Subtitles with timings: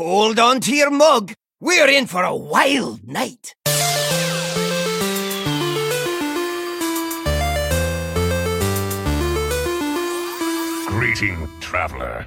[0.00, 1.34] Hold on to your mug.
[1.60, 3.54] We're in for a wild night.
[10.88, 12.24] Greeting, traveler.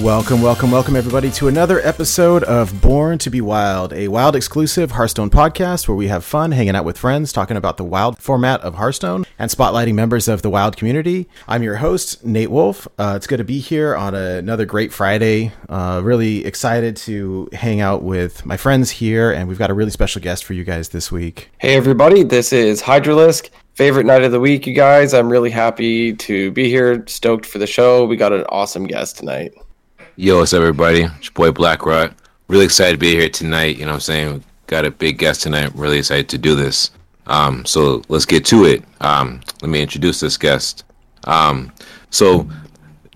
[0.00, 4.90] Welcome, welcome, welcome, everybody, to another episode of Born to Be Wild, a wild exclusive
[4.90, 8.60] Hearthstone podcast where we have fun hanging out with friends, talking about the wild format
[8.62, 11.28] of Hearthstone, and spotlighting members of the wild community.
[11.46, 12.88] I'm your host, Nate Wolf.
[12.98, 15.52] Uh, it's good to be here on a, another great Friday.
[15.68, 19.92] Uh, really excited to hang out with my friends here, and we've got a really
[19.92, 21.50] special guest for you guys this week.
[21.58, 23.50] Hey everybody, this is Hydralisk.
[23.74, 25.14] Favorite night of the week, you guys.
[25.14, 27.04] I'm really happy to be here.
[27.06, 28.04] Stoked for the show.
[28.04, 29.54] We got an awesome guest tonight.
[30.16, 31.02] Yo, what's up, everybody?
[31.02, 32.14] It's your boy Black Blackrock.
[32.46, 33.78] Really excited to be here tonight.
[33.78, 34.44] You know what I'm saying?
[34.68, 35.74] Got a big guest tonight.
[35.74, 36.92] Really excited to do this.
[37.26, 38.84] Um, so let's get to it.
[39.00, 40.84] Um, let me introduce this guest.
[41.24, 41.72] Um,
[42.10, 42.48] so,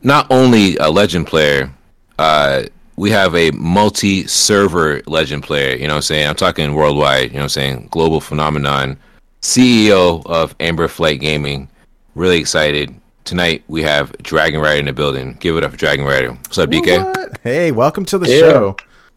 [0.02, 1.70] not only a legend player,
[2.18, 2.64] uh,
[2.96, 5.76] we have a multi server legend player.
[5.76, 6.26] You know what I'm saying?
[6.26, 7.30] I'm talking worldwide.
[7.30, 7.88] You know what I'm saying?
[7.92, 8.98] Global phenomenon.
[9.40, 11.68] CEO of Amber Flight Gaming.
[12.16, 12.92] Really excited
[13.28, 15.36] tonight we have Dragon Rider in the building.
[15.38, 16.32] Give it up for Dragon Rider.
[16.32, 17.04] What's up, DK?
[17.04, 17.38] What?
[17.44, 18.38] Hey, welcome to the Yeah.
[18.40, 18.76] show.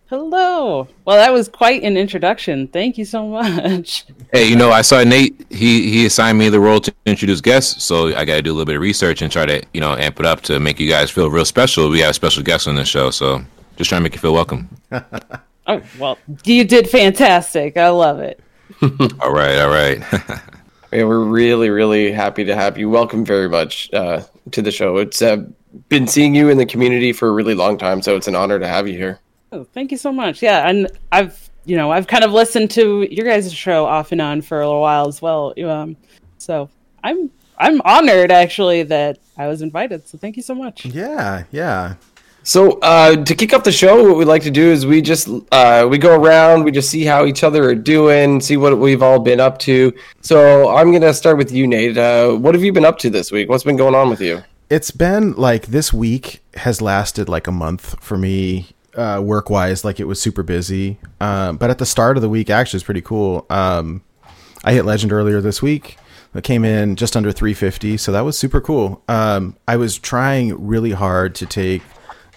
[0.09, 0.89] Hello.
[1.05, 2.67] Well, that was quite an introduction.
[2.67, 4.03] Thank you so much.
[4.33, 5.45] Hey, you know, I saw Nate.
[5.49, 8.53] He he assigned me the role to introduce guests, so I got to do a
[8.53, 10.89] little bit of research and try to you know amp it up to make you
[10.89, 11.89] guys feel real special.
[11.89, 13.41] We have a special guests on this show, so
[13.77, 14.67] just trying to make you feel welcome.
[15.67, 17.77] Oh, well, you did fantastic.
[17.77, 18.39] I love it.
[19.21, 20.01] all right, all right.
[20.91, 22.89] Yeah, we're really, really happy to have you.
[22.89, 24.97] Welcome very much uh, to the show.
[24.97, 25.45] It's uh,
[25.87, 28.59] been seeing you in the community for a really long time, so it's an honor
[28.59, 29.19] to have you here.
[29.53, 30.41] Oh, thank you so much.
[30.41, 34.19] Yeah, and I've, you know, I've kind of listened to your guys' show off and
[34.19, 35.53] on for a little while as well.
[35.65, 35.95] Um,
[36.37, 36.69] so
[37.03, 40.07] I'm I'm honored actually that I was invited.
[40.09, 40.85] So thank you so much.
[40.85, 41.95] Yeah, yeah.
[42.43, 45.29] So uh, to kick off the show, what we like to do is we just
[45.51, 49.03] uh, we go around, we just see how each other are doing, see what we've
[49.03, 49.93] all been up to.
[50.21, 51.97] So I'm gonna start with you, Nate.
[51.97, 53.49] Uh, what have you been up to this week?
[53.49, 54.43] What's been going on with you?
[54.71, 59.83] it's been like this week has lasted like a month for me uh, work wise
[59.83, 62.85] like it was super busy um, but at the start of the week actually it's
[62.85, 64.01] pretty cool um,
[64.63, 65.97] i hit legend earlier this week
[66.33, 70.65] it came in just under 350 so that was super cool um, i was trying
[70.65, 71.81] really hard to take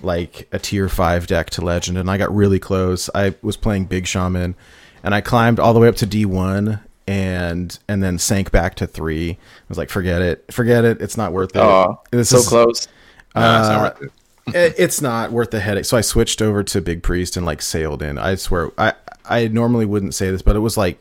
[0.04, 3.86] like a tier 5 deck to legend and i got really close i was playing
[3.86, 4.54] big shaman
[5.02, 8.86] and i climbed all the way up to d1 and and then sank back to
[8.86, 9.36] three i
[9.68, 12.88] was like forget it forget it it's not worth it Oh, This so is- close.
[13.34, 14.02] Uh, nah, it's not worth
[14.46, 14.54] it.
[14.54, 15.84] it- it's not worth the headache.
[15.86, 18.16] So I switched over to Big Priest and like sailed in.
[18.18, 18.92] I swear, I
[19.24, 20.98] I normally wouldn't say this, but it was like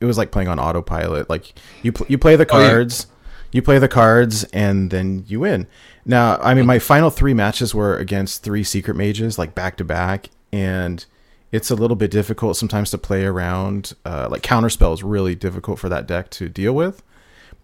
[0.00, 1.28] it was like playing on autopilot.
[1.28, 2.68] Like you pl- you play the Oh, yeah.
[3.54, 5.66] You play the cards, and then you win.
[6.04, 9.84] Now, I mean, my final three matches were against three secret mages, like back to
[9.84, 11.06] back, and
[11.52, 13.94] it's a little bit difficult sometimes to play around.
[14.04, 17.02] Uh, like counterspell is really difficult for that deck to deal with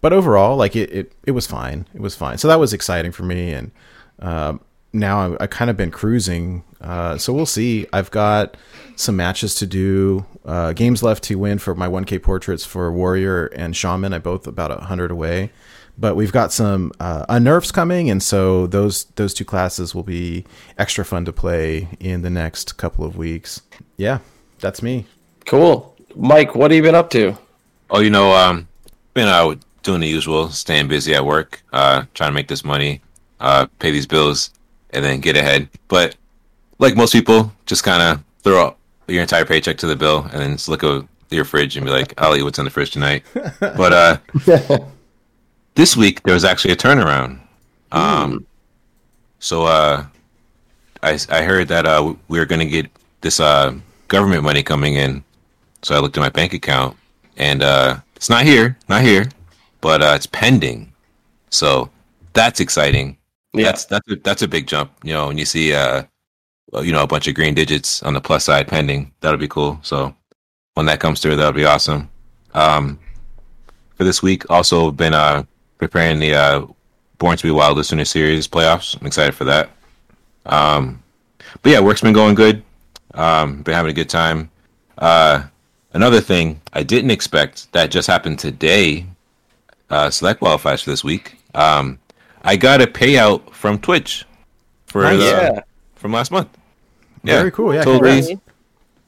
[0.01, 1.87] but overall, like it, it, it was fine.
[1.93, 2.39] It was fine.
[2.39, 3.53] So that was exciting for me.
[3.53, 3.71] And
[4.19, 4.59] um,
[4.91, 6.63] now I, I kind of been cruising.
[6.81, 7.85] Uh, so we'll see.
[7.93, 8.57] I've got
[8.95, 10.25] some matches to do.
[10.43, 14.11] Uh, games left to win for my 1K portraits for Warrior and Shaman.
[14.11, 15.51] I both about hundred away.
[15.97, 20.45] But we've got some uh, unnerves coming, and so those those two classes will be
[20.77, 23.61] extra fun to play in the next couple of weeks.
[23.97, 24.19] Yeah,
[24.59, 25.05] that's me.
[25.45, 26.55] Cool, Mike.
[26.55, 27.37] What have you been up to?
[27.89, 28.67] Oh, you know, um,
[29.13, 33.01] been uh, doing the usual, staying busy at work, uh, trying to make this money,
[33.39, 34.51] uh, pay these bills,
[34.91, 35.69] and then get ahead.
[35.87, 36.15] But
[36.79, 38.77] like most people, just kind of throw out
[39.07, 41.91] your entire paycheck to the bill and then just look at your fridge and be
[41.91, 43.23] like, "I'll eat what's in the fridge tonight."
[43.59, 44.17] but uh,
[45.75, 47.39] this week there was actually a turnaround.
[47.91, 48.45] Um,
[49.39, 50.05] so uh,
[51.03, 52.89] I I heard that uh, we were going to get
[53.21, 53.73] this uh
[54.07, 55.23] government money coming in.
[55.81, 56.97] So I looked at my bank account
[57.37, 59.29] and uh, it's not here, not here,
[59.79, 60.93] but uh, it's pending.
[61.49, 61.89] So
[62.33, 63.17] that's exciting.
[63.53, 63.65] Yeah.
[63.65, 64.91] That's that's a, that's a big jump.
[65.03, 66.03] You know, when you see uh,
[66.79, 69.79] you know, a bunch of green digits on the plus side pending, that'll be cool.
[69.81, 70.15] So
[70.75, 72.09] when that comes through, that'll be awesome.
[72.53, 72.99] Um,
[73.95, 75.43] for this week, also been uh
[75.81, 76.65] preparing the uh
[77.17, 78.99] Born to Be Wild Listener Series playoffs.
[78.99, 79.69] I'm excited for that.
[80.45, 81.01] Um,
[81.61, 82.63] but yeah, work's been going good.
[83.13, 84.49] Um, been having a good time.
[84.97, 85.43] Uh,
[85.93, 89.05] another thing I didn't expect that just happened today.
[89.89, 91.37] Uh, select qualifies for this week.
[91.53, 91.99] Um,
[92.43, 94.25] I got a payout from Twitch
[94.87, 95.19] for Nice.
[95.19, 95.59] the, Yeah.
[95.95, 96.49] from last month.
[97.23, 97.73] Yeah, Very cool.
[97.73, 98.41] Yeah, totally, congrats.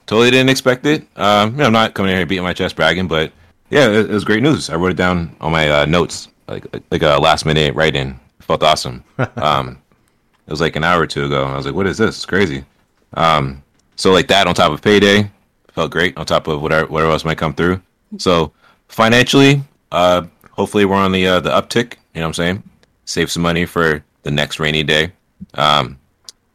[0.05, 1.07] totally didn't expect it.
[1.15, 3.31] Um, you know, I'm not coming in here beating my chest bragging, but
[3.71, 4.69] yeah, it, it was great news.
[4.69, 8.19] I wrote it down on my uh, notes, like like a last minute write in.
[8.39, 9.03] Felt awesome.
[9.37, 9.79] Um,
[10.45, 11.45] it was like an hour or two ago.
[11.45, 12.17] I was like, "What is this?
[12.17, 12.65] It's crazy."
[13.13, 13.63] Um,
[13.95, 15.31] so like that on top of payday,
[15.71, 16.17] felt great.
[16.17, 17.81] On top of whatever whatever else might come through.
[18.17, 18.51] So
[18.89, 21.93] financially, uh, hopefully we're on the uh, the uptick.
[22.13, 22.63] You know what I'm saying?
[23.05, 25.13] Save some money for the next rainy day.
[25.53, 25.97] Um,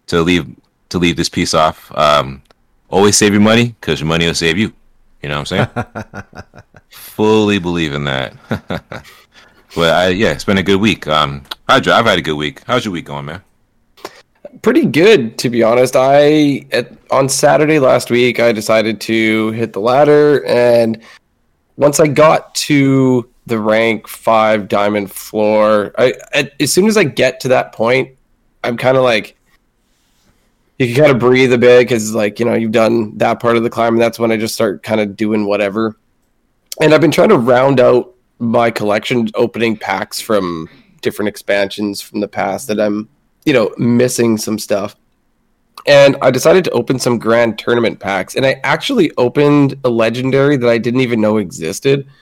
[0.08, 0.46] to leave
[0.90, 1.90] to leave this piece off.
[1.96, 2.42] Um,
[2.90, 4.72] always save your money because your money will save you.
[5.22, 5.68] You know what I'm
[6.04, 6.24] saying?
[6.90, 8.34] Fully believe in that.
[9.74, 11.06] but I, yeah, it's been a good week.
[11.06, 12.62] Um, Hydra, I've had a good week.
[12.66, 13.42] How's your week going, man?
[14.62, 19.72] pretty good to be honest i at, on saturday last week i decided to hit
[19.72, 21.02] the ladder and
[21.76, 27.04] once i got to the rank 5 diamond floor i at, as soon as i
[27.04, 28.16] get to that point
[28.64, 29.36] i'm kind of like
[30.78, 33.56] you can kind of breathe a bit because like you know you've done that part
[33.56, 35.96] of the climb and that's when i just start kind of doing whatever
[36.80, 40.68] and i've been trying to round out my collection opening packs from
[41.00, 43.08] different expansions from the past that i'm
[43.48, 44.94] you know, missing some stuff.
[45.86, 48.34] And I decided to open some grand tournament packs.
[48.34, 52.06] And I actually opened a legendary that I didn't even know existed.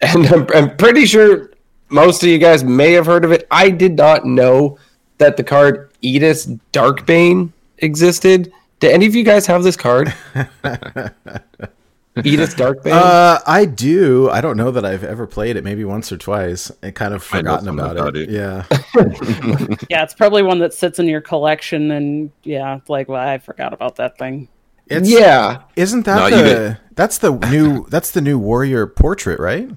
[0.00, 1.50] And I'm, I'm pretty sure
[1.88, 3.46] most of you guys may have heard of it.
[3.50, 4.76] I did not know
[5.16, 8.52] that the card Eydis Darkbane existed.
[8.80, 10.12] Do any of you guys have this card?
[12.16, 12.92] Eydis Darkbane?
[12.92, 14.30] Uh, I do.
[14.30, 15.64] I don't know that I've ever played it.
[15.64, 16.70] Maybe once or twice.
[16.82, 18.28] I kind of forgotten about, about it.
[18.28, 18.30] it.
[18.30, 18.64] Yeah.
[19.90, 23.72] Yeah, it's probably one that sits in your collection, and yeah, like well, I forgot
[23.72, 24.48] about that thing.
[24.86, 25.62] It's, yeah.
[25.76, 26.42] Isn't that No, the?
[26.44, 27.86] get- That's the new.
[27.88, 29.68] That's the new warrior portrait, right?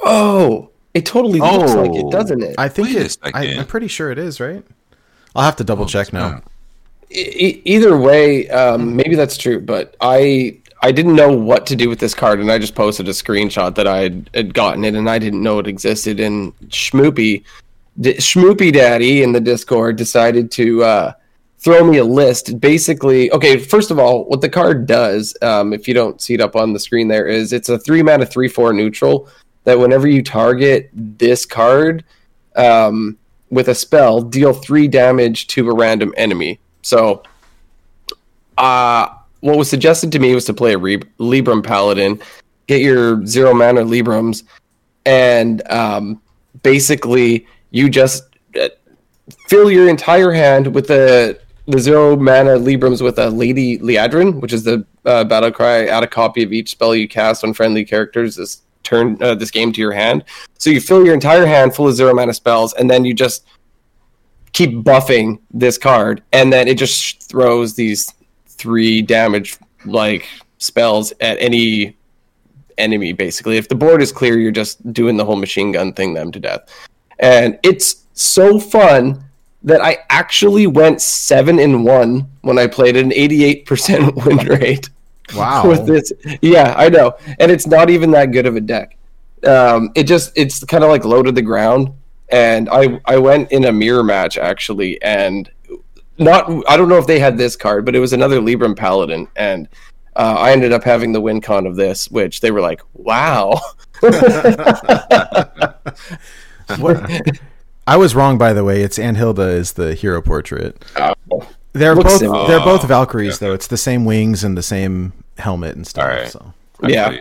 [0.00, 2.10] Oh, it totally looks like it, Oh.
[2.10, 2.54] doesn't it?
[2.58, 3.18] I think Wait a it.
[3.22, 3.60] I, second.
[3.60, 4.64] I'm pretty sure it is, right?
[5.34, 6.40] I'll have to double check now.
[7.10, 11.88] E- either way, um, maybe that's true, but I I didn't know what to do
[11.88, 14.02] with this card, and I just posted a screenshot that I
[14.34, 16.20] had, gotten it, and I didn't know it existed.
[16.20, 17.42] And Schmoopy,
[18.02, 21.12] D- Schmoopy Daddy in the Discord decided to uh,
[21.58, 22.60] throw me a list.
[22.60, 26.42] Basically, okay, first of all, what the card does, um, if you don't see it
[26.42, 29.26] up on the screen, there is it's a three mana three four neutral
[29.64, 32.04] that whenever you target this card.
[32.56, 33.16] Um,
[33.48, 36.60] with a spell, deal three damage to a random enemy.
[36.82, 37.22] So,
[38.58, 39.08] uh,
[39.44, 42.18] what was suggested to me was to play a Re- Libram Paladin,
[42.66, 44.42] get your zero mana Librams,
[45.04, 46.22] and um,
[46.62, 48.24] basically you just
[48.58, 48.70] uh,
[49.48, 54.54] fill your entire hand with the the zero mana Librams with a Lady Liadrin, which
[54.54, 55.88] is the uh, battle cry.
[55.88, 59.50] Add a copy of each spell you cast on friendly characters this turn uh, this
[59.50, 60.24] game to your hand.
[60.56, 63.44] So you fill your entire hand full of zero mana spells, and then you just
[64.54, 68.10] keep buffing this card, and then it just throws these
[68.54, 70.26] three damage like
[70.58, 71.96] spells at any
[72.78, 73.12] enemy.
[73.12, 76.32] Basically, if the board is clear, you're just doing the whole machine gun thing them
[76.32, 76.68] to death,
[77.18, 79.22] and it's so fun
[79.62, 84.90] that I actually went seven in one when I played an 88% win rate
[85.34, 85.66] Wow.
[85.66, 86.12] with this.
[86.42, 88.96] Yeah, I know, and it's not even that good of a deck.
[89.46, 91.90] Um, it just it's kind of like low to the ground,
[92.28, 95.50] and I I went in a mirror match actually, and
[96.18, 99.28] not I don't know if they had this card, but it was another Libram Paladin,
[99.36, 99.68] and
[100.16, 103.60] uh, I ended up having the win con of this, which they were like, "Wow."
[106.78, 107.10] What?
[107.86, 108.82] I was wrong, by the way.
[108.82, 110.82] It's Anhilda is the hero portrait.
[111.74, 112.46] They're Looks both similar.
[112.48, 113.52] they're both Valkyries though.
[113.52, 116.04] It's the same wings and the same helmet and stuff.
[116.04, 116.28] All right.
[116.28, 117.20] So Yeah.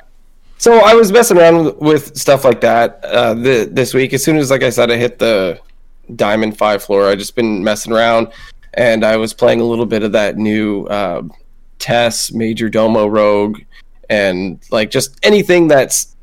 [0.60, 4.14] So I was messing around with, with stuff like that uh, th- this week.
[4.14, 5.60] As soon as, like I said, I hit the
[6.16, 8.30] Diamond Five floor, I just been messing around,
[8.74, 11.24] and I was playing a little bit of that new uh,
[11.80, 13.60] Tess Major Domo Rogue,
[14.10, 16.16] and like just anything that's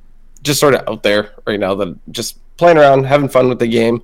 [0.43, 1.75] just sort of out there right now.
[1.75, 4.03] That just playing around, having fun with the game,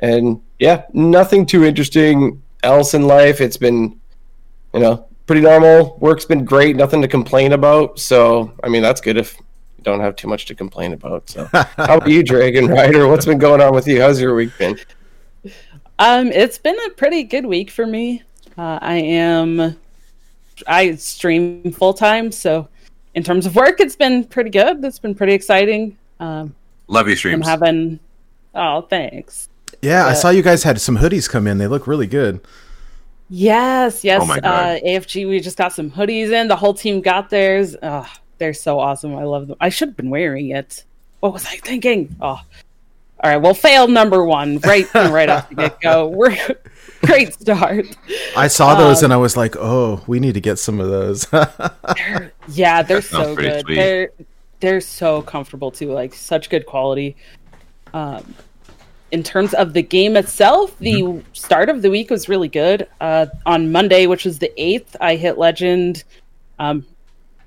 [0.00, 3.40] and yeah, nothing too interesting else in life.
[3.40, 4.00] It's been,
[4.74, 5.96] you know, pretty normal.
[6.00, 6.76] Work's been great.
[6.76, 7.98] Nothing to complain about.
[7.98, 9.36] So, I mean, that's good if
[9.78, 11.28] you don't have too much to complain about.
[11.30, 13.08] So, how about you, Dragon Rider?
[13.08, 14.00] What's been going on with you?
[14.00, 14.78] How's your week been?
[15.98, 18.22] Um, it's been a pretty good week for me.
[18.58, 19.76] Uh, I am,
[20.66, 22.68] I stream full time, so
[23.14, 24.84] in terms of work, it's been pretty good.
[24.84, 25.96] It's been pretty exciting.
[26.20, 26.54] Um,
[26.88, 27.98] Love your I'm having,
[28.54, 29.48] oh, thanks.
[29.82, 31.58] yeah, I Uh, saw you guys had some hoodies come in.
[31.58, 32.40] They look really good.
[33.28, 34.22] Yes, yes.
[34.22, 34.82] Oh my uh, God.
[34.86, 36.46] AFG, we just got some hoodies in.
[36.46, 37.74] The whole team got theirs.
[37.82, 39.16] Oh, they're so awesome.
[39.16, 39.56] I love them.
[39.60, 40.84] I should have been wearing it.
[41.20, 42.14] What was I thinking?
[42.20, 42.40] Oh,
[43.24, 43.36] all right.
[43.38, 46.06] Well, fail number one right right off the get go.
[46.14, 46.36] We're
[47.02, 47.86] great start.
[48.36, 50.88] I saw those Um, and I was like, oh, we need to get some of
[50.88, 51.26] those.
[52.48, 53.64] Yeah, they're sounds so good.
[53.64, 53.74] sweet.
[53.74, 54.10] They're
[54.60, 57.16] they're so comfortable too, like such good quality.
[57.92, 58.34] Um,
[59.12, 61.20] in terms of the game itself, the Mm-hmm.
[61.32, 62.88] start of the week was really good.
[63.00, 66.04] Uh, on Monday, which was the eighth, I hit legend.
[66.58, 66.84] Um,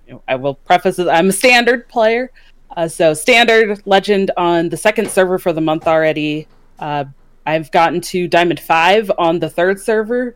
[0.07, 2.31] you know, I will preface this: I'm a standard player,
[2.75, 6.47] uh, so standard legend on the second server for the month already.
[6.77, 7.05] Uh,
[7.45, 10.35] I've gotten to diamond five on the third server,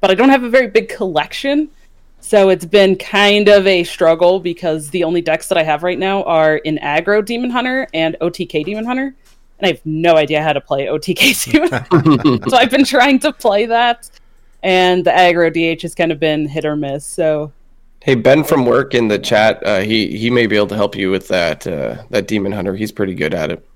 [0.00, 1.68] but I don't have a very big collection.
[2.20, 5.98] So it's been kind of a struggle because the only decks that I have right
[5.98, 9.14] now are in aggro Demon Hunter and OTK Demon Hunter.
[9.58, 11.44] And I have no idea how to play OTK
[12.24, 14.10] Demon so I've been trying to play that.
[14.64, 17.06] And the aggro DH has kind of been hit or miss.
[17.06, 17.52] So
[18.08, 20.96] Hey Ben from work in the chat, uh, he he may be able to help
[20.96, 22.74] you with that uh, that demon hunter.
[22.74, 23.68] He's pretty good at it.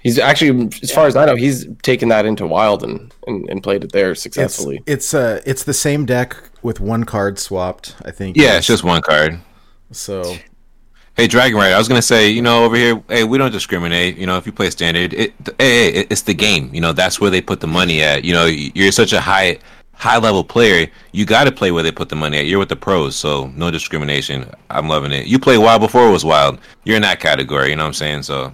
[0.00, 3.62] He's actually, as far as I know, he's taken that into wild and, and, and
[3.62, 4.82] played it there it's successfully.
[4.86, 7.96] it's uh it's the same deck with one card swapped.
[8.02, 8.38] I think.
[8.38, 9.38] Yeah, it's just one card.
[9.92, 10.36] so.
[11.14, 14.16] Hey, Dragon Rider, I was gonna say, you know, over here, hey, we don't discriminate.
[14.16, 16.72] You know, if you play standard, it, hey, hey, it's the game.
[16.72, 18.24] You know, that's where they put the money at.
[18.24, 19.58] You know, you're such a high,
[20.00, 20.88] high level player.
[21.12, 22.46] You got to play where they put the money at.
[22.46, 24.50] You're with the pros, so no discrimination.
[24.70, 25.26] I'm loving it.
[25.26, 26.58] You played wild before it was wild.
[26.84, 27.68] You're in that category.
[27.70, 28.22] You know what I'm saying?
[28.22, 28.52] So,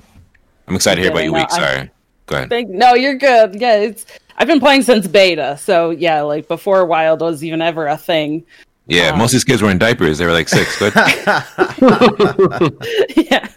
[0.66, 1.50] I'm excited to hear about your Yeah, week.
[1.50, 1.90] no, I- Sorry,
[2.26, 2.48] go ahead.
[2.50, 3.54] Thank- no, you're good.
[3.60, 4.06] Yeah, it's
[4.38, 5.56] I've been playing since beta.
[5.58, 8.44] So yeah, like before Wild was even ever a thing.
[8.88, 10.18] Yeah, most of these kids were in diapers.
[10.18, 10.78] They were like six.
[10.78, 10.92] Good.
[13.16, 13.48] yeah.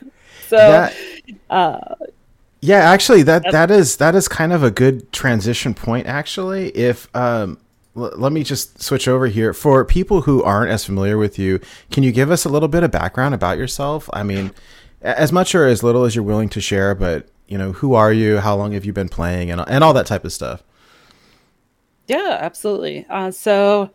[0.47, 0.95] So That-
[1.49, 1.79] uh,
[2.61, 6.07] Yeah, actually, that that is that is kind of a good transition point.
[6.07, 7.57] Actually, if um, l-
[7.99, 11.59] let me just switch over here for people who aren't as familiar with you,
[11.91, 14.09] can you give us a little bit of background about yourself?
[14.13, 14.51] I mean,
[15.01, 18.13] as much or as little as you're willing to share, but you know, who are
[18.13, 18.37] you?
[18.37, 20.63] How long have you been playing, and and all that type of stuff.
[22.07, 23.05] Yeah, absolutely.
[23.09, 23.89] Uh, so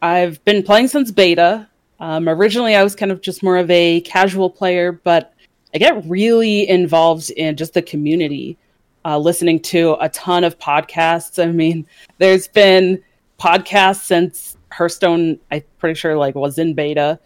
[0.00, 1.68] I've been playing since beta.
[2.00, 5.32] Um, originally, I was kind of just more of a casual player, but
[5.74, 8.58] I get really involved in just the community,
[9.04, 11.42] uh, listening to a ton of podcasts.
[11.42, 11.86] I mean,
[12.18, 13.02] there's been
[13.42, 15.38] podcasts since Hearthstone.
[15.50, 17.18] I'm pretty sure like was in beta.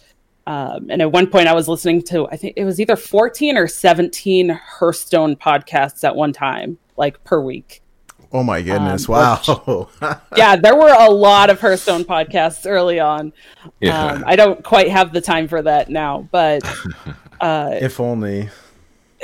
[0.46, 3.56] Um, and at one point, I was listening to I think it was either 14
[3.56, 7.82] or 17 Hearthstone podcasts at one time, like per week
[8.32, 9.08] Oh my goodness!
[9.08, 9.88] Um, wow.
[10.36, 13.32] yeah, there were a lot of Hearthstone podcasts early on.
[13.80, 14.04] Yeah.
[14.04, 16.62] Um, I don't quite have the time for that now, but
[17.40, 18.50] uh, if only.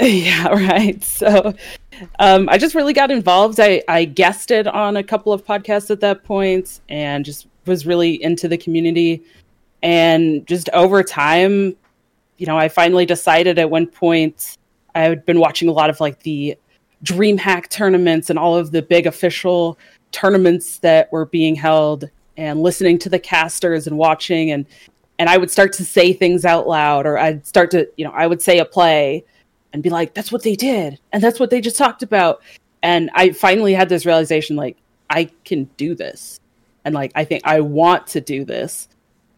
[0.06, 1.02] yeah, right.
[1.04, 1.54] So
[2.18, 3.60] um, I just really got involved.
[3.60, 8.20] I, I guested on a couple of podcasts at that point and just was really
[8.20, 9.22] into the community.
[9.80, 11.76] And just over time,
[12.38, 14.58] you know, I finally decided at one point
[14.96, 16.56] I had been watching a lot of like the
[17.04, 19.78] DreamHack tournaments and all of the big official
[20.10, 24.66] tournaments that were being held and listening to the casters and watching and
[25.18, 28.10] and I would start to say things out loud or I'd start to, you know,
[28.10, 29.24] I would say a play
[29.72, 30.98] and be like, that's what they did.
[31.12, 32.42] And that's what they just talked about.
[32.82, 34.76] And I finally had this realization like,
[35.08, 36.40] I can do this.
[36.84, 38.88] And like, I think I want to do this.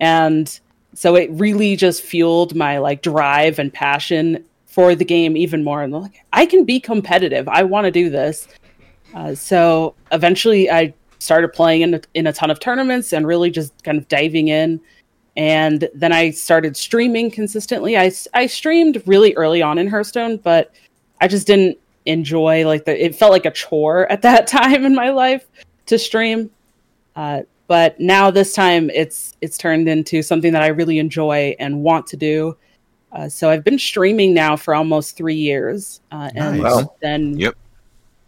[0.01, 0.59] And
[0.95, 5.83] so it really just fueled my like drive and passion for the game even more.
[5.83, 7.49] And like, I can be competitive.
[7.49, 8.49] I want to do this.
[9.15, 13.51] Uh, so eventually I started playing in a, in a ton of tournaments and really
[13.51, 14.81] just kind of diving in
[15.37, 17.97] and then I started streaming consistently.
[17.97, 20.73] I, I streamed really early on in Hearthstone, but
[21.21, 23.05] I just didn't enjoy like the.
[23.05, 25.47] It felt like a chore at that time in my life
[25.87, 26.51] to stream.
[27.17, 31.83] Uh, but now this time it's it's turned into something that I really enjoy and
[31.83, 32.57] want to do.
[33.13, 36.85] Uh, so I've been streaming now for almost three years, uh, and Nice.
[37.01, 37.55] Then Yep.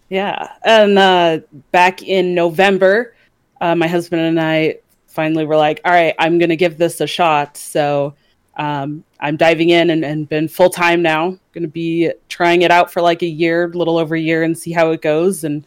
[0.09, 1.41] yeah, and uh,
[1.73, 3.15] back in November,
[3.61, 4.77] uh, my husband and I
[5.17, 8.15] finally we were like, "All right, I'm going to give this a shot." So
[8.57, 11.37] um, I'm diving in and, and been full time now.
[11.53, 14.57] Going to be trying it out for like a year, little over a year, and
[14.57, 15.43] see how it goes.
[15.43, 15.67] And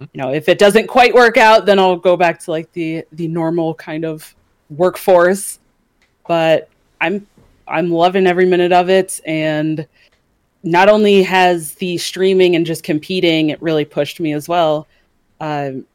[0.00, 3.04] you know, if it doesn't quite work out, then I'll go back to like the
[3.12, 4.34] the normal kind of
[4.70, 5.60] workforce.
[6.26, 6.68] But
[7.00, 7.26] I'm
[7.68, 9.86] I'm loving every minute of it, and
[10.62, 14.86] not only has the streaming and just competing it really pushed me as well.
[15.40, 15.86] Um,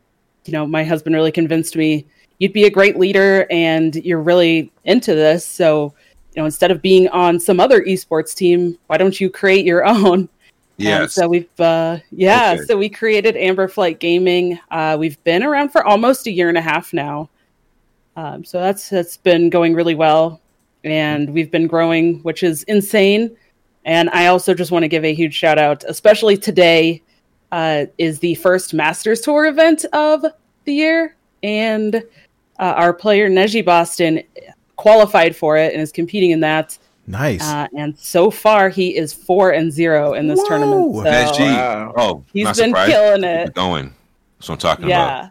[0.45, 2.05] you know, my husband really convinced me
[2.39, 5.45] you'd be a great leader and you're really into this.
[5.45, 5.93] So,
[6.35, 9.85] you know, instead of being on some other esports team, why don't you create your
[9.87, 10.29] own?
[10.79, 11.13] And Yes.
[11.13, 12.63] so we've, uh, yeah, Okay.
[12.65, 14.59] so we created Amber Flight Gaming.
[14.71, 17.29] Uh, we've been around for almost a year and a half now.
[18.15, 20.39] Um, so that's that's been going really well,
[20.83, 23.35] and we've been growing, which is insane.
[23.85, 27.01] And I also just want to give a huge shout out, especially today,
[27.51, 30.23] uh, is the first Masters Tour event of
[30.65, 32.03] the year, and
[32.59, 34.21] uh, our player Neji Boston
[34.75, 36.77] qualified for it and is competing in that.
[37.05, 37.41] Nice.
[37.41, 40.47] Uh, and so far, he is four and zero in this Whoa.
[40.47, 40.95] tournament.
[40.95, 41.39] So SG.
[41.39, 41.93] Wow.
[41.97, 42.91] Oh, he's not been surprised.
[42.91, 43.53] killing Keep it.
[43.53, 43.93] Going.
[44.39, 45.19] That's what I'm talking Yeah.
[45.19, 45.29] about.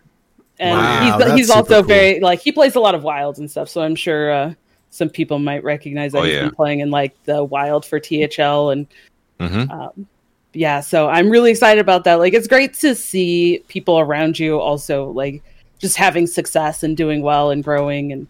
[0.59, 1.88] And Wow, he's that's he's super also cool.
[1.88, 3.69] very like he plays a lot of wilds and stuff.
[3.69, 4.55] So I'm sure uh,
[4.91, 6.43] some people might recognize that Oh, he's yeah.
[6.43, 8.87] been playing in like the wild for THL and
[9.41, 10.07] hmm um,
[10.52, 10.81] yeah.
[10.81, 12.17] So I'm really excited about that.
[12.17, 15.43] Like it's great to see people around you also like
[15.83, 18.27] just having success and doing well and growing and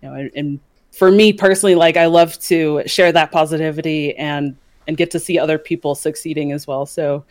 [0.00, 0.60] you know and, and
[0.92, 4.56] for me personally like I love to share that positivity and
[4.86, 6.86] and get to see other people succeeding as well.
[6.86, 7.24] So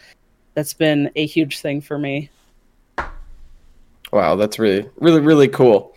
[0.54, 2.30] that's been a huge thing for me.
[4.12, 5.96] Wow, that's really, really, really cool.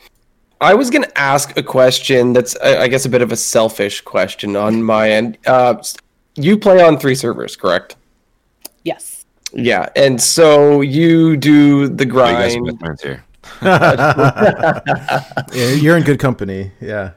[0.61, 3.37] I was going to ask a question that's, I I guess, a bit of a
[3.37, 5.38] selfish question on my end.
[5.47, 5.83] Uh,
[6.37, 7.97] you play on three servers, correct?
[8.85, 9.26] Yes.
[9.52, 13.00] Yeah, and so you do the You guys grind.
[13.02, 13.25] here.
[15.52, 16.72] Yeah, you're in good company.
[16.80, 17.12] Yeah.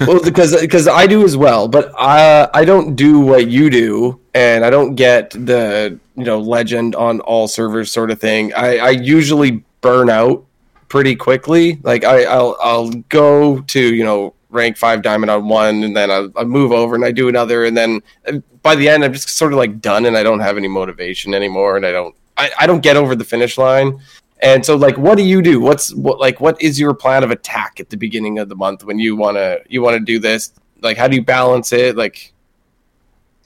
[0.00, 4.20] well, because because I do as well, but I I don't do what you do,
[4.34, 8.54] and I don't get the you know legend on all servers sort of thing.
[8.54, 10.44] I I usually burn out
[10.88, 11.80] pretty quickly.
[11.82, 16.10] Like I I'll I'll go to you know rank five diamond on one, and then
[16.10, 19.12] I I move over and I do another, and then uh, by the end I'm
[19.12, 22.14] just sort of like done, and I don't have any motivation anymore, and I don't
[22.36, 24.00] I, I don't get over the finish line.
[24.42, 25.60] And so, like, what do you do?
[25.60, 28.84] What's what like what is your plan of attack at the beginning of the month
[28.84, 30.52] when you wanna you wanna do this?
[30.80, 31.96] Like, how do you balance it?
[31.96, 32.32] Like,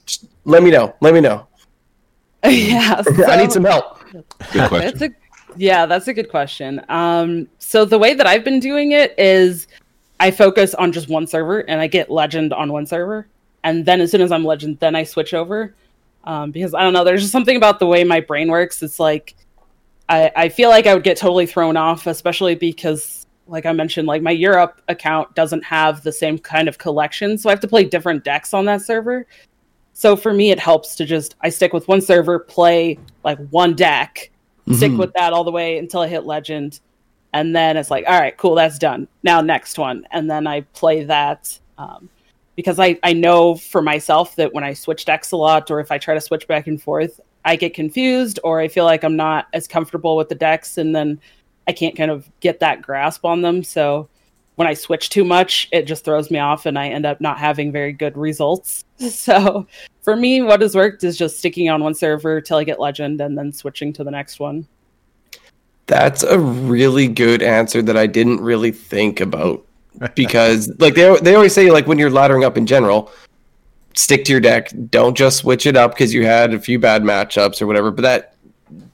[0.07, 0.95] just let me know.
[0.99, 1.47] Let me know.
[2.43, 3.03] yeah.
[3.27, 3.99] I need some help.
[4.51, 4.79] Good question.
[4.79, 5.09] That's a
[5.55, 6.83] yeah, that's a good question.
[6.89, 9.67] Um, so the way that I've been doing it is
[10.19, 13.27] I focus on just one server and I get legend on one server,
[13.63, 15.75] and then as soon as I'm legend, then I switch over.
[16.23, 18.81] Um, because I don't know, there's just something about the way my brain works.
[18.81, 19.35] It's like
[20.09, 24.07] I, I feel like I would get totally thrown off, especially because like I mentioned,
[24.07, 27.67] like my Europe account doesn't have the same kind of collection, so I have to
[27.67, 29.25] play different decks on that server.
[29.93, 33.73] So for me, it helps to just I stick with one server, play like one
[33.73, 34.31] deck,
[34.73, 34.97] stick Mhm.
[34.97, 36.81] with that all the way until I hit legend,
[37.33, 39.07] and then it's like, all right, cool, that's done.
[39.23, 42.09] Now next one, and then I play that um,
[42.55, 45.91] because I I know for myself that when I switch decks a lot, or if
[45.91, 49.15] I try to switch back and forth, I get confused, or I feel like I'm
[49.15, 51.19] not as comfortable with the decks, and then
[51.65, 53.63] I can't kind of get that grasp on them.
[53.63, 54.09] So
[54.55, 57.37] when I switch too much, it just throws me off and I end up not
[57.37, 58.83] having very good results.
[58.99, 59.67] So
[60.01, 63.21] for me, what has worked is just sticking on one server till I get legend
[63.21, 64.67] and then switching to the next one.
[65.85, 69.63] That's a really good answer that I didn't really think about
[70.15, 73.11] because, like they they always say, like when you're laddering up in general,
[73.97, 74.71] stick to your deck.
[74.89, 77.91] Don't just switch it up because you had a few bad matchups or whatever.
[77.91, 78.35] But that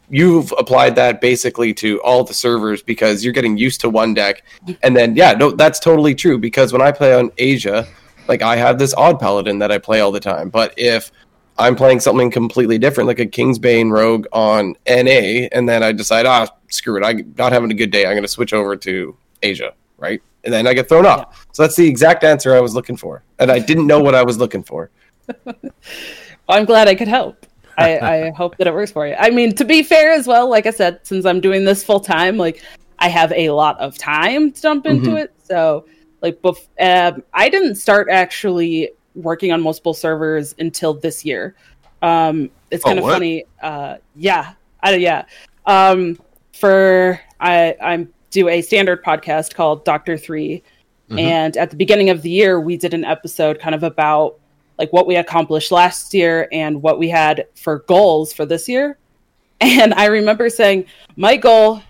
[0.10, 4.44] you've applied that basically to all the servers because you're getting used to one deck,
[4.82, 6.38] and then yeah, no, that's totally true.
[6.38, 7.88] Because when I play on Asia,
[8.28, 11.12] like I have this odd paladin that I play all the time, but if
[11.58, 16.26] I'm playing something completely different, like a Kingsbane Rogue on NA, and then I decide,
[16.26, 18.06] ah, screw it, I'm not having a good day.
[18.06, 20.22] I'm going to switch over to Asia, right?
[20.44, 21.48] And then I get thrown off.
[21.54, 24.24] So that's the exact answer I was looking for, and I didn't know what I
[24.24, 24.92] was looking for.
[26.50, 27.46] I'm glad I could help.
[27.78, 29.16] I, I hope that it works for you.
[29.18, 32.00] I mean, to be fair as well, like I said, since I'm doing this full
[32.02, 32.62] time, like
[33.00, 35.24] I have a lot of time to dump into Mhm.
[35.24, 35.34] it.
[35.44, 35.86] So,
[36.22, 41.56] like, bef- um, I didn't start actually working on multiple servers until this year.
[42.02, 43.14] Um, it's Oh, kind of what?
[43.14, 43.46] funny.
[43.62, 45.26] Uh, yeah, I, yeah.
[45.66, 46.20] Um,
[46.54, 50.62] for I, I'm do a standard podcast called Doctor 3
[51.10, 51.20] Mhm.
[51.20, 54.40] and at the beginning of the year, we did an episode kind of about
[54.80, 58.98] like what we accomplished last year and what we had for goals for this year.
[59.62, 61.82] And I remember saying my goal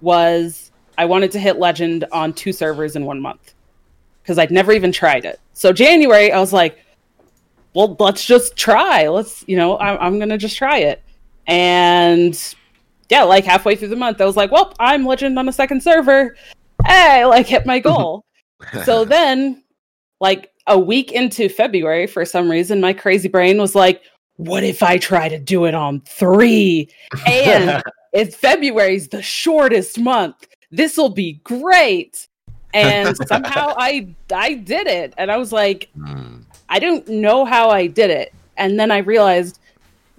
[0.00, 3.52] was I wanted to hit legend on two servers in one month
[4.22, 5.38] because I'd never even tried it.
[5.52, 6.78] So January, I was like,
[7.74, 9.08] well, let's just try.
[9.08, 11.02] Let's, you know, I'm, I'm going to just try it.
[11.46, 12.54] And
[13.10, 15.82] yeah, like halfway through the month, I was like, well, I'm legend on a second
[15.82, 16.36] server.
[16.86, 18.24] Hey, like hit my goal.
[18.84, 19.62] so then,
[20.20, 24.02] like a week into February, for some reason, my crazy brain was like,
[24.36, 26.88] what if I try to do it on three?
[27.26, 32.26] And if February's the shortest month, this will be great.
[32.72, 35.12] And somehow I I did it.
[35.18, 36.42] And I was like, Hmm.
[36.68, 38.32] I don't know how I did it.
[38.56, 39.59] And then I realized,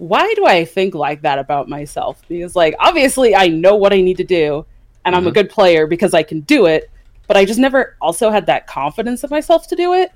[0.01, 2.23] why do I think like that about myself?
[2.27, 4.65] Because, like, obviously, I know what I need to do,
[5.05, 5.35] and I'm a Mhm.
[5.35, 6.89] good player because I can do it,
[7.27, 10.11] but I just never also had that confidence of myself to do it.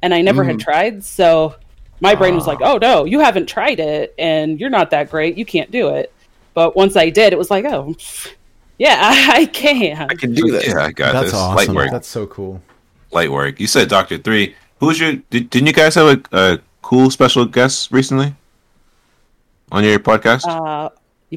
[0.00, 1.02] And I never had tried.
[1.02, 1.56] So
[2.00, 5.36] my brain was like, oh, no, you haven't tried it, and you're not that great.
[5.36, 6.12] You can't do it.
[6.54, 7.96] But once I did, it was like, oh,
[8.78, 10.06] Yeah, I, I can.
[10.08, 10.68] I can do this.
[10.68, 11.34] Yeah, I got That's this.
[11.34, 11.56] awesome.
[11.56, 11.90] Light work.
[11.90, 12.62] That's so cool.
[13.10, 13.58] Light work.
[13.58, 14.54] You said Doctor Three.
[14.78, 15.14] Who's your?
[15.30, 18.34] Did, didn't you guys have a, a cool special guest recently
[19.72, 20.44] on your podcast?
[20.46, 20.90] Uh,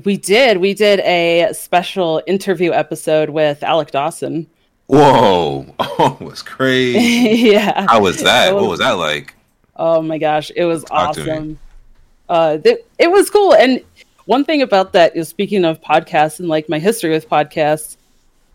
[0.04, 0.58] we did.
[0.58, 4.48] We did a special interview episode with Alec Dawson.
[4.88, 5.66] Whoa!
[6.02, 7.50] Oh, it was crazy.
[7.52, 7.86] yeah.
[7.90, 8.50] How was that?
[8.50, 9.36] It What was- was that like?
[9.76, 11.60] Oh my gosh, it was Talk awesome.
[12.30, 13.54] Uh, th- it was cool.
[13.54, 13.82] And
[14.26, 17.98] one thing about that is speaking of podcasts and like my history with podcasts.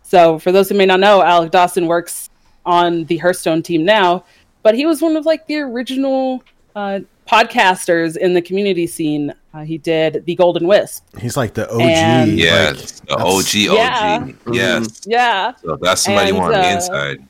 [0.03, 2.29] So for those who may not know, Alec Dawson works
[2.65, 4.23] on the Hearthstone team now,
[4.63, 6.43] but he was one of like the original
[6.75, 9.33] uh, podcasters in the community scene.
[9.53, 11.03] Uh, he did the Golden Wisp.
[11.19, 11.81] He's like the OG.
[11.81, 14.17] And- like, Yes, the that's- OG, Yeah.
[14.47, 14.55] OG.
[14.55, 15.01] Yes.
[15.05, 15.53] Yeah.
[15.61, 17.27] So that's somebody you And, want on the uh, inside.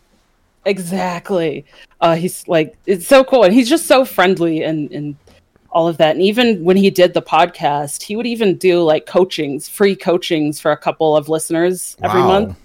[0.66, 1.66] Exactly.
[2.02, 5.16] Uh, he's like it's so cool, and he's just so friendly and and
[5.72, 6.16] all of that.
[6.16, 10.60] And even when he did the podcast, he would even do like coachings, free coachings
[10.60, 12.58] for a couple of listeners every month.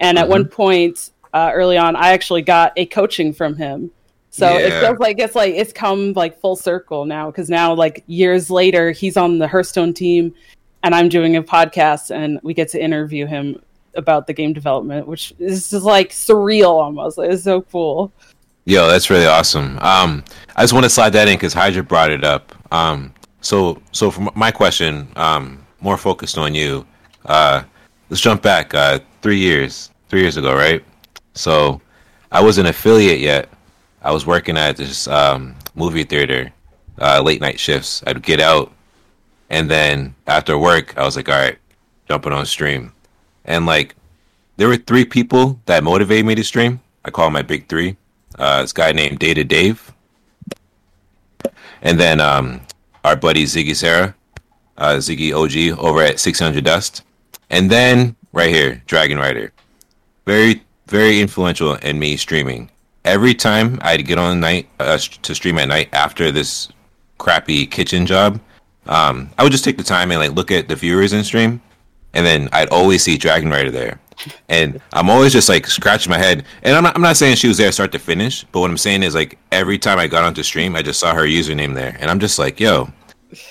[0.00, 3.90] And at one point uh, early on, I actually got a coaching from him.
[4.36, 8.04] So it feels like it's like it's come like full circle now because now like
[8.06, 10.34] years later he's on the Hearthstone team
[10.82, 13.62] and I'm doing a podcast and we get to interview him
[13.94, 17.16] about the game development, which is just like surreal almost.
[17.16, 18.12] Like, it's so cool.
[18.66, 19.78] Yo, that's really awesome.
[19.78, 20.22] Um,
[20.54, 22.54] I just want to slide that in because Hydra brought it up.
[22.70, 26.86] Um, so, so for my question, um, more focused on you.
[27.24, 27.62] Uh,
[28.10, 30.84] let's jump back uh, three years, three years ago, right?
[31.32, 31.80] So,
[32.32, 33.48] I was an affiliate yet.
[34.06, 36.52] I was working at this um, movie theater,
[37.00, 38.04] uh, late night shifts.
[38.06, 38.72] I'd get out,
[39.50, 41.58] and then after work, I was like, all right,
[42.08, 42.92] jumping on stream,
[43.44, 43.96] and like
[44.58, 46.78] there were three people that motivated me to stream.
[47.04, 47.96] I call my big three.
[48.38, 49.92] Uh, this guy named Data Dave,
[51.82, 52.60] and then um,
[53.02, 54.14] our buddy Ziggy Sarah,
[54.78, 57.02] uh, Ziggy OG over at 600 Dust,
[57.50, 59.50] and then right here Dragon Rider.
[60.26, 62.70] Very very influential in me streaming.
[63.06, 66.68] Every time I'd get on night uh, to stream at night after this
[67.18, 68.40] crappy kitchen job,
[68.86, 71.62] um, I would just take the time and like look at the viewers in stream,
[72.14, 74.00] and then I'd always see Dragon Rider there.
[74.48, 76.44] And I'm always just like scratching my head.
[76.62, 78.76] And I'm not, I'm not saying she was there start to finish, but what I'm
[78.78, 81.96] saying is like every time I got onto stream, I just saw her username there.
[82.00, 82.90] And I'm just like, yo,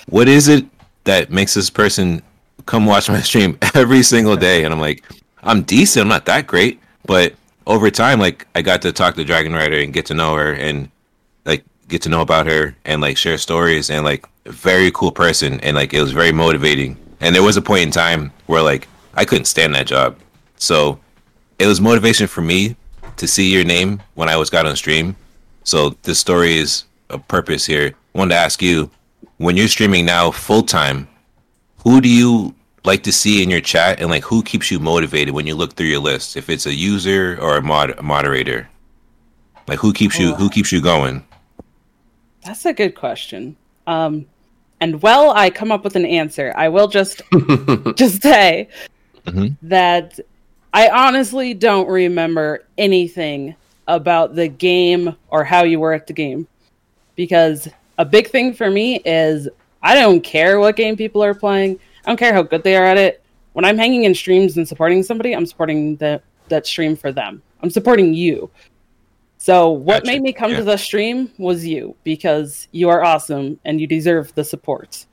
[0.08, 0.66] what is it
[1.04, 2.22] that makes this person
[2.66, 4.64] come watch my stream every single day?
[4.64, 5.04] And I'm like,
[5.42, 6.02] I'm decent.
[6.02, 6.80] I'm not that great.
[7.06, 7.34] But
[7.66, 10.52] over time, like I got to talk to Dragon Rider and get to know her
[10.52, 10.90] and
[11.44, 15.60] like get to know about her and like share stories and like very cool person
[15.60, 16.96] and like it was very motivating.
[17.20, 20.18] And there was a point in time where like I couldn't stand that job.
[20.56, 21.00] So
[21.58, 22.76] it was motivation for me
[23.16, 25.16] to see your name when I was got on stream.
[25.64, 27.94] So this story is a purpose here.
[28.14, 28.90] I wanted to ask you,
[29.38, 31.08] when you're streaming now full time,
[31.82, 32.54] who do you
[32.86, 35.74] like to see in your chat and like who keeps you motivated when you look
[35.74, 36.36] through your list?
[36.36, 38.68] If it's a user or a mod a moderator.
[39.68, 41.26] Like who keeps you who keeps you going?
[42.44, 43.56] That's a good question.
[43.88, 44.26] Um,
[44.80, 47.22] and while I come up with an answer, I will just
[47.96, 48.68] just say
[49.26, 49.56] Mhm.
[49.62, 50.20] that
[50.72, 53.56] I honestly don't remember anything
[53.88, 56.46] about the game or how you were at the game.
[57.16, 57.68] Because
[57.98, 59.48] a big thing for me is
[59.82, 61.80] I don't care what game people are playing.
[62.06, 63.22] I don't care how good they are at it.
[63.52, 67.42] When I'm hanging in streams and supporting somebody, I'm supporting the that stream for them.
[67.62, 68.50] I'm supporting you.
[69.38, 70.12] So what Gotcha.
[70.12, 70.58] made me come Yeah.
[70.58, 75.06] to the stream was you because you are awesome and you deserve the support.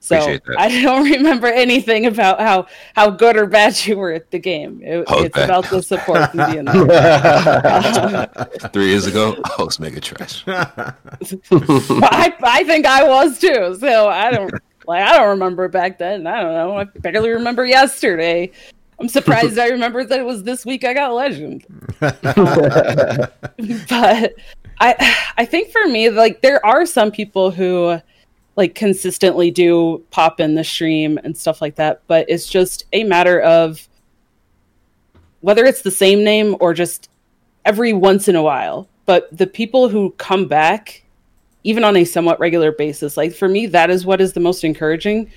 [0.00, 4.38] So I don't remember anything about how how good or bad you were at the
[4.38, 4.80] game.
[4.84, 5.48] It- Oh, it's bad.
[5.48, 6.62] about the support there.
[8.72, 10.44] Three years ago, oh, I was mega trash.
[10.46, 10.92] I
[12.42, 13.76] I think I was too.
[13.80, 14.52] So I don't
[14.88, 16.26] like I don't remember back then.
[16.26, 16.78] I don't know.
[16.78, 18.50] I barely remember yesterday.
[18.98, 21.64] I'm surprised I remember that it was this week I got legend.
[22.00, 23.30] but
[24.80, 28.00] I I think for me like there are some people who
[28.56, 33.04] like consistently do pop in the stream and stuff like that, but it's just a
[33.04, 33.86] matter of
[35.42, 37.10] whether it's the same name or just
[37.66, 38.88] every once in a while.
[39.04, 41.04] But the people who come back
[41.64, 44.64] even on a somewhat regular basis, like for me that is what is the most
[44.64, 45.30] encouraging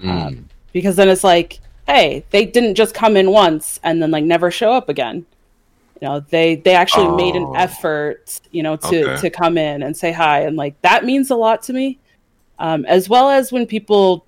[0.00, 0.44] Mm.
[0.72, 4.50] because then it's like hey they didn't just come in once and then like never
[4.50, 5.24] show up again
[6.00, 7.52] you know they they actually made an Oh.
[7.54, 9.20] effort you know to Okay.
[9.20, 11.98] to come in and say hi and like that means a lot to me
[12.58, 14.26] um, as well as when people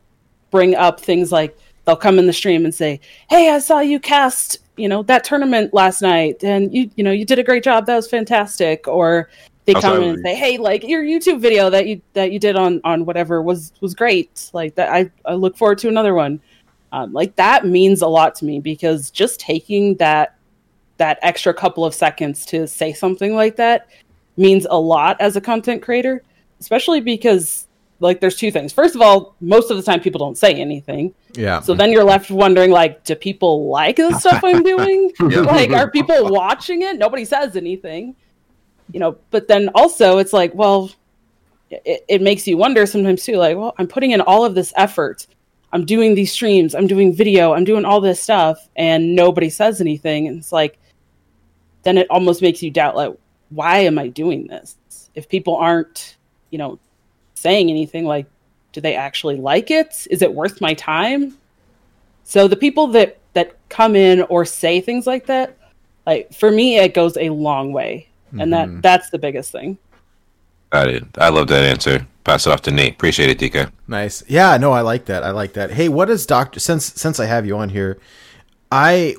[0.52, 3.98] bring up things like they'll come in the stream and say hey i saw you
[3.98, 7.64] cast you know that tournament last night and you you know you did a great
[7.64, 9.28] job that was fantastic or
[9.66, 12.56] they come in and say hey like your youtube video that you that you did
[12.56, 16.40] on on whatever was was great like that i i look forward to another one
[16.92, 20.36] Um, like that means a lot to me because just taking that
[20.96, 23.88] that extra couple of seconds to say something like that
[24.36, 26.22] means a lot as a content creator,
[26.60, 27.66] especially because
[28.00, 28.72] like there's two things.
[28.72, 31.14] First of all, most of the time people don't say anything.
[31.34, 31.60] Yeah.
[31.60, 35.12] So then you're left wondering like do people like the stuff I'm doing?
[35.20, 36.96] Like are people watching it?
[36.96, 38.14] Nobody says anything.
[38.92, 40.90] You know, but then also it's like, well,
[41.70, 44.72] it, it makes you wonder sometimes too like, well, I'm putting in all of this
[44.76, 45.26] effort.
[45.72, 49.80] I'm doing these streams, I'm doing video, I'm doing all this stuff and nobody says
[49.80, 50.78] anything and it's like
[51.82, 53.12] then it almost makes you doubt like
[53.50, 54.76] why am I doing this?
[55.14, 56.16] If people aren't,
[56.50, 56.78] you know,
[57.34, 58.26] saying anything like
[58.72, 60.06] do they actually like it?
[60.10, 61.36] Is it worth my time?
[62.22, 65.56] So the people that that come in or say things like that,
[66.06, 68.08] like for me it goes a long way.
[68.40, 69.78] And that that's the biggest thing.
[70.70, 71.04] Got it.
[71.18, 72.06] I love that answer.
[72.24, 72.94] Pass it off to Nate.
[72.94, 73.70] Appreciate it, DK.
[73.86, 74.24] Nice.
[74.26, 75.22] Yeah, no, I like that.
[75.22, 75.70] I like that.
[75.70, 77.98] Hey, what is Doctor since since I have you on here,
[78.72, 79.14] I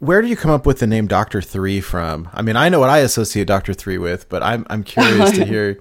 [0.00, 2.28] where do you come up with the name Doctor 3 from?
[2.32, 5.44] I mean, I know what I associate Doctor 3 with, but I'm I'm curious to
[5.52, 5.80] hear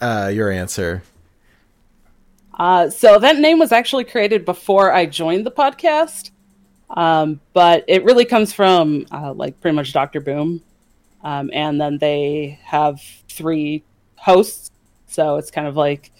[0.00, 1.02] uh, your answer.
[2.58, 6.30] Uh, so that name was actually created before I joined the podcast,
[6.90, 10.62] um, but it really comes from uh, like pretty much Doctor Boom,
[11.22, 13.82] um, and then they have three
[14.16, 14.70] hosts,
[15.06, 16.10] so it's kind of like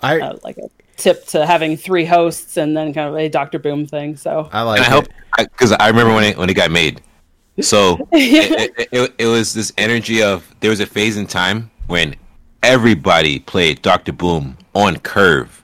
[0.00, 3.58] I uh, like a tip to having three hosts, and then kind of a Doctor
[3.58, 4.16] Boom thing.
[4.16, 5.02] So I like And I it.
[5.02, 5.12] hope
[5.52, 7.00] because I, remember when it when it got made.
[7.60, 11.70] So it, it, it, it was this energy of there was a phase in time
[11.86, 12.14] when
[12.62, 15.62] everybody played Doctor Boom on Curve.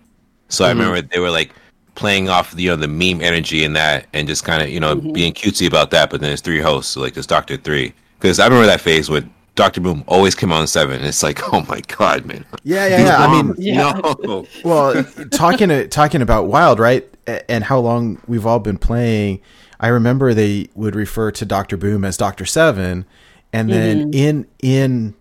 [0.49, 1.53] So I remember they were like
[1.95, 4.81] playing off the you know the meme energy and that, and just kind of you
[4.81, 6.11] know being cutesy about that.
[6.11, 7.95] But then there's three hosts, so like there's Doctor Three.
[8.23, 10.97] Because I remember that phase when Doctor Boom always came on seven.
[10.99, 12.45] And it's like, oh my god, man.
[12.63, 13.17] Yeah, yeah, yeah.
[13.19, 14.01] I mean, Yeah.
[14.23, 14.47] no.
[14.65, 17.09] well, talking to, talking about Wild, right?
[17.49, 19.41] And how long we've all been playing.
[19.81, 23.05] I remember they would refer to Doctor Boom as Doctor Seven,
[23.53, 25.15] and then in in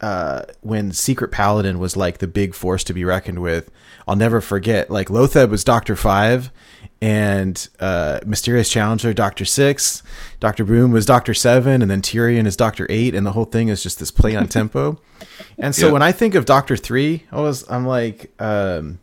[0.00, 3.70] uh, when Secret Paladin was like the big force to be reckoned with,
[4.06, 4.88] I'll never forget.
[4.90, 6.52] Like Loatheb was Doctor Five,
[7.00, 10.02] and uh, Mysterious Challenger Doctor Six,
[10.40, 13.68] Doctor Boom was Doctor Seven, and then Tirion is Doctor Eight, and the whole thing
[13.68, 15.00] is just this play on tempo.
[15.60, 15.92] And so Yeah.
[15.92, 19.00] when I think of Doctor Three, I was I'm like um,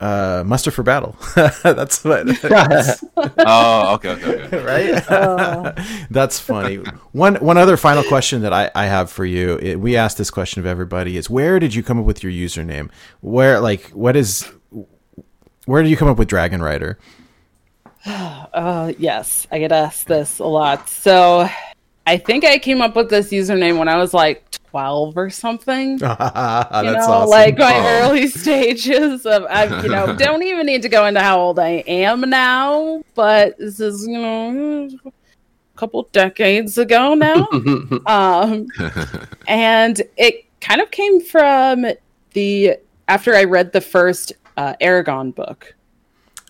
[0.00, 1.16] uh, muster for battle.
[1.62, 2.26] That's what.
[3.38, 4.64] oh, okay, okay, okay.
[4.64, 5.76] right?
[6.10, 6.76] That's funny.
[7.12, 9.56] One one other final question that I, I have for you.
[9.58, 12.32] It, we asked this question of everybody: is where did you come up with your
[12.32, 12.90] username?
[13.20, 14.50] Where like what is
[15.66, 16.98] where did you come up with Dragon Rider?
[18.06, 20.88] Uh, yes, I get asked this a lot.
[20.88, 21.46] So
[22.06, 25.98] I think I came up with this username when I was like 12 or something.
[25.98, 26.20] That's
[26.86, 27.28] you know, awesome.
[27.28, 28.00] like my Oh.
[28.08, 31.82] early stages of, I, you know, don't even need to go into how old I
[31.86, 37.46] am now, but this is, you know, a couple decades ago now.
[38.06, 38.68] um,
[39.48, 41.86] and it kind of came from
[42.32, 42.76] the,
[43.08, 45.74] after I read the first uh, Eragon book.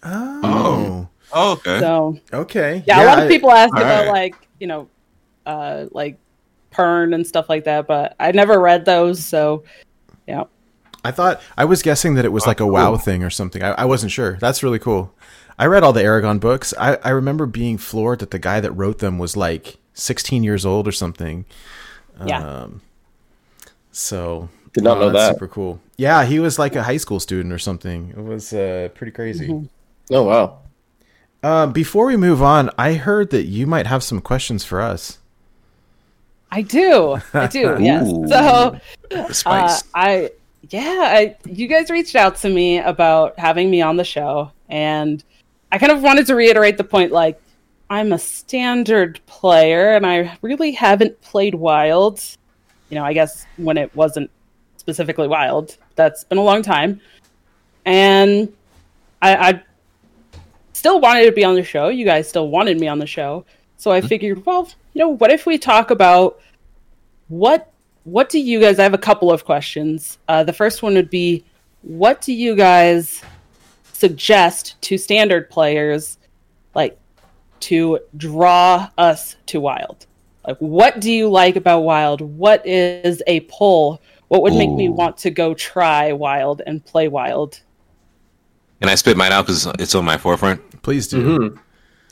[0.03, 1.81] oh, Oh, okay.
[1.81, 2.85] So, okay.
[2.87, 4.09] yeah, a lot I- of people ask about right.
[4.09, 4.89] like you know
[5.45, 6.19] uh like
[6.73, 9.65] pern and stuff like that but i never read those so
[10.27, 10.45] yeah
[11.05, 13.63] I thought I was guessing that it was like a WoW thing or something.
[13.63, 14.39] I, I wasn't sure.
[14.41, 15.15] That's really cool.
[15.57, 16.75] I read all the Eragon books.
[16.77, 20.67] I, I remember being floored that the guy that wrote them was like 16 years
[20.67, 21.45] old or something.
[22.27, 22.81] yeah Um,
[23.93, 25.35] so Did not know that's that.
[25.37, 25.81] Super cool.
[25.97, 28.11] Yeah, he was like a high school student or something.
[28.11, 29.67] It was uh, pretty crazy.
[30.11, 30.59] Oh wow.
[31.43, 35.19] Um, before we move on, I heard that you might have some questions for us.
[36.53, 38.29] i do i do yes Ooh.
[38.29, 38.79] so
[39.11, 39.83] uh, spice.
[39.95, 40.31] i
[40.71, 45.25] yeah I, you guys reached out to me about having me on the show and
[45.73, 47.41] i kind of wanted to reiterate the point like
[47.91, 52.23] i'm a standard player and i really haven't played wild
[52.91, 54.31] you know i guess when it wasn't
[54.87, 57.01] specifically wild that's been a long time
[57.85, 58.53] and
[59.23, 59.63] I, I
[60.73, 61.89] still wanted to be on the show.
[61.89, 63.45] You guys still wanted me on the show,
[63.77, 66.41] so I figured, well, you know, what if we talk about
[67.29, 67.73] what
[68.05, 68.79] what do you guys?
[68.79, 70.19] I have a couple of questions.
[70.29, 71.45] Uh, the first one would be,
[71.83, 73.21] what do you guys
[73.93, 76.19] suggest to standard players,
[76.75, 76.97] like
[77.61, 80.07] to draw us to Wild?
[80.47, 82.21] Like, what do you like about Wild?
[82.21, 84.01] What is a pull?
[84.29, 87.61] What would make me want to go try Wild and play Wild?
[88.81, 90.83] Can I spit mine out because it's on my forefront?
[90.83, 91.39] Please do.
[91.39, 91.57] Mm-hmm.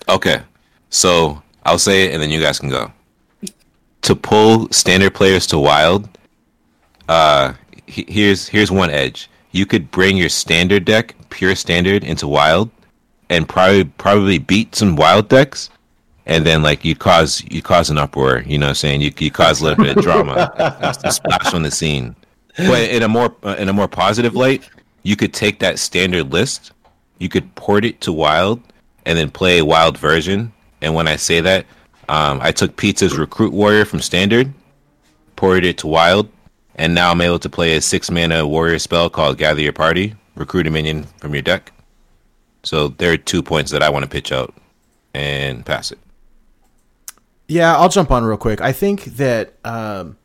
[0.09, 0.43] Okay.
[0.91, 2.93] So I'll say it and then you guys can go.
[4.03, 6.09] To pull standard players to wild,
[7.09, 7.55] uh
[7.87, 9.31] he- here's here's one edge.
[9.53, 12.71] You could bring your standard deck, pure standard, into wild
[13.31, 15.71] and probably probably beat some wild decks,
[16.27, 18.43] and then like you cause you cause an uproar.
[18.47, 20.53] You know, what I'm saying you you cause a little bit of drama,
[21.05, 22.17] a splash on the scene.
[22.57, 24.69] But in a more uh, in a more positive light,
[25.03, 26.73] you could take that standard list,
[27.19, 28.61] you could port it to wild,
[29.05, 30.53] and then play a wild version.
[30.81, 31.67] And when I say that,
[32.09, 34.53] um, I took Pizza's Recruit Warrior from standard,
[35.37, 36.29] ported it to wild,
[36.77, 40.15] and now I'm able to play a six mana warrior spell called Gather Your Party,
[40.35, 41.73] recruit a minion from your deck.
[42.63, 44.55] So there are two points that I want to pitch out
[45.13, 45.99] and pass it.
[47.47, 48.61] Yeah, I'll jump on real quick.
[48.61, 50.17] I think that um,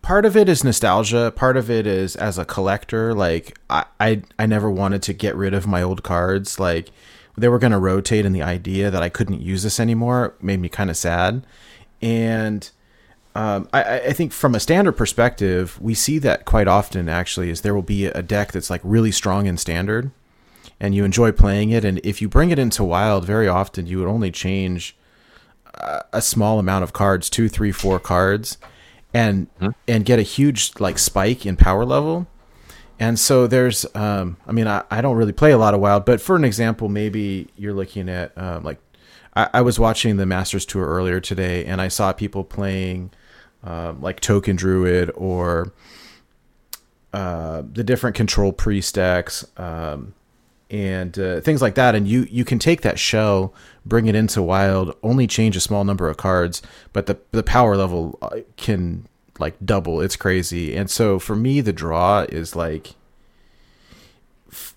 [0.00, 1.32] part of it is nostalgia.
[1.34, 3.12] Part of it is as a collector.
[3.12, 6.58] Like I, I, I never wanted to get rid of my old cards.
[6.58, 6.90] Like
[7.36, 10.60] they were going to rotate, and the idea that I couldn't use this anymore made
[10.60, 11.44] me kind of sad.
[12.00, 12.70] And
[13.34, 17.10] um, I, I think from a standard perspective, we see that quite often.
[17.10, 20.10] Actually, is there will be a deck that's like really strong in standard,
[20.80, 21.84] and you enjoy playing it.
[21.84, 24.96] And if you bring it into wild, very often you would only change
[26.12, 28.58] a, small amount of cards, two, three, four cards,
[29.14, 29.68] and Hmm.
[29.86, 32.26] and get a huge like spike in power level.
[32.98, 36.06] And so there's, um, I mean, I, I don't really play a lot of wild,
[36.06, 38.78] but for an example, maybe you're looking at um, like
[39.34, 43.10] I, I was watching the Masters Tour earlier today, and I saw people playing
[43.62, 45.72] um, like Token Druid or
[47.12, 50.14] uh, the different control priest decks um,
[50.70, 51.94] and uh, things like that.
[51.94, 55.84] And you you can take that shell, bring it into wild, only change a small
[55.84, 59.06] number of cards, but the the power level uh, can
[59.38, 60.00] like double.
[60.00, 60.74] It's crazy.
[60.76, 62.94] And so for me, the draw is like
[64.50, 64.74] f-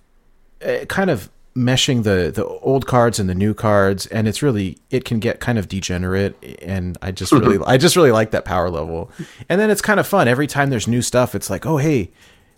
[0.64, 4.78] uh, kind of meshing the the old cards and the new cards and it's really
[4.92, 8.46] it can get kind of degenerate and i just really i just really like that
[8.46, 9.12] power level
[9.50, 12.12] and then it's kind of fun every time there's new stuff it's like oh hey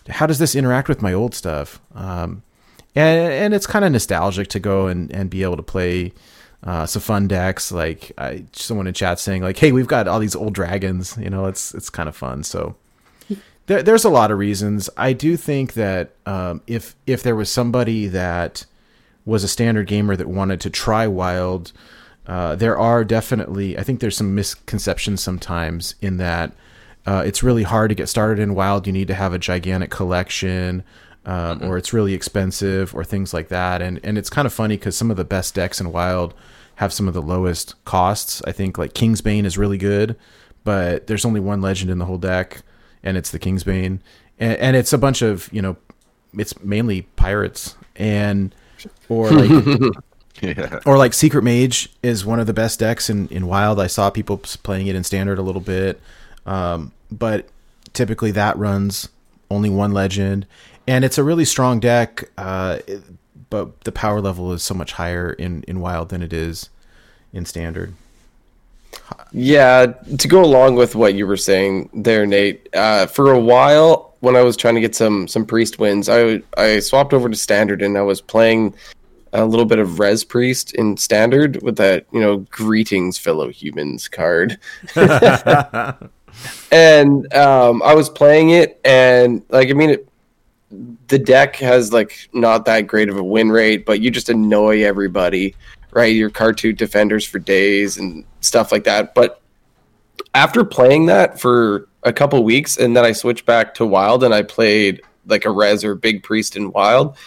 [0.10, 2.44] how does this interact with my old stuff um
[2.96, 6.14] and and it's kind of nostalgic to go and and be able to play
[6.64, 10.20] uh, some fun decks like I, someone in chat saying like hey we've got all
[10.20, 12.76] these old dragons you know it's it's kind of fun so
[13.72, 14.90] there, there's a lot of reasons.
[14.98, 18.66] I do think that um, if if there was somebody that
[19.26, 21.72] was a standard gamer that wanted to try Wild,
[22.28, 23.78] uh, there are definitely.
[23.78, 26.54] I think there's some misconceptions sometimes in that
[27.06, 28.88] uh, it's really hard to get started in Wild.
[28.88, 30.84] You need to have a gigantic collection.
[31.26, 34.76] Um, Or it's really expensive, or things like that, and and it's kind of funny
[34.76, 36.34] because some of the best decks in Wild
[36.76, 38.42] have some of the lowest costs.
[38.48, 40.16] I think like Kingsbane is really good,
[40.64, 42.64] but there's only one legend in the whole deck
[43.04, 44.00] and it's the Kingsbane,
[44.40, 45.76] and, and it's a bunch of you know,
[46.38, 48.56] it's mainly pirates and
[49.08, 49.92] or like
[50.42, 50.80] Yeah.
[50.88, 53.80] or like Secret Mage is one of the best decks in in Wild.
[53.80, 56.02] I saw people playing it in Standard a little bit,
[56.48, 57.48] um, but
[57.94, 59.08] typically that runs
[59.52, 60.48] only one legend,
[60.88, 62.30] and it's a really strong deck.
[62.38, 63.04] Uh, it-
[63.50, 66.70] but the power level is so much higher in in Wild than it is
[67.34, 67.94] in Standard.
[69.34, 72.67] Yeah, to go along with what you were saying there, Nate.
[72.74, 76.41] Uh, for a while, when I was trying to get some some priest wins, I
[76.58, 78.74] I swapped over to standard and I was playing
[79.34, 84.08] a little bit of res priest in standard with that you know greetings fellow humans
[84.08, 84.58] card.
[86.72, 90.08] and um, I was playing it, and like I mean, it,
[91.08, 94.84] the deck has like not that great of a win rate, but you just annoy
[94.84, 95.56] everybody,
[95.92, 96.16] right?
[96.16, 99.14] Your cartoon defenders for days and stuff like that.
[99.14, 99.42] But
[100.34, 104.34] after playing that for a couple weeks, and then I switched back to Wild, and
[104.34, 107.18] I played like a Res or Big Priest in Wild.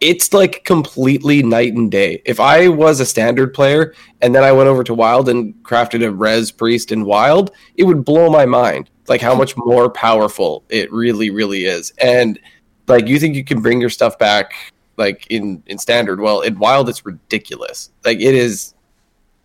[0.00, 2.22] It's like completely night and day.
[2.24, 6.04] If I was a standard player and then I went over to Wild and crafted
[6.04, 8.90] a Res Priest in Wild, it would blow my mind.
[9.08, 11.92] Like how much more powerful it really, really is.
[11.98, 12.38] And
[12.88, 14.52] like you think you can bring your stuff back
[14.96, 16.20] like in in standard?
[16.20, 17.90] Well in wild it's ridiculous.
[18.04, 18.74] Like it is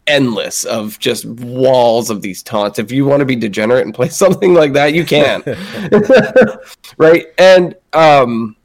[0.08, 2.80] endless of just walls of these taunts.
[2.80, 5.44] If you want to be degenerate and play something like that you can.
[6.98, 7.28] Right?
[7.38, 8.56] And um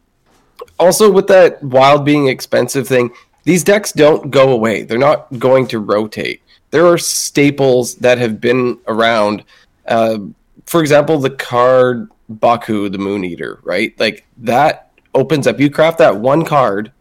[0.78, 3.10] also with that wild being expensive thing
[3.44, 4.83] these decks don't go away.
[4.83, 6.42] They're not going to rotate.
[6.70, 9.42] There are staples that have been around.
[9.87, 10.18] Uh,
[10.66, 13.98] for example the card baku the moon eater right?
[13.98, 16.92] Like that opens up you craft that one card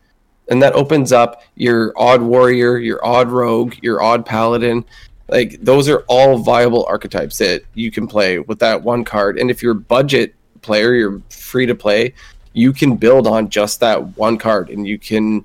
[0.49, 4.85] and that opens up your odd warrior your odd rogue your odd paladin.
[5.27, 9.37] Like those are all viable archetypes that you can play with that one card.
[9.37, 12.13] And if you're a budget player you're free to play
[12.53, 15.43] you can build on just that one card and you can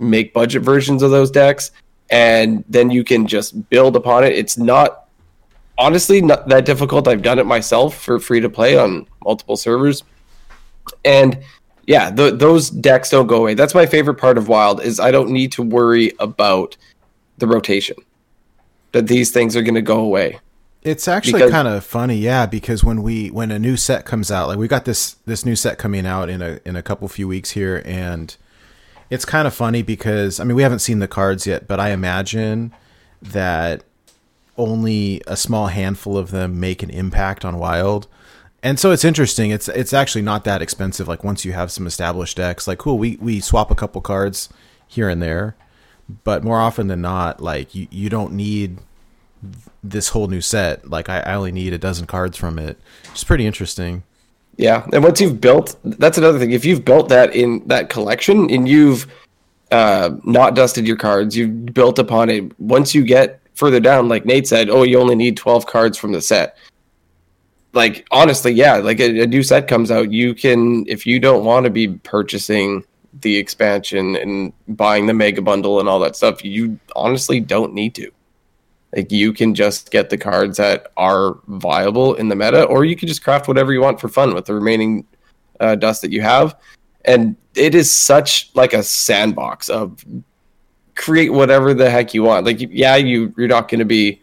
[0.00, 1.70] make budget versions of those decks
[2.10, 4.32] and then you can just build upon it.
[4.32, 5.06] It's not
[5.80, 10.04] honestly not that difficult i've done it myself for free to play on multiple servers
[11.04, 11.42] and
[11.86, 13.54] yeah, th- those decks don't go away.
[13.54, 16.76] That's my favorite part of Wild is I don't need to worry about
[17.38, 17.96] the rotation.
[18.92, 20.38] That these things are going to go away.
[20.82, 24.48] It's actually kind of funny, yeah, because when we when a new set comes out,
[24.48, 27.28] like we got this this new set coming out in a in a couple few
[27.28, 28.36] weeks here and
[29.10, 31.90] it's kind of funny because I mean, we haven't seen the cards yet, but I
[31.90, 32.72] imagine
[33.20, 33.82] that
[34.60, 38.06] only a small handful of them make an impact on wild.
[38.62, 39.50] And so it's interesting.
[39.50, 42.98] It's it's actually not that expensive like once you have some established decks, like cool,
[42.98, 44.50] we we swap a couple cards
[44.86, 45.56] here and there,
[46.24, 48.78] but more often than not, like you, you don't need
[49.82, 50.90] this whole new set.
[50.90, 52.78] Like I, I only need a dozen cards from it.
[53.12, 54.02] It's pretty interesting.
[54.58, 56.50] Yeah, and once you've built, that's another thing.
[56.50, 59.06] If you've built that in that collection and you've
[59.70, 62.60] uh, not dusted your cards, you've built upon it.
[62.60, 66.12] Once you get further down, like Nate said, oh, you only need twelve cards from
[66.12, 66.56] the set.
[67.72, 71.44] Like honestly, yeah, like a, a new set comes out, you can if you don't
[71.44, 72.82] want to be purchasing
[73.20, 77.94] the expansion and buying the mega bundle and all that stuff, you honestly don't need
[77.94, 78.10] to.
[78.96, 82.96] Like you can just get the cards that are viable in the meta, or you
[82.96, 85.06] can just craft whatever you want for fun with the remaining
[85.60, 86.56] uh, dust that you have.
[87.04, 90.04] And it is such like a sandbox of
[91.00, 92.44] create whatever the heck you want.
[92.44, 94.20] Like yeah, you you're not going to be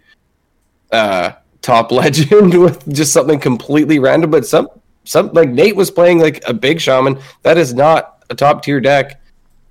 [0.92, 4.70] uh, top legend with just something completely random, but some
[5.04, 8.80] some like Nate was playing like a big shaman that is not a top tier
[8.80, 9.20] deck,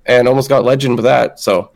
[0.05, 1.39] and almost got legend with that.
[1.39, 1.71] So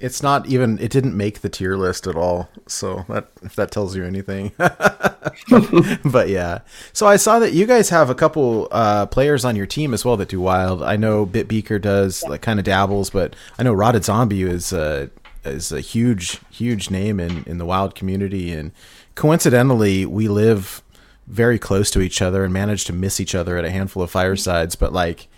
[0.00, 2.48] It's not even it didn't make the tier list at all.
[2.66, 4.52] So that if that tells you anything.
[4.58, 6.60] but yeah.
[6.92, 10.04] So I saw that you guys have a couple uh, players on your team as
[10.04, 10.82] well that do wild.
[10.82, 15.10] I know Bitbeaker does like kind of dabbles, but I know Rotted Zombie is a
[15.44, 18.72] is a huge huge name in in the wild community and
[19.14, 20.82] coincidentally we live
[21.28, 24.10] very close to each other and manage to miss each other at a handful of
[24.10, 25.28] firesides, but like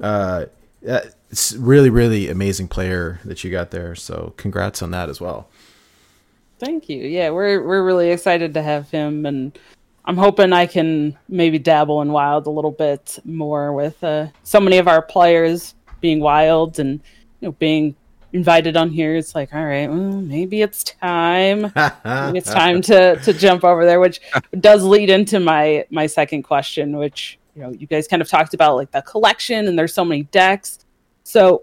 [0.00, 0.46] uh,
[0.88, 1.00] uh,
[1.32, 3.94] it's really really amazing player that you got there.
[3.94, 5.48] So congrats on that as well.
[6.58, 6.98] Thank you.
[6.98, 9.58] Yeah, we're we're really excited to have him, and
[10.04, 14.60] I'm hoping I can maybe dabble in wild a little bit more with uh, so
[14.60, 17.00] many of our players being wild and
[17.40, 17.96] you know being
[18.34, 19.16] invited on here.
[19.16, 21.62] It's like, all right, well, maybe it's time.
[22.04, 24.20] maybe it's time to to jump over there, which
[24.60, 28.52] does lead into my my second question, which you know you guys kind of talked
[28.52, 30.81] about like the collection, and there's so many decks.
[31.24, 31.62] So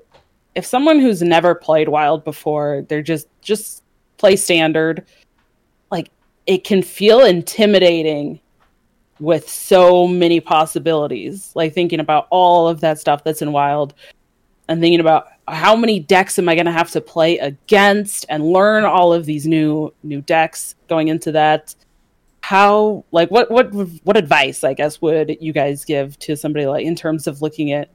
[0.55, 3.83] if someone who's never played wild before, they're just just
[4.17, 5.05] play standard,
[5.91, 6.09] like
[6.45, 8.39] it can feel intimidating
[9.19, 11.51] with so many possibilities.
[11.55, 13.93] Like thinking about all of that stuff that's in wild
[14.67, 18.51] and thinking about how many decks am I going to have to play against and
[18.51, 21.75] learn all of these new new decks going into that.
[22.41, 26.85] How like what what what advice I guess would you guys give to somebody like
[26.85, 27.89] in terms of looking at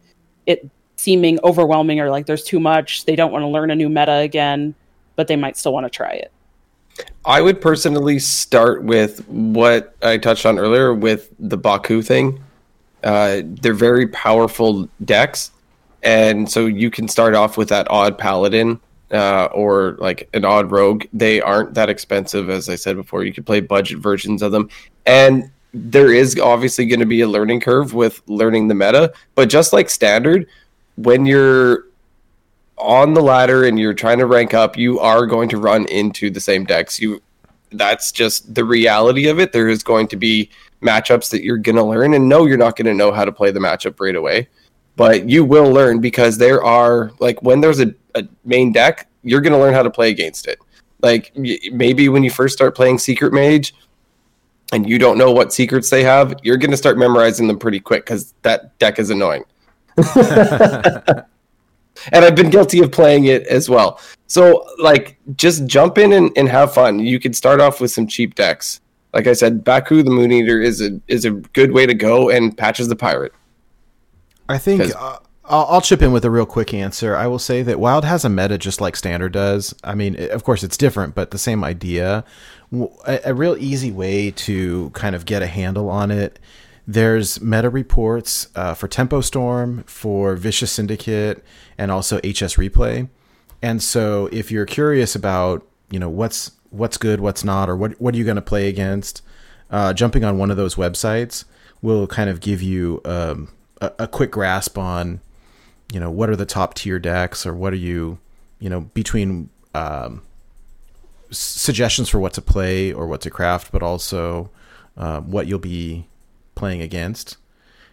[0.47, 3.89] it seeming overwhelming or like there's too much, they don't want to learn a new
[3.89, 4.75] meta again,
[5.17, 6.31] but they might still want to try it.
[7.25, 12.43] I would personally start with what I touched on earlier with the Baku thing.
[13.03, 15.51] Uh, they're very powerful decks,
[16.03, 18.81] and so you can start off with that odd paladin
[19.11, 21.05] uh, or like an odd rogue.
[21.13, 23.25] They aren't that expensive, as I said before.
[23.25, 24.69] You could play budget versions of them,
[25.07, 29.13] and there is obviously going to be a learning curve with learning the meta.
[29.35, 30.47] But just like standard,
[30.97, 31.87] when you're
[32.77, 36.31] on the ladder and you're trying to rank up, you are going to run into
[36.31, 37.01] the same decks.
[37.01, 37.23] You
[37.73, 39.53] that's just the reality of it.
[39.53, 42.77] There is going to be matchups that you're going to learn and no you're not
[42.77, 44.49] going to know how to play the matchup right away.
[44.97, 49.41] But you will learn because there are like when there's a, a main deck, you're
[49.41, 50.61] going to learn how to play against it.
[51.01, 51.33] Like
[51.73, 53.75] maybe when you first start playing Secret Mage
[54.73, 57.81] and you don't know what secrets they have, you're going to start memorizing them pretty
[57.81, 59.45] quick cuz that deck is annoying
[59.97, 61.25] and
[62.13, 64.01] I've been guilty of playing it as well.
[64.27, 66.99] So, like, just jump in and, and have fun.
[66.99, 68.81] You can start off with some cheap decks.
[69.13, 72.31] Like I said, Baku the Moon Eater is a is a good way to go,
[72.31, 73.33] and Patches the Pirate.
[74.49, 77.15] I think uh, I'll, I'll chip in with a real quick answer.
[77.15, 79.75] I will say that Wild has a meta just like Standard does.
[79.85, 82.25] I mean, of course, it's different, but the same idea.
[83.07, 86.41] A real easy way to kind of get a handle on it.
[86.87, 91.43] There's meta reports uh, for Tempo Storm, for Vicious Syndicate,
[91.79, 93.09] and also HS Replay.
[93.63, 97.99] And so, if you're curious about, you know, what's what's good, what's not, or what
[98.01, 99.23] what are you going to play against,
[99.71, 101.45] uh, jumping on one of those websites
[101.81, 103.49] will kind of give you um,
[103.81, 105.21] a, a quick grasp on,
[105.93, 108.19] you know, what are the top tier decks, or what are you,
[108.59, 110.23] you know, between um,
[111.31, 114.51] suggestions for what to play or what to craft, but also
[114.99, 116.07] um, what you'll be
[116.65, 117.37] playing against.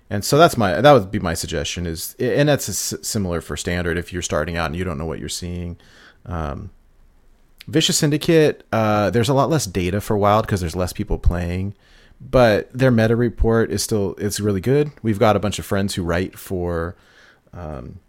[0.10, 2.66] And so that's my that would be my suggestion is, and that's
[3.06, 5.78] similar for standard if you're starting out and you don't know what you're seeing.
[6.26, 6.70] Um,
[7.68, 11.76] Vicious Syndicate, uh, there's a lot less data for Wild because there's less people playing,
[12.22, 14.92] but their meta report is still it's really good.
[15.04, 16.96] We've got a bunch of friends who write for
[17.52, 18.00] um,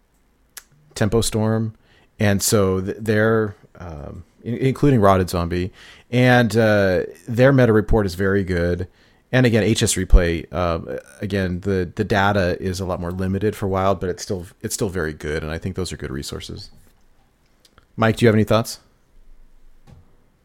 [0.95, 1.75] Tempo Storm,
[2.19, 5.73] and so th- they're um, in- including Rotted Zombie,
[6.09, 8.87] and uh, their meta report is very good.
[9.33, 13.67] And again, HS Replay, um, again the the data is a lot more limited for
[13.67, 16.69] Wild, but it's still it's still very good, and I think those are good resources.
[17.97, 18.79] Mike, do you have any thoughts?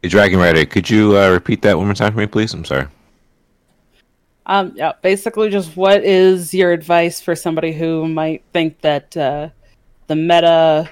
[0.01, 2.51] Hey, Dragon Rider, could you uh, repeat that one more time for me, please?
[2.51, 2.87] I'm sorry.
[4.47, 9.49] Um, yeah, basically, just what is your advice for somebody who might think that uh,
[10.07, 10.89] the meta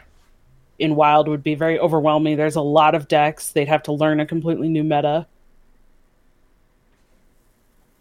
[0.77, 2.37] in Wild would be very overwhelming?
[2.37, 5.25] There's a lot of decks; they'd have to learn a completely new meta.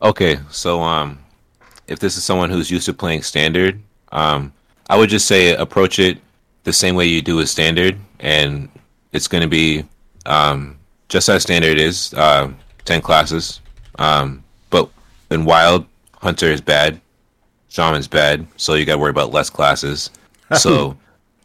[0.02, 1.18] Okay, so um,
[1.86, 3.80] if this is someone who's used to playing standard,
[4.12, 4.52] um,
[4.88, 6.18] I would just say approach it
[6.64, 8.68] the same way you do with standard, and
[9.12, 9.84] it's going to be
[10.26, 10.78] um,
[11.08, 12.50] just as standard is uh,
[12.84, 13.60] ten classes.
[13.98, 14.90] Um, but
[15.30, 15.86] in wild,
[16.20, 17.00] hunter is bad,
[17.68, 20.10] shaman's bad, so you got to worry about less classes.
[20.58, 20.96] so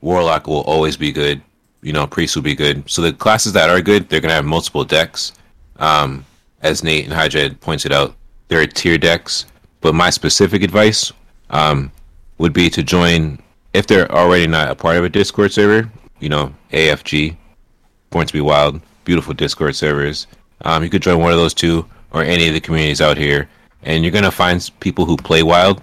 [0.02, 1.42] warlock will always be good.
[1.82, 2.88] You know, priest will be good.
[2.90, 5.32] So the classes that are good, they're going to have multiple decks.
[5.78, 6.26] Um,
[6.62, 8.16] as Nate and Hydra pointed out,
[8.52, 9.46] there are tier decks.
[9.80, 11.12] But my specific advice
[11.50, 11.92] um,
[12.38, 13.42] would be to join
[13.74, 15.90] if they're already not a part of a Discord server.
[16.20, 17.38] You know, AFG,
[18.10, 20.28] Born to Be Wild, beautiful Discord servers.
[20.66, 23.48] Um, you could join one of those two or any of the communities out here,
[23.84, 25.82] and you're gonna find people who play Wild.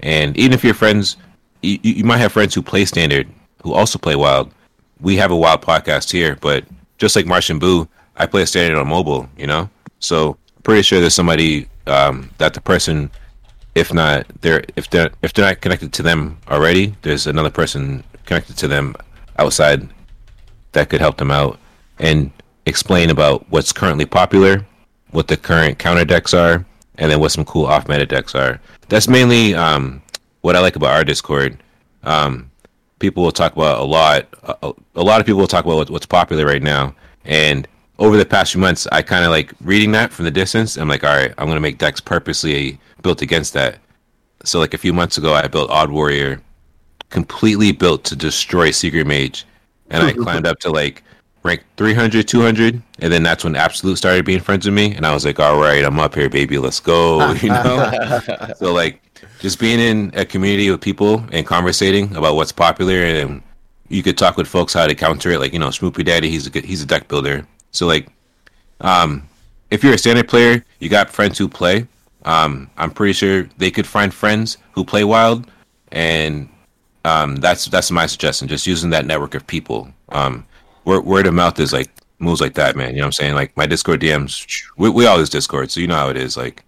[0.00, 1.16] And even if your friends,
[1.62, 3.26] you, you might have friends who play Standard
[3.62, 4.52] who also play Wild.
[5.00, 6.64] We have a Wild podcast here, but
[6.98, 9.28] just like Martian Boo, I play Standard on mobile.
[9.38, 13.10] You know, so pretty sure there's somebody um, that the person,
[13.74, 18.04] if not they're if they're if they're not connected to them already, there's another person
[18.24, 18.94] connected to them
[19.38, 19.88] outside
[20.72, 21.58] that could help them out
[21.98, 22.30] and
[22.66, 24.64] explain about what's currently popular,
[25.10, 26.64] what the current counter decks are,
[26.96, 28.60] and then what some cool off meta decks are.
[28.88, 30.02] That's mainly um,
[30.42, 31.62] what I like about our Discord.
[32.04, 32.50] Um,
[32.98, 34.26] people will talk about a lot.
[34.62, 37.66] A, a lot of people will talk about what's popular right now, and
[38.00, 40.76] over the past few months, I kind of like reading that from the distance.
[40.76, 43.78] I'm like, all right, I'm gonna make decks purposely built against that.
[44.42, 46.40] So like a few months ago, I built Odd Warrior,
[47.10, 49.46] completely built to destroy Secret Mage,
[49.90, 51.04] and I climbed up to like
[51.42, 55.12] rank 300, 200, and then that's when Absolute started being friends with me, and I
[55.12, 58.20] was like, all right, I'm up here, baby, let's go, you know.
[58.56, 59.02] so like,
[59.40, 63.42] just being in a community with people and conversating about what's popular, and
[63.88, 65.38] you could talk with folks how to counter it.
[65.38, 67.46] Like you know, Smoopy Daddy, he's a good, he's a deck builder.
[67.72, 68.08] So like,
[68.80, 69.28] um,
[69.70, 71.86] if you're a standard player, you got friends who play.
[72.24, 75.50] Um, I'm pretty sure they could find friends who play wild,
[75.92, 76.48] and
[77.04, 78.48] um, that's that's my suggestion.
[78.48, 79.88] Just using that network of people.
[80.10, 80.46] Um,
[80.84, 82.90] word, word of mouth is like moves like that, man.
[82.90, 83.34] You know what I'm saying?
[83.34, 86.36] Like my Discord DMs, we we all use Discord, so you know how it is.
[86.36, 86.62] Like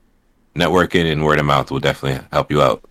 [0.55, 2.83] networking and word of mouth will definitely help you out.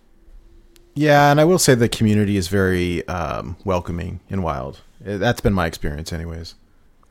[0.94, 4.82] Yeah, and I will say the community is very um, welcoming in Wild.
[5.04, 6.54] Uh, That's been my experience, anyways.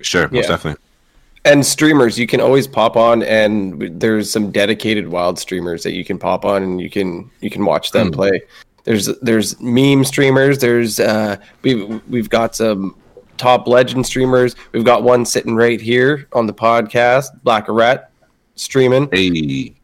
[0.02, 0.50] Sure, most Yeah.
[0.50, 0.82] definitely.
[1.44, 6.06] And streamers, you can always pop on, and there's some dedicated wild streamers that you
[6.06, 8.42] can pop on, and you can you can watch them play.
[8.84, 10.60] There's there's meme streamers.
[10.60, 12.96] There's uh, we we've got some
[13.38, 14.56] top legend streamers.
[14.72, 18.12] We've got one sitting right here on the podcast, Black Rat,
[18.54, 19.76] streaming Hey,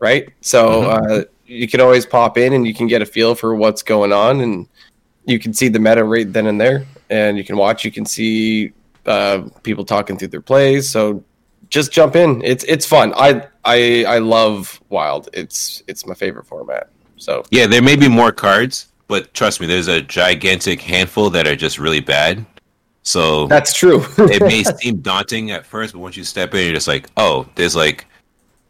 [0.00, 0.30] right?
[0.40, 3.82] So uh, you can always pop in and you can get a feel for what's
[3.82, 4.66] going on, and
[5.26, 7.84] you can see the meta right then and there, and you can watch.
[7.84, 8.72] You can see
[9.06, 10.88] uh, people talking through their plays.
[10.88, 11.24] So
[11.68, 12.42] just jump in.
[12.42, 13.12] It's it's fun.
[13.16, 15.28] I I I love Wild.
[15.32, 16.88] It's it's my favorite format.
[17.16, 21.46] So yeah, there may be more cards, but trust me, there's a gigantic handful that
[21.46, 22.44] are just really bad.
[23.02, 24.04] So that's true.
[24.18, 27.46] it may seem daunting at first, but once you step in, you're just like, oh,
[27.54, 28.06] there's like,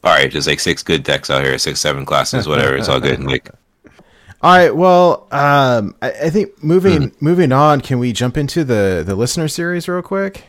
[0.02, 2.76] all right, there's like six good decks out here, six, seven classes, whatever.
[2.76, 3.22] It's all good.
[3.22, 3.48] Like,
[4.44, 4.76] All right.
[4.76, 9.48] Well, um, I, I think moving moving on, can we jump into the the listener
[9.48, 10.44] series real quick?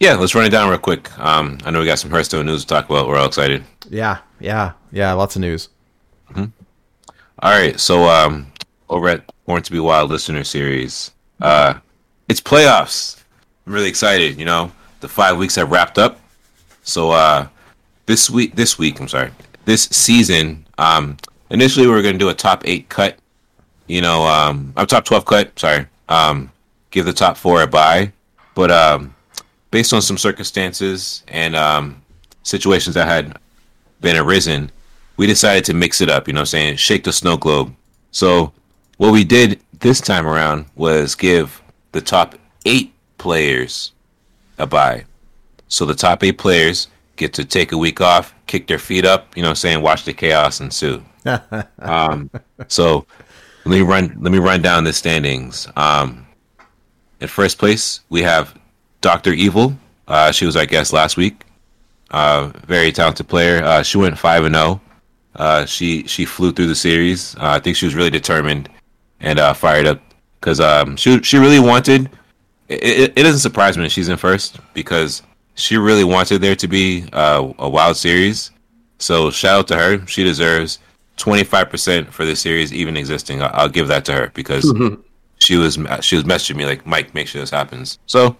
[0.00, 1.16] yeah, let's run it down real quick.
[1.18, 3.08] Um, I know we got some Hearthstone news to talk about.
[3.08, 3.64] We're all excited.
[3.88, 5.12] Yeah, yeah, yeah.
[5.12, 5.68] Lots of news.
[6.36, 8.52] All right, so um,
[8.88, 11.74] over at Born to Be Wild listener series, uh,
[12.28, 13.22] it's playoffs.
[13.66, 14.38] I'm really excited.
[14.38, 16.20] You know, the five weeks have wrapped up.
[16.82, 17.48] So uh,
[18.06, 19.30] this week, this week, I'm sorry,
[19.64, 21.16] this season, um,
[21.50, 23.18] initially we were going to do a top eight cut.
[23.86, 25.58] You know, um, I'm top twelve cut.
[25.58, 26.52] Sorry, um,
[26.90, 28.12] give the top four a buy,
[28.54, 29.14] but um,
[29.70, 32.02] based on some circumstances and um,
[32.42, 33.38] situations that had
[34.00, 34.70] been arisen,
[35.16, 36.28] we decided to mix it up.
[36.28, 37.74] You know, I'm saying shake the snow globe.
[38.10, 38.52] So
[38.98, 42.34] what we did this time around was give the top
[42.64, 43.92] eight players
[44.58, 45.04] a buy.
[45.68, 46.88] So the top eight players
[47.18, 49.36] get to take a week off, kick their feet up.
[49.36, 51.02] You know, saying watch the chaos ensue.
[51.80, 52.30] um,
[52.68, 53.06] so
[53.64, 54.16] let me run.
[54.20, 55.68] Let me run down the standings.
[55.76, 56.26] Um,
[57.20, 58.58] in first place, we have
[59.00, 59.76] Doctor Evil.
[60.06, 61.44] Uh, she was our guest last week.
[62.10, 63.62] Uh, very talented player.
[63.62, 64.80] Uh, she went five and zero.
[65.34, 67.36] Uh, she she flew through the series.
[67.36, 68.70] Uh, I think she was really determined
[69.20, 70.00] and uh, fired up
[70.40, 72.10] because um, she she really wanted.
[72.68, 75.22] It, it, it doesn't surprise me that she's in first because
[75.58, 78.50] she really wanted there to be uh, a wild series.
[78.98, 80.06] So shout out to her.
[80.06, 80.78] She deserves
[81.16, 83.42] twenty five percent for this series even existing.
[83.42, 84.72] I'll, I'll give that to her because
[85.38, 87.98] she was she was messaging me like Mike, make sure this happens.
[88.06, 88.36] So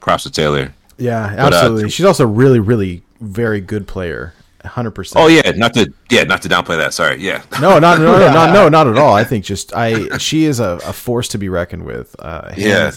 [0.00, 0.72] props to Taylor.
[0.98, 1.90] Yeah, But, uh, absolutely.
[1.90, 4.34] She's also a really, really very good player.
[4.64, 5.22] hundred percent.
[5.24, 6.94] Oh yeah, not to yeah, not to downplay that.
[6.94, 7.42] Sorry, yeah.
[7.60, 9.14] No, not no, no, no, no, not at all.
[9.14, 12.14] I think just I she is a, a force to be reckoned with.
[12.18, 12.92] Uh, hands, Yeah.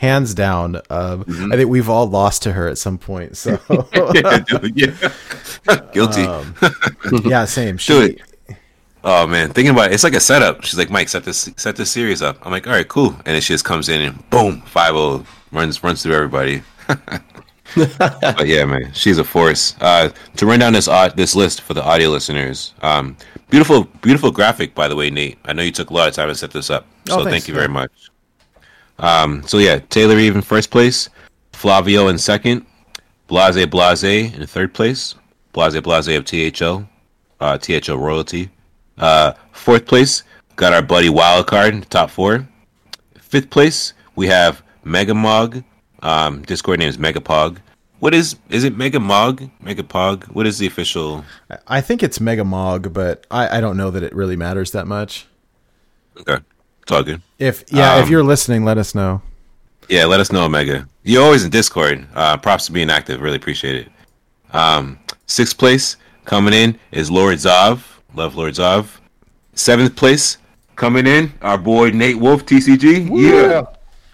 [0.00, 0.06] Mm-hmm.
[0.06, 0.76] hands down.
[0.88, 1.22] Uh,
[1.52, 3.36] I think we've all lost to her at some point.
[3.36, 3.58] So
[4.14, 5.10] yeah, dude, yeah.
[5.92, 6.22] Guilty.
[6.22, 6.54] Um,
[7.24, 7.76] yeah, same.
[7.76, 8.18] She.
[9.02, 10.62] Oh man, thinking about it, it's like a setup.
[10.64, 12.38] She's like, Mike, set this set this series up.
[12.44, 13.12] I'm like, all right, cool.
[13.24, 16.62] And then she just comes in and boom, 5 runs runs through everybody.
[16.86, 19.74] but yeah, man, she's a force.
[19.80, 23.16] Uh, to run down this au- this list for the audio listeners, um,
[23.48, 25.38] beautiful beautiful graphic by the way, Nate.
[25.46, 27.30] I know you took a lot of time to set this up, so Oh, thanks,
[27.30, 28.09] thank you very much.
[29.00, 31.08] Um, so yeah, Taylor Eve in first place,
[31.52, 32.66] Flavio in second,
[33.26, 35.14] Blase Blase in third place,
[35.52, 36.86] Blase Blase of THO,
[37.40, 38.50] uh, THO royalty.
[38.98, 40.22] Uh, fourth place,
[40.56, 42.46] got our buddy Wildcard, in the top four.
[43.18, 45.64] Fifth place, we have Megamog.
[46.02, 47.58] Um, Discord name is Megapog.
[48.00, 49.50] What is is it Megamog?
[49.62, 50.24] Megapog?
[50.28, 51.24] What is the official?
[51.66, 54.86] I think it's Mega Mog, but I, I don't know that it really matters that
[54.86, 55.26] much.
[56.18, 56.42] Okay,
[56.90, 57.22] it's all good.
[57.38, 59.22] If yeah, if Um, you're listening, let us know.
[59.88, 60.88] Yeah, let us know, Omega.
[61.04, 62.04] You're always in Discord.
[62.14, 63.20] Uh, props to being active.
[63.20, 63.92] Really appreciate it.
[64.52, 67.82] Um, sixth place coming in is Lord Zav.
[68.14, 68.86] Love Lord Zav.
[69.54, 70.38] Seventh place
[70.74, 73.08] coming in, our boy Nate Wolf, TCG.
[73.12, 73.62] Yeah.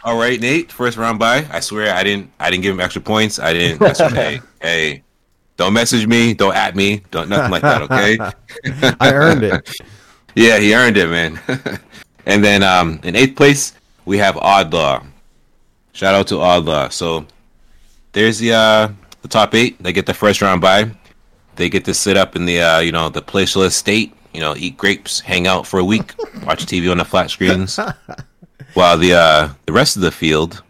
[0.04, 0.70] All right, Nate.
[0.70, 1.46] First round by.
[1.50, 2.30] I swear I didn't.
[2.38, 3.38] I didn't give him extra points.
[3.38, 3.80] I didn't.
[3.82, 5.02] I swear, hey, hey,
[5.56, 6.34] don't message me.
[6.34, 7.02] Don't at me.
[7.10, 7.82] Don't nothing like that.
[7.82, 8.18] Okay.
[9.00, 9.70] I earned it.
[10.38, 11.40] Yeah, he earned it, man.
[12.26, 13.72] And then um, in eighth place,
[14.04, 15.04] we have Oddlaw.
[15.92, 16.92] Shout out to Oddlaw.
[16.92, 17.24] So
[18.12, 18.88] there's the uh,
[19.22, 19.82] the top eight.
[19.82, 20.90] They get the first round bye.
[21.54, 24.12] They get to sit up in the uh, you know the placeless state.
[24.34, 26.12] You know, eat grapes, hang out for a week,
[26.44, 27.78] watch TV on the flat screens.
[28.74, 30.62] While the uh, the rest of the field,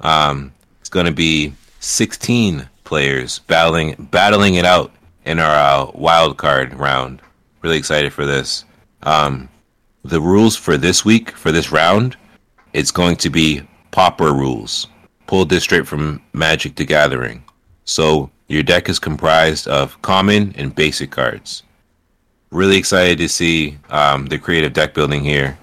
[0.00, 4.90] um, it's going to be 16 players battling battling it out
[5.24, 7.22] in our uh, wild card round.
[7.60, 8.64] Really excited for this.
[9.04, 9.48] Um,
[10.04, 12.16] the rules for this week for this round,
[12.72, 14.88] it's going to be Pauper rules.
[15.26, 17.44] Pulled this straight from Magic the Gathering.
[17.84, 21.62] So your deck is comprised of common and basic cards.
[22.50, 25.58] Really excited to see um, the creative deck building here.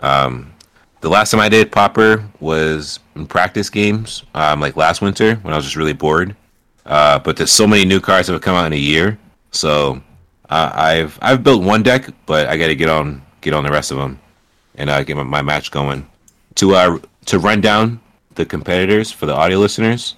[0.00, 0.52] Um,
[1.00, 5.54] the last time I did Pauper was in practice games, um, like last winter when
[5.54, 6.36] I was just really bored.
[6.84, 9.18] Uh, but there's so many new cards that have come out in a year,
[9.50, 10.02] so
[10.48, 13.70] uh, I've I've built one deck, but I got to get on get on the
[13.70, 14.20] rest of them
[14.74, 16.06] and uh, get my, match going.
[16.56, 18.00] To uh to run down
[18.34, 20.16] the competitors for the audio listeners,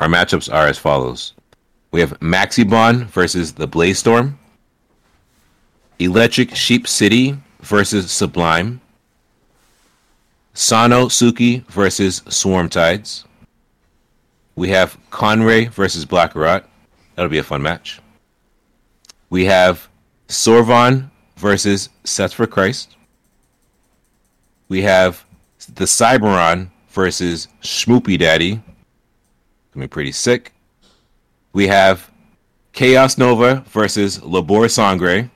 [0.00, 1.34] our matchups are as follows:
[1.90, 4.38] we have Maxibon versus the Blaze Storm,
[5.98, 8.80] Electric Sheep City versus Sublime.
[10.54, 13.24] Sano Suki versus Swarm Tides.
[14.56, 16.68] We have Conray versus Black Rot.
[17.14, 18.00] That'll be a fun match.
[19.30, 19.88] We have
[20.26, 22.96] Sorvon versus Seth for Christ.
[24.68, 25.24] We have
[25.74, 28.60] the Cyberon versus Schmoopy Daddy.
[29.72, 30.52] Gonna be pretty sick.
[31.52, 32.10] We have
[32.72, 35.30] Chaos Nova versus Labor Sangre.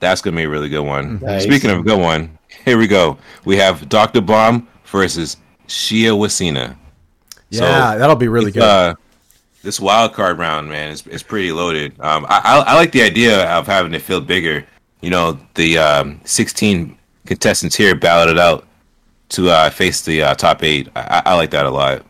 [0.00, 1.20] That's gonna be a really good one.
[1.20, 1.44] Nice.
[1.44, 3.16] Speaking of a good one, here we go.
[3.44, 4.20] We have Dr.
[4.20, 5.36] Bomb versus
[5.68, 6.76] Shia Wasina.
[7.50, 8.62] Yeah, that'll be really good.
[8.62, 8.94] Uh,
[9.62, 11.98] this wild card round, man, is, is pretty loaded.
[12.00, 14.66] Um, I, I, I like the idea of having it feel bigger.
[15.04, 16.96] You know, the um, 16
[17.26, 18.66] contestants here balloted out
[19.30, 20.88] to uh, face the uh, top eight.
[20.96, 22.04] I, I- like that a lot.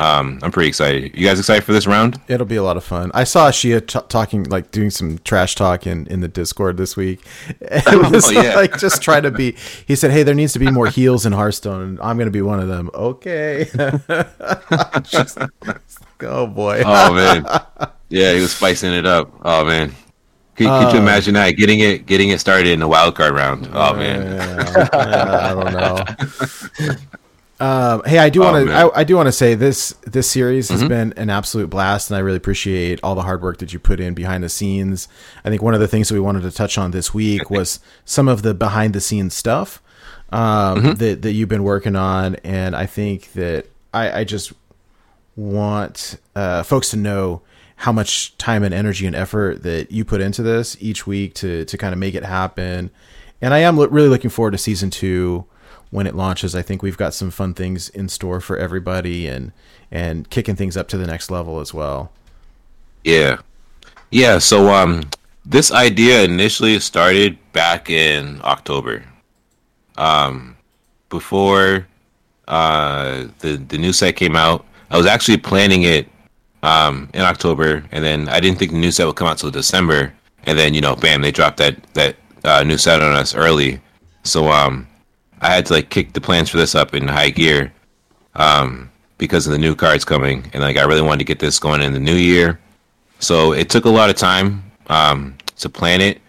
[0.00, 1.16] Um, I'm pretty excited.
[1.18, 2.20] You guys excited for this round?
[2.28, 3.10] It'll be a lot of fun.
[3.14, 6.96] I saw Shia t- talking, like doing some trash talk in, in the Discord this
[6.96, 7.26] week.
[7.60, 8.54] It was Oh, yeah.
[8.54, 9.56] like just trying to be.
[9.88, 12.30] He said, "Hey, there needs to be more heels in Hearthstone, and I'm going to
[12.30, 13.66] be one of them." Okay.
[15.02, 15.38] Just-
[16.20, 16.82] oh boy.
[16.86, 17.44] Oh man,
[18.08, 19.32] yeah, he was spicing it up.
[19.42, 19.92] Oh man,
[20.58, 23.32] Could, could you Uh, imagine that getting it getting it started in the wild card
[23.34, 23.68] round?
[23.72, 26.94] Oh man, Yeah, I don't know.
[27.60, 28.72] Um, hey, I do Oh, want to.
[28.72, 28.96] Mm-hmm.
[28.96, 29.92] I, I do want to say this.
[30.02, 33.58] This series has been an absolute blast, and I really appreciate all the hard work
[33.58, 35.08] that you put in behind the scenes.
[35.44, 37.80] I think one of the things that we wanted to touch on this week was
[38.04, 39.82] some of the behind the scenes stuff
[40.30, 40.40] um,
[40.82, 40.92] Mm-hmm.
[40.94, 44.52] that that you've been working on, and I think that I, I just
[45.34, 47.42] want uh, folks to know
[47.82, 51.64] how much time and energy and effort that you put into this each week to
[51.64, 52.90] to kind of make it happen.
[53.40, 55.44] And I am lo- really looking forward to season two
[55.90, 56.56] when it launches.
[56.56, 59.52] I think we've got some fun things in store for everybody and
[59.92, 62.10] and kicking things up to the next level as well.
[63.04, 63.38] yeah,
[64.10, 64.38] yeah.
[64.38, 65.08] So um,
[65.46, 69.04] this idea initially started back in October.
[69.96, 70.56] Um,
[71.10, 71.86] before
[72.48, 76.08] uh the the new set came out, I was actually planning it
[76.62, 79.50] um in October, and then I didn't think the new set would come out till
[79.50, 80.12] December,
[80.44, 83.80] and then you know, bam, they dropped that that uh, new set on us early.
[84.24, 84.86] So um,
[85.40, 87.72] I had to like kick the plans for this up in high gear
[88.34, 91.58] um because of the new cards coming, and like I really wanted to get this
[91.58, 92.58] going in the new year.
[93.18, 96.20] So it took a lot of time um to plan it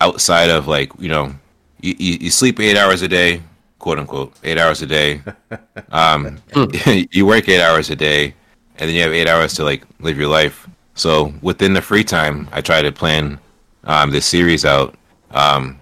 [0.00, 1.34] outside of like you know
[1.80, 3.42] you, you, you sleep eight hours a day
[3.78, 5.20] quote unquote eight hours a day
[5.90, 6.38] um
[7.10, 8.34] you work eight hours a day
[8.78, 10.68] and then you have eight hours to like live your life.
[10.94, 13.38] So within the free time i try to plan
[13.84, 14.94] um this series out.
[15.30, 15.78] Um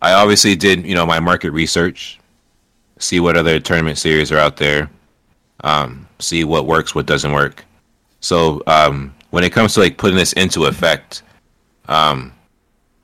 [0.00, 2.18] i obviously did you know my market research
[2.98, 4.88] see what other tournament series are out there
[5.64, 7.64] um see what works what doesn't work.
[8.20, 11.22] So um when it comes to like putting this into effect
[11.88, 12.32] um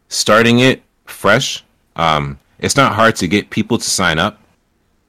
[0.08, 1.64] starting it fresh
[1.96, 4.38] um it's not hard to get people to sign up.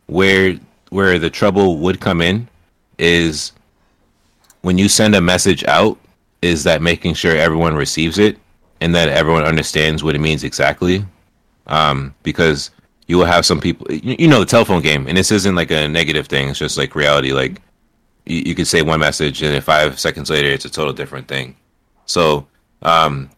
[0.07, 0.57] Where
[0.89, 2.47] where the trouble would come in
[2.97, 3.53] is
[4.62, 5.97] when you send a message out
[6.41, 8.38] is that making sure everyone receives it
[8.82, 11.05] and that everyone understands what it means exactly?
[11.68, 12.72] Um because
[13.07, 15.72] you will have some people you, you know the telephone game and this isn't like
[15.72, 17.60] a negative thing it's just like reality like
[18.26, 21.55] you, you could say one message and five seconds later it's a total different thing.
[22.05, 22.47] So
[22.82, 23.30] um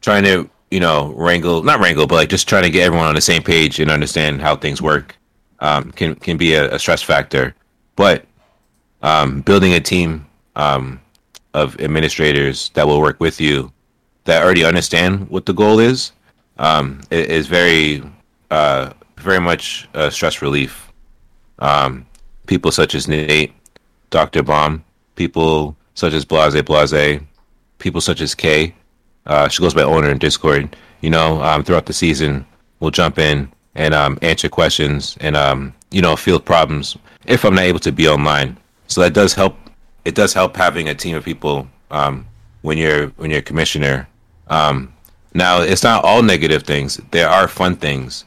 [0.00, 3.14] trying to you know wrangle not wrangle but like just trying to get everyone on
[3.14, 5.16] the same page and understand how things work
[5.60, 7.54] um, can can be a, a stress factor.
[7.96, 8.24] But
[9.02, 10.26] um, building a team
[10.56, 11.00] um,
[11.54, 13.72] of administrators that will work with you
[14.24, 16.12] that already understand what the goal is
[16.58, 18.02] um, is very
[18.50, 20.92] uh, very much stress relief
[21.58, 22.06] um,
[22.46, 23.52] people such as Nate
[24.10, 24.42] Dr.
[24.42, 24.84] Bomb
[25.16, 27.20] people such as Blase Blase
[27.78, 28.74] people such as Kay
[29.26, 30.76] uh, she goes by owner in Discord.
[31.00, 32.44] You know, um, throughout the season,
[32.80, 36.96] we'll jump in and um, answer questions and um, you know field problems
[37.26, 38.58] if I'm not able to be online.
[38.88, 39.56] So that does help.
[40.04, 42.26] It does help having a team of people um,
[42.62, 44.08] when you're when you're a commissioner.
[44.48, 44.92] Um,
[45.34, 47.00] now it's not all negative things.
[47.10, 48.24] There are fun things.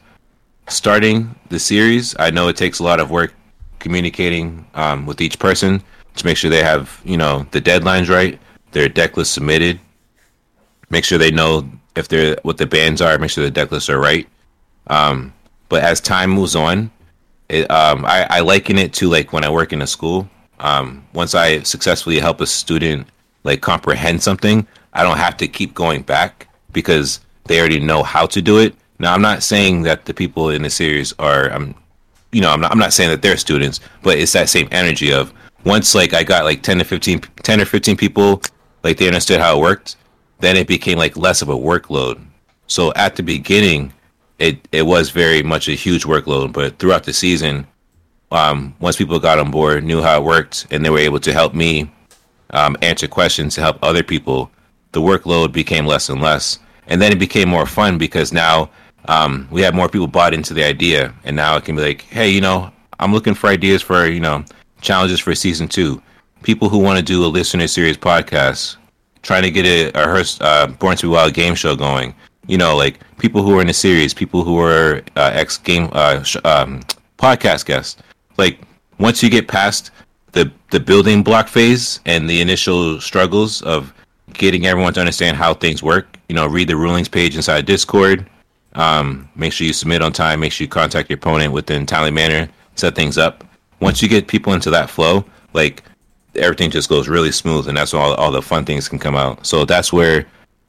[0.68, 3.34] Starting the series, I know it takes a lot of work
[3.78, 5.82] communicating um, with each person
[6.16, 8.38] to make sure they have you know the deadlines right,
[8.72, 9.78] their deck list submitted,
[10.90, 13.90] make sure they know if they're what the bands are, make sure the deck lists
[13.90, 14.28] are right.
[14.86, 15.32] Um,
[15.68, 16.90] but as time moves on,
[17.48, 20.28] it, um, I, I liken it to like when I work in a school.
[20.64, 23.06] Um, once I successfully help a student
[23.44, 28.24] like comprehend something, I don't have to keep going back because they already know how
[28.24, 28.74] to do it.
[28.98, 31.74] Now, I'm not saying that the people in the series are, um,
[32.32, 35.12] you know, I'm not, I'm not saying that they're students, but it's that same energy
[35.12, 35.34] of
[35.66, 38.40] once like I got like 10 to 15, 10 or 15 people,
[38.82, 39.96] like they understood how it worked,
[40.40, 42.24] then it became like less of a workload.
[42.68, 43.92] So at the beginning,
[44.38, 47.66] it it was very much a huge workload, but throughout the season,
[48.34, 51.32] um, once people got on board, knew how it worked, and they were able to
[51.32, 51.90] help me
[52.50, 54.50] um, answer questions to help other people,
[54.92, 56.58] the workload became less and less,
[56.88, 58.68] and then it became more fun because now
[59.06, 62.02] um, we have more people bought into the idea, and now it can be like,
[62.02, 64.44] hey, you know, I'm looking for ideas for you know
[64.80, 66.02] challenges for season two.
[66.42, 68.76] People who want to do a listener series podcast,
[69.22, 72.14] trying to get a, a Hearst, uh, Born to Be Wild game show going.
[72.46, 75.88] You know, like people who are in the series, people who are uh, ex game
[75.92, 76.80] uh, sh- um,
[77.16, 78.02] podcast guests.
[78.36, 78.60] Like
[78.98, 79.90] once you get past
[80.32, 83.92] the the building block phase and the initial struggles of
[84.32, 88.28] getting everyone to understand how things work, you know, read the rulings page inside Discord.
[88.74, 90.40] Um, make sure you submit on time.
[90.40, 92.48] Make sure you contact your opponent within timely manner.
[92.74, 93.44] Set things up.
[93.80, 95.84] Once you get people into that flow, like
[96.34, 99.14] everything just goes really smooth, and that's when all all the fun things can come
[99.14, 99.46] out.
[99.46, 100.26] So that's where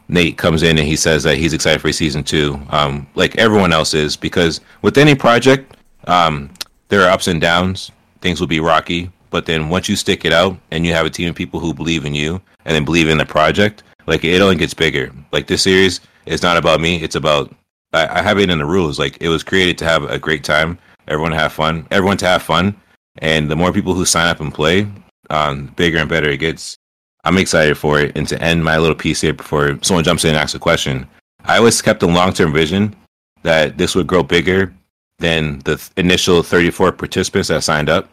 [0.08, 3.74] Nate comes in and he says that he's excited for season two, um, like everyone
[3.74, 6.52] else is, because with any project, um,
[6.90, 7.92] there are ups and downs.
[8.22, 11.10] Things will be rocky, but then once you stick it out and you have a
[11.10, 14.42] team of people who believe in you and then believe in the project, like it
[14.42, 15.12] only gets bigger.
[15.32, 17.02] Like this series it's not about me.
[17.02, 17.54] It's about
[17.94, 19.00] I, I have it in the rules.
[19.00, 20.78] Like it was created to have a great time,
[21.08, 22.76] everyone to have fun, everyone to have fun,
[23.20, 24.88] and the more people who sign up and play,
[25.30, 26.78] um, bigger and better it gets.
[27.24, 28.16] I'm excited for it.
[28.16, 31.08] And to end my little piece here before someone jumps in and asks a question,
[31.46, 32.96] I always kept a long term vision
[33.42, 34.74] that this would grow bigger
[35.20, 38.10] than the th- initial 34 participants that signed up.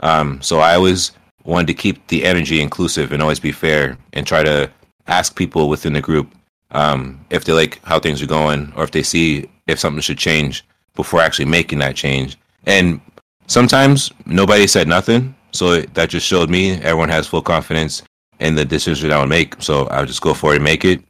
[0.00, 1.12] Um, so I always
[1.44, 4.70] wanted to keep the energy inclusive and always be fair and try to
[5.06, 6.32] ask people within the group
[6.72, 10.18] um, if they like how things are going or if they see if something should
[10.18, 12.36] change before actually making that change.
[12.64, 13.00] And
[13.46, 15.34] sometimes nobody said nothing.
[15.52, 18.02] So that just showed me everyone has full confidence
[18.40, 19.62] in the decision I would make.
[19.62, 21.00] So I would just go for it and make it.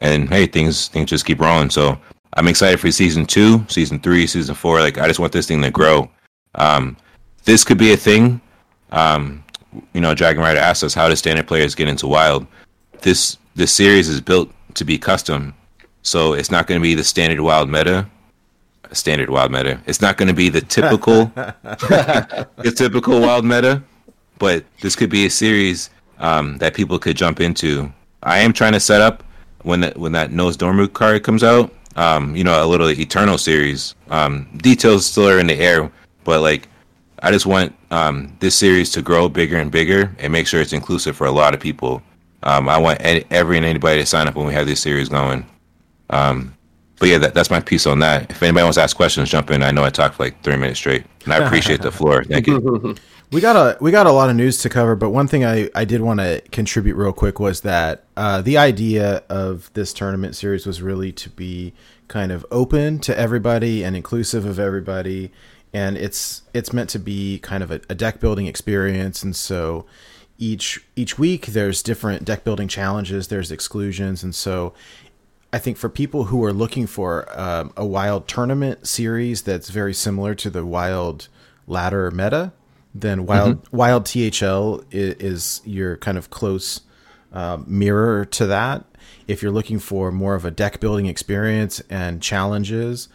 [0.00, 1.70] And hey, things things just keep rolling.
[1.70, 1.98] So
[2.34, 4.80] I'm excited for season two, season three, season four.
[4.80, 6.10] Like I just want this thing to grow.
[6.56, 6.96] Um,
[7.44, 8.40] this could be a thing.
[8.90, 9.44] Um,
[9.92, 12.46] you know, Dragon Rider asked us how do standard players get into Wild.
[13.00, 15.54] This this series is built to be custom,
[16.02, 18.06] so it's not going to be the standard Wild meta.
[18.92, 19.80] Standard Wild meta.
[19.86, 23.82] It's not going to be the typical, the typical Wild meta,
[24.38, 27.92] but this could be a series um, that people could jump into.
[28.22, 29.24] I am trying to set up
[29.62, 31.72] when that when that Nozdormu card comes out.
[31.96, 33.94] Um, you know, a little Eternal series.
[34.10, 35.90] Um, details still are in the air,
[36.24, 36.68] but like,
[37.22, 40.72] I just want um, this series to grow bigger and bigger and make sure it's
[40.72, 42.02] inclusive for a lot of people.
[42.42, 45.46] Um, I want every and anybody to sign up when we have this series going.
[46.10, 46.54] Um,
[46.98, 48.30] but yeah, that, that's my piece on that.
[48.30, 49.62] If anybody wants to ask questions, jump in.
[49.62, 52.24] I know I talked for like three minutes straight, and I appreciate the floor.
[52.24, 52.94] Thank you.
[53.34, 55.68] We got a we got a lot of news to cover, but one thing I,
[55.74, 60.36] I did want to contribute real quick was that uh, the idea of this tournament
[60.36, 61.72] series was really to be
[62.06, 65.32] kind of open to everybody and inclusive of everybody,
[65.72, 69.84] and it's it's meant to be kind of a, a deck building experience, and so
[70.38, 74.74] each each week there's different deck building challenges, there's exclusions, and so
[75.52, 79.92] I think for people who are looking for um, a wild tournament series that's very
[79.92, 81.26] similar to the wild
[81.66, 82.52] ladder meta,
[82.94, 86.82] then wild wild THL is, is your kind of close
[87.32, 88.84] uh, mirror to that.
[89.26, 93.08] If you're looking for more of a deck building experience and challenges,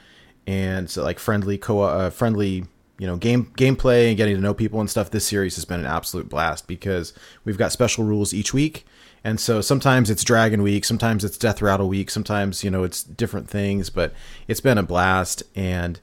[0.45, 2.65] and so like friendly co uh, friendly
[2.97, 5.79] you know game gameplay and getting to know people and stuff, this series has been
[5.79, 7.13] an absolute blast because
[7.45, 8.85] we've got special rules each week.
[9.21, 13.01] And so sometimes it's Dragon Week, sometimes it's Death Rattle Week, sometimes you know it's
[13.03, 14.13] different things, but
[14.47, 15.43] it's been a blast.
[15.55, 15.99] And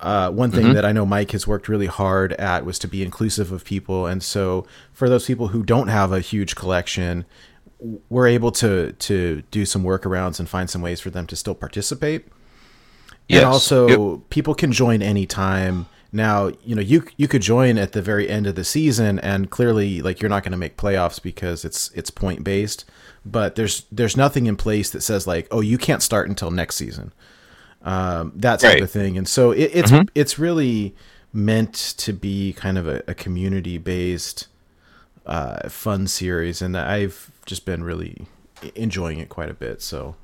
[0.00, 3.02] uh, one thing that I know Mike has worked really hard at was to be
[3.02, 4.06] inclusive of people.
[4.06, 7.24] And so for those people who don't have a huge collection,
[8.08, 11.54] we're able to to do some workarounds and find some ways for them to still
[11.54, 12.26] participate.
[13.28, 13.42] Yes.
[13.42, 14.20] And also, Yep.
[14.30, 15.86] people can join anytime.
[16.12, 19.50] Now, you know, you you could join at the very end of the season, and
[19.50, 22.84] clearly, like you're not going to make playoffs because it's it's point based.
[23.24, 26.76] But there's there's nothing in place that says like, oh, you can't start until next
[26.76, 27.12] season,
[27.86, 28.82] um, that type Right.
[28.82, 29.16] of thing.
[29.16, 30.94] And so it, it's it's really
[31.32, 34.48] meant to be kind of a, a community based
[35.24, 38.26] uh, fun series, and I've just been really
[38.74, 39.80] enjoying it quite a bit.
[39.82, 40.14] So,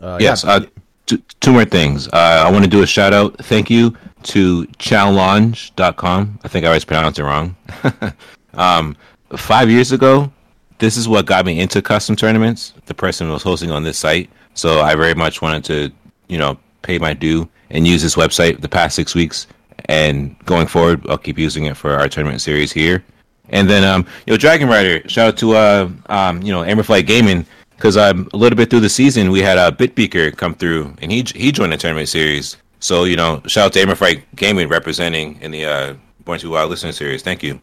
[0.00, 0.42] uh, Yes.
[0.44, 0.60] yeah, Uh,
[1.06, 2.08] two, two more things.
[2.08, 3.36] Uh, I want to do a shout out.
[3.44, 6.38] Thank you to challenge.com.
[6.44, 7.56] I think I always pronounced it wrong.
[8.54, 8.96] um,
[9.36, 10.32] five years ago,
[10.78, 12.72] this is what got me into custom tournaments.
[12.86, 14.30] The person was hosting on this site.
[14.54, 15.90] So I very much wanted to,
[16.28, 19.46] you know, pay my due and use this website the past six weeks.
[19.86, 23.02] And going forward, I'll keep using it for our tournament series here.
[23.48, 27.06] And then, um, you know, Dragon Rider, shout out to, uh, um, you know, Amberflight
[27.06, 27.44] Gaming,
[27.76, 30.94] because um, a little bit through the season, we had a uh, Bitbeaker come through,
[31.02, 32.56] and he he joined the tournament series.
[32.78, 36.70] So, you know, shout out to Amberflight Gaming representing in the uh, Born to Wild
[36.70, 37.22] listener series.
[37.22, 37.60] Thank you.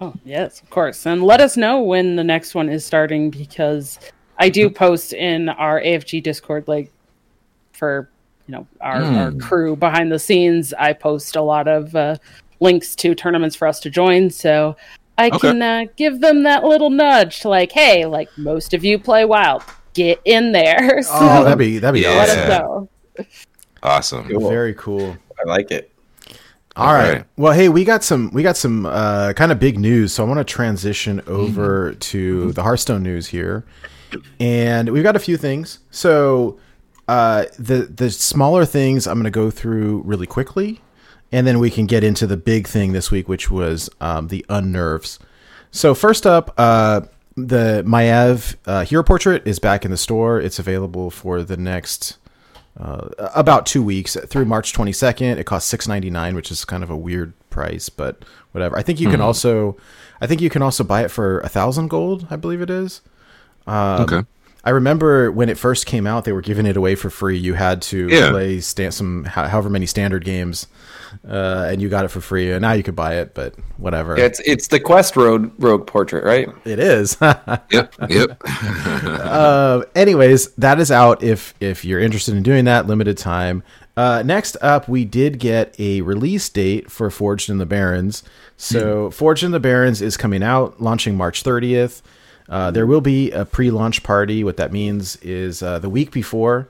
[0.00, 1.06] Oh, yes, of course.
[1.06, 3.98] And let us know when the next one is starting because
[4.38, 6.90] I do post in our AFG Discord, like
[7.80, 8.08] for
[8.46, 10.72] you know our, our crew behind the scenes.
[10.74, 12.16] I post a lot of uh,
[12.60, 14.76] links to tournaments for us to join, so
[15.18, 15.38] I Okay.
[15.38, 19.24] can uh, give them that little nudge to like, hey, like most of you play
[19.24, 19.62] Wild,
[19.94, 21.02] get in there.
[21.02, 22.60] So oh, that'd be that'd be Yeah.
[22.60, 22.88] awesome.
[23.82, 24.28] Awesome.
[24.28, 24.48] Cool.
[24.48, 25.16] Very cool.
[25.38, 25.90] I like it.
[26.76, 27.10] All right.
[27.18, 27.24] Okay.
[27.36, 30.28] Well, hey, we got some we got some uh, kind of big news, so I
[30.28, 33.64] want to transition over to the Hearthstone news here,
[34.38, 35.80] and we've got a few things.
[35.90, 36.58] So
[37.10, 40.80] uh, the the smaller things I'm going to go through really quickly,
[41.32, 44.46] and then we can get into the big thing this week, which was um, the
[44.48, 45.18] unnerves.
[45.72, 47.00] So first up, uh,
[47.36, 50.40] the Maiev uh, hero portrait is back in the store.
[50.40, 52.18] It's available for the next
[52.78, 55.36] uh, about two weeks through March 22nd.
[55.36, 58.78] It costs 6.99, which is kind of a weird price, but whatever.
[58.78, 59.76] I think you can also,
[60.20, 62.26] I think you can also buy it for a thousand gold.
[62.30, 63.00] I believe it is.
[63.66, 64.22] Um, Okay.
[64.64, 67.38] I remember when it first came out, they were giving it away for free.
[67.38, 68.30] You had to Yeah.
[68.30, 70.66] play sta- some however many standard games,
[71.26, 72.50] uh, and you got it for free.
[72.52, 74.16] And now you could buy it, but whatever.
[74.18, 76.48] It's it's the Quest Road Rogue portrait, right?
[76.64, 77.16] it is.
[77.70, 78.42] Yep, yep.
[78.44, 82.86] uh, anyways, that is out if if you're interested in doing that.
[82.86, 83.62] Limited time.
[83.96, 88.22] Uh, next up, we did get a release date for Forged in the Barrens.
[88.56, 92.00] So, Forged in the Barrens is coming out, launching March 30th.
[92.50, 94.44] Uh, there will be a pre-launch party.
[94.44, 96.68] What that means is uh, the week before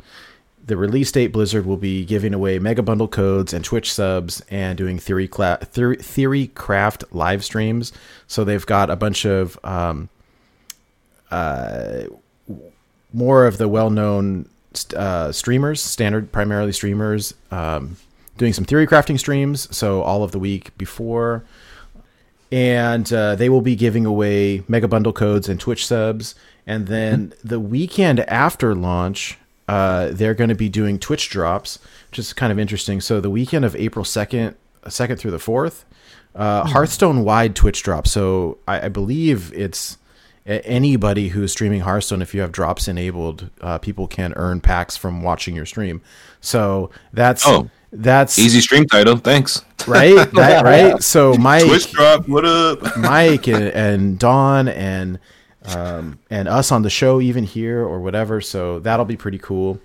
[0.70, 4.78] the release date, Blizzard will be giving away mega bundle codes and Twitch subs and
[4.78, 7.92] doing theory cla- theory, craft live streams.
[8.28, 10.08] So they've got a bunch of um,
[11.30, 12.04] uh,
[13.12, 14.48] more of the well-known
[14.94, 17.96] uh, streamers, standard primarily streamers, um,
[18.36, 19.74] doing some theory crafting streams.
[19.76, 21.42] So all of the week before,
[22.52, 26.34] and uh, they will be giving away mega bundle codes and Twitch subs.
[26.66, 29.38] And then the weekend after launch,
[29.68, 31.78] uh, they're going to be doing Twitch drops,
[32.10, 33.00] which is kind of interesting.
[33.00, 34.56] So the weekend of April second,
[34.88, 35.84] second through the fourth,
[36.34, 38.06] uh, Hearthstone wide Twitch drop.
[38.06, 39.96] So I, I believe it's
[40.46, 42.22] anybody who's streaming Hearthstone.
[42.22, 46.02] If you have drops enabled, uh, people can earn packs from watching your stream.
[46.40, 47.70] So that's Oh.
[47.92, 49.16] That's Easy stream title.
[49.16, 49.64] Thanks.
[49.86, 51.02] right, that, right.
[51.02, 52.28] So Mike, Twitch drop.
[52.28, 52.96] What up?
[52.96, 55.18] Mike and, and Don and
[55.64, 58.40] um, and us on the show even here or whatever.
[58.40, 59.80] So that'll be pretty cool.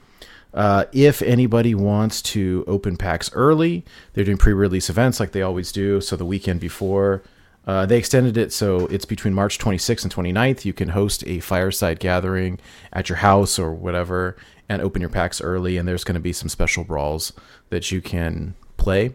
[0.53, 3.83] Uh, if anybody wants to open packs early,
[4.13, 5.99] they're doing pre-release events like they always do.
[5.99, 7.23] So the weekend before,
[7.65, 10.65] uh, they extended it so it's between March 26th and 29th.
[10.65, 12.59] You can host a fireside gathering
[12.93, 14.35] at your house or whatever
[14.69, 15.77] and open your packs early.
[15.77, 17.33] And there's going to be some special brawls
[17.69, 19.13] that you can play.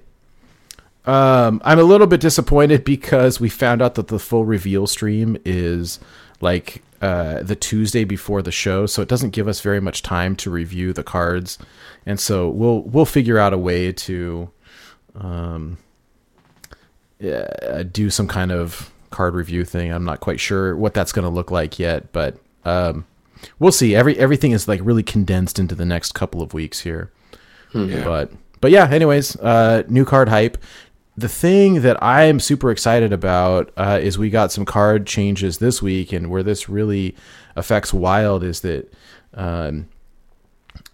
[1.06, 5.36] Um, I'm a little bit disappointed because we found out that the full reveal stream
[5.44, 5.98] is
[6.40, 10.36] like uh, the Tuesday before the show, so it doesn't give us very much time
[10.36, 11.56] to review the cards,
[12.04, 14.50] and so we'll we'll figure out a way to,
[15.14, 15.78] um,
[17.20, 19.92] yeah, do some kind of card review thing.
[19.92, 23.06] I'm not quite sure what that's going to look like yet, but um,
[23.58, 23.94] we'll see.
[23.94, 27.12] Every everything is like really condensed into the next couple of weeks here.
[28.04, 30.58] But but yeah, anyways, uh, new card hype.
[31.16, 35.82] The thing that I'm super excited about uh, is we got some card changes this
[35.82, 37.14] week, and where this really
[37.56, 38.90] affects Wild is that
[39.34, 39.88] um,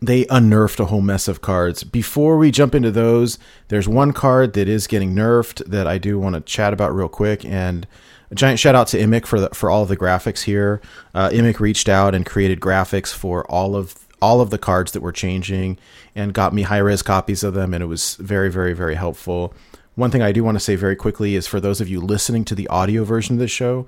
[0.01, 1.83] they unnerfed a whole mess of cards.
[1.83, 3.39] Before we jump into those,
[3.69, 7.09] there's one card that is getting nerfed that I do want to chat about real
[7.09, 7.45] quick.
[7.45, 7.87] And
[8.31, 10.81] a giant shout out to Imic for the, for all of the graphics here.
[11.15, 15.03] Uh, Imic reached out and created graphics for all of all of the cards that
[15.03, 15.79] were changing
[16.15, 19.55] and got me high res copies of them, and it was very very very helpful.
[19.95, 22.45] One thing I do want to say very quickly is for those of you listening
[22.47, 23.87] to the audio version of this show,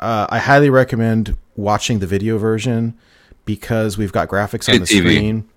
[0.00, 2.96] uh, I highly recommend watching the video version
[3.46, 5.00] because we've got graphics on the TV.
[5.00, 5.48] screen.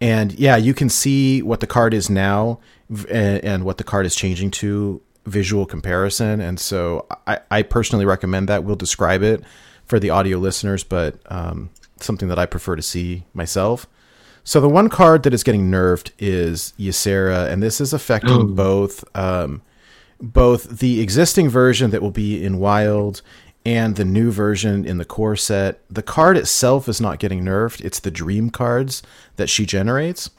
[0.00, 4.06] And yeah, you can see what the card is now and, and what the card
[4.06, 6.40] is changing to visual comparison.
[6.40, 8.62] And so I, I personally recommend that.
[8.62, 9.42] We'll describe it
[9.84, 13.88] for the audio listeners, but um, something that I prefer to see myself.
[14.44, 19.04] So the one card that is getting nerfed is Ysera, and this is affecting both
[19.16, 19.62] um,
[20.20, 23.20] both the existing version that will be in Wild
[23.68, 25.82] and the new version in the core set.
[25.90, 29.02] The card itself is not getting nerfed; it's the dream cards
[29.36, 30.30] that she generates.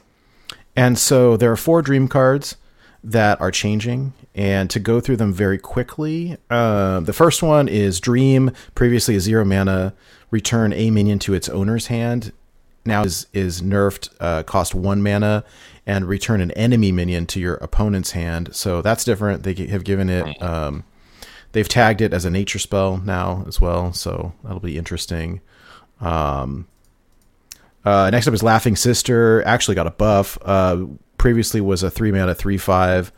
[0.74, 2.56] And so there are four dream cards
[3.04, 4.14] that are changing.
[4.34, 9.20] And to go through them very quickly, uh, the first one is Dream, previously a
[9.20, 9.94] zero mana,
[10.32, 12.32] return a minion to its owner's hand.
[12.84, 15.44] Now is is nerfed, uh, cost one mana,
[15.86, 18.56] and return an enemy minion to your opponent's hand.
[18.56, 19.44] So that's different.
[19.44, 20.82] They have given it, um,
[21.52, 23.92] they've tagged it as a nature spell now as well.
[23.92, 25.40] So that'll be interesting.
[26.00, 26.66] Um,
[27.84, 29.42] uh, next up is Laughing Sister.
[29.44, 30.38] Actually got a buff.
[30.42, 30.86] Uh,
[31.18, 33.12] previously was a three mana three five.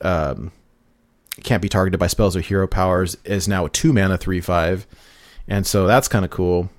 [0.00, 0.52] Um,
[1.42, 3.16] can't be targeted by spells or hero powers.
[3.24, 4.86] Is now a two mana three five,
[5.48, 6.70] and so that's kind of cool.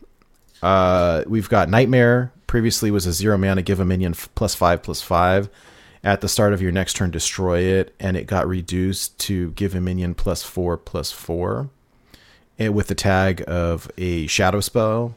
[0.61, 2.31] Uh, we've got Nightmare.
[2.47, 3.61] Previously was a zero mana.
[3.61, 5.49] Give a minion f- plus five plus five.
[6.03, 9.73] At the start of your next turn, destroy it, and it got reduced to give
[9.73, 11.69] a minion plus four plus four,
[12.59, 15.15] and with the tag of a shadow spell.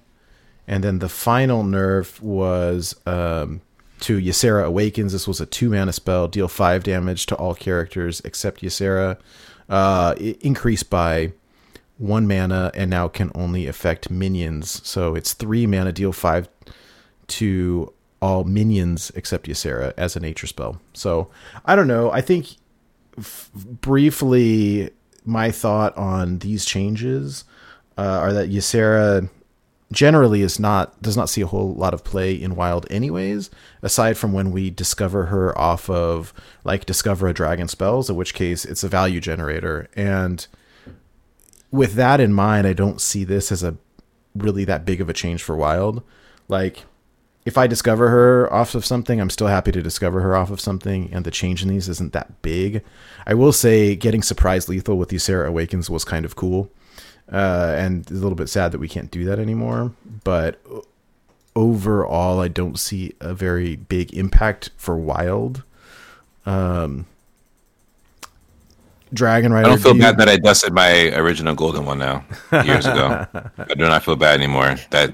[0.69, 3.63] And then the final nerf was um,
[4.01, 5.13] to Ysera Awakens.
[5.13, 9.19] This was a two mana spell, deal five damage to all characters except Ysera.
[9.69, 11.33] Uh, increased by
[11.99, 14.87] one mana and now can only affect minions.
[14.87, 16.49] So it's three mana, deal five
[17.29, 20.81] to all minions except Ysera as a nature spell.
[20.93, 21.29] So
[21.65, 22.11] I don't know.
[22.11, 22.57] I think
[23.19, 24.91] f- briefly,
[25.25, 27.45] my thought on these changes
[27.99, 29.29] uh, are that Ysera
[29.93, 33.51] generally is not does not see a whole lot of play in wild anyways
[33.83, 38.35] aside from when we discover her off of like discover a dragon spells in which
[38.35, 40.49] case it's a value generator and
[41.71, 43.77] with that in mind i don't see this as a
[44.35, 46.03] really that big of a change for wild
[46.49, 46.85] like
[47.47, 50.61] if i discover her off of something i'm still happy to discover her off of
[50.61, 52.83] something and the change in these isn't that big
[53.27, 56.71] i will say getting surprise lethal with Ysera awakens was kind of cool
[57.33, 59.93] uh, and it's a little bit sad that we can't do that anymore.
[60.23, 60.61] But
[61.55, 65.65] overall, I don't see a very big impact for Wild.
[66.45, 67.07] Um,
[69.13, 69.67] Dragon Rider.
[69.67, 72.87] I don't feel do you- bad that I dusted my original golden one now years
[72.87, 73.27] ago.
[73.59, 74.77] I do not feel bad anymore.
[74.91, 75.13] That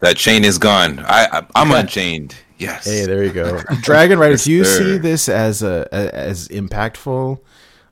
[0.00, 1.00] that chain is gone.
[1.00, 2.34] I, I I'm unchained.
[2.58, 2.86] Yes.
[2.86, 3.60] Hey, there you go.
[3.82, 4.36] Dragon Rider.
[4.36, 4.78] do you sir.
[4.78, 7.38] see this as a, a as impactful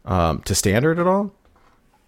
[0.05, 1.33] um, to standard at all?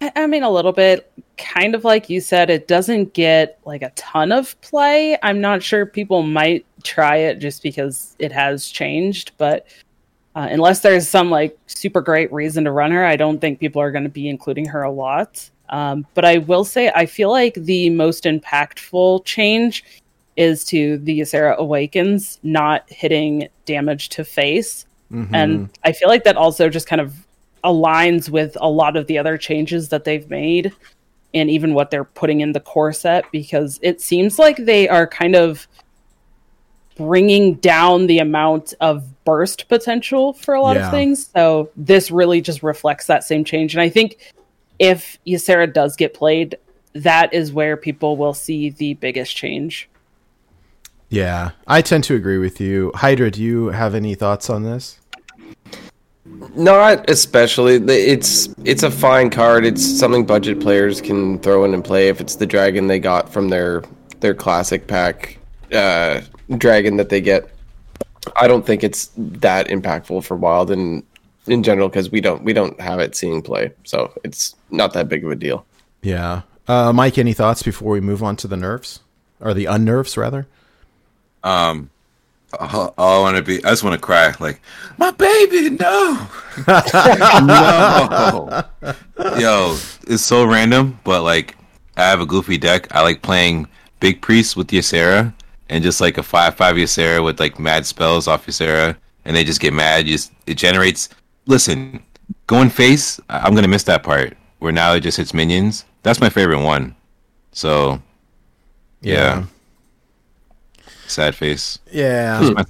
[0.01, 1.11] I I mean, a little bit.
[1.37, 5.17] Kind of like you said, it doesn't get like a ton of play.
[5.21, 9.67] I'm not sure people might try it just because it has changed, but
[10.35, 13.81] uh, unless there's some like super great reason to run her, I don't think people
[13.81, 15.49] are going to be including her a lot.
[15.69, 19.83] Um, but I will say, I feel like the most impactful change
[20.35, 24.85] is to the Ysera Awakens not hitting damage to face.
[25.33, 27.13] And I feel like that also just kind of
[27.63, 30.73] aligns with a lot of the other changes that they've made
[31.33, 35.07] and even what they're putting in the core set because it seems like they are
[35.07, 35.65] kind of
[36.97, 40.85] bringing down the amount of burst potential for a lot Yeah.
[40.87, 41.29] of things.
[41.33, 43.75] So this really just reflects that same change.
[43.75, 44.17] And I think
[44.79, 46.57] if Ysera does get played,
[46.93, 49.89] that is where people will see the biggest change.
[51.09, 52.91] Yeah, I tend to agree with you.
[52.95, 54.99] Hydra, do you have any thoughts on this?
[56.55, 57.75] Not especially.
[57.75, 59.65] It's it's a fine card.
[59.65, 63.31] It's something budget players can throw in and play if it's the dragon they got
[63.31, 63.83] from their
[64.19, 65.39] their classic pack
[65.71, 66.21] uh,
[66.57, 67.49] dragon that they get.
[68.35, 71.03] I don't think it's that impactful for wild and
[71.47, 75.09] in general because we don't we don't have it seeing play, so it's not that
[75.09, 75.65] big of a deal.
[76.01, 76.41] Yeah.
[76.67, 78.99] Uh, Mike, any thoughts before we move on to the nerfs?
[79.39, 80.47] Or the unnerfs, rather?
[81.43, 81.89] Um,
[82.59, 84.33] all, all I want to be, I just want to cry.
[84.39, 84.61] Like
[84.97, 86.27] my baby, no,
[86.67, 88.63] no.
[89.39, 89.77] Yo,
[90.07, 91.55] it's so random, but like
[91.95, 92.87] I have a goofy deck.
[92.93, 93.67] I like playing
[93.99, 95.33] Big Priest with Ysera
[95.69, 98.95] and just like a five five Ysera with like mad spells off Ysera,
[99.25, 100.07] and they just get mad.
[100.07, 101.09] You Just it generates.
[101.47, 102.03] Listen,
[102.45, 105.85] going face, I'm gonna miss that part where now it just hits minions.
[106.03, 106.95] That's my favorite one.
[107.51, 108.01] So
[109.01, 109.45] yeah,
[111.07, 111.79] sad face.
[111.91, 112.63] Yeah.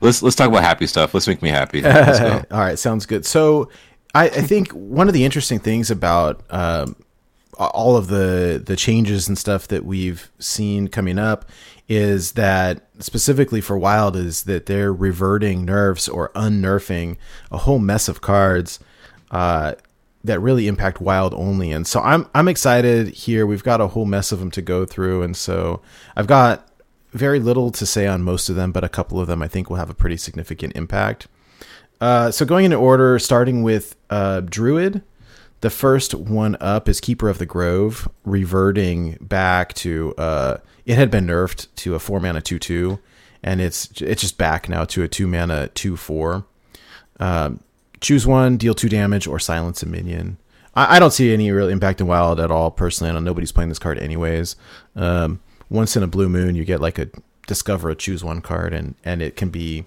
[0.00, 1.14] Let's let's talk about happy stuff.
[1.14, 1.84] Let's make me happy.
[1.86, 3.24] All right, sounds good.
[3.24, 3.68] So,
[4.14, 6.96] I, I think one of the interesting things about um,
[7.56, 11.48] all of the the changes and stuff that we've seen coming up
[11.88, 17.16] is that specifically for Wild is that they're reverting nerfs or unnerfing
[17.50, 18.78] a whole mess of cards
[19.30, 19.74] uh,
[20.24, 21.72] that really impact Wild only.
[21.72, 23.46] And so I'm I'm excited here.
[23.46, 25.82] We've got a whole mess of them to go through, and so
[26.16, 26.68] I've got
[27.12, 29.68] very little to say on most of them, but a couple of them I think
[29.68, 31.26] will have a pretty significant impact.
[32.00, 35.02] Uh, so going in order, starting with uh, Druid,
[35.60, 40.56] the first one up is Keeper of the Grove, reverting back to uh,
[40.86, 42.98] it had been nerfed to a four mana two two,
[43.42, 46.44] and it's it's just back now to a two mana two four.
[47.20, 47.60] Um,
[48.00, 50.38] choose one, deal two damage, or silence a minion.
[50.74, 52.70] I, I don't see any real impact in Wild at all.
[52.70, 54.56] Personally, I know nobody's playing this card anyways.
[54.96, 55.40] Um,
[55.70, 57.08] once in a blue moon, you get like a
[57.46, 59.84] discover a choose one card, and and it can be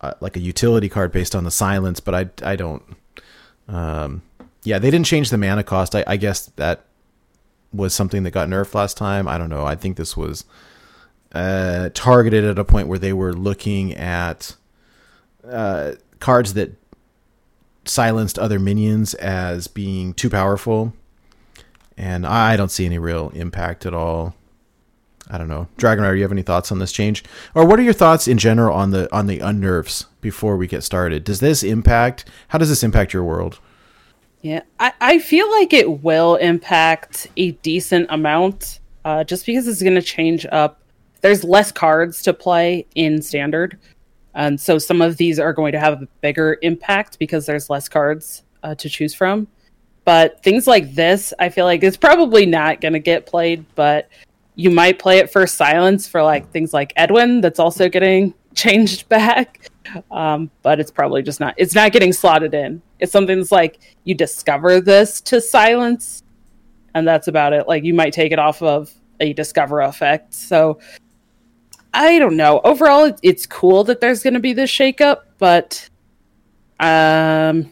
[0.00, 2.00] uh, like a utility card based on the silence.
[2.00, 2.82] But I I don't.
[3.68, 4.22] Um,
[4.62, 5.94] yeah, they didn't change the mana cost.
[5.94, 6.84] I, I guess that
[7.76, 9.28] was something that got nerfed last time.
[9.28, 9.66] I don't know.
[9.66, 10.44] I think this was
[11.32, 14.56] uh, targeted at a point where they were looking at
[15.48, 16.72] uh, cards that
[17.84, 20.92] silenced other minions as being too powerful,
[21.96, 24.34] and I don't see any real impact at all.
[25.28, 26.12] I don't know, Dragonar.
[26.12, 27.24] Do you have any thoughts on this change,
[27.54, 30.84] or what are your thoughts in general on the on the unnerfs before we get
[30.84, 31.24] started?
[31.24, 32.24] Does this impact?
[32.48, 33.58] How does this impact your world?
[34.42, 39.82] Yeah, I, I feel like it will impact a decent amount uh, just because it's
[39.82, 40.80] going to change up.
[41.20, 43.78] There's less cards to play in standard.
[44.34, 47.88] And so some of these are going to have a bigger impact because there's less
[47.88, 49.48] cards uh, to choose from.
[50.04, 54.08] But things like this, I feel like it's probably not going to get played, but
[54.54, 59.08] you might play it for silence for like things like Edwin that's also getting changed
[59.08, 59.68] back.
[60.10, 62.80] Um, but it's probably just not it's not getting slotted in.
[63.00, 66.22] It's something that's like you discover this to silence
[66.94, 67.68] and that's about it.
[67.68, 70.32] Like you might take it off of a discover effect.
[70.34, 70.78] So
[71.94, 72.60] I don't know.
[72.64, 75.88] Overall, it- it's cool that there's going to be this shakeup, but
[76.80, 77.70] um,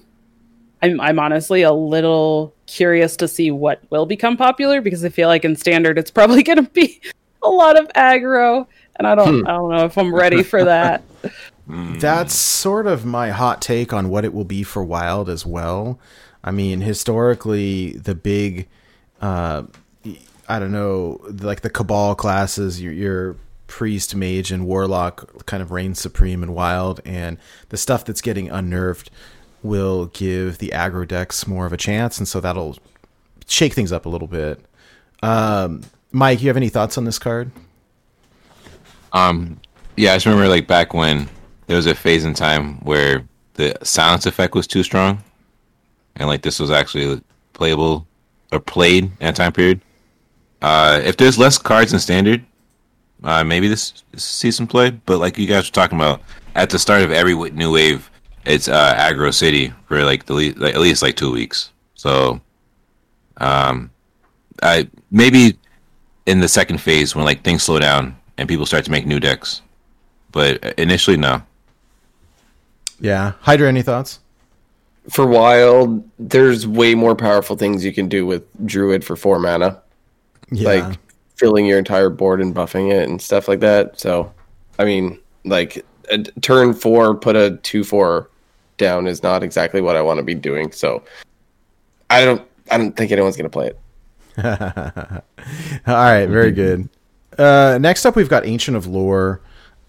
[0.83, 5.29] I'm I'm honestly a little curious to see what will become popular because I feel
[5.29, 7.01] like in standard it's probably going to be
[7.43, 8.67] a lot of aggro,
[8.97, 11.03] and I don't I don't know if I'm ready for that.
[11.67, 15.99] That's sort of my hot take on what it will be for Wild as well.
[16.43, 18.69] I mean, historically, the big,
[19.23, 19.63] uh,
[20.47, 23.37] I don't know, like the Kabal classes, your, your
[23.67, 27.39] priest, mage, and warlock kind of reign supreme in Wild, and
[27.71, 29.11] the stuff that's getting unnerfed
[29.63, 32.77] will give the aggro decks more of a chance, and so that'll
[33.47, 34.61] shake things up a little bit.
[35.23, 35.83] Um,
[36.13, 37.51] Mike, you have any thoughts on this card?
[39.15, 39.61] Um,
[39.97, 41.29] yeah, I just remember like back when
[41.67, 45.23] there was a phase in time where the silence effect was too strong,
[46.17, 47.21] and like this was actually
[47.53, 48.07] playable
[48.53, 49.81] or played in a time period.
[50.63, 52.45] Uh, if there's less cards in standard,
[53.23, 54.91] uh, maybe this sees some play.
[54.91, 56.23] But like you guys were talking about,
[56.55, 58.11] at the start of every new wave,
[58.45, 61.71] it's uh, aggro city for like the le- like, at least like two weeks.
[61.95, 62.41] So,
[63.39, 63.91] um,
[64.63, 65.59] I maybe
[66.27, 69.21] in the second phase when like things slow down and people start to make new
[69.21, 69.63] decks.
[70.33, 71.43] But initially, no.
[73.01, 74.21] Yeah, Hydra, any thoughts?
[75.11, 79.81] For wild, there's way more powerful things you can do with druid for four mana.
[80.51, 80.69] Yeah.
[80.69, 80.99] like
[81.37, 83.99] filling your entire board and buffing it and stuff like that.
[83.99, 84.33] So,
[84.79, 88.31] I mean, like a turn four, put a two four
[88.77, 90.71] down is not exactly what I want to be doing.
[90.73, 91.03] So,
[92.11, 93.79] I don't, I don't think anyone's gonna play it.
[95.87, 96.89] All right, very good.
[97.39, 99.41] Uh, next up, we've got Ancient of Lore.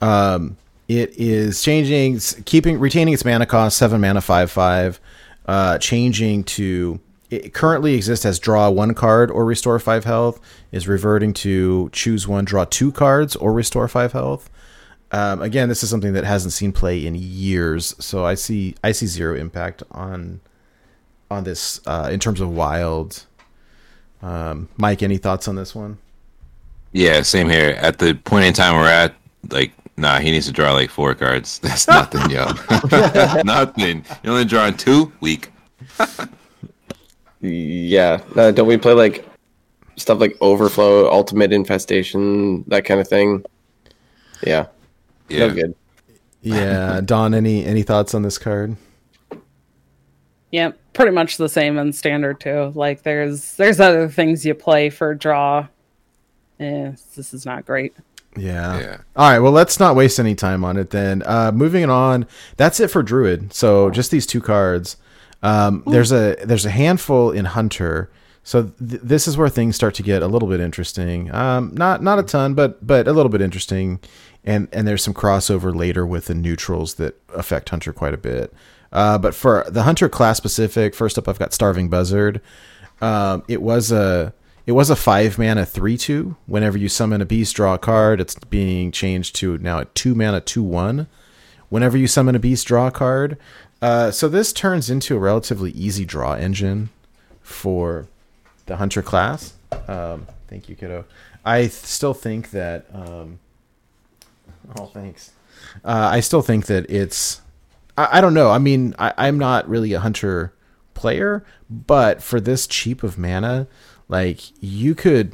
[0.02, 0.58] Um,
[0.88, 5.00] it is changing, keeping, retaining its mana cost, seven mana, five five,
[5.48, 7.00] uh, changing to.
[7.32, 10.40] It currently exists as draw one card or restore five health.
[10.72, 14.50] Is reverting to choose one, draw two cards or restore five health.
[15.12, 18.92] Um, again, this is something that hasn't seen play in years, so I see I
[18.92, 20.42] see zero impact on
[21.32, 23.26] on this uh, in terms of wild.
[24.22, 25.98] Um, Mike, any thoughts on this one?
[26.92, 27.72] Yeah, same here.
[27.80, 29.14] At the point in time we're at,
[29.50, 31.60] like, nah, he needs to draw like four cards.
[31.64, 32.46] That's nothing, yo.
[33.44, 34.04] nothing.
[34.24, 35.12] You only drawing two?
[35.22, 35.52] Weak.
[37.42, 39.26] Yeah, uh, don't we play like
[39.98, 43.44] stuff like overflow, ultimate infestation, that kind of thing?
[44.46, 44.68] Yeah,
[45.30, 45.40] Yeah.
[45.48, 45.76] no good.
[46.42, 48.78] Yeah, Don, any any thoughts on this card?
[50.52, 52.72] Yeah, pretty much the same in standard too.
[52.76, 55.68] Like there's there's other things you play for draw.
[56.60, 57.94] Eh, this is not great.
[58.36, 58.80] Yeah.
[58.80, 58.98] Yeah.
[59.16, 59.40] All right.
[59.40, 61.24] Well, let's not waste any time on it then.
[61.26, 62.28] Uh, moving on.
[62.58, 63.54] That's it for Druid.
[63.54, 64.98] So just these two cards.
[65.44, 68.10] Um, there's a there's a handful in Hunter.
[68.44, 71.34] So th- this is where things start to get a little bit interesting.
[71.34, 74.00] Um, not not a ton, but but a little bit interesting.
[74.44, 78.54] And and there's some crossover later with the neutrals that affect Hunter quite a bit.
[78.92, 82.42] Uh, but for the Hunter class specific, first up I've got Starving Buzzard.
[83.02, 84.34] Um, it was a
[84.66, 86.36] it was a five mana three two.
[86.48, 88.20] Whenever you summon a beast, draw a card.
[88.20, 91.08] It's being changed to now a two mana two one.
[91.70, 93.38] Whenever you summon a beast, draw a card.
[93.82, 96.90] Uh, so this turns into a relatively easy draw engine
[97.42, 98.08] for
[98.66, 99.54] the hunter class.
[99.88, 101.06] Um, thank you, kiddo.
[101.44, 102.88] I th- still think that.
[102.94, 103.40] Um,
[104.80, 105.32] oh, thanks.
[105.84, 107.42] Uh, I still think that it's.
[107.98, 108.50] I, I don't know.
[108.50, 110.54] I mean, I, I'm not really a hunter
[110.94, 113.68] player, but for this cheap of mana,
[114.08, 115.34] like you could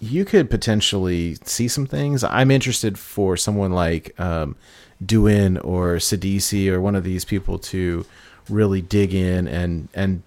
[0.00, 2.24] you could potentially see some things.
[2.24, 4.56] I'm interested for someone like um,
[5.04, 8.04] Duin or Sidisi or one of these people to
[8.48, 10.22] really dig in and and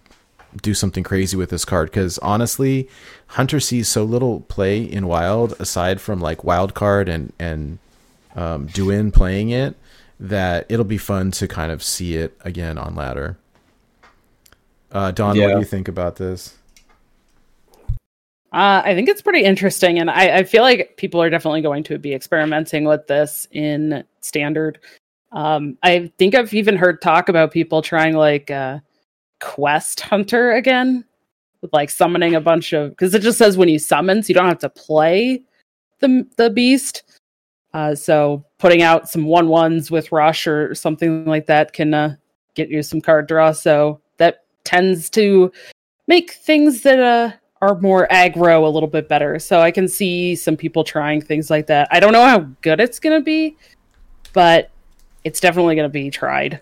[0.61, 2.87] do something crazy with this card because honestly,
[3.27, 7.79] Hunter sees so little play in Wild aside from like Wild Card and and
[8.35, 9.75] um, Duin playing it
[10.19, 13.37] that it'll be fun to kind of see it again on ladder.
[14.91, 16.55] Uh, Don, what do you think about this?
[18.55, 21.83] Uh, I think it's pretty interesting, and I, I feel like people are definitely going
[21.83, 24.79] to be experimenting with this in standard.
[25.33, 28.79] Um, I think I've even heard talk about people trying like uh,
[29.41, 31.03] quest hunter again,
[31.61, 34.35] with like summoning a bunch of because it just says when you summon, so you
[34.35, 35.43] don't have to play
[35.99, 37.03] the the beast.
[37.73, 42.15] Uh, so putting out some one ones with rush or something like that can uh,
[42.53, 43.51] get you some card draw.
[43.51, 45.51] So that tends to
[46.07, 47.31] make things that uh,
[47.65, 49.39] are more aggro a little bit better.
[49.39, 51.87] So I can see some people trying things like that.
[51.91, 53.57] I don't know how good it's going to be,
[54.33, 54.71] but
[55.23, 56.59] it's definitely going to be tried.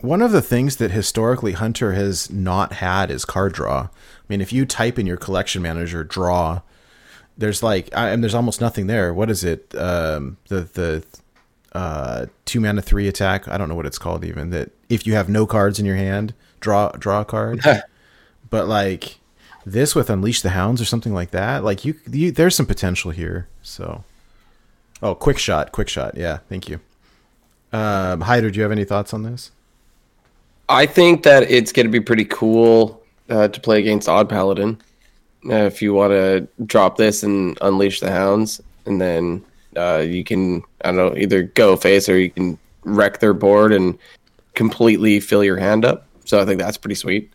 [0.00, 3.82] One of the things that historically Hunter has not had is card draw.
[3.82, 3.88] I
[4.28, 6.62] mean, if you type in your collection manager draw,
[7.36, 9.12] there's like I, and there's almost nothing there.
[9.12, 9.74] What is it?
[9.74, 11.04] Um, the the
[11.72, 13.46] uh, two mana three attack.
[13.46, 14.50] I don't know what it's called even.
[14.50, 17.60] That if you have no cards in your hand, draw draw a card.
[18.50, 19.19] but like
[19.72, 23.10] this with Unleash the Hounds or something like that, like you, you there's some potential
[23.10, 23.48] here.
[23.62, 24.04] So,
[25.02, 26.16] oh, quick shot, quick shot.
[26.16, 26.80] Yeah, thank you.
[27.72, 29.50] Um, Hydra, do you have any thoughts on this?
[30.68, 34.80] I think that it's going to be pretty cool uh, to play against Odd Paladin.
[35.48, 39.44] Uh, if you want to drop this and unleash the hounds, and then
[39.76, 43.72] uh, you can, I don't know, either go face or you can wreck their board
[43.72, 43.98] and
[44.54, 46.06] completely fill your hand up.
[46.24, 47.32] So I think that's pretty sweet.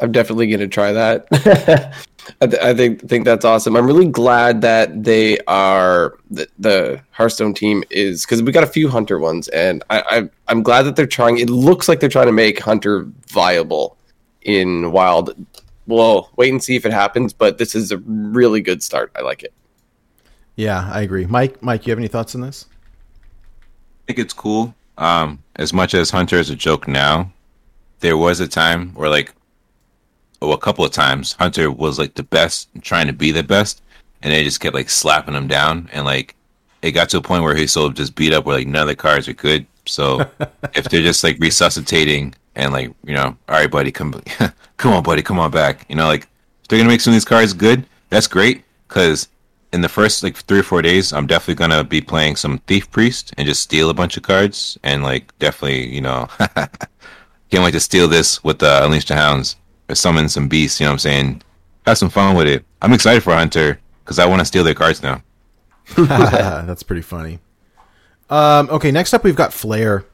[0.00, 1.26] I'm definitely going to try that.
[2.40, 3.76] I, th- I think think that's awesome.
[3.76, 8.68] I'm really glad that they are the, the Hearthstone team is because we got a
[8.68, 11.38] few Hunter ones, and I, I I'm glad that they're trying.
[11.38, 13.96] It looks like they're trying to make Hunter viable
[14.42, 15.34] in Wild.
[15.86, 19.10] Well, wait and see if it happens, but this is a really good start.
[19.16, 19.52] I like it.
[20.56, 21.26] Yeah, I agree.
[21.26, 22.66] Mike, Mike, you have any thoughts on this?
[23.62, 24.74] I think it's cool.
[24.98, 27.32] Um, as much as Hunter is a joke now,
[28.00, 29.34] there was a time where like
[30.40, 33.82] well, a couple of times Hunter was like the best, trying to be the best,
[34.22, 36.34] and they just kept like slapping him down, and like
[36.82, 38.82] it got to a point where he sort of just beat up where like none
[38.82, 39.66] of the cards are good.
[39.86, 40.20] So
[40.74, 44.12] if they're just like resuscitating and like you know, all right, buddy, come,
[44.76, 45.84] come on, buddy, come on back.
[45.88, 46.22] You know, like
[46.62, 49.28] if they're gonna make some of these cards good, that's great because
[49.72, 52.90] in the first like three or four days, I'm definitely gonna be playing some Thief
[52.90, 56.28] Priest and just steal a bunch of cards and like definitely you know
[57.50, 59.56] can't wait to steal this with uh, Unleash the Hounds
[59.90, 60.80] or summon some beasts.
[60.80, 61.42] You know what I'm saying?
[61.86, 62.64] Have some fun with it.
[62.82, 65.22] I'm excited for Hunter because I want to steal their cards now.
[65.96, 67.40] That's pretty funny.
[68.28, 70.04] Um, okay, next up we've got Flare.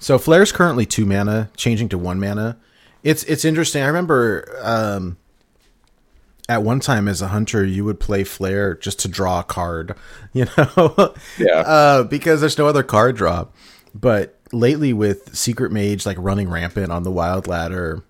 [0.00, 2.56] So Flare's currently two mana, changing to one mana.
[3.04, 3.82] It's it's interesting.
[3.82, 5.16] I remember um,
[6.48, 9.94] at one time as a hunter, you would play Flare just to draw a card,
[10.32, 11.58] you know, Yeah.
[11.60, 13.46] uh, because there's no other card draw.
[13.94, 18.02] But lately, with Secret Mage like running rampant on the Wild Ladder,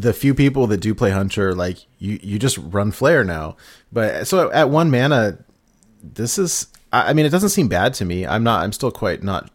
[0.00, 3.56] the few people that do play Hunter, like you, you just run Flare now.
[3.92, 5.38] But so at one mana,
[6.02, 6.68] this is.
[6.92, 8.24] I mean, it doesn't seem bad to me.
[8.24, 8.62] I'm not.
[8.62, 9.50] I'm still quite not,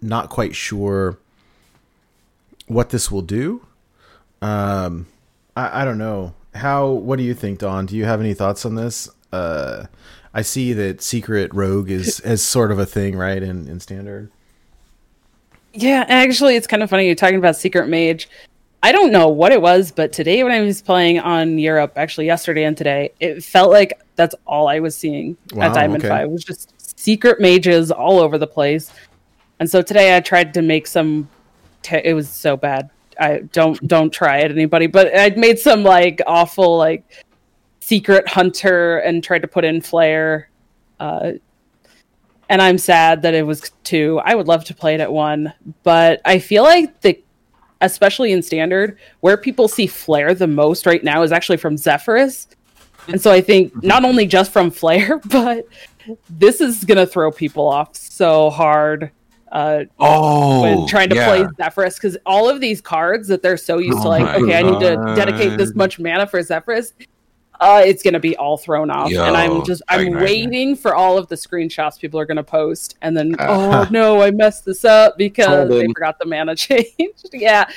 [0.00, 1.18] not quite sure
[2.66, 3.66] what this will do.
[4.40, 5.06] Um,
[5.56, 6.90] I, I don't know how.
[6.90, 7.86] What do you think, Don?
[7.86, 9.08] Do you have any thoughts on this?
[9.32, 9.86] Uh,
[10.32, 13.42] I see that Secret Rogue is as sort of a thing, right?
[13.42, 14.30] In in standard.
[15.72, 18.28] Yeah, actually, it's kind of funny you're talking about Secret Mage.
[18.84, 22.26] I don't know what it was, but today when I was playing on Europe, actually
[22.26, 26.10] yesterday and today, it felt like that's all I was seeing Wow, at Diamond okay.
[26.10, 26.24] Five.
[26.26, 28.92] It was just secret mages all over the place.
[29.58, 31.30] And so today I tried to make some.
[31.80, 32.90] Te- it was so bad.
[33.18, 34.86] I don't don't try it, anybody.
[34.86, 37.24] But I made some like awful like
[37.80, 40.50] secret hunter and tried to put in flare.
[41.00, 41.32] Uh,
[42.50, 44.20] and I'm sad that it was two.
[44.22, 45.54] I would love to play it at one,
[45.84, 47.18] but I feel like the
[47.80, 52.48] especially in standard, where people see flare the most right now is actually from Zephyrus.
[53.08, 55.66] And so I think not only just from flare, but
[56.30, 59.10] this is gonna throw people off so hard
[59.54, 63.78] uh, Oh, when trying to play Zephyrus because all of these cards that they're so
[63.78, 66.92] used to Oh like, my okay, I need to dedicate this much mana for Zephyrus.
[67.60, 70.22] Uh, it's gonna be all thrown off, and I'm just I'm nightmare.
[70.24, 73.46] waiting for all of the screenshots people are gonna post, and then Uh,
[73.86, 76.88] oh no, I messed this up because Told they forgot the mana change.
[77.32, 77.68] yeah,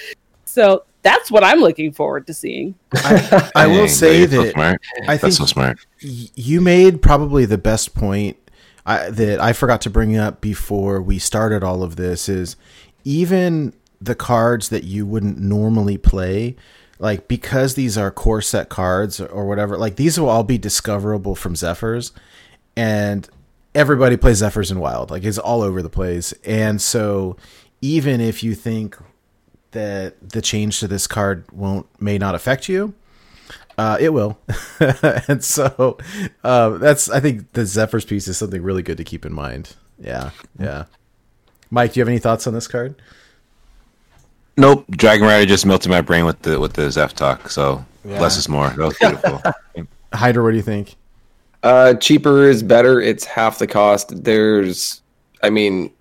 [0.46, 2.76] so that's what I'm looking forward to seeing.
[2.96, 4.82] I, I will say you're so that smart.
[5.04, 5.80] I think That's so smart.
[6.00, 8.36] you made probably the best point
[8.86, 12.56] I, that I forgot to bring up before we started all of this is
[13.06, 16.56] even the cards that you wouldn't normally play
[17.00, 21.36] like because these are core set cards or whatever like these will all be discoverable
[21.36, 22.12] from Zephrys
[22.76, 23.30] and
[23.76, 27.38] everybody plays Zephrys in wild like it's all over the place and so
[27.82, 28.98] even if you think
[29.72, 32.94] that the change to this card won't may not affect you
[33.78, 34.40] uh, it will,
[35.28, 35.98] and so
[36.44, 37.12] uh, that's.
[37.12, 39.76] I think the Zephrys piece is something really good to keep in mind.
[40.00, 40.86] Yeah, yeah.
[41.70, 43.00] Mike, do you have any thoughts on this card?
[44.58, 47.50] Nope, Dragon Rider just melted my brain with the with the Zeph talk.
[47.50, 48.20] So Yeah.
[48.20, 48.70] less is more.
[48.70, 49.42] That was beautiful.
[50.14, 50.96] Hydra, what do you think?
[51.64, 53.00] Uh, cheaper is better.
[53.02, 54.24] It's half the cost.
[54.24, 55.02] There's,
[55.44, 55.92] I mean,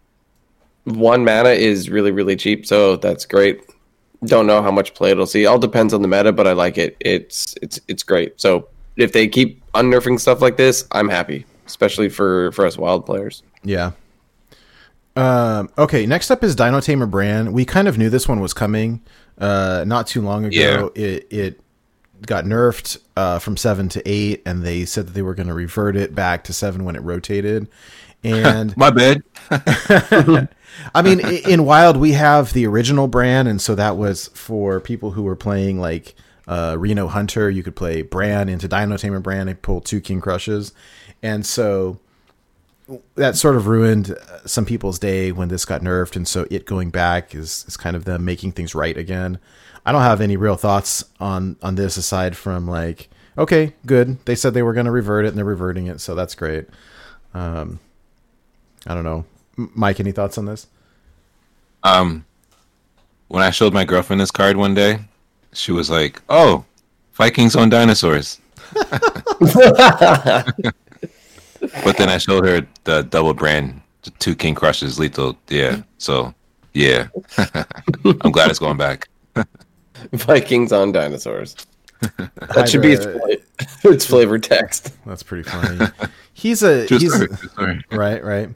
[0.85, 3.61] one mana is really really cheap, so that's great.
[4.25, 5.45] Don't know how much play it'll see.
[5.45, 6.97] All depends on the meta, but I like it.
[7.01, 8.41] It's it's it's great.
[8.41, 13.05] So if they keep unnerfing stuff like this, I'm happy, especially for for us wild
[13.05, 13.43] players.
[13.65, 13.91] Yeah.
[15.17, 17.53] Um, okay, next up is Dinotamer Brann.
[17.53, 19.03] We kind of knew this one was coming
[19.39, 20.93] uh, not too long ago.
[20.95, 21.61] It, it
[22.25, 25.55] got nerfed uh, from seven to eight, and they said that they were going to
[25.55, 27.69] revert it back to seven when it rotated.
[28.23, 29.23] And My bad.
[30.95, 35.13] I mean, in Wild, we have the original Brann, and so that was for people
[35.13, 36.15] who were playing like
[36.47, 37.49] uh, Reno Hunter.
[37.49, 40.73] You could play Brann into Dinotamer Brann and pull two King Krushes,
[41.23, 41.99] and so
[43.17, 46.67] that sort of ruined uh, some people's day when this got nerfed, and so it
[46.67, 49.39] going back is is kind of them making things right again.
[49.85, 54.25] I don't have any real thoughts on on this aside from like, okay, good.
[54.25, 56.67] They said they were going to revert it, and they're reverting it, so that's great.
[57.35, 57.81] Um,
[58.87, 59.25] I don't know,
[59.59, 60.01] M- Mike.
[60.01, 60.69] Any thoughts on this?
[61.83, 62.25] Um,
[63.29, 65.01] when I showed my girlfriend this card one day,
[65.53, 66.65] she was like, "Oh,
[67.15, 68.41] Vikings on dinosaurs."
[71.85, 75.37] but then I showed her the double Brann, the two King Krushes, lethal.
[75.49, 76.35] Yeah, so
[76.75, 77.09] yeah,
[77.39, 79.09] I'm glad it's going back.
[80.13, 81.57] Vikings on dinosaurs.
[82.55, 83.19] That should be its, Either-
[83.81, 84.95] fla- its flavor text.
[85.07, 85.87] That's pretty funny.
[86.35, 87.85] He's a True he's story, true story.
[87.91, 88.49] right, right.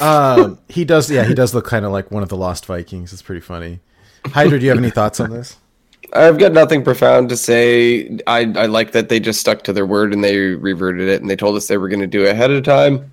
[0.00, 1.10] Um, he does.
[1.10, 3.12] Yeah, he does look kind of like one of the Lost Vikings.
[3.12, 3.80] It's pretty funny.
[4.26, 5.56] Hydra, do you have any thoughts on this?
[6.12, 8.18] I've got nothing profound to say.
[8.26, 11.30] I, I like that they just stuck to their word and they reverted it and
[11.30, 13.10] they told us they were going to do it ahead of time,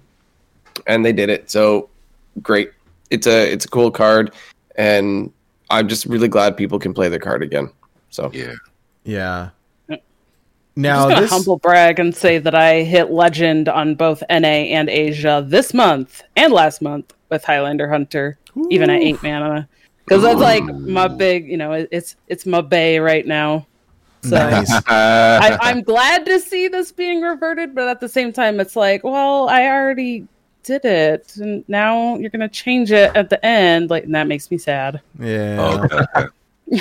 [0.88, 1.50] and they did it.
[1.50, 1.90] So
[2.42, 2.72] great.
[3.10, 4.34] It's a it's a cool card,
[4.76, 5.32] and
[5.70, 7.70] I'm just really glad people can play the card again.
[8.10, 8.56] So Yeah,
[9.04, 9.50] Yeah.
[9.90, 10.00] I'm
[10.76, 14.90] Now just this, humble brag and say that I hit legend on both NA and
[14.90, 18.38] Asia this month and last month with Highlander Hunter,
[18.70, 19.68] even at eight mana,
[20.08, 23.68] because that's like my big, you know, it's it's my bay right now.
[24.24, 24.72] So nice.
[24.88, 29.04] I, I'm glad to see this being reverted, but at the same time, it's like,
[29.04, 30.28] well, I already
[30.64, 34.50] did it, and now you're gonna change it at the end, like, and that makes
[34.50, 35.02] me sad.
[35.20, 35.58] Yeah.
[35.60, 36.28] Oh, okay,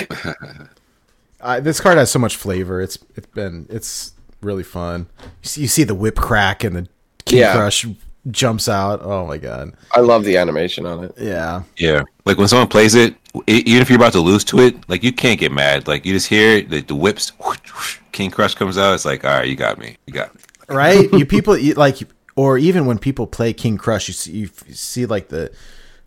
[0.01, 0.33] okay.
[1.41, 2.81] I, this card has so much flavor.
[2.81, 5.07] It's it's been it's really fun.
[5.43, 6.87] You see, you see the whip crack and the
[7.25, 7.55] King Yeah.
[7.55, 7.93] Krush
[8.31, 9.01] jumps out.
[9.01, 9.73] Oh my god.
[9.93, 11.13] I love the animation on it.
[11.17, 11.63] Yeah.
[11.77, 12.03] yeah.
[12.25, 13.15] Like when someone plays it,
[13.47, 15.87] e- even if you're about to lose to it, like you can't get mad.
[15.87, 18.93] Like you just hear it, the, the whips, whoosh, whoosh, King Krush comes out.
[18.93, 20.41] It's like, all right, you got me, you got me.
[20.69, 21.11] right?
[21.13, 21.97] you people you, like,
[22.35, 25.51] or even when people play King Krush, you see, you see like the,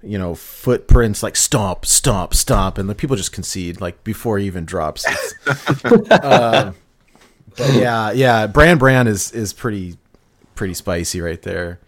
[0.03, 4.47] you know, footprints like stomp, stomp, stomp, and the people just concede like before he
[4.47, 5.07] even drops.
[5.07, 6.73] It's, uh,
[7.57, 9.99] but yeah, yeah, Brann Brann is is pretty
[10.55, 11.81] pretty spicy right there.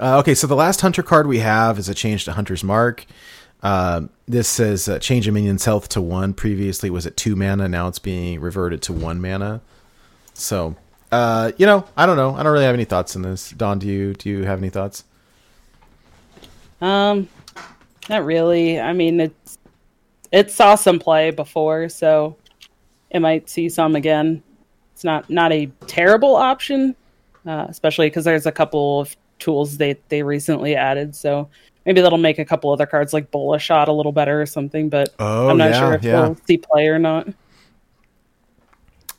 [0.00, 3.04] Uh, okay, so the last Hunter card we have is a change to Hunter's Mark.
[3.62, 6.32] Uh, this says uh, change a minion's health to one.
[6.32, 7.68] Previously was at two mana.
[7.68, 9.60] Now it's being reverted to one mana.
[10.32, 10.74] So,
[11.12, 12.34] uh, you know, I don't know.
[12.34, 13.50] I don't really have any thoughts on this.
[13.50, 15.04] Don, do you do you have any thoughts?
[16.80, 17.28] Um,
[18.08, 18.80] not really.
[18.80, 19.58] I mean, it's
[20.32, 22.36] it saw some play before, so
[23.10, 24.42] it might see some again.
[24.94, 26.96] It's not not a terrible option,
[27.46, 31.16] uh, especially because there's a couple of tools they they recently added.
[31.16, 31.48] So
[31.86, 34.88] maybe that'll make a couple other cards like Bola Shot a little better or something.
[34.88, 36.20] But Oh, I'm not yeah, sure if yeah.
[36.20, 37.28] we'll see play or not.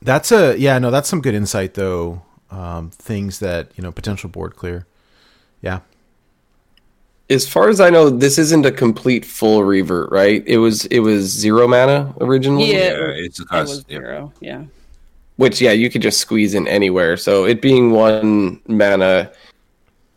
[0.02, 2.23] That's a yeah, no, that's some good insight though.
[2.49, 4.85] Um, things that you know potential board clear.
[5.61, 5.81] Yeah,
[7.30, 10.43] As far as I know, this isn't a complete full revert, right?
[10.48, 12.72] It was it was zero mana originally.
[12.72, 13.69] Yeah, Yeah, it's a It cost.
[13.69, 13.98] was yeah.
[13.99, 14.34] zero.
[14.41, 14.64] Yeah.
[15.38, 19.31] which yeah you could just squeeze in anywhere so it being one mana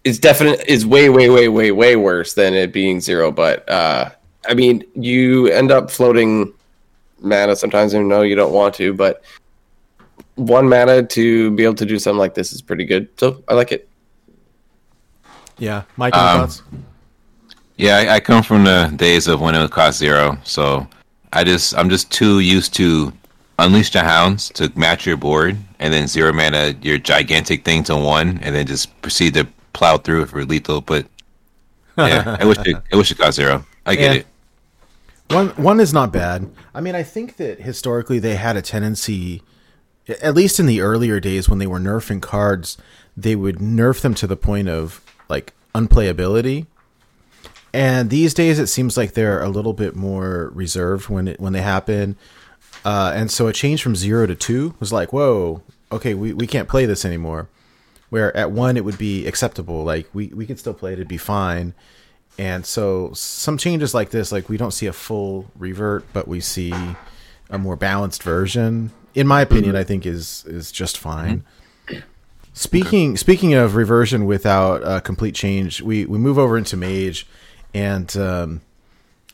[0.05, 4.11] is definite is way way way way way worse than it being zero but uh
[4.47, 6.53] i mean you end up floating
[7.21, 9.23] mana sometimes even though you don't want to but
[10.35, 13.55] one mana to be able to do something like this is pretty good so i
[13.55, 13.89] like it
[15.59, 15.83] yeah.
[15.97, 16.63] Mike, Um, thoughts?
[17.77, 20.87] Yeah, I, I come from the days of when it would cost zero, so
[21.33, 23.13] I just I'm just too used to
[23.59, 27.97] unleash the hounds to match your board, and then zero mana your gigantic thing to
[27.97, 30.81] one, and then just proceed to plow through for lethal.
[30.81, 31.07] But
[31.99, 33.65] yeah, I wish it I wish it cost zero.
[33.85, 34.21] I get Yeah.
[34.21, 34.27] it.
[35.31, 36.51] One one is not bad.
[36.75, 39.43] I mean, I think that historically they had a tendency,
[40.09, 42.77] at least in the earlier days when they were nerfing cards,
[43.17, 46.67] they would nerf them to the point of like unplayability.
[47.73, 51.53] And these days, it seems like they're a little bit more reserved when it when
[51.53, 52.17] they happen.
[52.85, 56.47] Uh, and so a change from zero to two was like, whoa, okay, we, we
[56.47, 57.49] can't play this anymore.
[58.15, 61.09] Where at one it would be acceptable, like we, we could still play it, it'd
[61.09, 61.75] be fine.
[62.39, 66.39] And so some changes like this, like we don't see a full revert, but we
[66.39, 66.73] see
[67.51, 68.93] a more balanced version.
[69.17, 71.43] In my opinion, I think is is just fine.
[72.53, 77.27] Speaking speaking of reversion without a complete change, we, we move over into mage,
[77.75, 78.61] and um,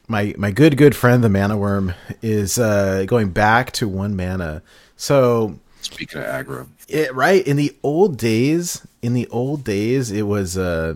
[0.08, 1.92] my my good good friend the mana worm
[2.22, 4.62] is uh, going back to one mana.
[4.96, 5.58] So
[5.90, 10.56] Speaking of aggro, It, right in the old days, in the old days, it was
[10.56, 10.94] uh,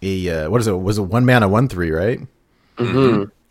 [0.00, 0.72] a uh, what is it?
[0.72, 2.20] Was a one mana one three, right?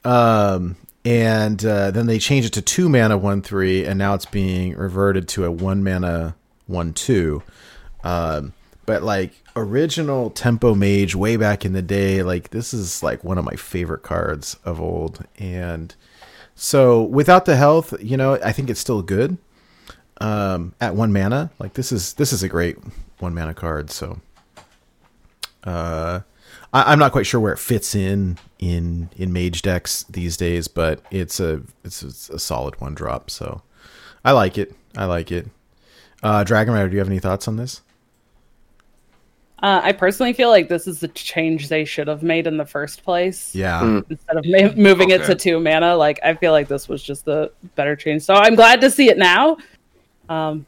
[0.04, 0.76] Um,
[1.06, 4.76] and uh, then they changed it to two mana one three, and now it's being
[4.76, 6.36] reverted to a one mana
[6.68, 7.44] one two.
[8.04, 8.54] Um,
[8.86, 13.38] but like original tempo mage way back in the day, like this is like one
[13.38, 15.96] of my favorite cards of old, and
[16.56, 19.38] so without the health, you know, I think it's still good
[20.20, 21.52] um, at one mana.
[21.60, 22.78] Like this is this is a great
[23.20, 23.90] one mana card.
[23.92, 24.20] So
[25.64, 26.22] uh,
[26.74, 30.68] I, I'm not quite sure where it fits in in in mage decks these days,
[30.68, 33.30] but it's a it's, it's a solid one drop.
[33.30, 33.62] So
[34.24, 34.76] I like it.
[34.98, 35.48] I like it.
[36.24, 37.82] Uh, Dragon Rider, do you have any thoughts on this?
[39.64, 42.66] Uh, I personally feel like this is the change they should have made in the
[42.66, 43.54] first place.
[43.54, 44.02] Yeah.
[44.10, 47.26] Instead of ma- moving it to two mana, like I feel like this was just
[47.26, 48.24] the better change.
[48.24, 49.58] So I'm glad to see it now.
[50.32, 50.66] Um,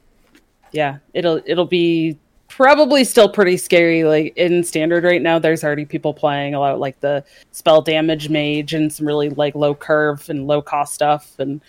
[0.72, 2.18] yeah, it'll it'll be
[2.48, 4.03] probably still pretty scary.
[4.03, 8.30] Like in standard right now, there's already people playing a lot like the spell damage
[8.30, 11.34] mage and some really like low curve and low cost stuff.
[11.40, 11.61] And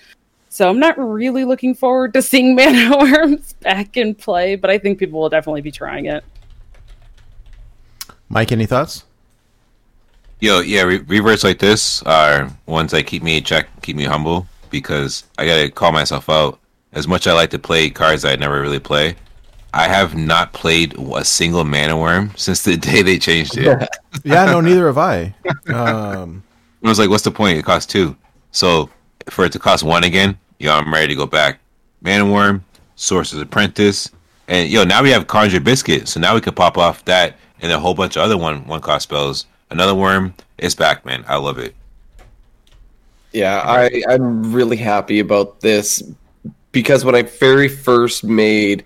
[0.49, 4.79] so I'm not really looking forward to seeing mana worms back in play, but I
[4.79, 6.25] think people will definitely be trying it.
[8.29, 9.05] Mike, any thoughts?
[10.45, 14.05] yo, yeah, re- reverts like this are ones that keep me in check, keep me
[14.05, 16.59] humble because I gotta call myself out.
[16.95, 19.17] As much I like to play cards I never really play,
[19.75, 23.89] I have not played a single mana worm since the day they changed it.
[24.23, 25.35] Yeah, no, neither have I.
[25.67, 26.45] Um,
[26.85, 27.59] I was like, what's the point?
[27.59, 28.17] It costs two.
[28.53, 28.89] So
[29.29, 31.59] for it to cost one again, yo, I'm ready to go back.
[32.01, 32.65] Mana Worm,
[32.95, 34.13] Sorcerer's Apprentice,
[34.47, 36.07] and yo, now we have Conjure Biscuit.
[36.07, 38.81] So now we could pop off that and a whole bunch of other one one
[38.81, 39.47] cost spells.
[39.71, 41.25] Another worm, it's back, man.
[41.27, 41.75] I love it.
[43.33, 46.03] Yeah, I, I'm really happy about this
[46.75, 48.85] because when I very first made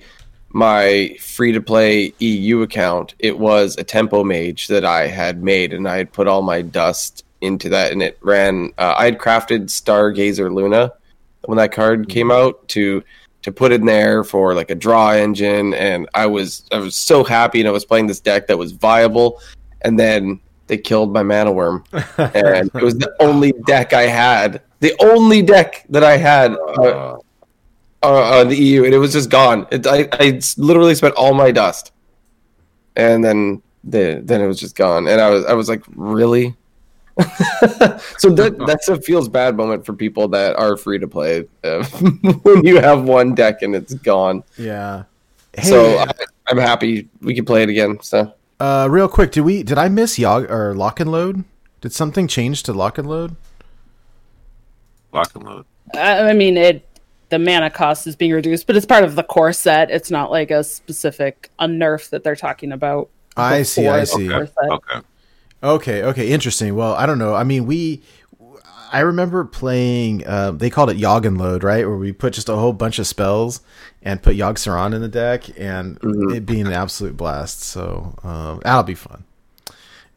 [0.50, 5.72] my free to play EU account, it was a tempo mage that I had made,
[5.72, 8.72] and I had put all my dust into that, and it ran.
[8.78, 10.92] Uh, I had crafted Stargazer Luna
[11.46, 13.02] when that card came out to
[13.40, 17.24] to put in there for like a draw engine, and I was I was so
[17.24, 19.40] happy, and I was playing this deck that was viable,
[19.80, 21.82] and then they killed my mana worm
[22.18, 27.16] and it was the only deck I had, the only deck that I had uh,
[28.02, 29.66] uh, on the EU, and it was just gone.
[29.70, 31.92] It, I, I s- literally spent all my dust,
[32.96, 35.06] and then the, then it was just gone.
[35.08, 36.54] And I was I was like, really?
[38.18, 41.84] so that that's a feels bad moment for people that are free to play uh,
[42.42, 44.44] when you have one deck and it's gone.
[44.56, 45.04] yeah.
[45.56, 46.12] Hey, so I,
[46.48, 47.98] I'm happy we can play it again.
[48.00, 51.42] So uh, real quick, did we did I miss Yogg or Lock and Load?
[51.80, 53.34] Did something change to Lock and Load?
[55.12, 55.64] Lock and load.
[55.94, 56.86] I I mean, it
[57.30, 59.90] the mana cost is being reduced, but it's part of the core set.
[59.90, 63.10] It's not like a specific a nerf that they're talking about.
[63.36, 64.28] I see, I see.
[64.28, 64.48] core.
[64.60, 65.00] Okay.
[65.62, 66.76] Okay, okay, interesting.
[66.76, 67.34] Well, I don't know.
[67.34, 68.00] I mean, we,
[68.92, 70.24] I remember playing.
[70.26, 71.84] Uh, they called it Yogg and Load, right?
[71.86, 73.60] Where we put just a whole bunch of spells
[74.02, 75.98] and put Yogg Saron in the deck, and
[76.32, 77.60] it being an absolute blast.
[77.62, 79.24] So um, that'll be fun.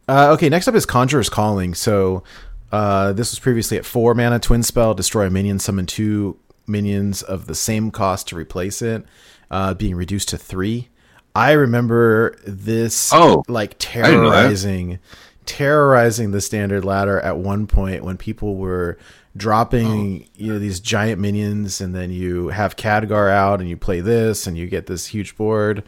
[0.08, 1.74] Uh, okay, next up is Conjurer's Calling.
[1.74, 2.24] So
[2.72, 7.22] uh, this was previously at four mana, twin spell, destroy a minion, summon two minions
[7.22, 9.06] of the same cost to replace it,
[9.50, 10.90] uh, being reduced to three.
[11.36, 14.42] I remember this Oh, like didn't know that.
[14.44, 15.00] terrorizing
[15.46, 18.98] terrorizing the standard ladder at one point when people were
[19.36, 24.02] dropping you know these giant minions and then you have Khadgar out and you play
[24.02, 25.84] this and you get this huge board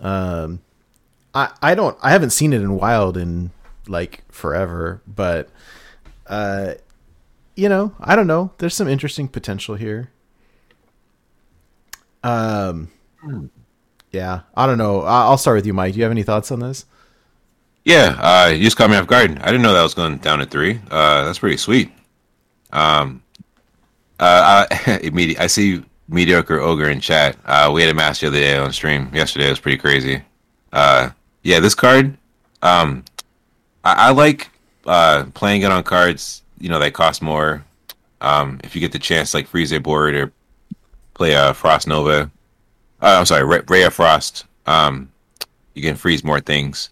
[0.00, 0.60] um
[1.34, 3.50] I I don't I haven't seen it in wild in
[3.88, 5.48] like forever but
[6.26, 6.74] uh
[7.56, 10.10] you know I don't know there's some interesting potential here
[12.24, 12.88] um
[14.10, 16.50] yeah I don't know I- I'll start with you Mike do you have any thoughts
[16.50, 16.84] on this
[17.84, 19.38] Yeah, uh, you just caught me off guard.
[19.40, 20.80] I didn't know that was going down to three.
[20.90, 21.92] Uh, that's pretty sweet.
[22.72, 23.22] Um,
[24.18, 27.36] uh, I, immediate, I see mediocre ogre in chat.
[27.44, 29.10] Uh, we had a match the other day on stream.
[29.12, 30.22] Yesterday it was pretty crazy.
[30.72, 31.10] Uh,
[31.42, 32.16] yeah, this card,
[32.62, 33.04] um,
[33.84, 34.48] I, I like
[34.86, 36.42] uh, playing it on cards.
[36.58, 37.64] You know, that cost more.
[38.22, 40.32] Um, if you get the chance, like freeze a board or
[41.14, 42.30] play a Frost Nova.
[43.00, 44.44] Uh, I'm sorry, Ray, Ray of Frost.
[44.66, 45.10] Um,
[45.74, 46.90] you can freeze more things.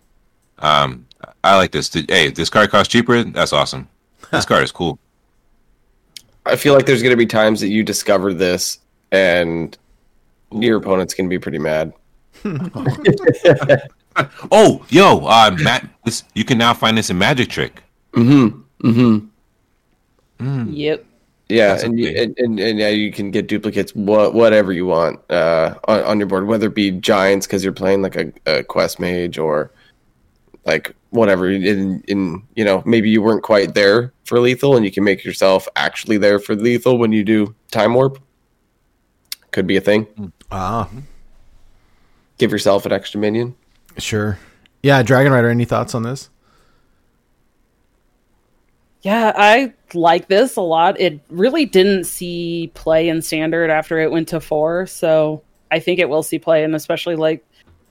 [0.59, 1.07] Um,
[1.45, 1.93] I like this.
[1.93, 3.89] Hey, this card costs cheaper, that's awesome.
[4.31, 4.99] This card is cool.
[6.47, 8.79] I feel like there's going to be times that you discover this
[9.13, 9.77] and
[10.51, 11.93] your opponent's going to be pretty mad.
[14.51, 17.83] Oh, yo, uh, Matt, this you can now find this in Magic Trick.
[18.13, 18.61] Mm-hmm.
[20.41, 20.71] Mm-hmm.
[20.71, 21.07] Yep.
[21.53, 25.21] Yeah, and, you, and and and yeah, you can get duplicates what whatever you want
[25.31, 28.65] uh, on, on your board, whether it be giants because you're playing like a, a
[28.65, 29.71] quest mage or
[30.65, 31.51] like whatever.
[31.51, 35.25] In in you know maybe you weren't quite there for lethal, and you can make
[35.25, 38.19] yourself actually there for lethal when you do time warp.
[39.51, 40.33] Could be a thing.
[40.51, 40.89] Ah,
[42.39, 43.55] Give yourself an extra minion.
[43.99, 44.39] sure.
[44.83, 45.51] Yeah, Dragon Rider.
[45.51, 46.31] Any thoughts on this?
[49.03, 51.01] Yeah, I like this a lot.
[51.01, 55.99] It really didn't see play in standard after it went to four, so I think
[55.99, 57.45] it will see play, and especially like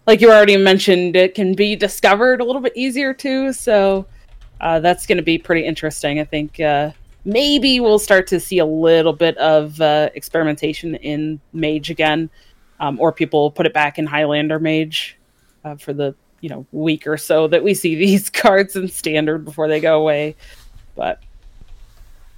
[0.07, 3.53] like you already mentioned, it can be discovered a little bit easier too.
[3.53, 4.05] So
[4.59, 6.19] uh, that's going to be pretty interesting.
[6.19, 6.91] I think uh,
[7.25, 12.29] maybe we'll start to see a little bit of uh, experimentation in Mage again,
[12.79, 15.17] um, or people put it back in Highlander Mage
[15.63, 19.45] uh, for the you know week or so that we see these cards in standard
[19.45, 20.35] before they go away.
[20.95, 21.21] But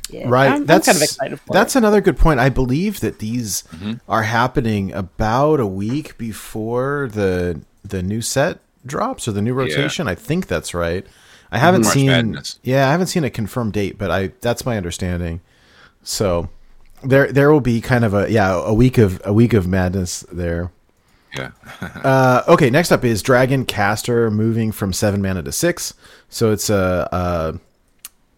[0.10, 0.48] yeah, Right.
[0.48, 1.80] I'm, I'm that's kind of excited for that's it.
[1.80, 2.40] another good point.
[2.40, 3.64] I believe that these
[4.08, 10.08] are happening about a week before the the new set drops or the new rotation.
[10.08, 11.06] I think that's right.
[11.52, 12.60] I haven't March seen Madness.
[12.64, 15.42] Yeah, I haven't seen a confirmed date, but I that's my understanding.
[16.04, 16.50] So
[17.04, 20.26] there there will be kind of a yeah, a week of a week of madness
[20.32, 20.72] there.
[21.36, 21.52] Yeah.
[22.04, 25.94] Uh, okay, next up is Dragon Caster moving from seven mana to six.
[26.28, 27.60] So it's a, a,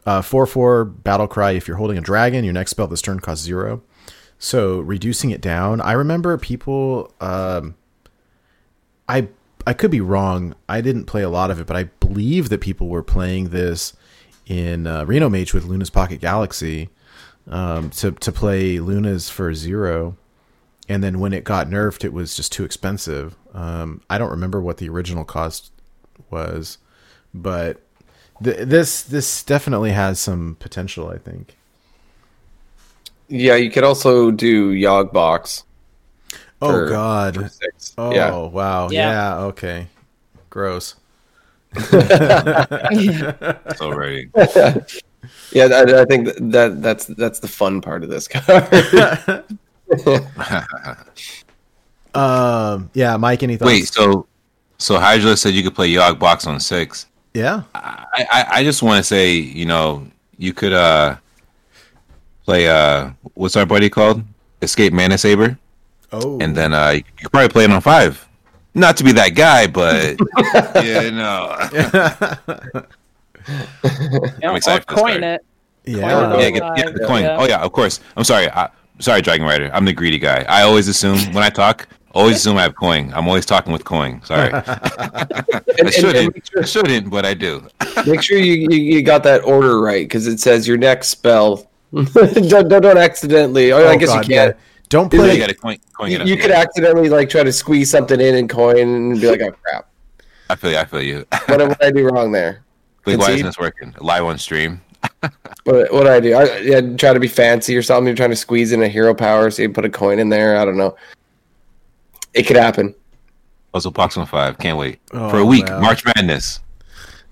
[0.06, 1.52] a four four battle cry.
[1.52, 3.82] If you're holding a dragon, your next spell this turn costs zero.
[4.38, 5.82] So reducing it down.
[5.82, 7.14] I remember people.
[7.22, 7.76] Um,
[9.08, 9.30] I
[9.68, 10.56] I could be wrong.
[10.70, 13.94] I didn't play a lot of it, but I believe that people were playing this
[14.46, 16.90] in uh, Reno Mage with Luna's Pocket Galaxy
[17.48, 20.18] um, to to play Luna's for zero
[20.88, 23.36] and then when it got nerfed, it was just too expensive.
[23.54, 25.72] Um, I don't remember what the original cost
[26.30, 26.78] was,
[27.34, 27.82] but
[28.46, 31.10] th- this this definitely has some potential.
[31.10, 31.56] I think.
[33.28, 35.64] Yeah, you could also do Yogg box.
[36.62, 37.52] Oh for- God!
[37.52, 37.94] Six.
[37.98, 38.34] Oh Yeah.
[38.38, 38.90] wow!
[38.90, 39.12] Yeah.
[39.12, 39.38] Yeah.
[39.48, 39.88] Okay.
[40.50, 40.96] Gross.
[41.76, 41.94] It's
[43.82, 44.30] already.
[45.52, 49.44] Yeah, I, I think that, that that's that's the fun part of this card.
[52.14, 52.90] Um.
[52.94, 53.42] Yeah, Mike.
[53.44, 53.72] Any thoughts?
[53.72, 54.26] Wait, so
[54.78, 57.08] so Hydra said you could play Yogg box on six.
[57.36, 57.64] Yeah.
[57.76, 60.08] I, I, I just want to say, you know,
[60.38, 61.18] you could uh
[62.46, 64.24] play uh what's our buddy called?
[64.62, 65.58] Escape Mana Saber,
[66.14, 66.40] Oh.
[66.40, 68.26] and then uh you could probably play it on five.
[68.74, 70.18] Not to be that guy, but
[70.84, 71.56] yeah, no.
[74.44, 75.24] I'm excited or for this coin card.
[75.24, 75.46] it.
[75.86, 76.10] yeah.
[76.12, 76.52] Coin yeah, it.
[76.54, 77.24] get, yeah, the coin.
[77.24, 77.38] Yeah.
[77.40, 78.00] Oh yeah, of course.
[78.18, 78.50] I'm sorry.
[78.50, 79.70] I, sorry, Dragon Rider.
[79.74, 80.46] I'm the greedy guy.
[80.48, 83.12] I always assume when I talk, always assume I have coin.
[83.14, 84.22] I'm always talking with coin.
[84.24, 86.34] Sorry, And- I and- and shouldn't.
[86.36, 87.68] make sure- I shouldn't, but I do.
[88.08, 91.70] Make sure you, you, you got that order right because it says your next spell.
[91.94, 93.72] don't, don't don't accidentally.
[93.72, 94.56] Or I Oh, guess God, you can't.
[94.56, 94.62] yeah.
[94.90, 95.78] Don't Is You got to coin.
[95.98, 96.28] coin You, it up.
[96.28, 99.52] you could accidentally like try to squeeze something in and coin and be like, "Oh
[99.64, 99.88] crap!
[100.50, 100.78] I feel you.
[100.78, 101.26] I feel you.
[101.48, 102.64] What did I do wrong there?
[103.06, 103.96] Wait, why isn't this working?
[104.00, 104.82] Live on stream.
[105.64, 106.34] What what did I do?
[106.36, 108.06] I yeah, try to be fancy or something.
[108.08, 110.58] You're trying to squeeze in a hero power, so you put a coin in there.
[110.58, 110.96] I don't know.
[112.36, 112.94] It could happen.
[113.74, 114.58] Also, Pox on five.
[114.60, 115.68] Can't wait Oh, for a week.
[115.68, 115.80] wow.
[115.82, 116.60] March Madness.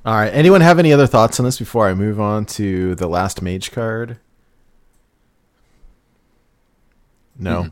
[0.06, 0.30] All right.
[0.30, 3.72] Anyone have any other thoughts on this before I move on to the last mage
[3.72, 4.18] card?
[7.38, 7.70] No.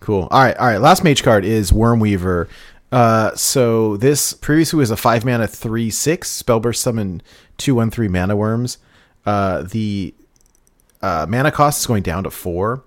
[0.00, 0.28] Cool.
[0.30, 0.56] All right.
[0.56, 0.78] All right.
[0.80, 2.48] Last mage card is Wyrm Weaver.
[2.92, 7.22] Uh, so this previously was a five mana three six spellburst summon
[7.56, 8.78] two one three mana worms.
[9.24, 10.14] Uh, the
[11.02, 12.82] uh, mana cost is going down to four.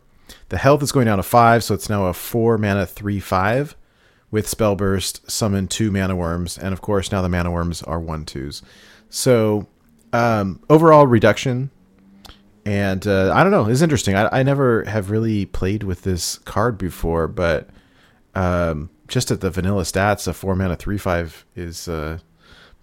[0.50, 3.76] The health is going down to five, so it's now a four mana three five
[4.34, 8.26] with spellburst summon two mana worms, and of course now the mana worms are one
[8.26, 8.64] twos.
[9.08, 9.68] So
[10.12, 11.70] um, overall reduction,
[12.66, 14.16] and uh, I don't know, it's interesting.
[14.16, 17.70] I, I never have really played with this card before, but
[18.34, 22.18] um, just at the vanilla stats, a four mana three five is uh,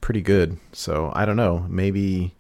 [0.01, 0.57] pretty good.
[0.71, 2.33] So I don't know, maybe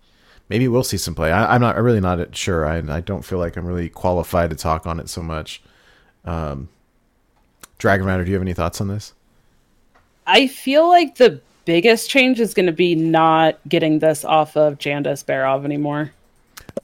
[0.49, 1.32] maybe we'll see some play.
[1.32, 2.65] I, I'm not I'm really not sure.
[2.65, 5.65] I I don't feel like I'm really qualified to talk on it so much.
[6.24, 6.69] Um,
[7.81, 9.15] Dragon Rider, do you have any thoughts on this?
[10.27, 14.78] I feel like the biggest change is going to be not getting this off of
[14.78, 16.12] Jandice Barov anymore.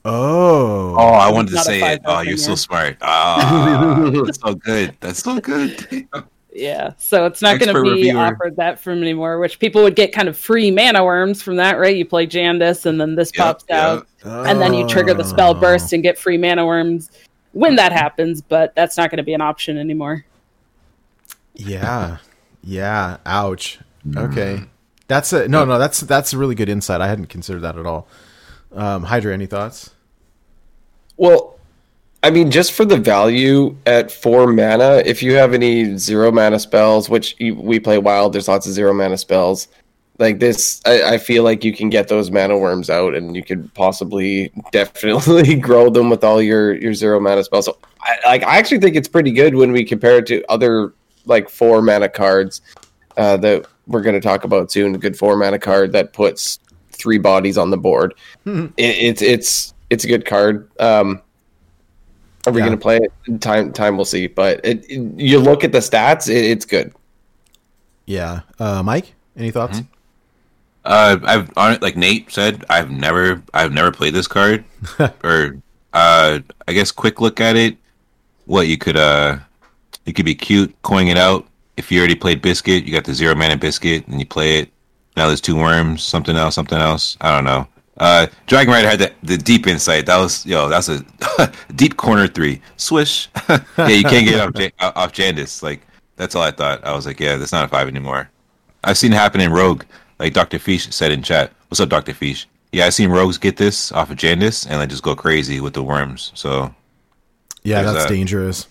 [0.03, 2.01] Oh, Oh, I wanted to say it.
[2.05, 2.97] Oh, you're in so smart.
[3.01, 4.95] Ah, that's so good.
[4.99, 6.07] That's so good.
[6.51, 8.19] Yeah, so it's not going to be reviewer.
[8.19, 9.37] offered that from anymore.
[9.37, 11.95] Which people would get kind of free mana worms from that, right?
[11.95, 13.77] You play Jandice, and then this Yep, pops yep.
[13.79, 14.07] out,
[14.47, 15.59] and then you trigger the spell Oh.
[15.59, 17.11] burst and get free mana worms
[17.51, 18.41] when that happens.
[18.41, 20.25] But that's not going to be an option anymore.
[21.57, 22.17] Yeah,
[22.63, 23.17] yeah.
[23.25, 23.79] Ouch.
[24.15, 24.63] Okay,
[25.07, 25.79] that's a no, no.
[25.79, 27.01] That's that's a really good insight.
[27.01, 28.07] I hadn't considered that at all.
[28.73, 29.91] Um, Hydra, any thoughts?
[31.17, 31.57] Well,
[32.23, 36.59] I mean, just for the value at four mana, if you have any zero mana
[36.59, 39.67] spells, which you, we play wild, there's lots of zero mana spells.
[40.19, 43.43] Like this, I, I feel like you can get those mana worms out, and you
[43.43, 47.65] could possibly definitely grow them with all your your zero mana spells.
[47.65, 50.93] So, I, like, I actually think it's pretty good when we compare it to other
[51.27, 52.61] like four mana cards
[53.17, 54.95] uh, that we're going to talk about soon.
[54.95, 56.59] A good four mana card that puts
[56.91, 58.13] three bodies on the board.
[58.45, 60.69] It, it's it's it's a good card.
[60.79, 61.21] Um,
[62.45, 62.67] are we Yeah.
[62.67, 63.41] going to play it?
[63.41, 64.27] Time time will see.
[64.27, 66.93] But it, it- you look at the stats, it, it's good.
[68.05, 68.41] Yeah.
[68.59, 69.81] Uh, Mike, any thoughts?
[70.85, 74.63] Uh, I've on like Nate said, I've never, I've never played this card,
[75.23, 75.57] or
[75.93, 77.75] uh, I guess quick look at it.
[78.45, 79.39] What you could, uh,
[80.07, 81.45] you could be cute, coining it out.
[81.75, 84.69] If you already played Biscuit, you got the zero mana Biscuit, and you play it.
[85.15, 87.17] Now there's two worms, something else, something else.
[87.21, 87.67] I don't know.
[87.97, 90.05] Uh, Dragon Rider had the, the deep insight.
[90.05, 91.03] That was yo, that's a
[91.75, 92.61] deep corner three.
[92.77, 93.27] Swish.
[93.49, 95.61] yeah, you can't get off off Jandice.
[95.61, 95.81] Like
[96.15, 96.83] that's all I thought.
[96.85, 98.29] I was like, yeah, that's not a five anymore.
[98.83, 99.83] I've seen it happen in Rogue,
[100.19, 100.59] like Dr.
[100.59, 101.51] Fish said in chat.
[101.67, 102.13] What's up, Dr.
[102.13, 102.47] Fish?
[102.71, 105.73] Yeah, I've seen Rogues get this off of Jandice and like just go crazy with
[105.73, 106.31] the worms.
[106.35, 106.73] So
[107.63, 108.09] Yeah, that's that.
[108.09, 108.67] dangerous.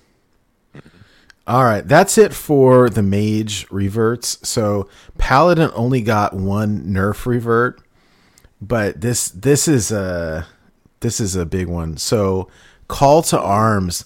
[1.49, 4.39] All right, that's it for the mage reverts.
[4.49, 7.81] So paladin only got one nerf revert,
[8.61, 10.47] but this this is a
[11.01, 11.99] this is a big one.
[11.99, 12.49] So
[12.89, 14.05] call to arms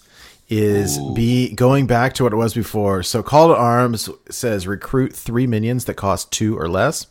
[0.50, 3.02] is be going back to what it was before.
[3.02, 7.06] So call to arms says recruit three minions that cost two or less.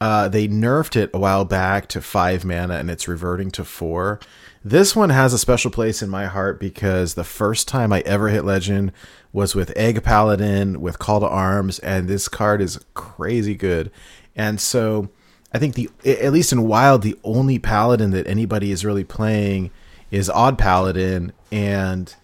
[0.00, 4.18] Uh, they nerfed it a while back to five mana and it's reverting to four.
[4.64, 8.28] This one has a special place in my heart because the first time I ever
[8.28, 8.92] hit legend
[9.32, 13.90] was with Egg Paladin with Call to Arms, and this card is crazy good.
[14.34, 15.10] And so
[15.52, 19.70] I think the at least in Wild, the only Paladin that anybody is really playing
[20.10, 22.14] is Odd Paladin, and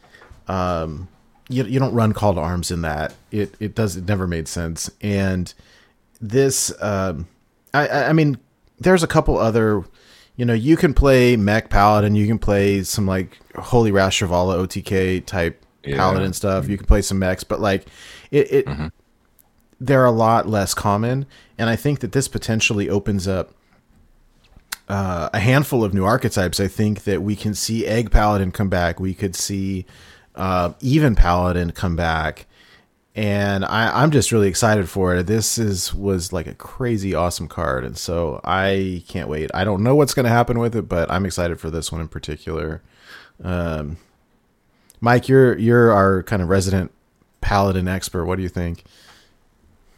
[0.48, 1.08] um,
[1.48, 3.14] you you don't run Call to Arms in that.
[3.30, 4.90] It it does it never made sense.
[5.00, 5.52] And
[6.20, 7.28] this um,
[7.72, 8.38] I I I mean
[8.78, 9.84] there's a couple other
[10.36, 14.66] you know you can play Mech Paladin, you can play some like Holy Wrath Shirvallah
[14.66, 15.96] OTK type Yeah.
[15.96, 16.68] Paladin stuff.
[16.68, 17.86] You can play some mechs, but like
[18.30, 18.92] it, it
[19.80, 21.26] they're a lot less common,
[21.58, 23.52] and I think that this potentially opens up
[24.88, 26.60] uh, a handful of new archetypes.
[26.60, 29.00] I think that we can see Egg Paladin come back.
[29.00, 29.86] We could see
[30.34, 32.46] uh, Even Paladin come back,
[33.14, 35.26] and I, I'm just really excited for it.
[35.26, 39.50] This is was like a crazy awesome card, and so I can't wait.
[39.54, 42.00] I don't know what's going to happen with it, but I'm excited for this one
[42.00, 42.82] in particular.
[43.42, 43.98] Um,
[45.00, 46.90] Mike, you're you're our kind of resident
[47.40, 48.24] Paladin expert.
[48.24, 48.84] What do you think?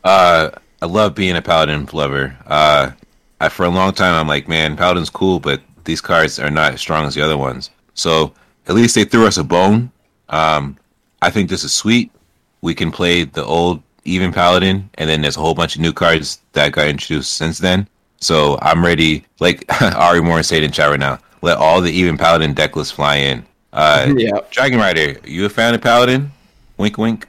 [0.05, 0.51] Uh,
[0.83, 2.37] I love being a paladin lover.
[2.47, 2.91] Uh,
[3.41, 6.75] I, for a long time, I'm like, man, paladin's cool, but these cards are not
[6.75, 7.71] as strong as the other ones.
[7.95, 8.33] So
[8.67, 9.91] at least they threw us a bone.
[10.29, 10.77] Um,
[11.23, 12.11] I think this is sweet.
[12.67, 15.93] We can play the old even paladin, and then there's a whole bunch of new
[15.93, 17.87] cards that got introduced since then.
[18.21, 19.25] So I'm ready.
[19.39, 19.65] Like
[19.95, 23.17] Ari Moore said in chat right now, let all the even paladin deck lists fly
[23.19, 23.47] in.
[23.73, 24.41] Uh, Yeah.
[24.51, 26.33] Dragon Rider, you a fan of paladin?
[26.77, 27.29] Wink, wink.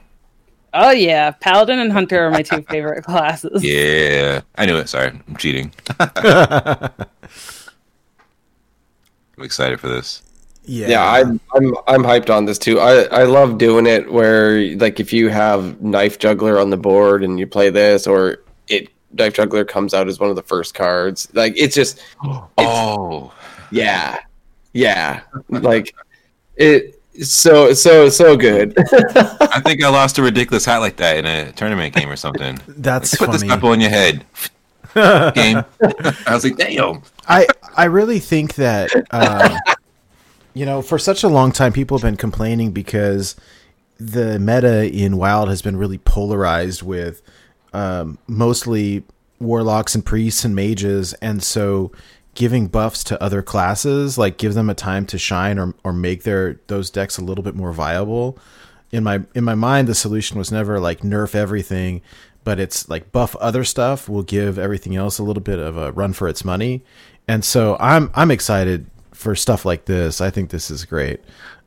[0.74, 3.62] Oh yeah, paladin and hunter are my two favorite classes.
[3.62, 4.88] Yeah, I knew it.
[4.88, 5.72] Sorry, I'm cheating.
[6.00, 6.90] I'm
[9.38, 10.20] excited for this.
[10.68, 12.78] Yeah, Yeah, I'm I'm I'm hyped on this too.
[12.78, 17.24] I I love doing it where like if you have knife juggler on the board
[17.24, 20.74] and you play this, or it knife juggler comes out as one of the first
[20.74, 21.26] cards.
[21.32, 22.00] Like it's just
[22.58, 23.32] Oh,
[23.70, 24.18] yeah,
[24.74, 25.94] yeah, like
[26.56, 27.00] it.
[27.22, 28.74] So so so good.
[29.40, 32.60] I think I lost a ridiculous hat like that in a tournament game or something.
[32.68, 33.52] that's Put this funny.
[33.52, 34.24] apple on your head.
[35.34, 35.64] game.
[35.80, 37.02] I was like, damn.
[37.26, 37.46] I
[37.76, 39.58] I really think that um,
[40.58, 43.36] you know for such a long time people have been complaining because
[43.98, 47.22] the meta in Wild has been really polarized with
[47.72, 49.04] um, mostly
[49.40, 51.92] warlocks and priests and mages, and so
[52.34, 56.24] giving buffs to other classes like give them a time to shine or or make
[56.24, 58.36] their those decks a little bit more viable.
[58.90, 62.02] In my in my mind, the solution was never like nerf everything,
[62.42, 65.92] but it's like buff other stuff will give everything else a little bit of a
[65.92, 66.82] run for its money.
[67.28, 68.86] And so I'm I'm excited
[69.18, 70.20] for stuff like this.
[70.20, 71.20] I think this is great.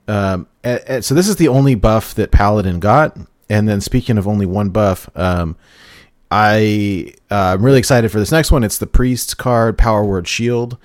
[0.07, 3.17] Um, and, and so this is the only buff that Paladin got.
[3.49, 5.57] And then speaking of only one buff, um,
[6.31, 8.63] I uh, I'm really excited for this next one.
[8.63, 10.77] It's the Priest card, Power Word Shield.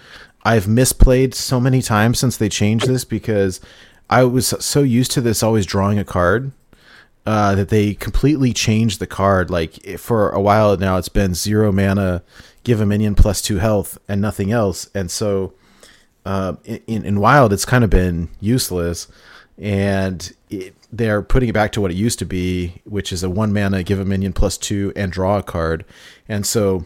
[0.42, 3.60] I've misplayed so many times since they changed this because
[4.10, 6.50] I was so used to this always drawing a card
[7.24, 9.50] uh, that they completely changed the card.
[9.50, 12.24] Like for a while now, it's been zero mana,
[12.64, 14.90] give a minion plus two health and nothing else.
[14.96, 15.52] And so
[16.26, 19.06] um, in in Wild, it's kind of been useless,
[19.56, 23.30] and it, they're putting it back to what it used to be, which is a
[23.30, 25.84] one mana, give a minion plus two, and draw a card.
[26.28, 26.84] And so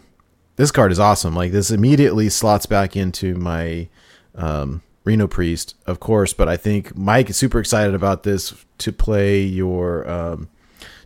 [0.57, 1.35] this card is awesome.
[1.35, 3.89] Like this immediately slots back into my
[4.35, 6.35] um, Reno Priest, of course.
[6.35, 10.51] But I think Mike is super excited about this to play your um,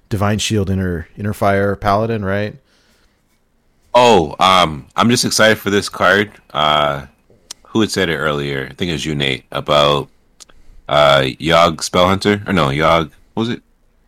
[0.09, 2.57] Divine Shield Inner Inner Fire Paladin, right?
[3.95, 6.33] Oh, um, I'm just excited for this card.
[6.51, 7.07] Uh,
[7.75, 8.69] who had said it earlier?
[8.71, 10.09] I think it was you, Nate, about
[10.89, 12.49] uh, Yogg Spellhunter.
[12.49, 13.11] Or no, Yogg.
[13.35, 13.63] What was it?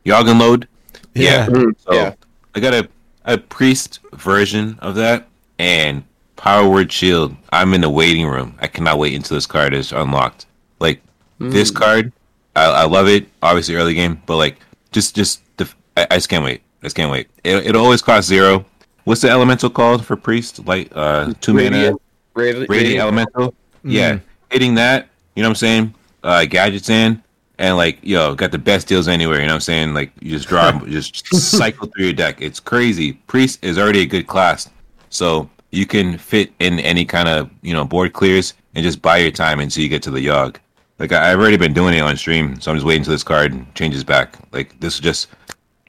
[0.06, 0.68] Yogg and Load.
[1.14, 1.48] Yeah.
[1.52, 1.64] Yeah.
[1.78, 2.14] So Yeah.
[2.54, 2.88] I got a
[3.24, 5.26] a priest version of that
[5.58, 6.04] and
[6.36, 7.36] Power Word Shield.
[7.50, 8.54] I'm in the waiting room.
[8.60, 10.46] I cannot wait until this card is unlocked.
[10.78, 11.02] Like
[11.40, 12.12] this card,
[12.54, 13.26] I, I love it.
[13.42, 14.58] Obviously early game, but like
[14.92, 16.62] just just the, I, I just can't wait.
[16.82, 17.28] I just can't wait.
[17.42, 18.64] It, it'll always costs zero.
[19.04, 20.64] What's the elemental called for priest?
[20.64, 21.94] Like uh two mana
[22.36, 23.54] Radiant, radi- radiant elemental.
[23.82, 24.18] Yeah,
[24.50, 25.08] hitting that.
[25.34, 25.94] You know what I'm saying?
[26.22, 27.22] Uh, Gadgetzan,
[27.58, 29.40] and like yo, got the best deals anywhere.
[29.40, 29.94] You know what I'm saying?
[29.94, 32.40] Like you just draw, just cycle through your deck.
[32.40, 33.14] It's crazy.
[33.14, 34.68] Priest is already a good class,
[35.08, 39.16] so you can fit in any kind of you know board clears and just buy
[39.18, 40.56] your time until you get to the Yogg.
[40.98, 43.24] Like I, I've already been doing it on stream, so I'm just waiting till this
[43.24, 44.36] card changes back.
[44.52, 45.28] Like this is just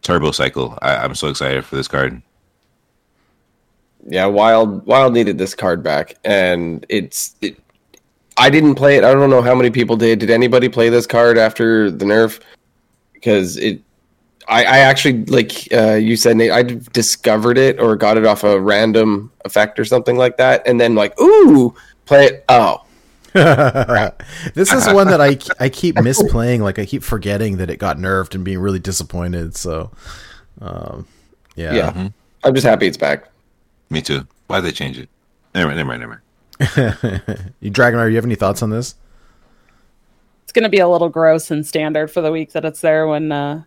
[0.02, 0.78] turbo cycle.
[0.82, 2.22] I, I'm so excited for this card.
[4.08, 7.60] Yeah, Wild Wild needed this card back, and it's it.
[8.38, 9.04] I didn't play it.
[9.04, 10.20] I don't know how many people did.
[10.20, 12.40] Did anybody play this card after the nerf?
[13.14, 13.82] Because it,
[14.48, 16.52] I, I actually like uh, you said, Nate.
[16.52, 16.64] I
[16.94, 20.96] discovered it or got it off a random effect or something like that, and then
[20.96, 21.76] like, ooh,
[22.06, 22.46] play it.
[22.48, 22.86] Oh,
[23.34, 26.62] this is one that I I keep misplaying.
[26.62, 29.58] Like I keep forgetting that it got nerfed and being really disappointed.
[29.58, 29.92] So,
[30.62, 31.06] um,
[31.56, 31.74] yeah.
[31.74, 32.10] yeah.
[32.46, 33.30] I'm just happy it's back.
[33.90, 34.28] Me too.
[34.48, 35.10] Why did they change it?
[35.56, 35.78] Never mind.
[35.78, 36.02] Never mind.
[36.02, 37.54] Never mind.
[37.60, 38.96] You Dragonar, you have any thoughts on this?
[40.44, 43.08] It's going to be a little gross and standard for the week that it's there
[43.08, 43.64] when uh,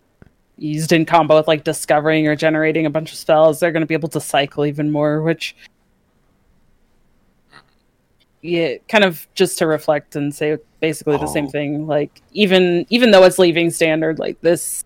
[0.56, 3.60] used in combo with like discovering or generating a bunch of spells.
[3.60, 5.54] They're going to be able to cycle even more, which
[8.42, 11.50] yeah, kind of just to reflect and say basically the same Oh.
[11.50, 11.86] thing.
[11.86, 14.82] Like even even though it's leaving standard, like this,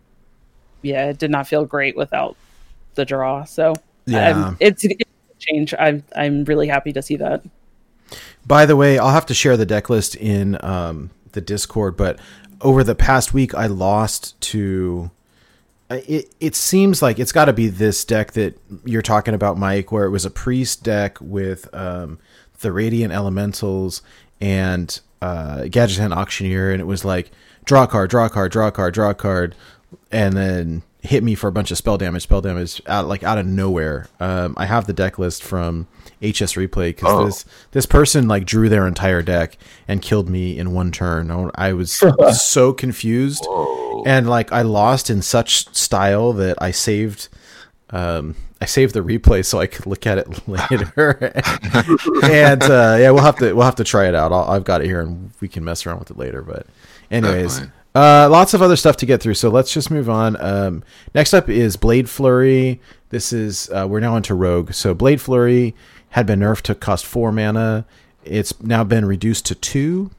[0.82, 2.36] yeah, it did not feel great without
[2.96, 3.44] the draw.
[3.44, 3.74] So
[4.06, 4.30] Yeah.
[4.48, 5.04] um, it's, it's a
[5.44, 5.74] change.
[5.78, 7.44] I'm I'm really happy to see that.
[8.46, 12.18] By the way, I'll have to share the deck list in um, the Discord, but
[12.60, 15.10] over the past week, I lost to.
[15.90, 19.92] It, it seems like it's got to be this deck that you're talking about, Mike,
[19.92, 22.18] where it was a priest deck with um,
[22.60, 24.02] the Radiant Elementals
[24.40, 27.30] and uh, Gadgetzan Auctioneer, and it was like
[27.64, 29.54] draw a card, draw a card, draw a card, draw a card,
[30.10, 33.36] and then hit me for a bunch of spell damage, spell damage out like out
[33.38, 34.08] of nowhere.
[34.20, 35.86] Um, I have the deck list from
[36.22, 37.26] HS Replay because Oh.
[37.26, 41.30] this this person like drew their entire deck and killed me in one turn.
[41.30, 42.02] I- I was
[42.42, 43.46] so confused,
[44.06, 47.28] and like I lost in such style that I saved.
[47.90, 51.18] Um, I saved the replay so I could look at it later,
[52.24, 54.32] and uh, yeah, we'll have to we'll have to try it out.
[54.32, 56.40] I'll, I've got it here, and we can mess around with it later.
[56.42, 56.66] But,
[57.10, 57.60] anyways.
[57.94, 59.34] Uh, lots of other stuff to get through.
[59.34, 60.40] So let's just move on.
[60.40, 60.82] Um,
[61.14, 62.80] next up is Blade Flurry.
[63.10, 64.72] This is uh, we're now into Rogue.
[64.72, 65.74] So Blade Flurry
[66.10, 67.86] had been nerfed to cost four mana.
[68.24, 70.10] It's now been reduced to two.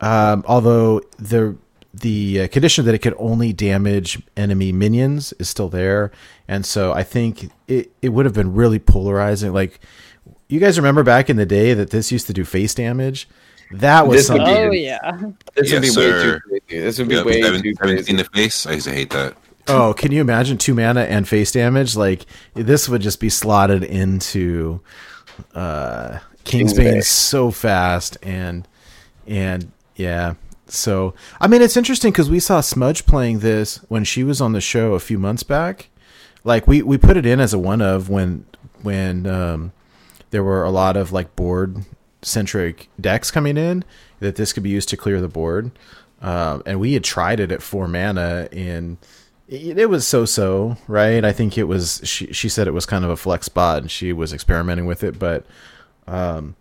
[0.00, 1.56] Um, although the
[1.92, 6.12] the uh, condition that it could only damage enemy minions is still there,
[6.46, 9.52] and so I think it it would have been really polarizing.
[9.52, 9.80] Like
[10.48, 13.28] you guys remember back in the day that this used to do face damage.
[13.72, 15.12] That was This would be- Oh yeah.
[15.54, 16.82] This would be Yes, way too crazy.
[16.84, 18.10] This would be Yep, way seven- too crazy.
[18.10, 18.66] in the face.
[18.66, 19.34] I used to hate that.
[19.66, 21.96] Oh, can you imagine two mana and face damage?
[21.96, 24.80] Like this would just be slotted into
[25.54, 27.04] uh Kingsbane Kingsbane.
[27.04, 28.68] so fast and
[29.26, 30.34] and yeah.
[30.66, 34.52] So I mean it's interesting because we saw Smudge playing this when she was on
[34.52, 35.88] the show a few months back.
[36.44, 38.44] Like we we put it in as a one of when
[38.82, 39.72] when um
[40.30, 41.84] there were a lot of like board
[42.24, 43.84] centric decks coming in
[44.20, 45.70] that this could be used to clear the board.
[46.22, 48.96] Um, and we had tried it at four mana and
[49.46, 51.22] it, it was so so, right?
[51.22, 53.90] I think it was, she, she said it was kind of a flex spot and
[53.90, 55.18] she was experimenting with it.
[55.18, 55.44] But
[56.06, 56.56] um,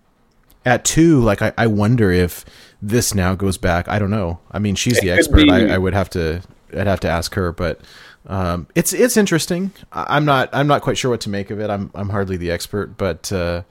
[0.66, 2.44] at two, like, I, I wonder if
[2.82, 3.88] this now goes back.
[3.88, 4.40] I don't know.
[4.52, 5.50] I mean, she's the expert.
[5.50, 6.42] I, I would have to,
[6.76, 7.80] I'd have to ask her, but
[8.28, 9.72] um, it's, it's interesting.
[9.94, 11.70] I'm not, I'm not quite sure what to make of it.
[11.70, 13.64] I'm, I'm hardly the expert, but uh,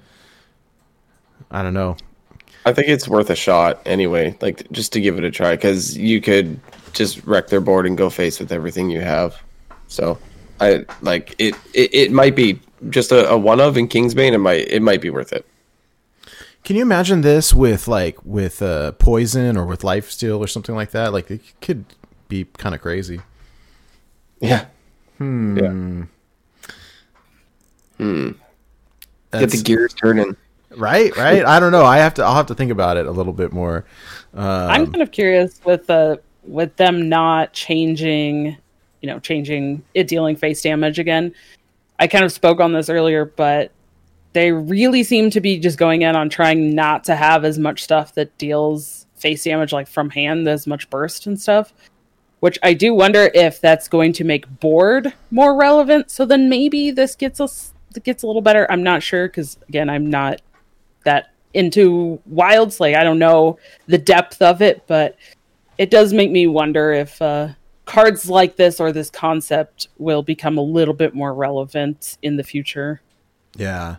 [1.53, 1.97] I don't know.
[2.65, 5.97] I think it's worth a shot anyway, like just to give it a try, because
[5.97, 6.59] you could
[6.93, 9.41] just wreck their board and go face with everything you have.
[9.89, 10.19] So,
[10.61, 11.55] I like it.
[11.75, 14.33] It, it might be just a, a one of in Kingsbane.
[14.33, 15.47] It might it might be worth it.
[16.65, 20.77] Can you imagine this with like with uh, poison or with life steal or something
[20.77, 21.13] like that?
[21.13, 21.85] Like it could
[22.29, 23.21] be kind of crazy.
[24.41, 24.67] Yeah.
[25.19, 25.59] Hmm.
[25.59, 26.05] Yeah.
[27.99, 28.31] Hmm.
[29.33, 30.37] Get the gears turning.
[30.77, 31.45] Right, right.
[31.45, 31.85] I don't know.
[31.85, 32.23] I have to.
[32.23, 33.85] I'll have to think about it a little bit more.
[34.35, 38.57] Um, I'm kind of curious with uh with them not changing,
[39.01, 41.35] you know, changing it dealing face damage again.
[41.99, 43.71] I kind of spoke on this earlier, but
[44.33, 47.85] they really seem to be just going in on trying not to have as much
[47.85, 51.73] stuff that deals face damage like from hand, as much burst and stuff.
[52.41, 56.11] Which I do wonder if that's going to make board more relevant.
[56.11, 57.73] So then maybe this gets us
[58.03, 58.67] gets a little better.
[58.71, 60.41] I'm not sure because again, I'm not
[61.05, 62.81] that into wilds.
[62.81, 65.17] Like I don't know the depth of it, but
[65.79, 67.49] it does make me wonder if uh,
[67.85, 72.45] cards like this or this concept will become a little bit more relevant in the
[72.45, 73.01] future.
[73.57, 73.97] Yeah.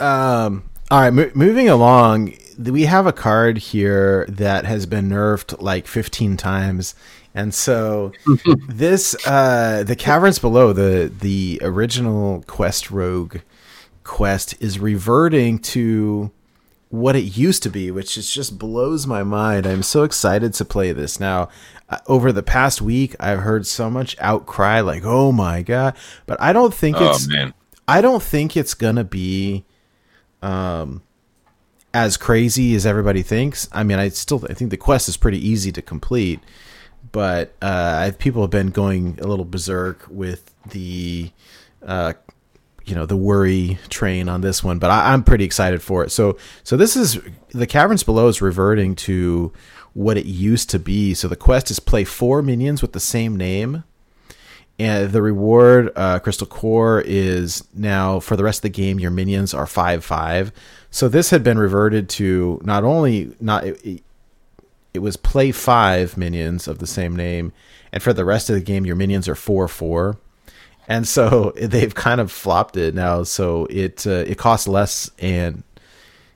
[0.00, 0.70] Um.
[0.90, 1.12] All right.
[1.12, 6.94] Mo- moving along, we have a card here that has been nerfed like 15 times,
[7.34, 8.12] and so
[8.68, 13.38] this, uh, the caverns below the the original quest rogue
[14.04, 16.30] quest is reverting to
[16.90, 19.66] what it used to be, which is just blows my mind.
[19.66, 21.48] I'm so excited to play this now.
[21.88, 26.40] Uh, over the past week, I've heard so much outcry, like "Oh my god!" But
[26.40, 27.52] I don't think Oh it's man.
[27.88, 29.64] I don't think it's gonna be
[30.40, 31.02] um
[31.92, 33.68] as crazy as everybody thinks.
[33.72, 36.40] I mean, I still I think the quest is pretty easy to complete,
[37.12, 41.30] but uh, people have been going a little berserk with the
[41.82, 42.14] uh,
[42.84, 44.78] you know the worry train on this one.
[44.78, 46.10] But I, I'm pretty excited for it.
[46.10, 47.18] So so this is
[47.50, 49.52] the caverns below is reverting to
[49.94, 51.14] what it used to be.
[51.14, 53.84] So the quest is play four minions with the same name.
[54.76, 58.98] And the reward, uh, Crystal Core, is now for the rest of the game.
[58.98, 60.50] Your minions are five five.
[60.90, 64.02] So this had been reverted to not only not it,
[64.92, 67.52] it was play five minions of the same name,
[67.92, 70.18] and for the rest of the game, your minions are four four.
[70.88, 73.22] And so they've kind of flopped it now.
[73.22, 75.62] So it uh, it costs less and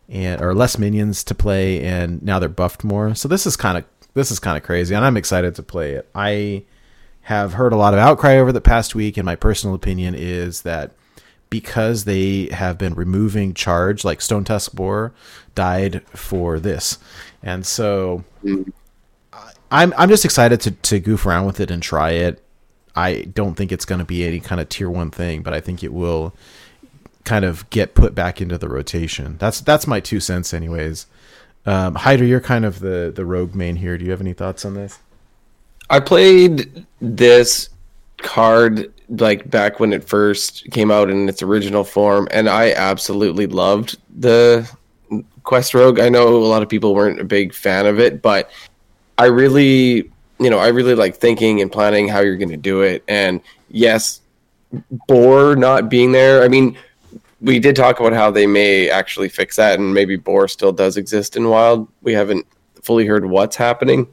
[0.09, 3.15] and or less minions to play, and now they're buffed more.
[3.15, 3.85] So this is kind of
[4.15, 6.09] this is kind of crazy, and I'm excited to play it.
[6.15, 6.65] I
[7.23, 10.63] have heard a lot of outcry over the past week, and my personal opinion is
[10.63, 10.93] that
[11.51, 15.13] because they have been removing charge, like Stone Tusk Boar
[15.55, 16.99] died for this,
[17.43, 18.25] and so
[19.33, 22.43] I- I'm I'm just excited to to goof around with it and try it.
[22.99, 25.61] I don't think it's going to be any kind of tier one thing, but I
[25.61, 26.35] think it will
[27.25, 29.37] kind of get put back into the rotation.
[29.39, 31.07] That's that's my two cents, anyways.
[31.65, 33.97] Um, Hydra, you're kind of the the rogue main here.
[33.97, 34.99] Do you have any thoughts on this?
[35.91, 37.71] I played this
[38.17, 43.47] card like back when it first came out in its original form, and I absolutely
[43.47, 44.69] loved the
[45.45, 46.01] Quest Rogue.
[46.01, 48.51] I know a lot of people weren't a big fan of it, but
[49.19, 52.83] I really, you know, I really like thinking and planning how you're going to do
[52.83, 53.03] it.
[53.09, 53.41] And
[53.71, 54.21] yes,
[55.07, 56.43] Boar not being there.
[56.43, 56.77] I mean,
[57.41, 60.97] we did talk about how they may actually fix that, and maybe Boar still does
[60.97, 61.89] exist in Wild.
[62.03, 62.47] We haven't
[62.83, 64.07] fully heard what's happening,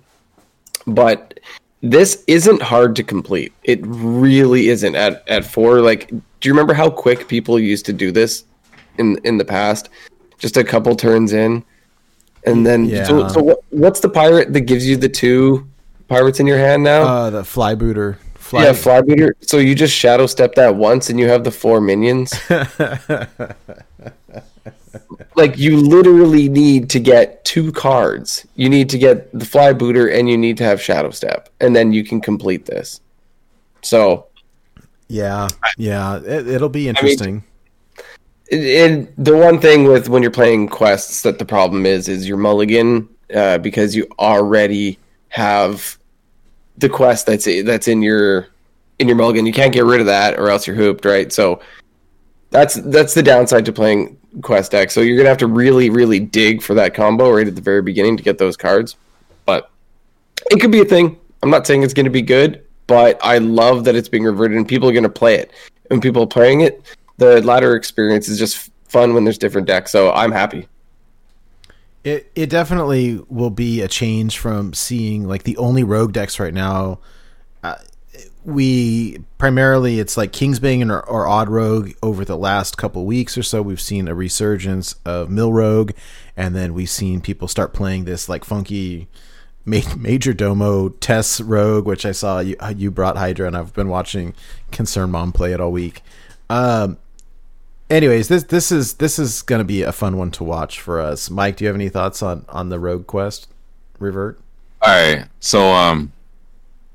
[0.88, 1.40] but
[1.82, 3.54] this isn't hard to complete.
[3.64, 4.96] It really isn't.
[4.96, 8.46] At at four, like, do you remember how quick people used to do this
[8.98, 9.90] in in the past?
[10.38, 11.64] Just a couple turns in,
[12.46, 13.28] and then so, Yeah.
[13.28, 15.68] so what, what's the pirate that gives you the two
[16.08, 17.04] pirates in your hand now?
[17.04, 18.18] Uh, the flybooter.
[18.46, 19.32] Fly- yeah, Flybeater.
[19.42, 22.32] So you just shadow step that once, and you have the four minions.
[25.36, 28.46] like you literally need to get two cards.
[28.56, 31.92] You need to get the Flybooter, and you need to have shadow step, and then
[31.92, 33.02] you can complete this.
[33.82, 34.28] So
[35.08, 35.48] yeah,
[35.80, 36.18] yeah.
[36.18, 37.44] It, it'll be interesting.
[38.48, 42.28] it, it, the one thing with when you're playing quests that the problem is is
[42.28, 45.00] your mulligan uh, because you already
[45.36, 45.98] have
[46.78, 48.48] the quest that's that's in your
[49.00, 49.46] in your mulligan.
[49.46, 51.32] You can't get rid of that or else you're hooped, right?
[51.32, 51.60] So
[52.52, 54.92] that's that's the downside to playing quest deck.
[54.92, 57.82] So you're gonna have to really really dig for that combo right at the very
[57.82, 58.96] beginning to get those cards.
[59.46, 59.70] But
[60.52, 61.20] it could be a thing.
[61.44, 64.66] I'm not saying it's to be good, but I love that it's being reverted and
[64.66, 65.52] people are to play it.
[65.92, 69.92] And people playing it, the ladder experience is just fun when there's different decks.
[69.92, 70.70] So I'm happy.
[72.06, 76.54] It it definitely will be a change from seeing like the only rogue decks right
[76.54, 77.00] now.
[77.64, 77.78] Uh,
[78.46, 83.44] we primarily it's like Kingsbane or, or Odd Rogue over the last couple weeks or
[83.44, 83.64] so.
[83.64, 85.94] We've seen a resurgence of Mill Rogue,
[86.38, 89.08] and then we've seen people start playing this like funky
[89.66, 93.90] ma- Major Domo Tess Rogue, which I saw you you brought Hydra, and I've been
[93.90, 94.36] watching
[94.72, 96.04] Concern Mom play it all week.
[96.52, 97.00] Um,
[97.90, 101.00] anyways, this this is this is going to be a fun one to watch for
[101.00, 101.30] us.
[101.30, 103.48] Mike, do you have any thoughts on on the Rogue Quest
[104.00, 104.40] revert?
[104.82, 105.26] All right.
[105.40, 106.12] So, um,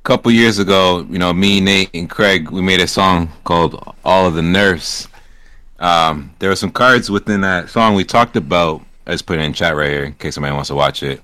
[0.03, 3.95] a couple years ago, you know, me, Nate, and Craig, we made a song called
[4.05, 5.09] "All of the Nerfs."
[5.79, 8.83] Um, there were some cards within that song we talked about.
[9.07, 11.23] I just put it in chat right here in case somebody wants to watch it.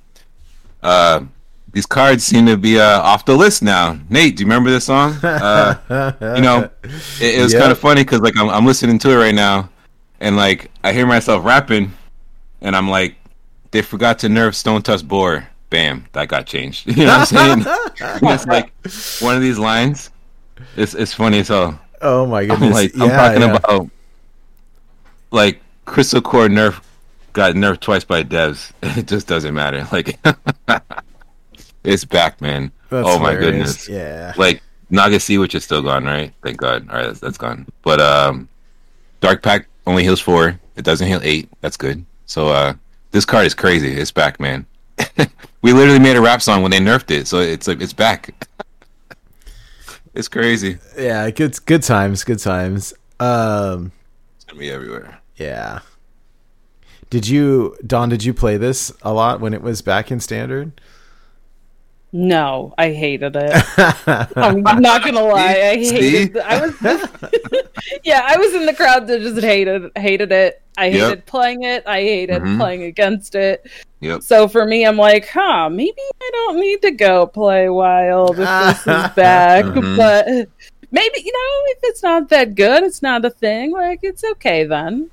[0.82, 1.24] Uh,
[1.76, 3.98] these cards seem to be uh, off the list now.
[4.08, 5.14] Nate, do you remember this song?
[5.22, 5.74] Uh,
[6.34, 6.70] you know,
[7.20, 7.60] it, it was Yep.
[7.60, 9.68] kind of funny because like I'm, I'm listening to it right now,
[10.18, 11.92] and like I hear myself rapping,
[12.62, 13.16] and I'm like,
[13.72, 15.48] they forgot to nerf Stone Tusk Boar.
[15.68, 16.86] Bam, that got changed.
[16.96, 17.64] You know what I'm saying?
[18.22, 18.72] it's like
[19.20, 20.08] one of these lines.
[20.76, 21.78] It's it's funny as hell.
[22.00, 22.72] Oh my I'm goodness!
[22.72, 23.56] like I'm talking yeah.
[23.56, 23.90] about
[25.30, 26.82] like Crystal Core nerf
[27.34, 28.72] got nerfed twice by devs.
[28.82, 29.86] It just doesn't matter.
[29.92, 30.18] Like
[31.86, 32.72] it's back, man.
[32.90, 33.86] That's oh my hilarious.
[33.86, 33.88] goodness.
[33.88, 34.34] Yeah.
[34.36, 36.32] Like Naga which is still gone, right?
[36.42, 36.88] Thank God.
[36.88, 37.66] All right, that's, that's gone.
[37.82, 38.48] But um,
[39.20, 40.58] Dark Pact only heals four.
[40.76, 41.48] It doesn't heal eight.
[41.60, 42.04] That's good.
[42.26, 42.74] So uh,
[43.10, 43.92] this card is crazy.
[43.92, 44.66] It's back, man.
[45.62, 48.46] we literally made a rap song when they nerfed it, so it's like it's back.
[50.14, 50.78] it's crazy.
[50.96, 52.94] Yeah, good good times, good times.
[53.20, 53.92] Um,
[54.36, 55.18] It's gonna be everywhere.
[55.36, 55.80] yeah.
[57.08, 58.08] Did you, Don?
[58.08, 60.80] Did you play this a lot when it was back in standard?
[62.12, 63.64] No, I hated it.
[64.36, 66.32] I'm not gonna lie, I hated.
[66.34, 66.40] See?
[66.40, 66.74] I was,
[68.04, 70.62] yeah, I was in the crowd that just hated hated it.
[70.78, 71.00] I Yep.
[71.08, 71.82] hated playing it.
[71.86, 72.58] I hated Mhm.
[72.58, 73.66] playing against it.
[74.00, 74.22] Yep.
[74.22, 78.48] So for me, I'm like, huh, maybe I don't need to go play wild if
[78.48, 79.64] this is back.
[79.64, 79.96] Mhm.
[79.96, 80.26] But
[80.90, 83.72] maybe you know, if it's not that good, it's not a thing.
[83.72, 85.10] Like it's okay then.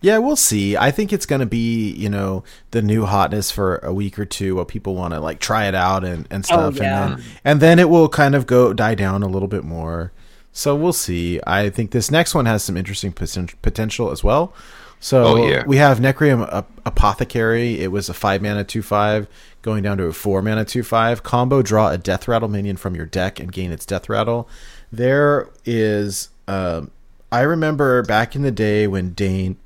[0.00, 0.76] Yeah, we'll see.
[0.76, 4.24] I think it's going to be, you know, the new hotness for a week or
[4.24, 6.76] two while people want to like try it out and, and stuff.
[6.76, 7.04] yeah.
[7.04, 10.12] And, then, and then it will kind of go die down a little bit more.
[10.52, 11.40] So we'll see.
[11.46, 14.52] I think this next one has some interesting poten- potential as well.
[15.00, 15.64] So Oh, yeah.
[15.66, 17.80] we have Necrium Ap- Apothecary.
[17.80, 19.26] It was a 5 mana 2 5
[19.62, 21.22] going down to a 4 mana 2 5.
[21.22, 24.48] Combo draw a Death Rattle minion from your deck and gain its Death Rattle.
[24.92, 26.30] There is.
[26.48, 26.90] Um,
[27.30, 29.56] I remember back in the day when Dane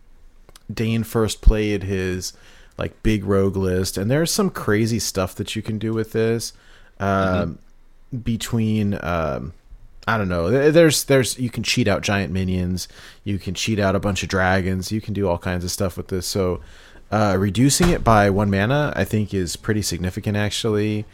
[0.72, 2.32] Dane first played his
[2.78, 6.52] like big rogue list, and there's some crazy stuff that you can do with this.
[6.98, 7.58] Um,
[8.22, 9.52] Between um,
[10.06, 12.88] I don't know, there's there's you can cheat out giant minions,
[13.24, 15.96] you can cheat out a bunch of dragons, you can do all kinds of stuff
[15.96, 16.26] with this.
[16.26, 16.60] So
[17.10, 21.04] uh, reducing it by one mana, I think, is pretty significant actually.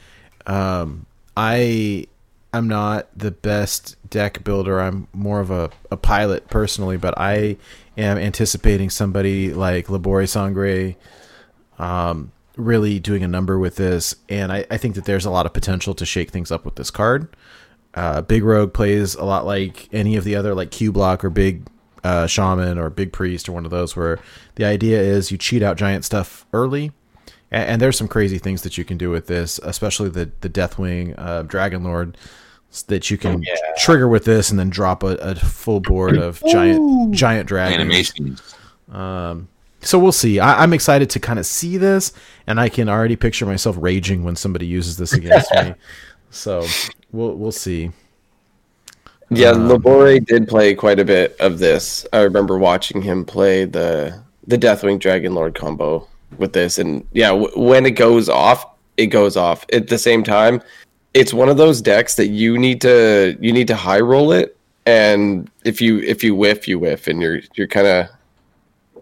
[0.47, 1.07] Um,
[1.37, 2.07] I
[2.53, 4.81] I'm not the best deck builder.
[4.81, 7.57] I'm more of a, a pilot personally, but I
[7.97, 10.97] am anticipating somebody like Labore Sangre
[11.79, 15.47] um, really doing a number with this, and I, I think that there's a lot
[15.47, 17.29] of potential to shake things up with this card.
[17.95, 21.31] Uh, Big Rogue plays a lot like any of the other like Cube Lock or
[21.31, 21.67] Big
[22.05, 24.19] uh, Shaman or Big Priest or one of those, where
[24.57, 26.93] the idea is you cheat out giant stuff early,
[27.51, 30.49] and, and there's some crazy things that you can do with this, especially the the
[30.49, 32.17] Deathwing uh, Dragon Lord
[32.89, 33.43] that you can
[33.79, 37.81] trigger with this, and then drop a, a full board of giant giant dragons.
[37.81, 38.55] Animations.
[39.81, 40.41] So we'll see.
[40.41, 42.13] I, I'm excited to kind of see this,
[42.47, 45.75] and I can already picture myself raging when somebody uses this against me.
[46.31, 46.67] So
[47.11, 47.91] we'll we'll see.
[49.31, 52.07] Yeah, Labore did play quite a bit of this.
[52.13, 56.07] I remember watching him play the the Deathwing Dragon Lord combo
[56.37, 59.65] with this, and yeah, w- when it goes off, it goes off.
[59.73, 60.61] At the same time,
[61.15, 64.57] it's one of those decks that you need to you need to high roll it,
[64.87, 68.09] and if you if you whiff, you whiff, and you're you're kind of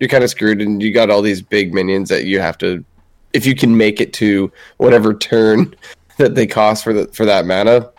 [0.01, 2.85] you're kind of screwed, and you got all these big minions that you have to.
[3.32, 5.74] If you can make it to whatever turn
[6.19, 7.90] that they cost for the for that mana,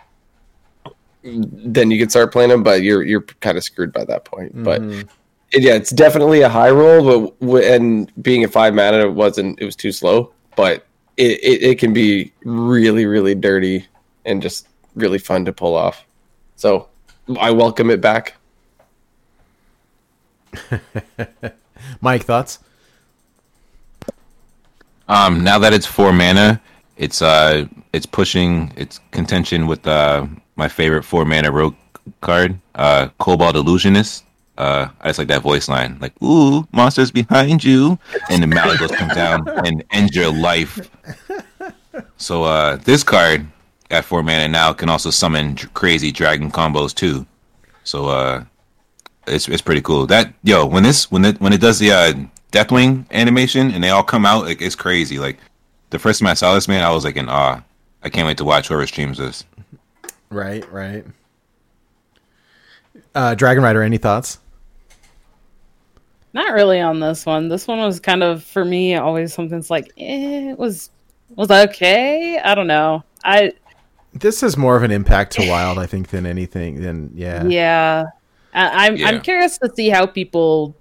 [1.22, 4.62] then you can start playing them, but you're you're kind of screwed by that point.
[4.64, 5.08] But it-
[5.52, 9.60] yeah, it's definitely a high roll, but w- and being a five mana, it wasn't.
[9.60, 13.86] It was too slow, but it, it it can be really really dirty
[14.24, 16.04] and just really fun to pull off.
[16.56, 16.88] So
[17.40, 18.34] I welcome it back.
[22.00, 22.58] Mike, thoughts?
[25.08, 26.60] Um, now that it's four mana,
[26.98, 30.26] it's uh, it's pushing its contention with uh
[30.56, 31.76] my favorite four mana rogue
[32.20, 34.24] card, uh, Kobold Illusionist.
[34.58, 37.98] Uh, I just like that voice line, like "Ooh, monsters behind you,"
[38.28, 40.90] and the Malygos come down and end your life.
[42.16, 43.46] So uh, this card
[43.90, 47.24] at four mana now can also summon crazy dragon combos too.
[47.84, 48.44] So uh,
[49.28, 50.06] it's it's pretty cool.
[50.06, 52.12] That yo, when this when it when it does the uh,
[52.50, 55.20] Deathwing animation and they all come out, like it's crazy.
[55.20, 55.38] Like
[55.90, 57.62] the first time I saw this, man, I was like in awe.
[58.02, 59.44] I can't wait to watch whoever streams this.
[60.30, 61.04] Right, right.
[63.14, 64.38] Uh, Dragon Rider, any thoughts?
[66.32, 67.48] Not really on this one.
[67.48, 70.90] This one was kind of for me always something's like eh, it was
[71.30, 72.38] was okay.
[72.38, 73.04] I don't know.
[73.24, 73.52] I
[74.12, 76.80] This is more of an impact to Wild, I think, than anything.
[76.80, 78.04] Than yeah, yeah.
[78.54, 79.08] I, I'm Yeah.
[79.08, 80.74] I'm curious to see how people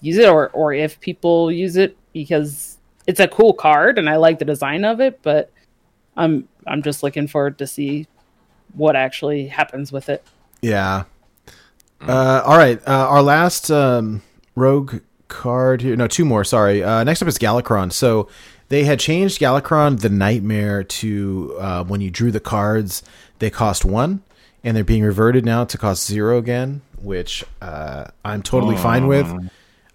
[0.00, 4.16] use it or or if people use it because it's a cool card and I
[4.16, 5.50] like the design of it, but
[6.16, 8.06] I'm I'm just looking forward to see
[8.74, 10.24] what actually happens with it.
[10.60, 11.04] Yeah.
[12.00, 12.80] Uh, all right.
[12.86, 14.22] Uh, our last um,
[14.56, 15.94] rogue card here.
[15.94, 16.42] No, two more.
[16.42, 16.82] Sorry.
[16.82, 17.92] Uh, next up is Galakrond.
[17.92, 18.28] So
[18.68, 23.02] they had changed Galakrond the Nightmare to uh, when you drew the cards,
[23.38, 24.22] they cost one,
[24.64, 29.26] and they're being reverted now to cost zero again, which uh, I'm totally fine with.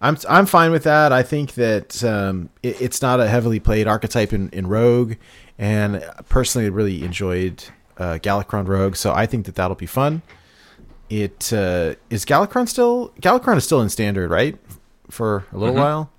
[0.00, 1.12] I'm I'm fine with that.
[1.12, 5.14] I think that um, it, it's not a heavily played archetype in, in Rogue,
[5.58, 7.62] and personally, I really enjoyed
[7.98, 8.96] uh, Galakrond Rogue.
[8.96, 10.22] So I think that that'll be fun.
[11.12, 14.56] It uh, is Galakrond still Galakrond is still in standard, right?
[15.10, 16.10] For a little while.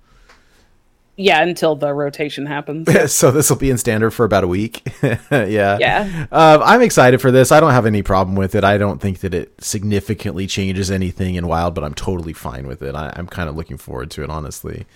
[1.16, 2.88] Yeah, until the rotation happens.
[3.12, 4.86] so this will be in standard for about a week.
[5.02, 5.78] yeah.
[5.80, 6.26] Yeah.
[6.30, 7.50] Um, I'm excited for this.
[7.50, 8.62] I don't have any problem with it.
[8.62, 12.80] I don't think that it significantly changes anything in Wild, but I'm totally fine with
[12.80, 12.94] it.
[12.94, 14.86] I, I'm kind of looking forward to it, honestly.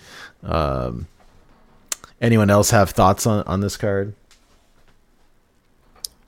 [0.43, 1.07] Um,
[2.21, 4.13] anyone else have thoughts on, on this card?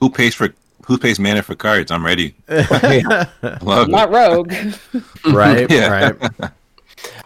[0.02, 0.54] Who pays for
[0.86, 1.92] who pays mana for cards?
[1.92, 2.36] I'm ready.
[2.50, 3.92] Love it.
[3.92, 4.54] Not rogue.
[5.32, 5.70] Right.
[5.70, 5.88] Yeah.
[5.88, 6.52] Right.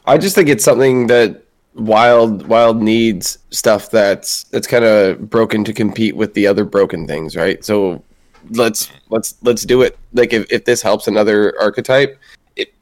[0.05, 1.43] I just think it's something that
[1.75, 7.07] Wild Wild needs stuff that's that's kind of broken to compete with the other broken
[7.07, 7.63] things, right?
[7.63, 8.03] So
[8.51, 9.97] let's let's let's do it.
[10.13, 12.19] Like if, if this helps another archetype,
[12.55, 12.73] it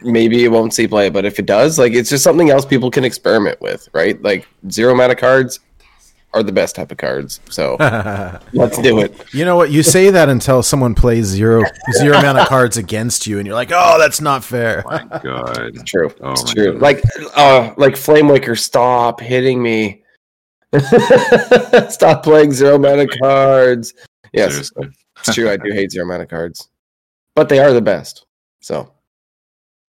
[0.00, 2.90] maybe it won't see play, but if it does, like it's just something else people
[2.90, 4.20] can experiment with, right?
[4.22, 5.60] Like zero mana cards
[6.34, 7.40] are the best type of cards.
[7.48, 7.76] So
[8.52, 9.14] let's do it.
[9.32, 9.70] You know what?
[9.70, 11.62] You say that until someone plays zero
[11.92, 15.86] zero amount of cards against you, and you're like, "Oh, that's not fair." My God.
[15.86, 16.12] True.
[16.20, 16.72] Oh it's true.
[16.72, 16.82] God.
[16.82, 17.02] Like
[17.36, 20.02] uh like Flame Waker, stop hitting me.
[21.88, 23.94] stop playing zero mana cards.
[24.32, 24.88] Yes, Seriously.
[25.18, 25.48] it's true.
[25.50, 26.68] I do hate zero mana cards.
[27.36, 28.26] But they are the best.
[28.60, 28.93] So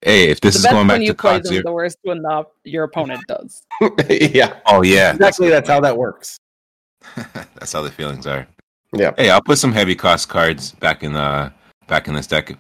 [0.02, 1.72] Hey, if this the is best going back when you to play COD them, the
[1.72, 3.64] worst when the, your opponent does.
[4.10, 4.60] yeah.
[4.68, 6.38] oh yeah, Exactly that's how that works.
[7.16, 8.48] that's how the feelings are.
[8.94, 9.14] Yeah.
[9.18, 11.52] Hey, I'll put some heavy cost cards back in the
[11.88, 12.56] back in this deck.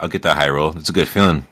[0.00, 0.76] I'll get that high roll.
[0.76, 1.46] It's a good feeling.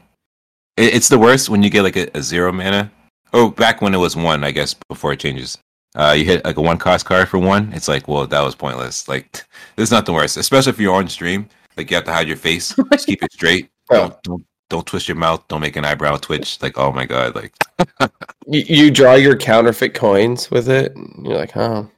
[0.76, 2.90] It, it's the worst when you get like a, a zero mana.
[3.32, 5.58] Oh, back when it was one, I guess before it changes.
[5.96, 7.72] Uh, you hit like a one cost card for one.
[7.72, 9.08] It's like, well, that was pointless.
[9.08, 9.32] Like,
[9.76, 11.48] this is not the worst, especially if you're on stream.
[11.76, 12.74] Like, you have to hide your face.
[12.92, 13.70] Just keep it straight.
[13.90, 13.96] Oh.
[13.96, 15.46] Don't, don't don't twist your mouth.
[15.48, 16.60] Don't make an eyebrow twitch.
[16.62, 17.34] Like, oh my god.
[17.34, 17.52] Like,
[18.46, 20.94] You, you draw your counterfeit coins with it.
[20.94, 21.88] and You're like, oh.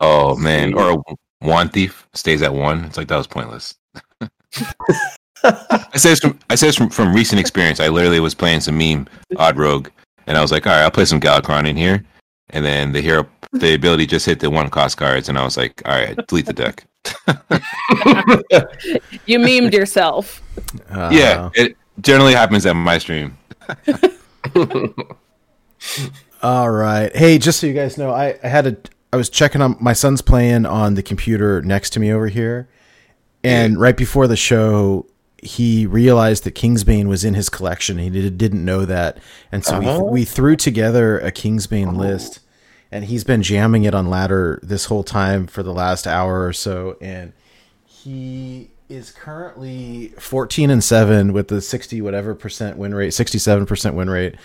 [0.00, 0.74] oh man.
[0.74, 2.84] Or a one thief stays at one.
[2.84, 3.74] It's like that was pointless.
[5.44, 7.78] I say this from I say this from, from recent experience.
[7.78, 9.88] I literally was playing some meme odd rogue,
[10.26, 12.02] and I was like, all right, I'll play some Galakrond in here,
[12.50, 15.56] and then the hero the ability just hit the one cost cards, and I was
[15.58, 16.86] like, all right, delete the deck.
[19.26, 20.42] You memed yourself.
[20.90, 23.36] Uh, yeah, it generally happens at my stream.
[26.42, 27.14] All right.
[27.16, 28.76] Hey, just so you guys know, I, I had a
[29.12, 32.68] I was checking on my son's playing on the computer next to me over here,
[33.44, 35.06] and right before the show,
[35.38, 37.98] he realized that Kingsbane was in his collection.
[37.98, 39.18] He did, didn't know that,
[39.52, 39.78] and so Oh.
[39.78, 40.02] we uh-huh.
[40.02, 41.96] we threw together a Kingsbane oh.
[41.96, 42.40] list,
[42.90, 46.52] and he's been jamming it on ladder this whole time for the last hour or
[46.52, 47.32] so, and
[47.86, 54.08] he is currently 14 and 7 with the 60 whatever percent win rate 67% win
[54.08, 54.36] rate.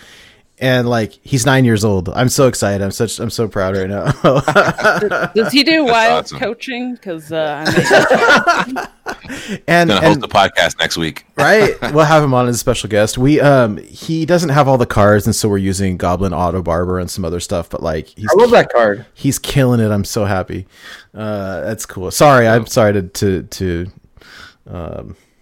[0.62, 2.10] And like he's nine years old.
[2.10, 2.84] I'm so excited.
[2.84, 4.10] I'm such i'm so proud right now.
[5.34, 6.38] Does he do wild awesome.
[6.38, 6.92] coaching?
[6.92, 8.86] Because uh, I
[9.66, 11.24] and, gonna host the podcast next week.
[11.36, 11.74] right.
[11.94, 13.16] We'll have him on as a special guest.
[13.16, 16.98] We um he doesn't have all the cards and so we're using goblin auto barber
[16.98, 19.06] and some other stuff but like he's I love that card.
[19.14, 19.90] he's killing it.
[19.90, 20.66] I'm so happy.
[21.14, 22.10] Uh that's cool.
[22.10, 22.46] Sorry.
[22.46, 23.90] I'm sorry to to to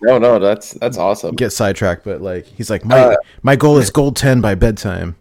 [0.01, 1.35] No, no, that's that's awesome.
[1.35, 5.17] get sidetracked, but like he's like my Uh, my goal is gold ten by bedtime.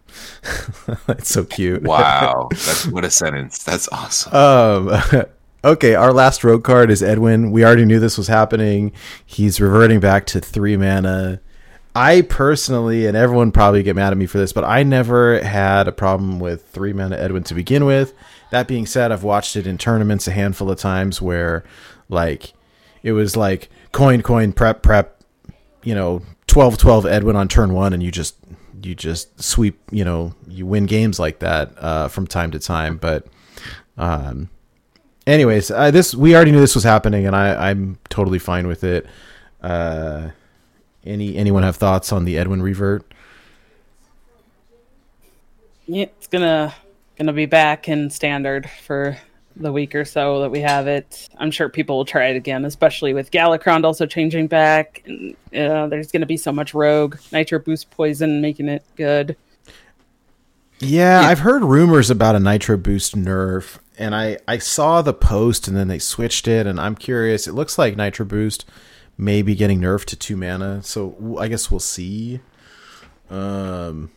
[1.08, 1.82] it's so cute.
[1.82, 3.62] Wow, that's what a sentence.
[3.64, 4.34] That's awesome.
[4.34, 5.24] Um,
[5.64, 7.50] okay, our last rogue card is Edwin.
[7.50, 8.92] We already knew this was happening.
[9.26, 11.40] He's reverting back to three mana.
[11.96, 15.88] I personally, and everyone probably get mad at me for this, but I never had
[15.88, 18.14] a problem with three mana Edwin to begin with.
[18.50, 21.64] That being said, I've watched it in tournaments a handful of times where,
[22.08, 22.52] like,
[23.02, 25.22] it was like coin, coin, prep, prep,
[25.82, 28.36] you know, 12 12 Edwin on turn one, and you just
[28.82, 32.96] you just sweep, you know, you win games like that uh, from time to time.
[32.96, 33.26] But
[33.96, 34.50] um,
[35.26, 38.84] anyways, uh, this we already knew this was happening, and I, I'm totally fine with
[38.84, 39.06] it.
[39.62, 40.30] Uh,
[41.04, 43.04] any anyone have thoughts on the Edwin revert?
[45.86, 46.74] Yeah, it's gonna
[47.16, 49.16] gonna be back in standard for
[49.58, 51.28] the week or so that we have it.
[51.38, 55.02] I'm sure people will try it again, especially with Galakrond also changing back.
[55.06, 59.36] And uh, there's gonna be so much Rogue Nitro Boost Poison making it good.
[60.80, 65.66] Yeah, I've heard rumors about a Nitro Boost nerf, and I I saw the post,
[65.66, 67.48] and then they switched it, and I'm curious.
[67.48, 68.64] It looks like Nitro Boost
[69.16, 72.40] may be getting nerfed to two mana, so I guess we'll see.
[73.28, 74.10] Um,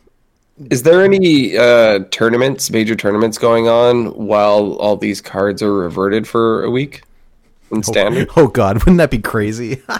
[0.70, 6.26] Is there any uh, tournaments, major tournaments going on while all these cards are reverted
[6.28, 7.02] for a week
[7.70, 8.28] in standard?
[8.36, 9.82] oh God, wouldn't that be crazy?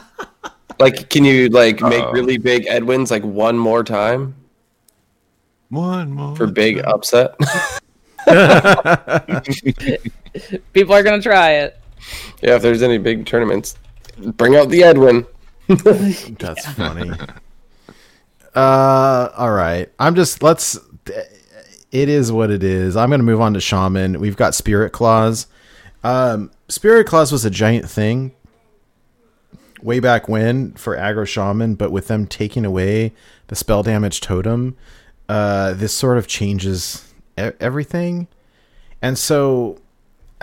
[0.78, 4.34] Like, can you like make really big Edwins like one more time
[5.68, 7.36] One more for big upset?
[10.72, 11.78] People are gonna try it.
[12.40, 13.76] yeah, if there's any big tournaments,
[14.18, 15.24] bring out the Edwin.
[15.68, 17.12] That's funny.
[18.54, 19.90] Uh, all right.
[19.98, 20.78] I'm just let's.
[21.90, 22.96] It is what it is.
[22.96, 24.18] I'm gonna move on to shaman.
[24.20, 25.46] We've got spirit claws.
[26.04, 28.32] Um, spirit claws was a giant thing
[29.82, 33.12] way back when for aggro shaman, but with them taking away
[33.48, 34.76] the spell damage totem,
[35.28, 38.28] uh, this sort of changes everything.
[39.00, 39.80] And so,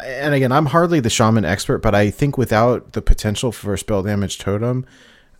[0.04, 4.04] and again, I'm hardly the shaman expert, but I think without the potential for spell
[4.04, 4.86] damage totem,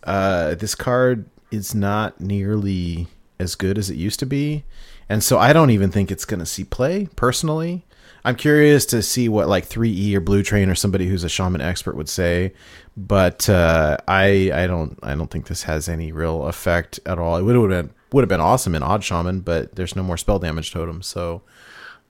[0.04, 3.08] uh, this card is not nearly
[3.38, 4.64] as good as it used to be.
[5.08, 7.84] And so I don't even think it's going to see play personally.
[8.24, 11.60] I'm curious to see what like 3E or Blue Train or somebody who's a shaman
[11.60, 12.52] expert would say,
[12.96, 17.36] but uh, I I don't I don't think this has any real effect at all.
[17.36, 20.16] It would have been would have been awesome in Odd Shaman, but there's no more
[20.16, 21.42] spell damage totem, so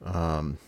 [0.05, 0.59] um,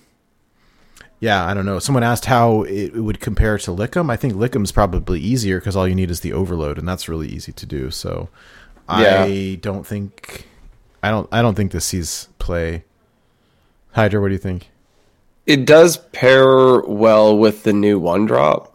[1.20, 1.78] yeah, I don't know.
[1.78, 4.10] Someone asked how it, would compare to Likkim.
[4.10, 7.28] I think Likkim's probably easier because all you need is the overload, and that's really
[7.28, 7.90] easy to do.
[7.90, 8.28] So
[8.88, 10.46] I don't think
[11.02, 12.84] I don't I don't think this sees play.
[13.92, 14.70] Hydra, what do you think?
[15.46, 18.74] It does pair well with the new one drop.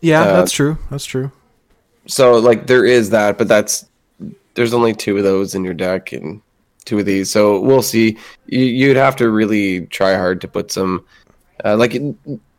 [0.00, 0.78] Yeah, Uh, that's true.
[0.90, 1.30] That's true.
[2.06, 3.86] So like there is that, but that's
[4.54, 6.40] there's only two of those in your deck and
[6.84, 7.30] two of these.
[7.30, 8.16] So we'll see.
[8.46, 11.04] You, you'd have to really try hard to put some
[11.64, 11.92] uh, like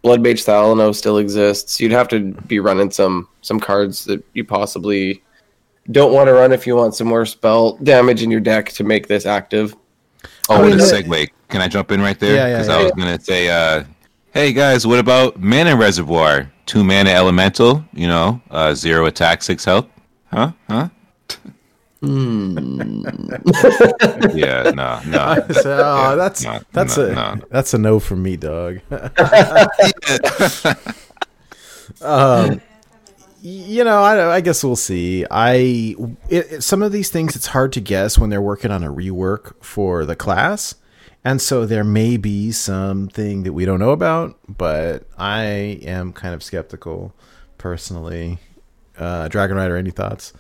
[0.02, 1.80] Blood Mage Thalnos still exists.
[1.80, 5.22] You'd have to be running some some cards that you possibly
[5.92, 8.84] don't want to run if you want some more spell damage in your deck to
[8.84, 9.76] make this active.
[10.50, 11.30] Oh, mean, what a the- segue.
[11.50, 12.36] Can I jump in right there?
[12.36, 12.76] Yeah, yeah, Because yeah.
[12.76, 13.84] I was going to say, uh,
[14.34, 16.52] hey guys, what about Mana Reservoir?
[16.66, 19.88] Two mana elemental, you know, uh, zero attack, six health.
[20.34, 20.52] Huh?
[20.70, 20.90] Huh?
[22.02, 22.10] yeah,
[24.76, 25.46] no, no.
[25.52, 27.36] So, oh, that's no, that's no, a no.
[27.50, 28.80] that's a no from me, dog.
[32.02, 32.62] um,
[33.42, 35.26] you know, I, I guess we'll see.
[35.30, 35.96] I
[36.30, 39.54] it, some of these things it's hard to guess when they're working on a rework
[39.64, 40.76] for the class,
[41.24, 44.38] and so there may be something that we don't know about.
[44.48, 45.44] But I
[45.84, 47.14] am kind of skeptical,
[47.58, 48.40] personally.
[48.98, 50.34] Uh, Dragon Rider, any thoughts?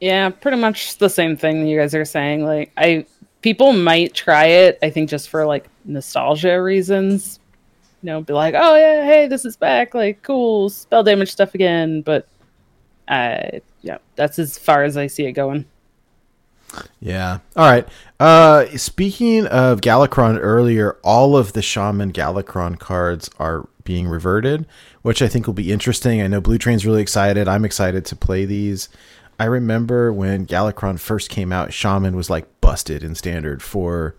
[0.00, 2.44] Yeah, pretty much the same thing you guys are saying.
[2.44, 3.06] Like, I
[3.42, 4.78] people might try it.
[4.82, 7.38] I think just for like nostalgia reasons.
[8.06, 9.92] Know, be like, oh yeah, hey, this is back.
[9.92, 12.02] Like, cool spell damage stuff again.
[12.02, 12.26] But,
[13.08, 15.66] uh, yeah, that's as far as I see it going.
[17.00, 17.40] Yeah.
[17.56, 17.86] All right.
[18.20, 24.66] Uh, speaking of Galakrond earlier, all of the Shaman Galakrond cards are being reverted,
[25.02, 26.22] which I think will be interesting.
[26.22, 27.48] I know Blue Train's really excited.
[27.48, 28.88] I'm excited to play these.
[29.38, 34.14] I remember when Galakrond first came out, Shaman was like busted in standard for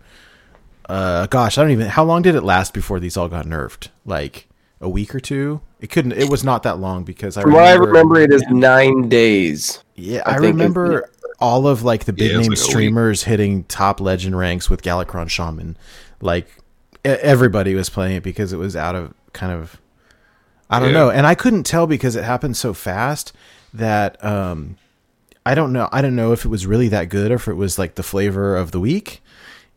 [0.88, 3.88] uh gosh, I don't even how long did it last before these all got nerfed?
[4.04, 4.48] Like
[4.80, 5.60] a week or two?
[5.80, 8.42] It couldn't it was not that long because I From what I remember, it is
[8.48, 9.82] nine days.
[9.94, 11.10] yeah, I I, think remember
[11.40, 15.30] all of like the big Yeah, name like streamers hitting top legend ranks with Galakrond
[15.30, 15.76] Shaman.
[16.20, 16.48] Like
[17.04, 19.80] e- everybody was playing it because it was out of kind of
[20.70, 20.92] I don't Yeah.
[20.92, 23.32] know, and I couldn't tell because it happened so fast
[23.74, 24.76] that um
[25.46, 25.88] I don't know.
[25.92, 28.02] I don't know if it was really that good or if it was like the
[28.02, 29.22] flavor of the week.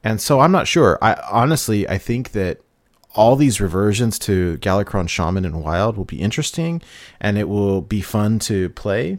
[0.04, 0.98] And so I'm not sure.
[1.02, 2.60] I honestly I think that
[3.14, 6.82] all these reversions to Galakrond Shaman and Wild will be interesting
[7.20, 9.18] and it will be fun to play.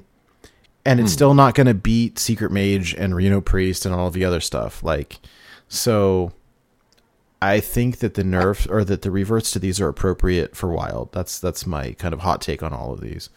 [0.85, 4.25] And it's still not going to beat Secret Mage and Reno Priest and all the
[4.25, 4.83] other stuff.
[4.83, 5.19] Like
[5.69, 6.33] so
[7.41, 11.13] I think that the nerfs or that the reverts to these are appropriate for Wild.
[11.13, 13.31] That's that's my kind of hot take on all of these.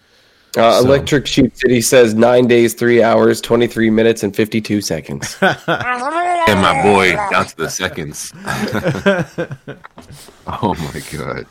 [0.57, 4.61] Uh, So- Electric Sheep City says nine days, three hours, twenty three minutes, and fifty
[4.61, 5.37] two seconds.
[6.47, 8.31] And my boy down to the seconds.
[10.47, 11.45] oh my god.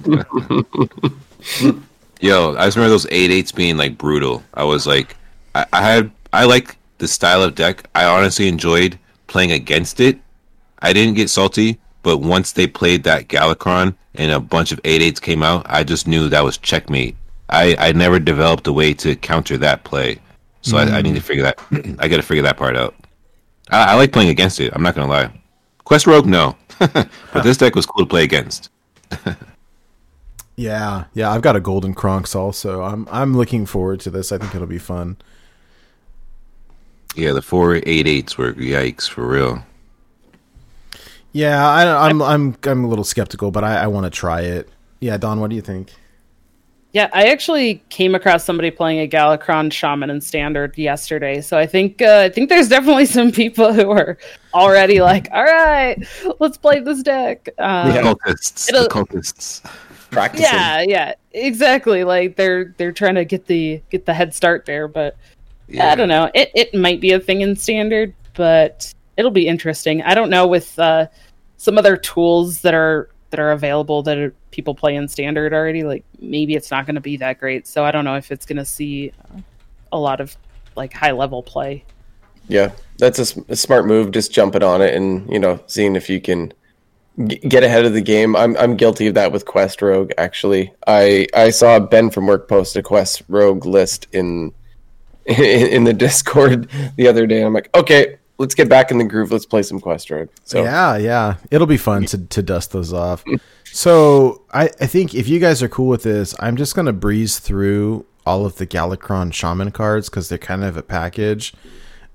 [2.20, 4.42] Yo, I just remember those eight eights being like brutal.
[4.54, 5.16] I was like,
[5.54, 7.88] I, I had, I like the style of deck.
[7.94, 10.18] I honestly enjoyed playing against it.
[10.80, 15.20] I didn't get salty, but once they played that Galakrond and a bunch of 8-8s
[15.20, 17.16] came out, I just knew that was checkmate.
[17.48, 20.18] I, I never developed a way to counter that play.
[20.62, 21.24] So I, I need to mm.
[21.24, 21.58] figure that
[21.98, 22.94] I gotta figure that part out.
[23.70, 25.30] I, I like playing against it, I'm not gonna lie.
[25.84, 26.56] Quest Rogue, no.
[26.78, 27.08] but
[27.42, 28.70] this deck was cool to play against.
[30.56, 31.30] Yeah, yeah.
[31.30, 32.82] I've got a golden Kronx also.
[32.82, 34.30] I'm I'm looking forward to this.
[34.30, 35.16] I think it'll be fun.
[37.16, 39.64] Yeah, the four eight eights were yikes for real.
[41.32, 44.68] Yeah, I, I'm I'm I'm a little skeptical, but I, I want to try it.
[45.00, 45.92] Yeah, Don, what do you think?
[46.94, 51.66] Yeah, I actually came across somebody playing a Galakrond Shaman in Standard yesterday, so I
[51.66, 54.16] think uh, I think there's definitely some people who are
[54.54, 55.96] already like, "All right,
[56.38, 58.02] let's play this deck." Um, The Yeah.
[58.02, 58.66] cultists.
[58.70, 59.60] The cultists.
[60.12, 60.44] Practicing.
[60.44, 62.04] yeah, yeah, exactly.
[62.04, 65.16] Like they're they're trying to get the get the head start there, but
[65.80, 66.30] I don't know.
[66.32, 70.00] It it might be a thing in Standard, but it'll be interesting.
[70.02, 71.08] I don't know with uh,
[71.56, 75.82] some other tools that are that are available that are, people play in Standard already.
[75.82, 77.66] Like maybe it's not going to be that great.
[77.66, 79.40] So I don't know if it's going to see uh,
[79.90, 80.36] a lot of
[80.76, 81.84] like high level play.
[82.46, 84.12] Yeah, that's a smart move.
[84.12, 86.52] Just jumping on it and you know seeing if you can
[87.26, 88.36] get ahead of the game.
[88.36, 90.12] I'm I'm guilty of that with Quest Rogue.
[90.16, 94.52] Actually, I I saw Ben from work post a Quest Rogue list in
[95.26, 97.42] in, in the Discord the other day.
[97.42, 99.30] I'm like, okay, let's get back in the groove.
[99.30, 100.28] Let's play some Quest Rogue.
[100.44, 101.36] So Yeah, yeah.
[101.50, 103.24] It'll be fun to, to dust those off.
[103.76, 107.40] So I, I think if you guys are cool with this, I'm just gonna breeze
[107.40, 111.52] through all of the Galakrond Shaman cards because they're kind of a package.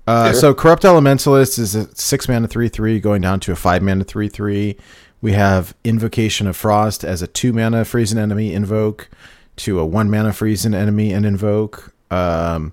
[0.06, 3.82] Uh, So Corrupt Elementalist is a six mana three three going down to a five
[3.82, 4.78] mana three three.
[5.20, 9.10] We have Invocation of Frost as a two mana freeze an enemy invoke
[9.56, 11.92] to a one mana freeze an enemy and invoke.
[12.10, 12.72] Um,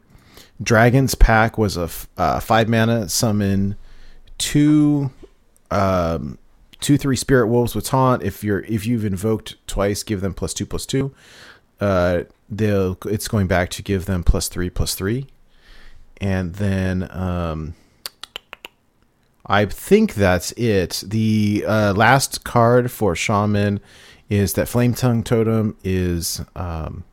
[0.61, 3.75] Dragon's Pack was a f- uh, five mana summon
[4.37, 5.11] two
[5.71, 6.37] um
[6.79, 8.23] two three spirit wolves with taunt.
[8.23, 11.13] If you're if you've invoked twice give them plus two plus two.
[11.79, 15.27] Uh they'll it's going back to give them plus three plus three.
[16.19, 17.75] And then um
[19.45, 21.03] i think that's it.
[21.05, 23.79] The uh last card for shaman
[24.29, 27.03] is that flame tongue totem is um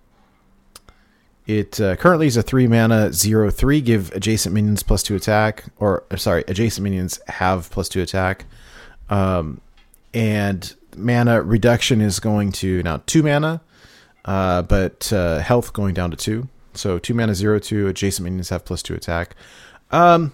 [1.46, 3.80] it uh, currently is a three mana zero three.
[3.80, 8.46] Give adjacent minions plus two attack, or uh, sorry, adjacent minions have plus two attack.
[9.10, 9.60] Um,
[10.14, 13.60] and mana reduction is going to now two mana,
[14.24, 16.48] uh, but uh, health going down to two.
[16.72, 17.88] So two mana zero two.
[17.88, 19.36] Adjacent minions have plus two attack.
[19.90, 20.32] Um,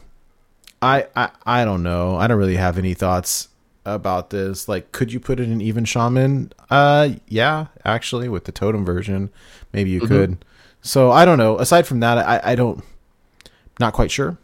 [0.81, 2.17] I I I don't know.
[2.17, 3.49] I don't really have any thoughts
[3.85, 4.69] about this.
[4.69, 6.53] Like, could you put it in even shaman?
[6.71, 9.31] Uh, yeah, actually, with the totem version,
[9.73, 10.45] maybe you could.
[10.83, 11.59] So I don't know.
[11.59, 12.83] Aside from that, I I don't.
[13.79, 14.37] Not quite sure.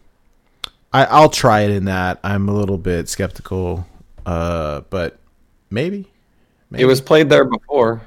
[0.93, 2.21] I I'll try it in that.
[2.25, 3.87] I'm a little bit skeptical.
[4.25, 5.19] Uh, but
[5.71, 6.09] maybe.
[6.71, 6.83] maybe.
[6.83, 8.03] it was played there before.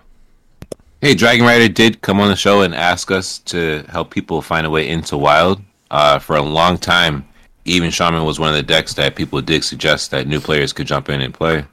[1.01, 4.68] Hey, Dragon Rider did come on the show and ask us to help people find
[4.68, 5.61] a way into Wild.
[5.89, 7.26] Uh, for a long time,
[7.65, 10.88] even Shaman was one of the decks that people did suggest that new players could
[10.88, 11.65] jump in and play.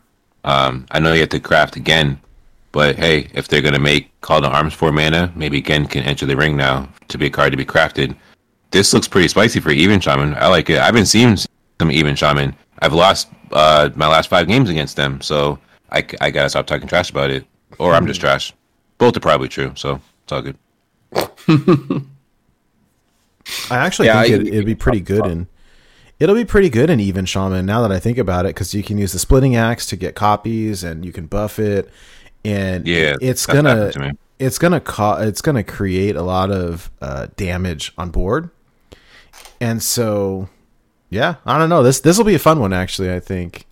[0.45, 2.21] Um, I know you have to craft again,
[2.77, 6.27] but hey, if they're gonna make Call to Arms for mana, maybe again can enter
[6.27, 8.15] the ring now to be a card to be crafted.
[8.71, 10.35] This looks pretty spicy for even Shaman.
[10.35, 10.79] I like it.
[10.79, 12.55] I've been seeing some even Shaman.
[12.81, 15.59] I've lost uh, my last five games against them, so
[15.91, 17.47] I, I gotta stop talking trash about it,
[17.79, 18.53] or I'm just trash.
[18.99, 20.59] Both are probably true, so it's all good.
[23.71, 25.47] I actually Yeah, think I- it, it'd be pretty good in.
[26.19, 28.83] It'll be pretty good in even shaman now that I think about it because you
[28.83, 31.91] can use the splitting axe to get copies and you can buff it,
[32.47, 37.27] and Yeah, it's gonna to it's gonna co- it's gonna create a lot of uh,
[37.37, 38.51] damage on board,
[39.61, 40.49] and so
[41.11, 43.13] yeah, I don't know this this will be a fun one actually.
[43.13, 43.67] I think.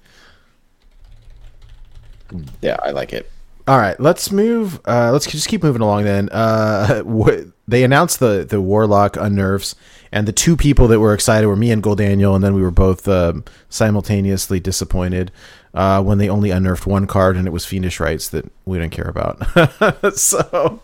[2.61, 3.31] Yeah, I like it.
[3.67, 4.81] All right, let's move.
[4.87, 6.05] Uh, let's just keep moving along.
[6.05, 9.75] Then uh, wh- they announced the the warlock unnerfs,
[10.13, 12.63] and the two people that were excited were me and Gold Daniel, and then we
[12.63, 15.31] were both um, simultaneously disappointed
[15.75, 18.93] uh, when they only unnerfed one card, and it was Fiendish Rites that we didn't
[18.93, 20.15] care about.
[20.17, 20.81] so,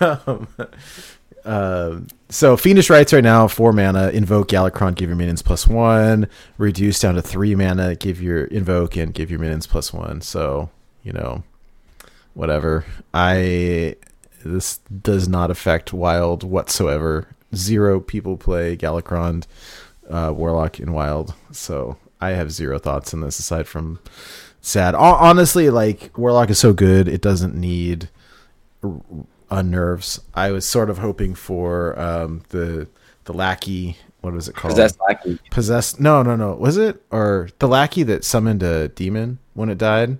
[0.00, 0.48] um,
[1.44, 4.08] uh, so Fiendish Rites right now four mana.
[4.08, 6.28] Invoke Galakrond, give your minions plus one.
[6.58, 7.94] Reduce down to three mana.
[7.94, 10.20] Give your invoke and give your minions plus one.
[10.20, 10.70] So
[11.04, 11.44] you know
[12.34, 12.84] whatever.
[13.12, 13.96] I
[14.44, 17.28] this does not affect Wild whatsoever.
[17.54, 19.46] Zero people play Galakrond
[20.10, 23.98] uh, Warlock in Wild, so I have zero thoughts on this aside from
[24.60, 24.94] sad.
[24.94, 28.08] Hon- Honestly, like Warlock is so good, it doesn't need
[28.82, 29.00] r-
[29.50, 30.20] unnerfs.
[30.34, 32.88] I was sort of hoping for um, the
[33.24, 34.72] the lackey what was it called?
[34.72, 35.38] Possessed lackey.
[35.50, 36.00] Possessed.
[36.00, 36.54] No, no, no.
[36.54, 40.16] Was it or the lackey that summoned a demon when it died?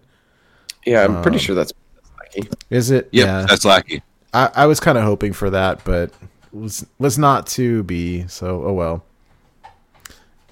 [0.84, 1.72] Yeah, I'm pretty Um, sure that's
[2.18, 2.48] lackey.
[2.68, 3.08] Is it?
[3.12, 3.46] Yep, Yeah.
[3.48, 4.02] that's lackey.
[4.34, 6.10] I, I was kind of hoping for that, but
[6.52, 8.26] was was not to be.
[8.28, 9.04] So oh well.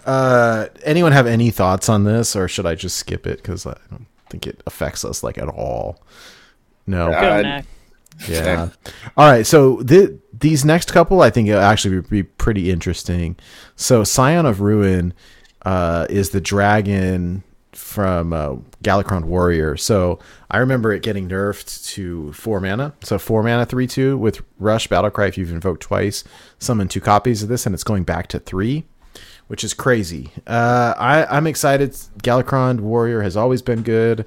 [0.04, 3.76] Uh, anyone have any thoughts on this, or should I just skip it because I
[3.90, 6.02] don't think it affects us like at all?
[6.86, 7.10] No.
[7.10, 7.20] Yeah.
[7.20, 7.68] Go Uh, next.
[8.28, 8.68] Yeah.
[9.16, 9.46] All right.
[9.46, 13.36] So th- these next couple, I think, will actually be pretty interesting.
[13.76, 15.14] So Scion of Ruin
[15.64, 17.42] uh, is the dragon
[17.72, 19.76] from uh, Galakrond Warrior.
[19.78, 20.18] So
[20.50, 22.92] I remember it getting nerfed to four mana.
[23.02, 25.28] So four mana, three two with Rush Battlecry.
[25.28, 26.22] If you've invoked twice,
[26.58, 28.84] summon two copies of this, and it's going back to three.
[29.52, 30.30] Which is crazy.
[30.46, 31.90] Uh, I, I'm excited.
[32.22, 34.24] Galakrond Warrior has always been good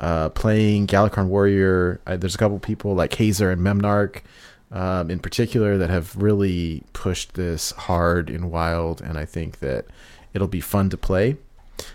[0.00, 2.00] uh, playing Galakrond Warrior.
[2.06, 4.22] Uh, there's a couple people like Hazer and Memnarch
[4.70, 9.84] um, in particular that have really pushed this hard in Wild, and I think that
[10.32, 11.36] it'll be fun to play,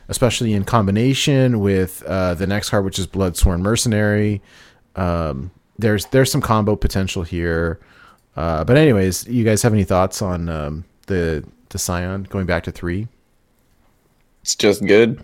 [0.07, 4.39] especially in combination with uh, the next card, which is Bloodsworn Mercenary.
[4.95, 5.49] Um,
[5.79, 7.79] there's there's some combo potential here,
[8.35, 11.43] uh, but anyways, you guys have any thoughts on um, the
[11.77, 13.07] the Scion going back to three?
[14.41, 15.21] It's just good.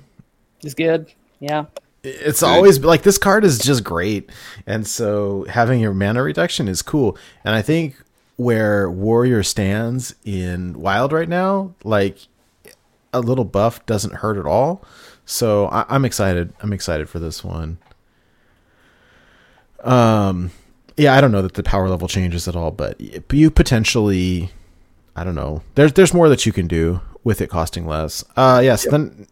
[0.62, 1.12] It's good.
[1.40, 1.66] Yeah.
[2.04, 4.30] it's always like this card is just great
[4.68, 7.96] and so having your mana reduction is cool and i think
[8.38, 12.18] where warrior stands in wild right now like
[13.14, 14.84] a little buff doesn't hurt at all
[15.26, 17.78] so I- i'm excited i'm excited for this one
[19.84, 20.52] um
[20.98, 23.00] yeah i don't know that the power level changes at all but
[23.34, 24.50] you potentially
[25.16, 28.62] i don't know there's there's more that you can do with it costing less uh
[28.64, 29.28] yes then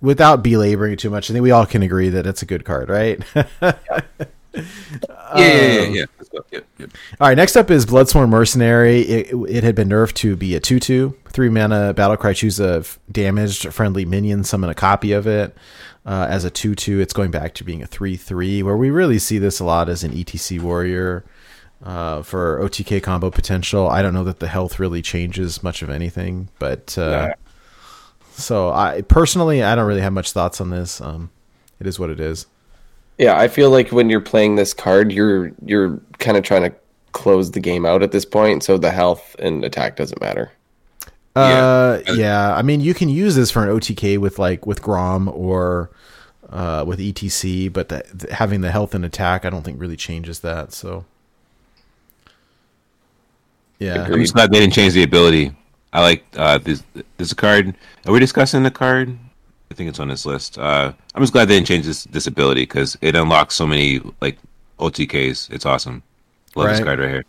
[0.00, 2.64] without belaboring it too much, I think we all can agree that it's a good
[2.64, 3.22] card, right?
[4.52, 4.64] Yeah,
[5.36, 6.04] yeah, yeah, yeah.
[6.50, 6.90] Yep, yep.
[7.20, 9.02] all right, next up is Bloodsworn Mercenary.
[9.02, 12.84] It, it had been nerfed to be a 2 2, 3 mana battlecry, choose a
[13.12, 15.56] damaged friendly minion, summon a copy of it.
[16.04, 18.90] Uh, as a 2 2, it's going back to being a 3 3, where we
[18.90, 21.24] really see this a lot as an ETC warrior.
[21.82, 25.88] Uh, for OTK combo potential, I don't know that the health really changes much of
[25.88, 27.34] anything, but uh, Yeah.
[28.32, 31.00] so I personally I don't really have much thoughts on this.
[31.00, 31.30] Um,
[31.80, 32.46] it is what it is.
[33.16, 36.72] Yeah, I feel like when you're playing this card, you're you're kind of trying to
[37.12, 40.52] close the game out at this point, so the health and attack doesn't matter.
[41.34, 42.12] Uh, Yeah.
[42.14, 42.54] yeah.
[42.56, 45.90] I mean, you can use this for an OTK with like with Grom or
[46.50, 49.96] uh, with ETC, but the, the- having the health and attack, I don't think really
[49.96, 50.72] changes that.
[50.72, 51.04] So,
[53.80, 54.14] yeah, Agreed.
[54.14, 55.52] I'm just glad they didn't change the ability.
[55.92, 56.84] I like uh, this.
[57.16, 57.74] There's a card.
[58.06, 59.18] Are we discussing the card?
[59.70, 60.58] I think it's on this list.
[60.58, 64.00] Uh, I'm just glad they didn't change this this ability because it unlocks so many
[64.20, 64.38] like
[64.78, 65.50] OTKs.
[65.50, 66.02] It's awesome.
[66.54, 67.24] Love this card right here.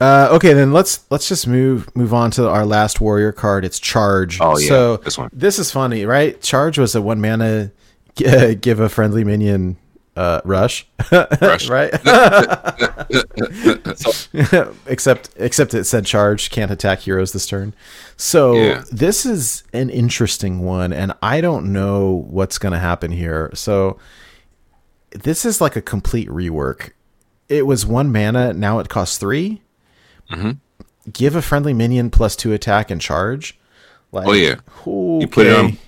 [0.00, 3.64] Uh, okay, then let's let's just move move on to our last warrior card.
[3.64, 4.38] It's charge.
[4.40, 5.30] Oh, yeah, so this one.
[5.32, 6.40] This is funny, right?
[6.40, 7.70] Charge was a one mana
[8.16, 9.76] g- give a friendly minion
[10.16, 11.68] uh, rush, Rush.
[11.70, 11.90] right?
[14.86, 17.74] except except it said charge can't attack heroes this turn.
[18.16, 18.84] So Yeah.
[18.90, 23.50] this is an interesting one, and I don't know what's going to happen here.
[23.54, 23.98] So
[25.10, 26.90] this is like a complete rework.
[27.48, 29.60] It was one mana, now it costs 3
[30.30, 30.58] Mhm.
[31.12, 33.58] Give a friendly minion plus two attack and charge.
[34.12, 34.56] Like, Oh, yeah.
[34.86, 35.78] You put it on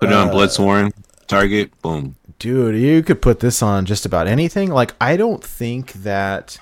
[0.00, 0.92] Put it Uh, on Bloodsworn
[1.26, 1.70] target.
[1.82, 2.16] Boom.
[2.38, 4.70] Dude you could put this on just about anything.
[4.70, 6.58] Like i don't think that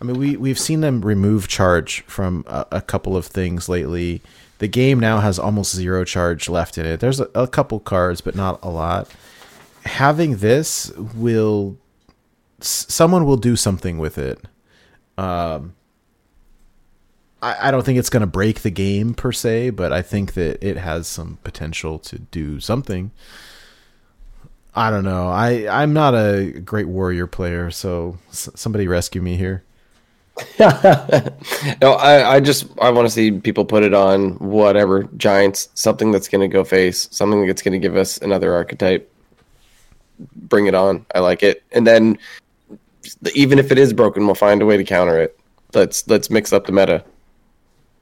[0.00, 4.22] i mean we we've seen them remove charge from a, a couple of things lately.
[4.58, 7.00] The game now has almost zero charge left in it.
[7.00, 9.08] There's a, a couple cards but not a lot.
[9.84, 11.76] Having this will
[12.60, 14.40] someone will do something with it.
[15.18, 15.74] Um
[17.42, 20.34] I, I don't think it's going to break the game per se, but I think
[20.34, 23.12] that it has some potential to do something.
[24.76, 25.28] I don't know.
[25.28, 29.64] I I'm not a great warrior player, so s- somebody rescue me here.
[31.80, 36.12] No, I, I just I want to see people put it on whatever giants, something
[36.12, 39.10] that's going to go face, something that's going to give us another archetype.
[40.34, 41.06] Bring it on.
[41.14, 41.62] I like it.
[41.72, 42.18] And then
[43.34, 45.38] even if it is broken, we'll find a way to counter it.
[45.74, 47.02] Let's let's mix up the meta.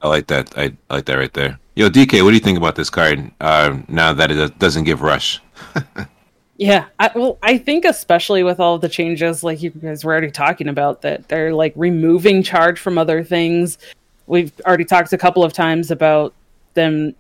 [0.03, 0.57] I like that.
[0.59, 1.59] I, I like that right there.
[1.77, 3.31] Yo, DK, what do you think about this card?
[3.41, 5.41] Uh, now that it doesn't give rush.
[6.57, 10.31] Yeah, I, well, I think especially with all the changes, like you guys were already
[10.31, 13.79] talking about, that they're like removing charge from other things.
[14.27, 16.33] We've already talked a couple of times about
[16.75, 17.15] them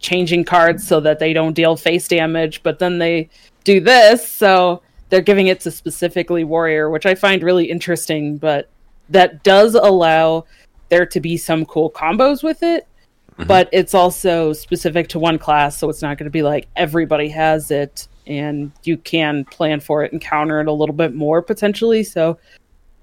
[0.00, 3.28] changing cards so that they don't deal face damage, but then they
[3.64, 8.36] do this, so they're giving it to specifically warrior, which I find really interesting.
[8.36, 8.68] But
[9.10, 10.44] that does allow
[10.88, 12.86] there to be some cool combos with it,
[13.32, 13.44] mm-hmm.
[13.44, 17.28] but it's also specific to one class, so it's not going to be like everybody
[17.28, 21.42] has it, and you can plan for it and counter it a little bit more
[21.42, 22.02] potentially.
[22.02, 22.38] So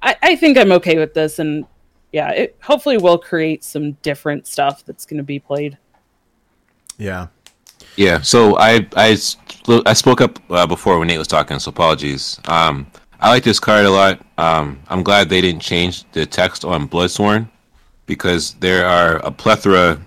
[0.02, 1.66] I, I think I'm okay with this, and
[2.12, 5.78] yeah, it hopefully will create some different stuff that's going to be played.
[6.98, 7.28] Yeah.
[7.96, 12.40] Yeah, so I I spoke up uh, before when Nate was talking, so apologies.
[12.46, 12.88] Um,
[13.20, 14.20] I like this card a lot.
[14.38, 17.50] Um, I'm glad they didn't change the text on Bloodsworn
[18.06, 20.02] because there are a plethora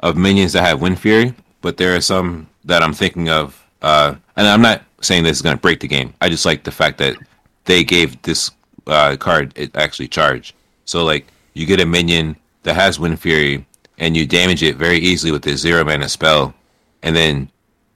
[0.00, 3.59] of minions that have Wind Fury, but there are some that I'm thinking of.
[3.82, 6.12] Uh, and I'm not saying this is going to break the game.
[6.20, 7.16] I just like the fact that
[7.64, 8.50] they gave this
[8.86, 10.54] uh, card it actually charge.
[10.84, 13.64] So like you get a minion that has Wind Fury
[13.98, 16.54] and you damage it very easily with this zero mana spell,
[17.02, 17.50] and then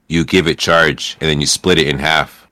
[0.09, 2.47] you give it charge and then you split it in half,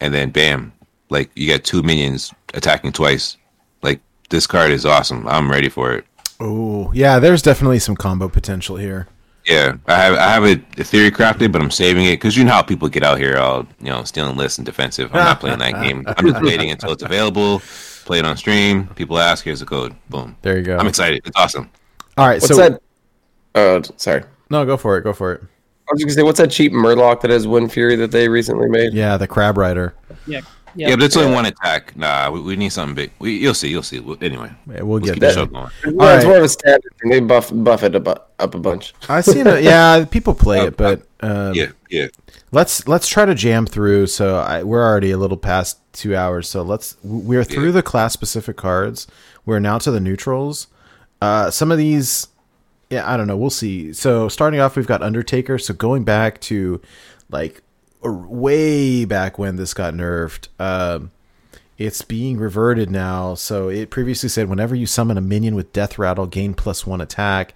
[0.00, 0.72] and then bam,
[1.10, 3.36] like you got two minions attacking twice.
[3.82, 4.00] Like
[4.30, 5.26] this card is awesome.
[5.26, 6.04] I'm ready for it.
[6.40, 7.18] Oh, yeah.
[7.18, 9.06] There's definitely some combo potential here.
[9.46, 12.44] Yeah, I have I have a, a theory crafted, but I'm saving it because you
[12.44, 15.10] know how people get out here all you know stealing lists and defensive.
[15.12, 16.04] I'm not playing that game.
[16.06, 17.60] I'm just waiting until it's available.
[18.04, 18.88] Play it on stream.
[18.88, 19.94] People ask, here's the code.
[20.10, 20.36] Boom.
[20.42, 20.76] There you go.
[20.76, 21.22] I'm excited.
[21.24, 21.70] It's awesome.
[22.16, 22.40] All right.
[22.40, 22.82] What's so that?
[23.54, 24.24] Oh, sorry.
[24.50, 25.02] no, go for it.
[25.02, 25.42] Go for it.
[25.42, 28.28] I was just gonna say, what's that cheap Murloc that has Wind Fury that they
[28.28, 28.92] recently made?
[28.92, 29.94] Yeah, the crab rider.
[30.26, 30.40] Yeah,
[30.74, 31.96] Yeah, but it's only one attack.
[31.96, 33.10] Nah, we, we need something big.
[33.18, 33.68] We, you'll see.
[33.68, 34.00] You'll see.
[34.00, 35.34] Well, Anyway, Yeah, we'll let's get keep the there.
[35.34, 35.70] show going.
[35.96, 36.28] Well, it's right.
[36.30, 37.10] more of a standard thing.
[37.10, 38.94] They buff buff it a bu- up a bunch.
[39.08, 39.62] I seen it.
[39.62, 42.08] Yeah, people play it, but um, Yeah, yeah.
[42.50, 44.06] let's let's try to jam through.
[44.08, 46.48] So I, we're already a little past two hours.
[46.48, 47.70] So let's we're through Yeah.
[47.72, 49.06] the class specific cards.
[49.44, 50.68] We're now to the neutrals.
[51.20, 52.28] Uh, some of these,
[52.90, 53.36] yeah, I don't know.
[53.36, 53.92] We'll see.
[53.92, 55.58] So starting off, we've got Undertaker.
[55.58, 56.80] So going back to
[57.30, 57.62] like or
[58.10, 60.48] way back when this got nerfed.
[60.58, 61.12] Um,
[61.78, 63.34] it's being reverted now.
[63.34, 67.00] So it previously said whenever you summon a minion with Death Rattle, gain plus one
[67.00, 67.54] attack.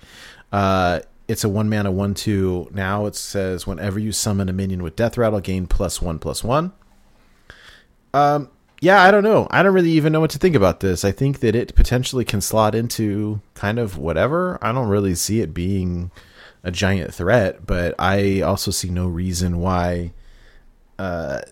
[0.53, 2.69] Uh, it's a one mana one two.
[2.73, 6.43] Now it says whenever you summon a minion with Death Rattle, gain plus one plus
[6.43, 6.73] one.
[8.15, 8.49] Um,
[8.81, 9.47] yeah, I don't know.
[9.51, 11.05] I don't really even know what to think about this.
[11.05, 14.59] I think that it potentially can slot into kind of whatever.
[14.63, 16.11] I don't really see it being
[16.63, 20.13] a giant threat, but I also see no reason why
[20.99, 21.43] uh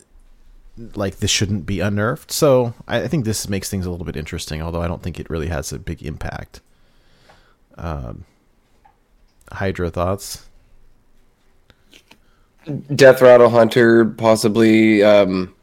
[0.94, 2.32] like this shouldn't be unnerfed.
[2.32, 5.20] So I, I think this makes things a little bit interesting, although I don't think
[5.20, 6.60] it really has a big impact.
[7.76, 8.24] Um
[9.52, 10.46] Hydra thoughts?
[12.94, 15.54] Death Rattle Hunter, possibly um,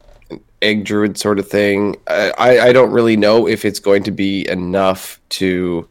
[0.60, 1.96] Egg Druid sort of thing.
[2.06, 5.88] I, I I don't really know if it's going to be enough to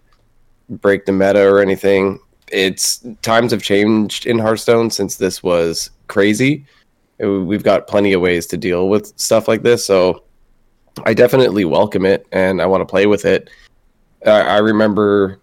[0.69, 2.19] break the meta or anything.
[2.47, 6.65] It's times have changed in Hearthstone since this was crazy.
[7.21, 10.23] We've got plenty of ways to deal with stuff like this, so
[11.05, 13.49] I definitely welcome it and I want to play with it.
[14.25, 15.39] I, I remember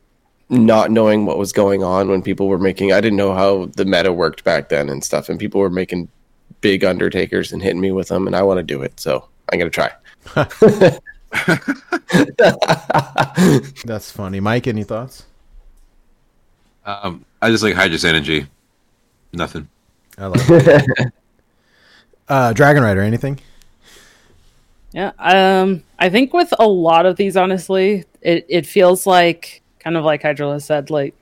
[0.50, 3.84] not knowing what was going on when people were making I didn't know how the
[3.84, 6.08] meta worked back then and stuff and people were making
[6.62, 9.58] big undertakers and hitting me with them and I want to do it so I'm
[9.58, 9.92] going to try.
[13.84, 14.40] That's funny.
[14.40, 15.24] Mike, any thoughts?
[16.86, 18.46] Um, I just like Hydra's energy.
[19.32, 19.68] Nothing.
[20.16, 21.12] I like it.
[22.28, 23.38] uh Dragon Rider, anything?
[24.92, 29.96] Yeah, um, I think with a lot of these, honestly, it, it feels like kind
[29.96, 31.14] of like Hydrola said, like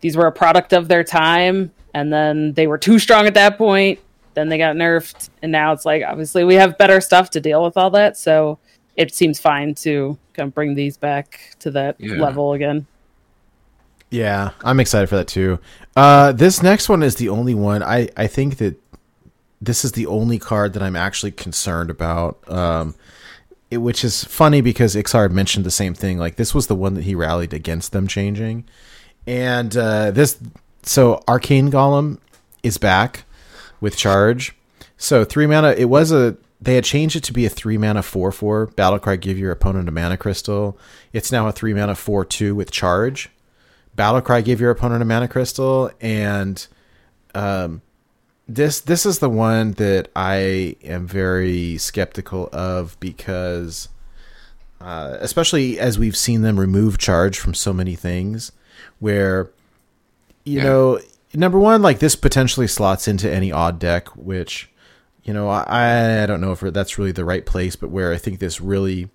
[0.00, 3.56] these were a product of their time, and then they were too strong at that
[3.56, 3.98] point.
[4.34, 7.62] Then they got nerfed, and now it's like obviously we have better stuff to deal
[7.64, 8.16] with all that.
[8.18, 8.58] So
[8.96, 12.16] it seems fine to kind of bring these back to that Yeah.
[12.16, 12.86] level again.
[14.10, 15.58] Yeah, I'm excited for that too.
[15.96, 18.78] Uh, this next one is the only one I I think that
[19.62, 22.42] this is the only card that I'm actually concerned about.
[22.50, 22.96] Um,
[23.70, 26.18] it, which is funny because Ixar mentioned the same thing.
[26.18, 28.64] Like this was the one that he rallied against them changing,
[29.26, 30.38] and uh, this
[30.82, 32.18] so Arcane Golem
[32.62, 33.24] is back
[33.80, 34.54] with charge.
[34.98, 35.70] So three mana.
[35.70, 39.18] It was a they had changed it to be a three mana four four battlecry.
[39.18, 40.76] Give your opponent a mana crystal.
[41.12, 43.30] It's now a three mana four two with charge.
[43.96, 46.66] Battlecry give your opponent a mana crystal, and
[47.34, 47.80] um,
[48.48, 53.88] this this is the one that I am very skeptical of because,
[54.80, 58.52] uh, especially as we've seen them remove charge from so many things,
[58.98, 59.50] where
[60.44, 60.64] you Yeah.
[60.64, 61.00] know,
[61.34, 64.68] number one, like this potentially slots into any odd deck, which
[65.24, 68.16] you know I I don't know if that's really the right place, but where I
[68.16, 69.08] think this really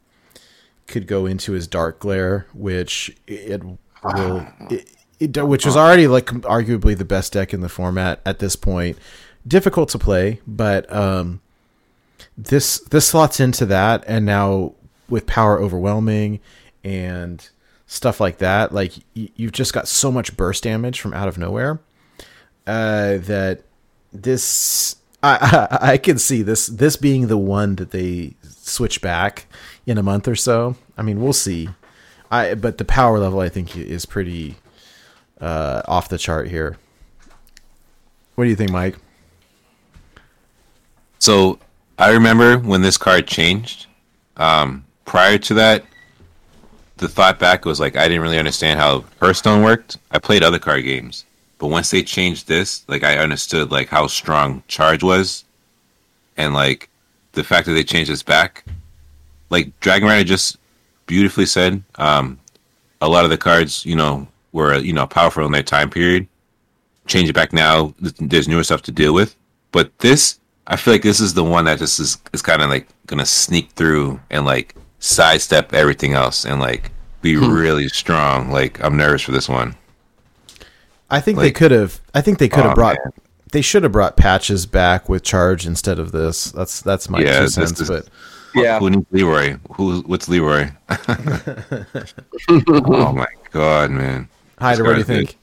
[0.88, 3.62] could go into is Dark Glare, which it
[4.04, 4.90] will, it,
[5.20, 8.98] it, which was already like arguably the best deck in the format at this point.
[9.48, 11.42] Difficult to play, but um,
[12.38, 14.74] this this slots into that, and now
[15.10, 16.40] with power overwhelming
[16.84, 17.50] and
[17.88, 18.74] stuff like that.
[18.74, 21.80] Like y- you've just got so much burst damage from out of nowhere
[22.68, 23.64] uh, that
[24.12, 29.48] this I, I I can see this this being the one that they switch back
[29.86, 30.76] in a month or so.
[30.98, 31.70] I mean, we'll see.
[32.30, 34.58] I but the power level I think is pretty
[35.42, 36.78] uh, off the chart here.
[38.36, 38.96] What do you think, Mike?
[41.20, 41.60] So
[41.98, 43.88] I remember when this card changed.
[44.38, 45.84] Um, prior to that,
[46.98, 49.98] the thought back was like I didn't really understand how Hearthstone worked.
[50.12, 51.26] I played other card games,
[51.58, 55.44] but once they changed this, like I understood like how strong Charge was,
[56.38, 56.90] and like
[57.34, 58.66] the fact that they changed this back,
[59.50, 60.58] like Dragon Rider just
[61.06, 61.84] beautifully said.
[61.96, 62.40] Um,
[63.02, 66.28] a lot of the cards, you know, were you know powerful in their time period.
[67.06, 67.94] Change it back now.
[68.00, 69.36] There's newer stuff to deal with,
[69.72, 72.70] but this, I feel like this is the one that just is is kind of
[72.70, 77.50] like gonna sneak through and like sidestep everything else and like be hmm.
[77.50, 78.52] really strong.
[78.52, 79.76] Like I'm nervous for this one.
[81.10, 82.02] I think they could have.
[82.14, 82.98] I think they could have Aw, brought.
[83.04, 83.14] man.
[83.54, 86.52] They should have brought patches back with charge instead of this.
[86.52, 87.80] That's that's my Yeah, two this cents.
[87.80, 88.10] is- but
[88.54, 88.80] Yeah.
[88.80, 89.58] Who needs Leroy?
[89.76, 90.02] Who?
[90.02, 90.72] What's Leroy?
[92.50, 94.28] oh my god, man.
[94.60, 95.30] Hydra, what do you good.
[95.30, 95.38] think?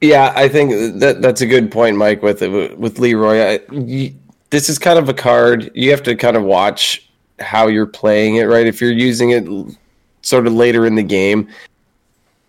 [0.00, 2.22] Yeah, I think that that's a good point, Mike.
[2.22, 4.14] With with Leroy, I, you,
[4.50, 7.08] this is kind of a card you have to kind of watch
[7.40, 8.66] how you're playing it, right?
[8.66, 9.76] If you're using it
[10.22, 11.48] sort of later in the game,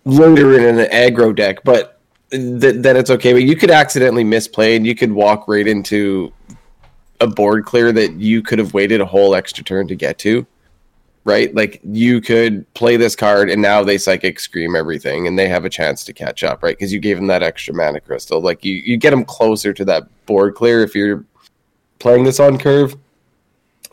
[0.05, 3.33] later in an aggro deck, but th- then it's okay.
[3.33, 6.31] But you could accidentally misplay, and you could walk right into
[7.21, 10.45] a board clear that you could have waited a whole extra turn to get to
[11.30, 11.53] right?
[11.53, 15.64] Like you could play this card and now they psychic scream everything and they have
[15.64, 16.75] a chance to catch up, right?
[16.75, 18.41] Because you gave them that extra mana crystal.
[18.41, 21.24] Like you, you get them closer to that board clear if you're
[21.99, 22.98] playing this on curve.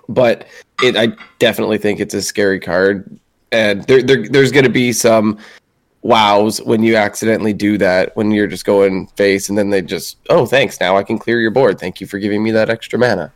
[0.08, 0.46] But
[0.82, 1.08] it, I
[1.38, 3.18] definitely think it's a scary card,
[3.50, 5.38] and there, there there's going to be some
[6.02, 10.18] wows when you accidentally do that when you're just going face and then they just
[10.30, 12.96] oh thanks now I can clear your board thank you for giving me that extra
[12.96, 13.32] mana.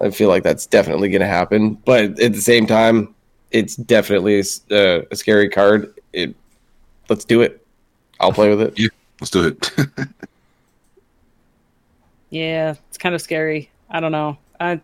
[0.00, 1.74] I feel like that's definitely going to happen.
[1.74, 3.14] But at the same time,
[3.50, 5.94] it's definitely a, s- uh, a scary card.
[6.12, 6.34] It,
[7.08, 7.64] let's do it.
[8.20, 8.78] I'll play with it.
[8.78, 8.88] Yeah,
[9.20, 9.70] let's do it.
[12.30, 13.70] Yeah, it's kind of scary.
[13.90, 14.36] I don't know.
[14.60, 14.76] Uh,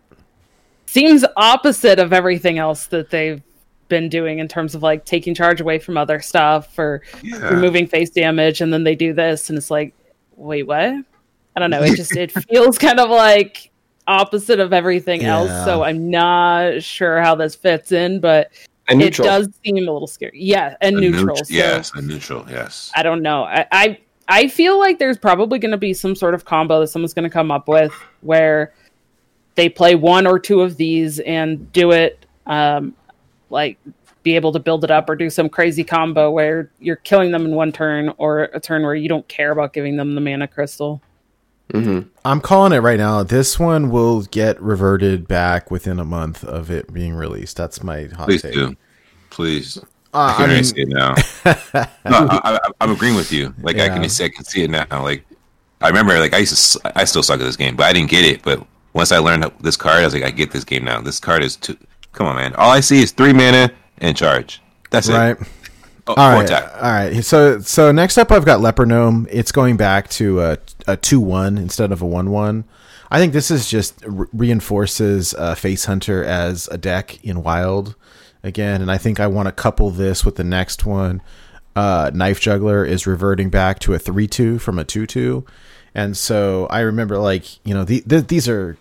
[0.86, 3.42] seems opposite of everything else that they've
[3.88, 7.48] been doing in terms of like taking charge away from other stuff or yeah.
[7.48, 9.94] removing face damage, and then they do this, and it's like,
[10.36, 10.94] wait, what?
[11.56, 11.82] I don't know.
[11.82, 13.70] It just it feels kind of like
[14.06, 15.50] opposite of everything else.
[15.64, 18.50] So I'm not sure how this fits in, but
[18.88, 20.32] And it does seem a little scary.
[20.40, 21.36] Yeah, and A neutral.
[21.36, 22.44] neut- so- yes, a neutral.
[22.48, 22.90] Yes.
[22.94, 23.44] I don't know.
[23.44, 26.88] I I, I feel like there's probably going to be some sort of combo that
[26.88, 27.92] someone's going to come up with
[28.22, 28.72] where
[29.54, 32.92] they play one or two of these and do it um
[33.50, 33.78] like
[34.22, 37.44] be able to build it up or do some crazy combo where you're killing them
[37.44, 40.48] in one turn or a turn where you don't care about giving them the mana
[40.48, 41.00] crystal.
[41.74, 42.06] Mhm.
[42.24, 43.24] I'm calling it right now.
[43.24, 47.56] This one will get reverted back within a month of it being released.
[47.56, 48.54] That's my hot Please take.
[48.54, 48.76] do.
[49.30, 49.78] Please.
[50.12, 51.14] Uh, I I can see it now.
[51.44, 53.52] no, I, I, I'm agreeing with you.
[53.60, 54.86] Like I can see, I can see it now.
[54.90, 55.24] Like
[55.80, 58.10] I remember, like I used to, I still suck at this game, but I didn't
[58.10, 58.42] get it.
[58.44, 61.00] But once I learned this card, I was like, I get this game now.
[61.00, 61.76] This card is too.
[62.12, 62.54] Come on, man.
[62.54, 64.62] All I see is three mana and charge.
[64.90, 65.32] That's right.
[65.32, 65.48] it.
[66.06, 66.74] Oh, All right, attack.
[66.74, 67.24] all right.
[67.24, 69.26] So, so next up, I've got Leper Gnome.
[69.30, 72.64] It's going back to a, a two-one instead of a one-one.
[73.10, 77.94] I think this is just re- reinforces uh, Face Hunter as a deck in Wild
[78.42, 81.22] again, and I think I want to couple this with the next one.
[81.74, 85.44] Uh, Knife Juggler is reverting back to a three-two from a two-two,
[85.94, 88.76] and so I remember like you know the, the, these are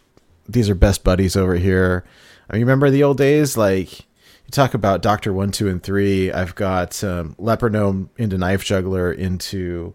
[0.50, 2.04] these are best buddies over here.
[2.50, 4.06] I mean, remember the old days like
[4.54, 6.32] talk about Doctor One, Two, and Three.
[6.32, 9.94] I've got um, Leper Gnome into Knife Juggler into,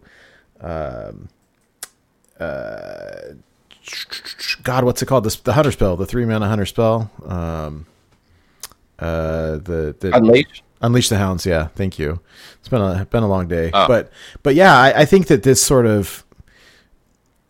[0.61, 1.29] um,
[2.39, 3.33] uh,
[4.63, 5.23] God, what's it called?
[5.23, 7.09] This the Hunter spell, the three mana Hunter spell.
[7.25, 7.85] Um,
[8.99, 10.63] uh, the the Unleash.
[10.81, 11.45] Unleash the Hounds.
[11.45, 12.19] Yeah, thank you.
[12.59, 13.87] It's been a been a long day, Oh.
[13.87, 14.11] but
[14.43, 16.23] but yeah, I, I think that this sort of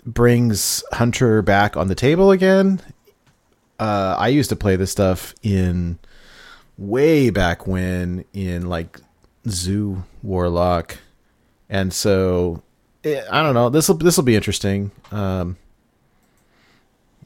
[0.06, 2.82] brings Hunter back on the table again.
[3.80, 6.00] Uh, I used to play this stuff in
[6.80, 9.00] way back when in like
[9.48, 10.98] Zoo Warlock,
[11.70, 12.64] and so
[13.04, 13.70] eh, I don't know.
[13.70, 14.92] This will this will be interesting.
[15.12, 15.58] Um,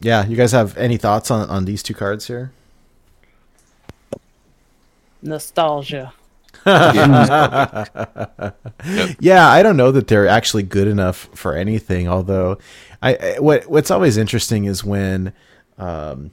[0.01, 2.51] yeah, you guys have any thoughts on on these two cards here?
[5.21, 6.13] Nostalgia.
[9.19, 12.07] Yeah, I don't know that they're actually good enough for anything.
[12.07, 12.57] Although,
[13.01, 15.33] I I- what what's always interesting is when,
[15.77, 16.31] um,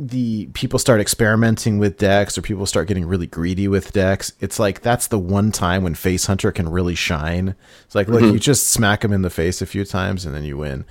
[0.00, 4.58] the people start experimenting with decks or people start getting really greedy with decks, it's
[4.58, 7.54] like that's the one time when Face Hunter can really shine.
[7.84, 10.44] It's like, look, you just smack them in the face a few times and then
[10.44, 10.86] you win.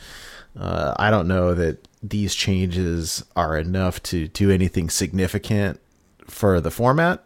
[0.58, 5.80] Uh, I don't know that these changes are enough to do anything significant
[6.26, 7.24] for the format,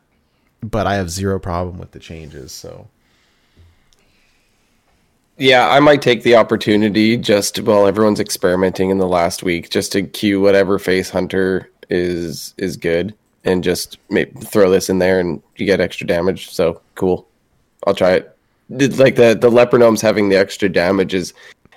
[0.61, 2.51] but I have zero problem with the changes.
[2.51, 2.87] So
[5.37, 9.91] Yeah, I might take the opportunity just while everyone's experimenting in the last week, just
[9.91, 13.13] to cue whatever face hunter is is good,
[13.43, 16.49] and just maybe throw this in there, and you get extra damage.
[16.49, 17.27] So cool,
[17.85, 18.37] I'll try it.
[18.69, 21.33] Like the the leper having the extra damage is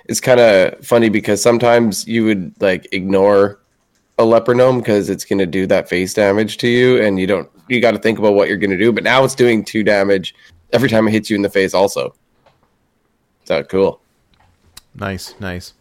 [0.07, 3.59] is kind of funny because sometimes you would like ignore
[4.17, 7.49] a leper because it's going to do that face damage to you, and you don't
[7.67, 8.91] you got to think about what you're going to do.
[8.91, 10.33] But now it's doing two damage
[10.73, 12.15] every time it hits you in the face, also.
[13.45, 14.01] So cool.
[14.95, 15.73] Nice, nice.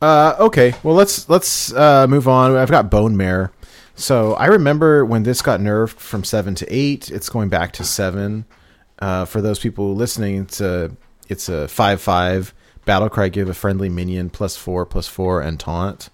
[0.00, 2.56] Uh, okay, well let's let's uh, move on.
[2.56, 3.52] I've got Bone Mare.
[3.94, 7.10] So I remember when this got nerfed from seven to eight.
[7.10, 8.46] It's going back to seven.
[8.98, 10.96] Uh, for those people listening, it's a
[11.28, 12.54] it's a five five
[12.86, 13.28] battle cry.
[13.28, 16.08] Give a friendly minion plus four plus four and taunt.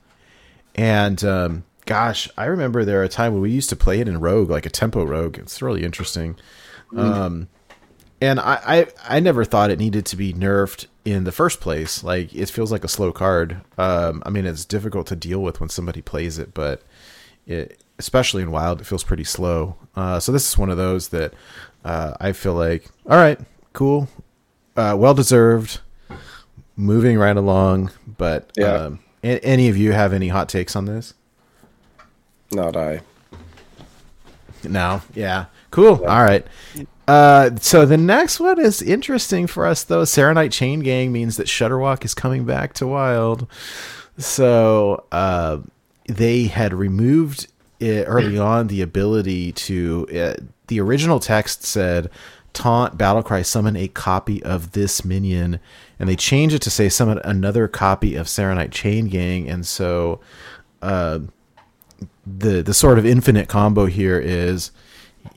[0.75, 4.19] And um, gosh, I remember there a time when we used to play it in
[4.21, 5.39] Rogue, like a tempo Rogue.
[5.39, 6.37] It's really interesting.
[6.97, 7.49] Um,
[8.21, 8.87] and I, I
[9.17, 12.03] I never thought it needed to be nerfed in the first place.
[12.05, 13.61] Like it feels like a slow card.
[13.79, 16.83] Um, I mean, it's difficult to deal with when somebody plays it, but
[17.47, 19.77] it, especially in Wild, it feels pretty slow.
[19.95, 21.33] Uh, so this is one of those that
[21.85, 23.39] uh, I feel like, all right,
[23.73, 24.09] cool,
[24.77, 25.81] uh, well deserved,
[26.77, 27.91] moving right along.
[28.19, 28.73] But Yeah.
[28.73, 31.15] um, a- any of you have any hot takes on this?
[32.51, 33.01] Not I.
[34.65, 35.03] No.
[35.15, 35.47] Yeah.
[35.71, 36.05] Cool.
[36.07, 36.45] All right.
[37.09, 40.03] Uh, so the next one is interesting for us though.
[40.03, 43.47] Saronite Chain Gang means that Shudderwock is coming back to Wild.
[44.19, 45.59] So uh,
[46.09, 47.47] they had removed
[47.79, 50.07] it early on the ability to.
[50.09, 52.11] Uh, the original text said,
[52.53, 55.61] "Taunt Battlecry summon a copy of this minion,"
[56.01, 60.21] and they changed it to say summon another copy of Saronite Chain Gang, and so.
[60.83, 61.21] Uh,
[62.27, 64.71] the the sort of infinite combo here is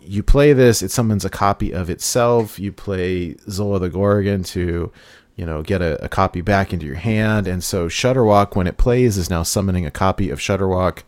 [0.02, 2.60] you play this, it summons a copy of itself.
[2.60, 4.92] You play Zola the Gorgon to,
[5.36, 7.48] you know, get a, a copy back into your hand.
[7.48, 11.04] And so Shudderwock, when it plays, is now summoning a copy of Shudderwock,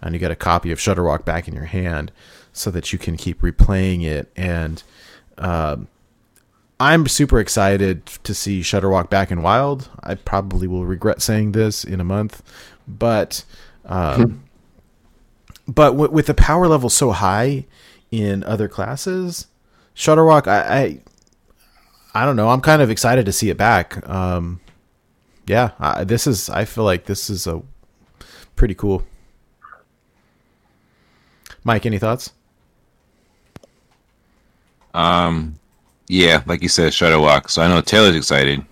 [0.00, 2.12] and you get a copy of Shudderwock back in your hand
[2.52, 4.30] so that you can keep replaying it.
[4.36, 4.82] And
[5.38, 5.88] um,
[6.78, 9.88] I'm super excited to see Shudderwock back in Wild.
[10.02, 12.42] I probably will regret saying this in a month,
[12.86, 13.44] but.
[13.84, 14.42] Um,
[15.66, 17.64] but w- with the power level so high
[18.22, 19.46] in other classes,
[19.96, 20.82] Shudderwock, I,
[22.14, 22.48] I, I don't know.
[22.48, 24.06] I'm kind of excited to see it back.
[24.08, 24.60] Um,
[25.46, 26.48] yeah, I, this is.
[26.48, 27.62] I feel like this is a
[28.56, 29.02] pretty cool.
[31.64, 32.32] Mike, any thoughts?
[34.92, 35.58] Um,
[36.08, 37.50] yeah, like you said, Shudderwock.
[37.50, 38.64] So I know Taylor's excited.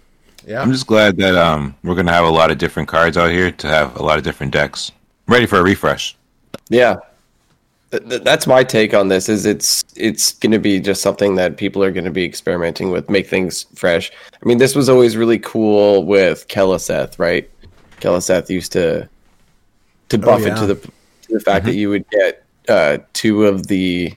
[0.46, 3.30] Yeah, I'm just glad that um we're gonna have a lot of different cards out
[3.30, 4.90] here to have a lot of different decks.
[5.28, 6.16] I'm ready for a refresh.
[6.68, 7.11] Yeah, Th- th-
[7.92, 9.28] that's my take on this.
[9.28, 12.90] Is it's it's going to be just something that people are going to be experimenting
[12.90, 14.10] with, make things fresh.
[14.32, 17.48] I mean, this was always really cool with Keleseth, right?
[18.00, 19.08] Keleseth used to
[20.08, 20.54] to buff yeah.
[20.54, 24.14] it to the to the fact that you would get uh, two of the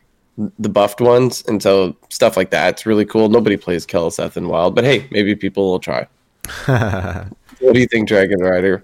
[0.60, 2.76] the buffed ones, and so stuff like that.
[2.76, 3.30] It's really cool.
[3.30, 6.08] Nobody plays Keleseth in Wild, but hey, maybe people will try.
[6.66, 8.84] what do you think, Dragon Rider?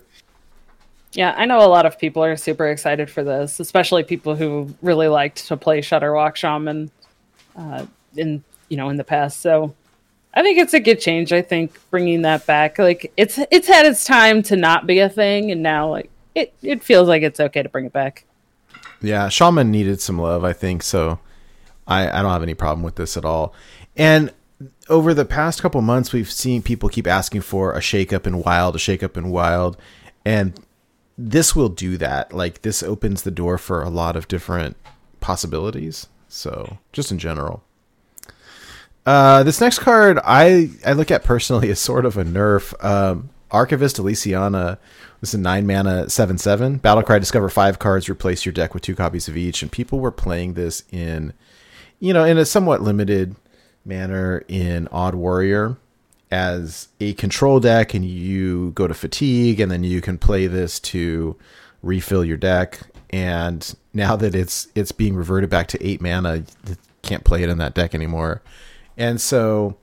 [1.14, 4.74] Yeah, I know a lot of people are super excited for this, especially people who
[4.82, 6.90] really liked to play Shudderwock Shaman
[7.56, 9.42] uh, in you know in the past.
[9.42, 9.76] So
[10.34, 11.34] I think it's a good change.
[11.34, 15.10] I think bringing that back, like it's it's had its time to not be a
[15.10, 18.26] thing, and now like it it feels like it's okay to bring it back.
[19.02, 20.84] Yeah, Shaman needed some love, I think.
[20.84, 21.20] So
[21.88, 23.54] I, I don't have any problem with this at all.
[23.98, 24.32] And
[24.90, 28.76] over the past couple months, we've seen people keep asking for a shakeup in Wild,
[28.76, 29.78] a shakeup in Wild,
[30.24, 30.54] and
[31.30, 32.34] this will do that.
[32.34, 34.78] Like this opens the door for a lot of different
[35.20, 36.08] possibilities.
[36.28, 37.64] So just in general.
[39.06, 42.74] Uh, this next card I I look at personally as sort of a nerf.
[42.84, 44.78] Um, Archivist Elysiana
[45.20, 47.20] was a nine mana seven seven battlecry.
[47.20, 50.54] Discover five cards, replace your deck with two copies of each, and people were playing
[50.54, 51.34] this in,
[52.00, 53.36] you know, in a somewhat limited
[53.84, 55.78] manner in Odd Warrior
[56.32, 60.80] as a control deck, and you go to fatigue, and then you can play this
[60.80, 61.36] to
[61.84, 62.80] refill your deck.
[63.10, 67.50] And now that it's it's being reverted back to eight mana, you can't play it
[67.50, 68.42] in that deck anymore.
[68.98, 69.78] And so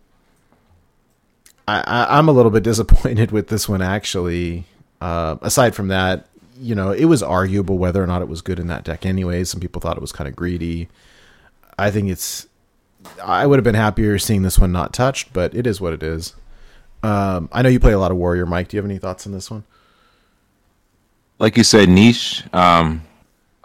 [1.67, 4.65] I, I'm a little bit disappointed with this one actually.
[5.01, 6.27] Uh, aside from that,
[6.59, 9.45] you know, it was arguable whether or not it was good in that deck anyway.
[9.45, 10.89] Some people thought it was kind of greedy.
[11.79, 12.48] I think it's
[13.23, 16.03] I would have been happier seeing this one not touched, but it is what it
[16.03, 16.35] is.
[17.03, 18.69] Um, I know you play a lot of Warrior, Mike.
[18.69, 19.65] Do you have any thoughts on this one?
[21.39, 22.43] Like you said, niche.
[22.53, 23.03] Um,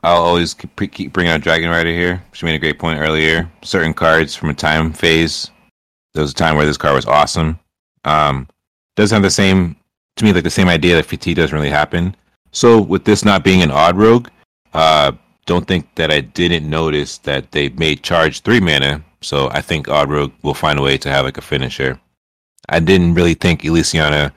[0.03, 2.21] I'll always keep, bringing out Dragon Rider here.
[2.33, 3.49] She made a great point earlier.
[3.63, 5.49] Certain cards from a time phase.
[6.13, 7.59] There was a time where this card was awesome.
[8.03, 8.47] Um,
[8.95, 9.75] doesn't have the same
[10.17, 12.15] to me like the same idea that fatigue doesn't really happen.
[12.51, 14.27] So with this not being an odd rogue,
[14.73, 15.13] uh,
[15.45, 19.03] don't think that I didn't notice that they made charge three mana.
[19.23, 21.99] So I think rogue will find a way to have like a finisher.
[22.69, 24.31] I didn't really think Elysiana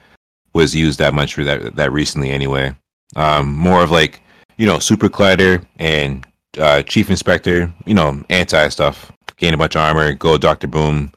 [0.53, 2.75] was used that much for that that recently anyway.
[3.15, 4.21] Um, more of like
[4.57, 6.25] you know super collider and
[6.57, 11.13] uh, chief inspector, you know anti stuff, gain a bunch of armor, go Doctor Boom,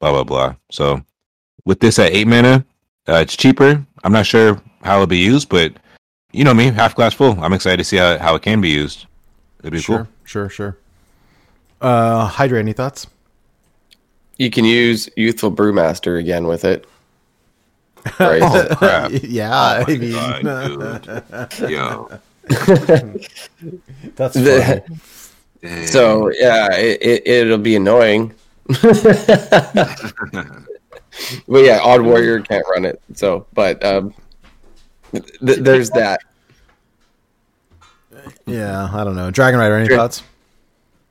[0.00, 0.54] blah blah blah.
[0.70, 1.02] So
[1.64, 2.64] with this at eight mana,
[3.08, 3.84] uh, it's cheaper.
[4.04, 5.72] I'm not sure how it'll be used, but
[6.32, 7.40] you know me, half glass full.
[7.42, 9.06] I'm excited to see how, how it can be used.
[9.60, 10.08] It'd be sure, cool.
[10.24, 10.78] sure, sure.
[11.80, 13.06] Uh, Hydra, any thoughts?
[14.38, 16.86] You can use Youthful Brewmaster again with it.
[18.20, 18.42] Right.
[18.46, 19.10] Oh crap!
[19.22, 21.60] yeah, I mean, God, dude.
[21.70, 22.10] Yo,
[24.16, 24.82] that's The-
[25.86, 28.34] so yeah, it, it it'll be annoying.
[28.66, 28.84] but
[31.48, 33.00] yeah, Odd Warrior can't run it.
[33.14, 34.14] So, but um,
[35.12, 36.20] th- there's that.
[38.46, 39.30] yeah, I don't know.
[39.30, 39.96] Dragon Rider, any Sure.
[39.96, 40.22] thoughts?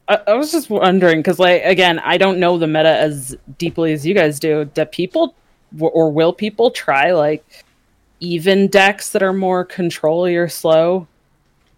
[0.07, 3.93] I, I was just wondering because, like, again, I don't know the meta as deeply
[3.93, 4.65] as you guys do.
[4.65, 5.35] Do people
[5.79, 7.43] or will people try like
[8.19, 11.07] even decks that are more controlly or slow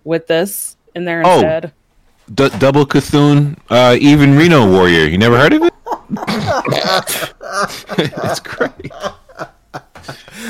[0.04, 1.34] with this in there Oh.
[1.36, 1.72] instead?
[2.34, 5.06] D- double Cthulhu, uh, even Reno Warrior.
[5.06, 5.74] You never heard of it?
[7.98, 8.92] it's great.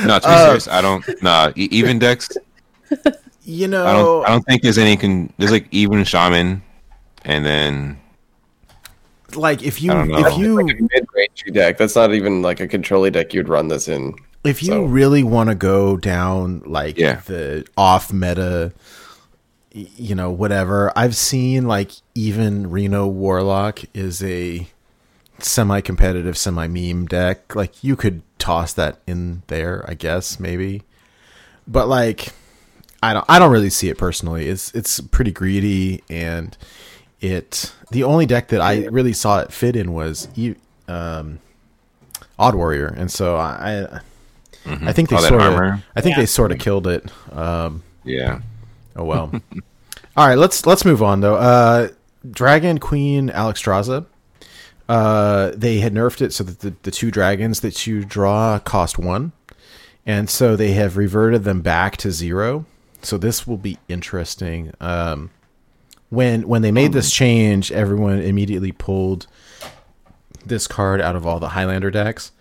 [0.06, 1.04] No, to be serious, I don't.
[1.22, 2.30] Nah, e- even decks.
[3.48, 4.26] You know, I know, don't.
[4.26, 4.98] I don't think there's any.
[4.98, 6.64] Con- there's like even shaman,
[7.26, 7.98] and then
[9.36, 10.26] like if you I don't know.
[10.26, 11.78] if you Like mid-range deck.
[11.78, 14.14] That's not even like a controlly deck you'd run this in.
[14.44, 17.22] if you So- really want to go down like Yeah.
[17.26, 18.72] the off meta
[19.74, 24.66] you know whatever i've seen like even reno warlock is a
[25.40, 30.84] semi-competitive semi-meme deck like you could toss that in there i guess maybe
[31.68, 32.30] but like
[33.04, 36.58] i don't i don't really see it personally it's it's pretty greedy and
[37.22, 40.56] it the only deck that i really saw it fit in was E-
[40.88, 41.40] um
[42.38, 44.00] odd warrior and so i
[44.68, 45.54] I think they All sort of.
[45.96, 46.22] I think Yeah.
[46.24, 47.06] they sort of killed it.
[47.32, 48.40] Um, yeah.
[48.96, 49.32] oh well.
[50.18, 51.36] All right, let's let's move on though.
[51.36, 51.90] Uh,
[52.32, 54.08] Dragon Queen Alexstrasza.
[54.90, 58.98] Uh, they had nerfed it so that the, the two dragons that you draw cost
[58.98, 59.34] one,
[60.04, 62.66] and so they have reverted them back to zero.
[63.04, 64.72] So this will be interesting.
[64.82, 65.30] Um,
[66.10, 69.28] when when they made this change, everyone immediately pulled
[70.46, 72.32] this card out of all the Highlander decks.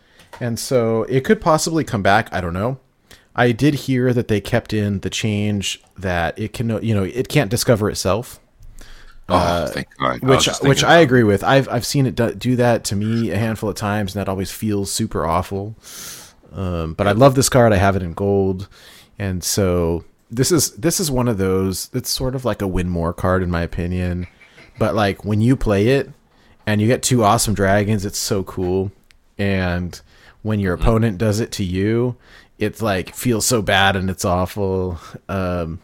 [0.40, 2.32] And so it could possibly come back.
[2.32, 2.78] I don't know.
[3.36, 7.28] I did hear that they kept in the change that it can, you know, it
[7.28, 8.40] can't discover itself,
[9.28, 10.22] Oh, thank God.
[10.22, 11.42] I which just which I agree with.
[11.42, 14.28] I've I've seen it do, do that to me a handful of times, and that
[14.28, 15.76] always feels super awful.
[16.52, 17.72] Um, but I love this card.
[17.72, 18.68] I have it in gold,
[19.18, 20.04] and so
[20.34, 21.90] this is this is one of those.
[21.94, 24.26] It's sort of like a win more card in my opinion.
[24.78, 26.10] But like when you play it
[26.66, 28.90] and you get two awesome dragons, it's so cool.
[29.38, 30.00] And
[30.42, 32.16] when your opponent does it to you,
[32.58, 34.98] it's like feels so bad and it's awful.
[35.28, 35.80] Um,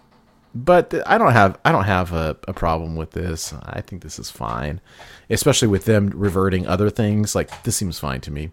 [0.53, 3.53] but th- I don't have I don't have a, a problem with this.
[3.53, 4.81] I think this is fine,
[5.29, 7.37] especially with them reverting other things.
[7.37, 8.51] Like this seems fine to me.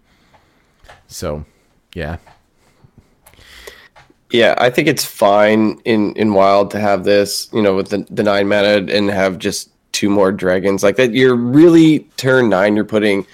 [1.08, 1.45] So,
[1.95, 2.17] yeah,
[4.30, 8.06] Yeah, I think it's fine in in Wild to have this, you know, with the,
[8.09, 11.14] the nine mana and have just two more dragons like that.
[11.14, 12.75] You're really turn nine.
[12.75, 13.25] You're putting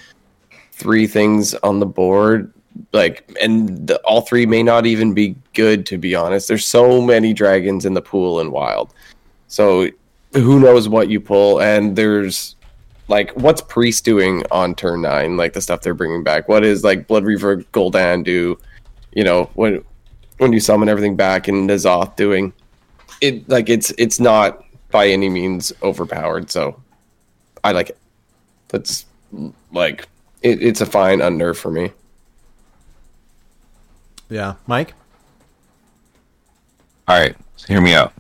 [0.72, 2.54] three things on the board,
[2.92, 5.86] like, and the, all three may not even be good.
[5.88, 8.94] To be honest, there's so many dragons in the pool in Wild,
[9.48, 9.90] so
[10.34, 11.60] who knows what you pull?
[11.60, 12.56] And there's
[13.08, 15.38] like, what's Priest doing on turn nine?
[15.38, 16.48] Like the stuff they're bringing back.
[16.48, 18.60] What is like Blood Reaver Goldan do?
[19.12, 19.84] You know when
[20.44, 22.54] when you summon everything back and N'Zoth doing
[23.22, 26.80] it like it's it's not by any means overpowered so
[27.64, 27.98] i like it
[28.68, 29.06] that's
[29.72, 30.08] like
[30.42, 31.92] it, it's a fine unnerf for me
[34.34, 34.96] yeah, Mike.
[37.08, 38.14] All right, so hear me out.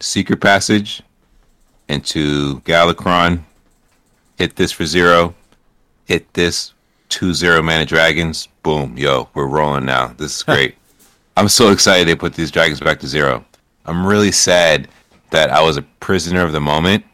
[0.00, 1.02] Secret passage
[1.88, 3.42] into Galakrond.
[4.38, 5.34] Hit this for zero.
[6.06, 6.72] Hit this
[7.10, 8.48] two zero mana dragons.
[8.62, 10.14] Boom, yo, we're rolling now.
[10.16, 10.76] This is great.
[11.38, 13.44] I'm so excited they put these dragons back to zero.
[13.86, 14.88] I'm really sad
[15.30, 17.04] that I was a prisoner of the moment,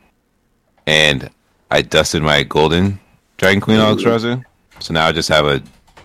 [0.86, 1.28] and
[1.70, 2.98] I dusted my golden
[3.36, 4.42] Dragon Queen Alexstrasza.
[4.80, 5.62] So now I just have a,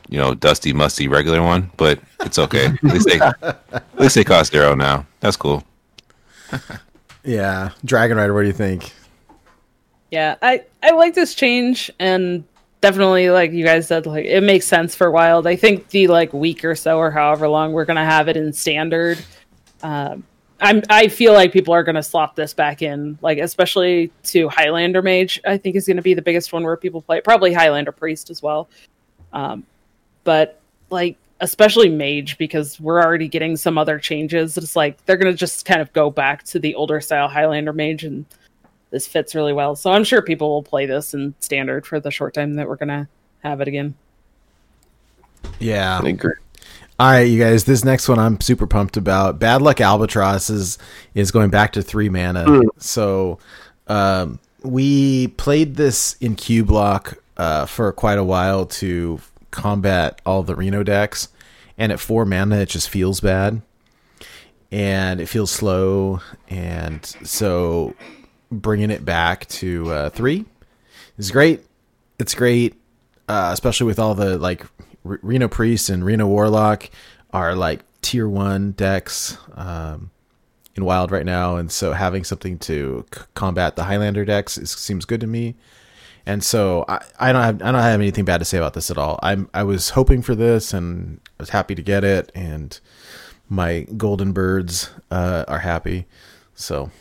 [0.10, 1.72] you know, dusty, musty regular one.
[1.78, 2.66] But it's okay.
[2.84, 5.06] at least they, at least they cost zero now.
[5.22, 5.64] That's cool.
[7.22, 8.34] Yeah, Dragon Rider.
[8.34, 8.94] What do you think?
[10.10, 12.46] Yeah, I I like this change and
[12.82, 15.48] definitely like you guys said like it makes sense for wild.
[15.48, 18.54] I think the like week or so or however long we're to have it in
[18.54, 19.24] standard
[19.84, 20.24] um
[20.62, 25.02] I'm I feel like people are to slot this back in like especially to Highlander
[25.02, 25.40] Mage.
[25.46, 28.42] I think is to be the biggest one where people play probably Highlander Priest as
[28.42, 28.70] well.
[29.34, 29.66] Um
[30.24, 30.60] but
[30.90, 35.64] like especially mage because we're already getting some other changes it's like they're to just
[35.64, 38.26] kind of go back to the older style highlander mage and
[38.92, 42.12] this fits really well so i'm sure people will play this in standard for the
[42.12, 43.08] short time that we're going to
[43.44, 43.94] have it again
[45.60, 46.00] Yeah.
[46.04, 46.34] I agree.
[47.00, 47.64] All right, you guys.
[47.64, 49.40] This next one I'm super pumped about.
[49.40, 50.78] Bad Luck Albatross is
[51.14, 52.62] is going back to three mana.
[52.78, 53.40] So
[53.88, 60.44] um, we played this in Q block uh, for quite a while to combat all
[60.44, 61.30] the Reno decks,
[61.78, 63.62] and at four mana it just feels bad,
[64.70, 66.20] and it feels slow,
[66.50, 67.96] and so
[68.52, 70.46] bringing it back to uh, three
[71.18, 71.62] is great.
[72.18, 72.76] It's great,
[73.28, 74.66] uh, especially with all the like
[75.06, 76.90] R- Reno Priest and Reno Warlock
[77.32, 80.12] are like tier one decks um,
[80.76, 84.72] in Wild right now, and so having something to c- combat the Highlander decks is,
[84.72, 85.56] seems good to me.
[86.26, 88.92] And so I, I don't have I don't have anything bad to say about this
[88.92, 89.20] at all.
[89.24, 92.80] I'm I was hoping for this and I was happy to get it, and
[93.48, 96.06] my golden birds uh, are happy.
[96.56, 96.92] So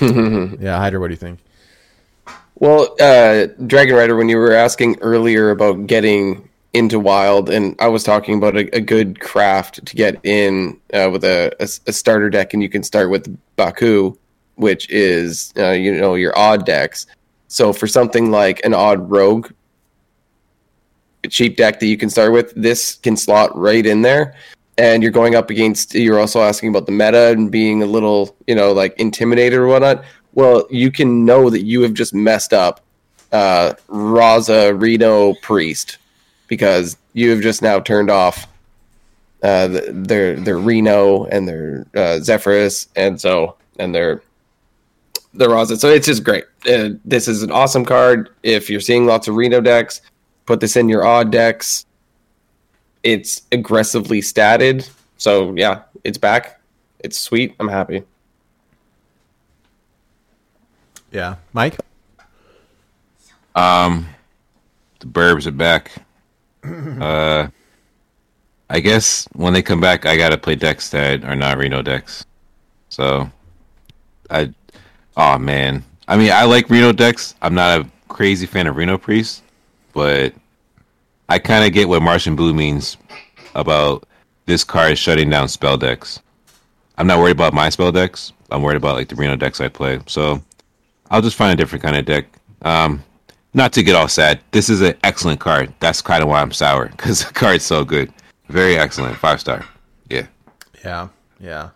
[0.60, 1.40] yeah, Hydra, what do you think?
[2.56, 7.88] Well, uh, Dragon Rider, when you were asking earlier about getting into Wild, and I
[7.88, 11.92] was talking about a, a good craft to get in uh, with a, a, a
[11.92, 14.16] starter deck, and you can start with Baku,
[14.56, 17.06] which is uh, you know your odd decks.
[17.48, 19.50] So for something like an odd rogue,
[21.28, 24.34] cheap deck that you can start with, this can slot right in there.
[24.76, 25.94] And you're going up against.
[25.94, 29.66] You're also asking about the meta and being a little, you know, like intimidated or
[29.66, 30.04] whatnot
[30.34, 32.80] well, you can know that you have just messed up
[33.32, 35.98] uh, Raza Reno Priest
[36.48, 38.46] because you have just now turned off
[39.42, 44.22] uh, their their Reno and their uh, Zephrys, and so and their
[45.32, 45.78] the Raza.
[45.78, 46.44] So it's just great.
[46.68, 48.30] Uh, this is an awesome card.
[48.42, 50.00] If you're seeing lots of Reno decks,
[50.46, 51.86] put this in your odd decks.
[53.04, 56.60] It's aggressively statted, so yeah, it's back.
[57.00, 57.54] It's sweet.
[57.60, 58.02] I'm happy.
[61.12, 61.76] Yeah, Mike.
[63.54, 64.08] Um,
[65.00, 65.92] the Burbs are back.
[66.64, 67.48] uh,
[68.70, 72.24] I guess when they come back, I gotta play decks that are not Reno decks.
[72.88, 73.30] So,
[74.30, 74.52] I,
[75.16, 77.34] oh man, I mean, I like Reno decks.
[77.42, 79.42] I'm not a crazy fan of Reno Priest,
[79.92, 80.32] but
[81.28, 82.96] I kind of get what Martian Blue means
[83.54, 84.06] about
[84.46, 86.20] this card shutting down spell decks.
[86.98, 88.32] I'm not worried about my spell decks.
[88.50, 90.00] I'm worried about like the Reno decks I play.
[90.06, 90.42] So
[91.10, 92.26] I'll just find a different kind of deck.
[92.62, 93.02] Um,
[93.54, 94.40] not to get all sad.
[94.50, 95.72] This is an excellent card.
[95.80, 98.12] That's kind of why I'm sour because the card's so good.
[98.48, 99.16] Very excellent.
[99.16, 99.64] Five star.
[100.10, 100.26] Yeah.
[100.84, 101.08] Yeah,
[101.40, 101.70] yeah.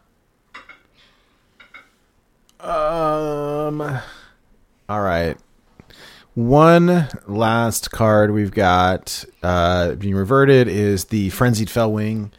[2.61, 3.81] Um.
[4.89, 5.37] All right.
[6.39, 12.31] One last card we've got uh, being reverted is the Frenzied Felwing.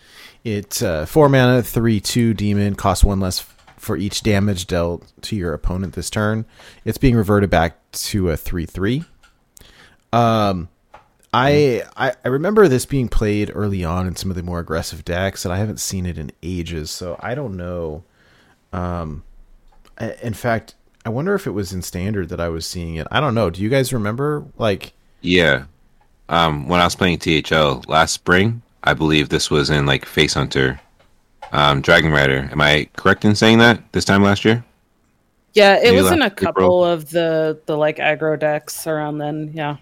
[0.45, 3.45] It's uh, four mana, three two demon, costs one less
[3.75, 6.45] for each damage dealt to your opponent this turn.
[6.85, 9.03] It's being reverted back to a three three.
[10.13, 10.69] Um,
[11.33, 15.03] I, I I remember this being played early on in some of the more aggressive
[15.03, 18.05] decks, and I haven't seen it in ages, so I don't know.
[18.71, 19.25] Um,
[20.21, 20.75] in fact,
[21.09, 23.07] I wonder if it was in standard that I was seeing it.
[23.09, 23.49] I don't know.
[23.49, 24.45] Do you guys remember?
[24.59, 25.63] Like, Yeah.
[26.29, 30.35] Um, when I was playing THL last spring, I believe this was in like Face
[30.35, 30.79] Hunter,
[31.51, 32.47] um, Dragon Rider.
[32.51, 34.63] Am I correct in saying that this time last year?
[35.55, 36.45] yeah it Maybe was in a last April.
[36.53, 39.77] couple of the the like aggro decks around then yeah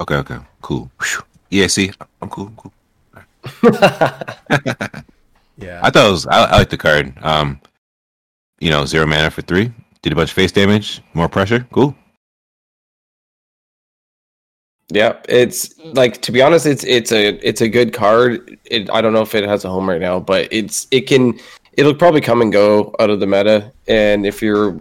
[0.00, 0.88] Okay, okay, cool.
[1.02, 1.24] Whew.
[1.50, 1.90] Yeah, see,
[2.22, 2.52] I'm cool.
[2.56, 2.72] Cool.
[3.72, 4.20] yeah,
[5.82, 6.26] I thought it was.
[6.26, 7.12] I, I like the card.
[7.22, 7.60] Um,
[8.60, 9.72] you know, zero mana for three.
[10.04, 11.66] Did a bunch of face damage, more pressure.
[11.72, 11.96] Cool.
[14.90, 18.58] Yeah, it's like to be honest, it's it's a it's a good card.
[18.66, 21.40] It, I don't know if it has a home right now, but it's it can
[21.72, 23.72] it'll probably come and go out of the meta.
[23.88, 24.78] And if you're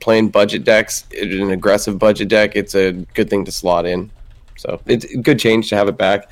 [0.00, 4.10] playing budget decks, an aggressive budget deck, it's a good thing to slot in.
[4.58, 6.28] So it's a good change to have it back.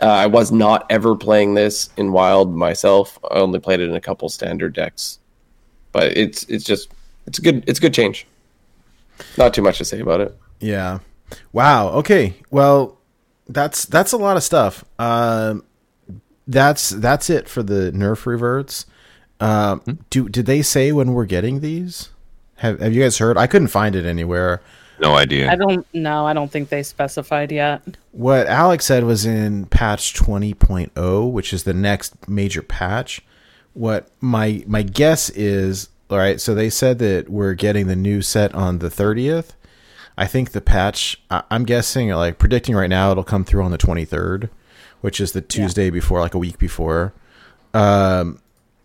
[0.00, 3.18] Uh, I was not ever playing this in Wild myself.
[3.30, 5.18] I only played it in a couple standard decks.
[5.92, 6.88] but it's it's just
[7.30, 8.26] it's a good it's a good change.
[9.38, 10.36] Not too much to say about it.
[10.58, 10.98] Yeah.
[11.52, 11.90] Wow.
[11.90, 12.34] Okay.
[12.50, 12.98] Well,
[13.48, 14.84] that's that's a lot of stuff.
[14.98, 15.64] Um,
[16.48, 18.86] that's that's it for the Nerf reverts.
[19.38, 22.10] Um, do did they say when we're getting these?
[22.56, 23.38] Have Have you guys heard?
[23.38, 24.60] I couldn't find it anywhere.
[24.98, 25.50] No idea.
[25.50, 26.26] I don't know.
[26.26, 27.82] I don't think they specified yet.
[28.12, 33.22] What Alex said was in patch 20.0, which is the next major patch.
[33.72, 38.20] What my my guess is, all right, so they said that we're getting the new
[38.20, 39.50] set on the 30th.
[40.18, 43.70] I think the patch I, I'm guessing like predicting right now it'll come through on
[43.70, 44.50] the 23rd,
[45.00, 47.14] which is the Tuesday before like a week before.
[47.72, 48.40] Um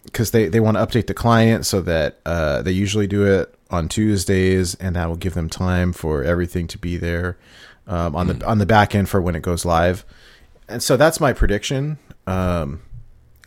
[0.06, 3.54] because they, they want to update the client so that uh, they usually do it
[3.70, 7.38] on Tuesdays, and that will give them time for everything to be there
[7.88, 10.06] um, on the on the back end for when it goes live.
[10.68, 11.98] And so that's my prediction.
[12.28, 12.82] Um,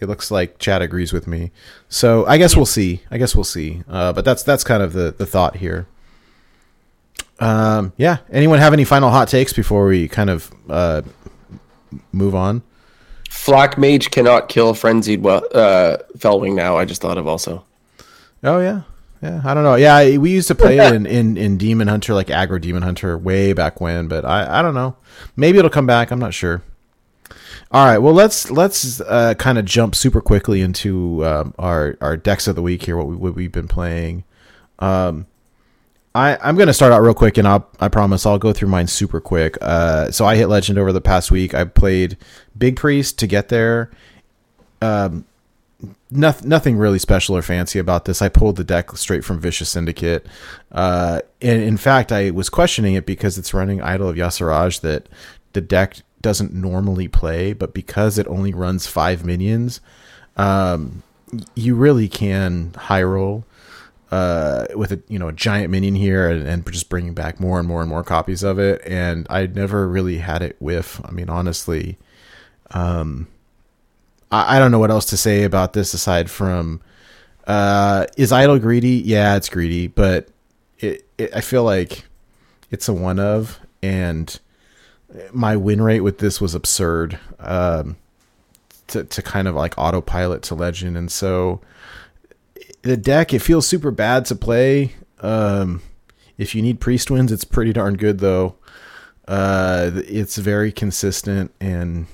[0.00, 1.50] it looks like Chad agrees with me.
[1.88, 3.02] So I guess we'll see.
[3.10, 3.82] I guess we'll see.
[3.88, 5.86] Uh, but that's that's kind of the the thought here.
[7.40, 8.18] Um, yeah.
[8.30, 11.02] Anyone have any final hot takes before we kind of uh,
[12.12, 12.62] move on?
[13.30, 16.76] Flak Mage cannot kill Frenzied well, uh, Felwing now.
[16.76, 17.64] I just thought of also.
[18.42, 18.82] Oh yeah,
[19.22, 19.42] yeah.
[19.44, 19.74] I don't know.
[19.74, 23.18] Yeah, we used to play it in, in, in Demon Hunter, like aggro Demon Hunter,
[23.18, 24.08] way back when.
[24.08, 24.96] But I, I don't know.
[25.36, 26.10] Maybe it'll come back.
[26.10, 26.62] I'm not sure.
[27.70, 27.98] All right.
[27.98, 32.56] Well, let's let's uh, kind of jump super quickly into um, our our decks of
[32.56, 32.96] the week here.
[32.96, 34.24] What we what we've been playing.
[34.78, 35.26] Um,
[36.14, 38.86] I I'm gonna start out real quick, and I'll I promise I'll go through mine
[38.86, 39.58] super quick.
[39.60, 41.52] Uh, so I hit Legend over the past week.
[41.52, 42.16] I played
[42.56, 43.90] Big Priest to get there.
[44.80, 45.26] Um,
[46.10, 48.22] nothing, nothing really special or fancy about this.
[48.22, 50.26] I pulled the deck straight from Vicious Syndicate.
[50.72, 55.08] Uh, and in fact, I was questioning it because it's running Idol of Y'Shaarj that
[55.52, 59.80] the deck doesn't normally play, but because it only runs five minions,
[60.36, 61.02] um,
[61.54, 63.44] you really can high roll
[64.10, 67.58] uh, with a you know a giant minion here and, and just bringing back more
[67.58, 68.80] and more and more copies of it.
[68.86, 71.00] And I never really had it whiff.
[71.04, 71.98] I mean, honestly,
[72.70, 73.28] um,
[74.30, 76.80] I, I don't know what else to say about this aside from
[77.46, 79.02] uh, is Idol greedy?
[79.04, 80.28] Yeah, it's greedy, but
[80.78, 82.04] it, it I feel like
[82.70, 84.38] it's a one of and
[85.32, 87.18] my win rate with this was absurd.
[87.38, 87.96] Um,
[88.88, 91.60] to to kind of like autopilot to legend, and so
[92.82, 94.94] the deck it feels super bad to play.
[95.20, 95.82] Um,
[96.38, 98.54] if you need priest wins, it's pretty darn good though.
[99.26, 102.06] Uh, it's very consistent and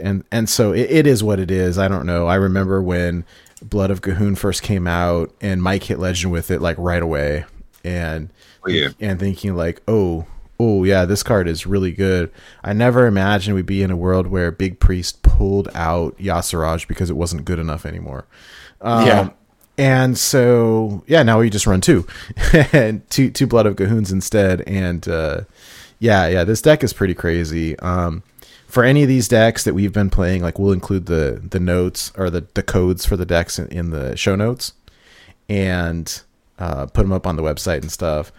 [0.00, 1.78] and and so it, it is what it is.
[1.78, 2.26] I don't know.
[2.26, 3.24] I remember when
[3.62, 7.44] Blood of G'huun first came out, and Mike hit legend with it like right away,
[7.84, 8.30] and
[8.66, 8.88] Oh, yeah.
[8.98, 10.24] and thinking like, oh,
[10.58, 12.30] oh yeah, this card is really good.
[12.62, 17.10] I never imagined we'd be in a world where Big Priest pulled out Y'Shaarj because
[17.10, 18.26] it wasn't good enough anymore.
[18.80, 19.30] Um, Yeah.
[19.76, 22.06] And so yeah, now we just run two,
[22.72, 25.40] and two two Blood of G'huuns instead, and uh,
[25.98, 27.76] yeah, yeah, this deck is pretty crazy.
[27.80, 28.22] Um,
[28.68, 32.12] for any of these decks that we've been playing, like we'll include the the notes
[32.16, 34.74] or the the codes for the decks in, in the show notes,
[35.48, 36.22] and
[36.60, 38.30] uh, put them up on the website and stuff.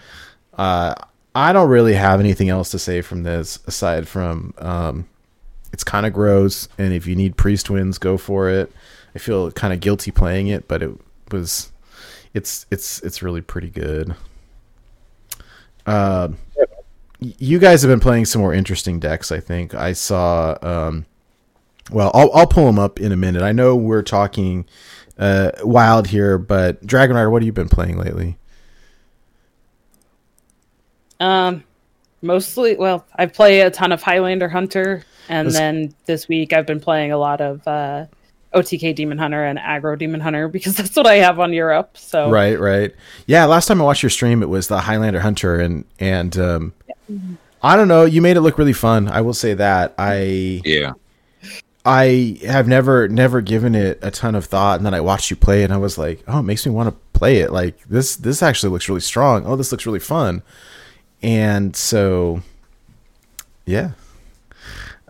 [0.58, 0.96] Uh,
[1.36, 5.08] I don't really have anything else to say from this aside from um,
[5.74, 8.72] it's kind of gross, and if you need priest wins, go for it.
[9.14, 10.92] I feel kind of guilty playing it, but it
[11.32, 11.72] was
[12.34, 14.16] it's it's it's really pretty good.
[17.22, 19.32] Y- you guys have been playing some more interesting decks.
[19.32, 20.58] I think I saw.
[20.62, 21.06] Um,
[21.92, 23.42] well, I'll I'll pull them up in a minute.
[23.42, 24.66] I know we're talking
[25.18, 28.38] uh, wild here, but Dragon Rider, what have you been playing lately?
[31.20, 31.64] Um,
[32.22, 36.66] mostly, well, I play a ton of Highlander Hunter, and That's- then this week I've
[36.66, 38.06] been playing a lot of uh,
[38.54, 41.98] OTK Demon Hunter and Aggro Demon Hunter because that's what I have on Europe.
[41.98, 42.94] So Right, right.
[43.28, 46.74] Yeah, last time I watched your stream, it was the Highlander Hunter, and and um,
[47.62, 48.06] I don't know.
[48.06, 49.08] You made it look really fun.
[49.08, 49.94] I will say that.
[49.98, 50.94] I Yeah.
[51.88, 55.36] I have never never given it a ton of thought, and then I watched you
[55.36, 57.52] play, it, and I was like, oh, it makes me want to play it.
[57.52, 59.46] Like this this actually looks really strong.
[59.46, 60.42] Oh, this looks really fun.
[61.22, 62.42] And so,
[63.66, 63.92] yeah.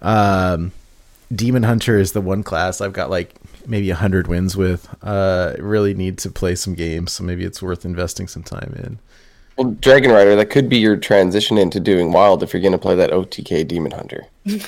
[0.02, 0.72] Um,
[1.34, 3.36] Demon Hunter is the one class I've got like
[3.68, 4.88] maybe a hundred wins with.
[5.04, 9.00] Uh, really need to play some games, so maybe it's worth investing some time in.
[9.58, 12.78] Well, Dragon Rider, that could be your transition into doing wild if you're going to
[12.78, 14.26] play that OTK Demon Hunter.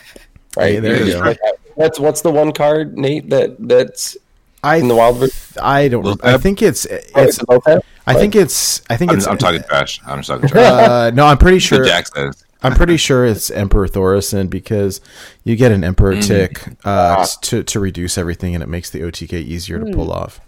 [0.55, 0.73] Right?
[0.73, 1.35] Hey, there You you go.
[1.75, 3.29] That's what's the one card, Nate?
[3.29, 4.17] That that's
[4.63, 5.35] I in the wild version.
[5.61, 6.03] I don't.
[6.03, 7.15] Little I think it's Oh, it's.
[7.15, 7.81] it's Loatheb?
[8.05, 8.81] I think it's.
[8.89, 9.27] I think I'm, it's.
[9.27, 10.01] I'm talking trash.
[10.05, 10.89] I'm just talking trash.
[10.89, 11.85] Uh, no, I'm pretty sure.
[11.85, 12.43] Jack says.
[12.63, 14.99] I'm pretty sure it's Emperor Thaurissan because
[15.43, 16.21] you get an Emperor Mm-hmm.
[16.21, 17.25] tick uh, Ah.
[17.43, 20.39] to to reduce everything, and it makes the OTK easier to pull off.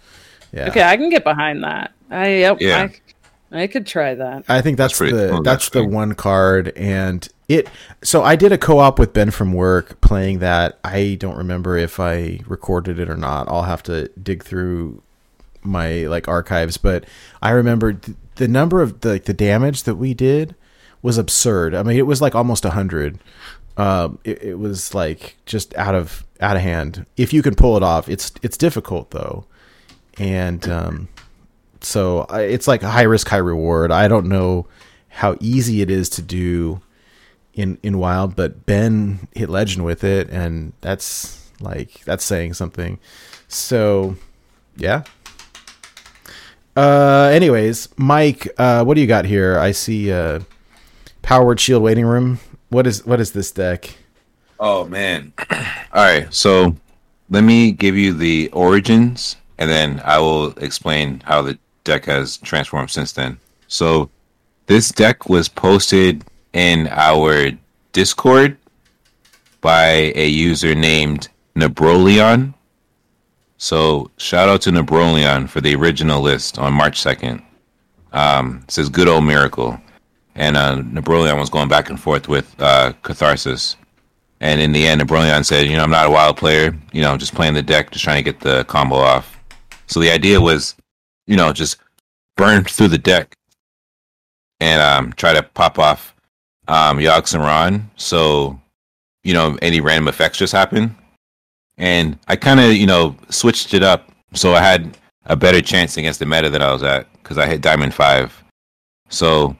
[0.52, 0.68] Yeah.
[0.70, 1.92] Okay, I can get behind that.
[2.10, 2.88] I yep, Yeah.
[2.90, 3.00] I,
[3.52, 4.44] I could try that.
[4.48, 7.68] I think that's, That's the cool, that's the one card, and it.
[8.02, 10.78] So I did a co-op with Ben from work playing that.
[10.84, 13.48] I don't remember if I recorded it or not.
[13.48, 15.02] I'll have to dig through
[15.62, 17.04] my like archives, but
[17.42, 20.54] I remember th- the number of the, like the damage that we did
[21.02, 21.74] was absurd.
[21.74, 23.18] I mean, it was like almost a hundred.
[23.76, 27.06] Um, it, it was like just out of out of hand.
[27.16, 29.44] If you can pull it off, it's it's difficult though,
[30.18, 31.08] and um,
[31.82, 33.90] so it's like a high risk, high reward.
[33.90, 34.66] I don't know
[35.08, 36.80] how easy it is to do
[37.54, 42.98] in in wild, but Ben hit legend with it, and that's like that's saying something.
[43.48, 44.16] So,
[44.76, 45.02] yeah.
[46.76, 49.58] Uh, anyways, Mike, uh, what do you got here?
[49.58, 50.40] I see uh,
[51.22, 52.38] powered shield waiting room.
[52.68, 53.96] What is what is this deck?
[54.58, 55.32] Oh man.
[55.50, 56.76] All right, so
[57.28, 62.38] let me give you the origins, and then I will explain how the deck has
[62.38, 63.38] transformed since then.
[63.68, 64.10] So
[64.66, 67.50] this deck was posted in our
[67.92, 68.56] Discord
[69.60, 72.54] by a user named Nebrolion.
[73.58, 77.42] So shout out to Nebrolion for the original list on March second.
[78.12, 79.78] Um, it says good old miracle,
[80.34, 83.76] and uh, Nebrolion was going back and forth with uh, Catharsis.
[84.40, 86.74] And in the end, Nebrolion said, you know, I'm not a wild player.
[86.92, 89.38] You know, just playing the deck, just trying to get the combo off.
[89.86, 90.74] So the idea was,
[91.26, 91.78] you know, just
[92.36, 93.34] burn through the deck
[94.60, 96.14] and um, try to pop off
[96.68, 97.82] um, Yogg-Saron.
[97.96, 98.60] So,
[99.24, 100.96] you know, any random effects just happen.
[101.78, 104.10] And I kind of, you know, switched it up.
[104.34, 107.46] So I had a better chance against the meta that I was at because I
[107.46, 108.44] hit Diamond 5.
[109.08, 109.56] So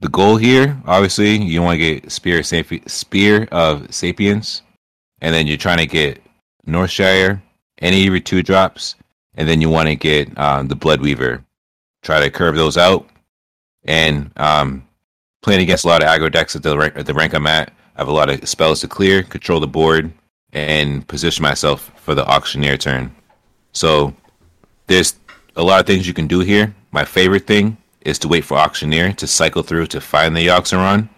[0.00, 4.62] the goal here, obviously, you want to get Spear, Sapi- Sphere of Sapience,
[5.20, 6.22] and then you're trying to get
[6.66, 7.40] Northshire,
[7.80, 8.94] any of your two drops,
[9.38, 11.42] and then you want to get um, the Blood Weaver.
[12.02, 13.08] Try to curve those out,
[13.84, 14.86] and um,
[15.42, 17.70] playing against a lot of aggro decks at the rank, at the rank I'm at,
[17.96, 20.12] I have a lot of spells to clear, control the board,
[20.52, 23.14] and position myself for the auctioneer turn.
[23.72, 24.12] So
[24.88, 25.14] there's
[25.56, 26.74] a lot of things you can do here.
[26.90, 31.08] My favorite thing is to wait for auctioneer to cycle through to find the Yogg-Saron.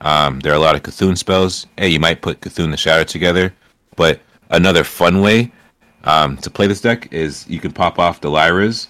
[0.00, 1.66] Um, there are a lot of Cthulhu spells.
[1.76, 3.52] Hey, you might put C'Thun the Shattered together,
[3.96, 4.20] but
[4.50, 5.50] another fun way
[6.04, 8.88] um, to play this deck is you can pop off the Lyras,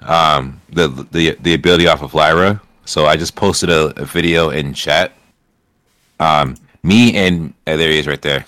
[0.00, 2.60] um, the the the ability off of Lyra.
[2.84, 5.12] So I just posted a, a video in chat.
[6.20, 8.44] Um, me and uh, there he is right there.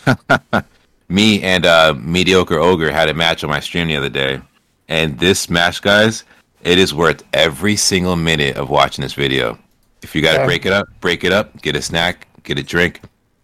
[1.09, 4.41] me and uh, mediocre ogre had a match on my stream the other day,
[4.89, 6.25] and this match, guys,
[6.63, 9.59] it is worth every single minute of watching this video.
[10.03, 10.47] If you got to Yeah.
[10.47, 13.01] break it up, break it up, get a snack, get a drink.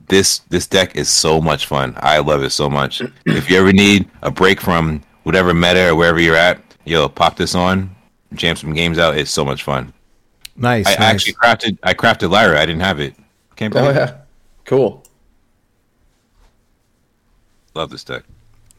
[0.08, 1.94] This this deck is so much fun.
[1.98, 3.02] I love it so much.
[3.26, 7.36] if you ever need a break from whatever meta or wherever you're at, yo, pop
[7.36, 7.94] this on,
[8.34, 9.16] jam some games out.
[9.16, 9.92] It's so much fun.
[10.56, 10.86] Nice.
[10.86, 11.00] I nice.
[11.00, 12.60] actually crafted I crafted Lyra.
[12.60, 13.14] I didn't have it.
[13.56, 13.98] Can't Oh believe it.
[14.00, 14.16] yeah,
[14.64, 15.02] cool.
[17.74, 18.24] Love this deck.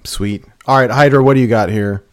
[0.03, 0.43] Sweet.
[0.67, 2.03] All right, Hydra, what do you got here?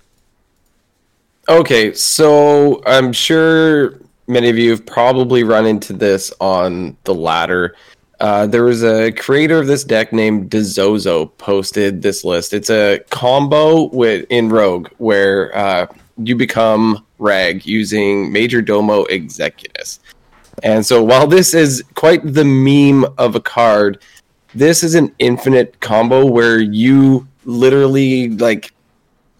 [1.48, 3.98] Okay, so I'm sure
[4.28, 7.74] many of you have probably run into this on the ladder.
[8.20, 12.52] Uh, there was a creator of this deck named Dezozo posted this list.
[12.52, 15.86] It's a combo with in Rogue where uh,
[16.18, 20.00] you become Rag using Majordomo Executus.
[20.62, 24.02] And so while this is quite the meme of a card,
[24.54, 28.72] this is an infinite combo where you literally like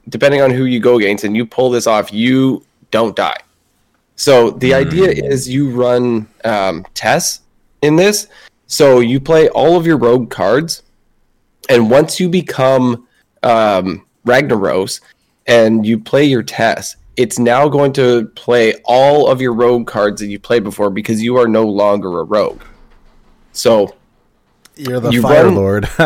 [0.09, 3.37] depending on who you go against and you pull this off, you don't die.
[4.17, 7.41] So the idea is you run um, Tess
[7.83, 8.27] in this.
[8.71, 10.85] So you play all of your rogue cards,
[11.69, 13.09] and once you become
[13.43, 15.01] um, Ragnaros
[15.49, 20.21] and you play your Tess, it's now going to play all of your rogue cards
[20.21, 22.63] that you played before because you are no longer a rogue.
[23.51, 23.97] So
[24.89, 25.89] You're the You Fire run- Lord.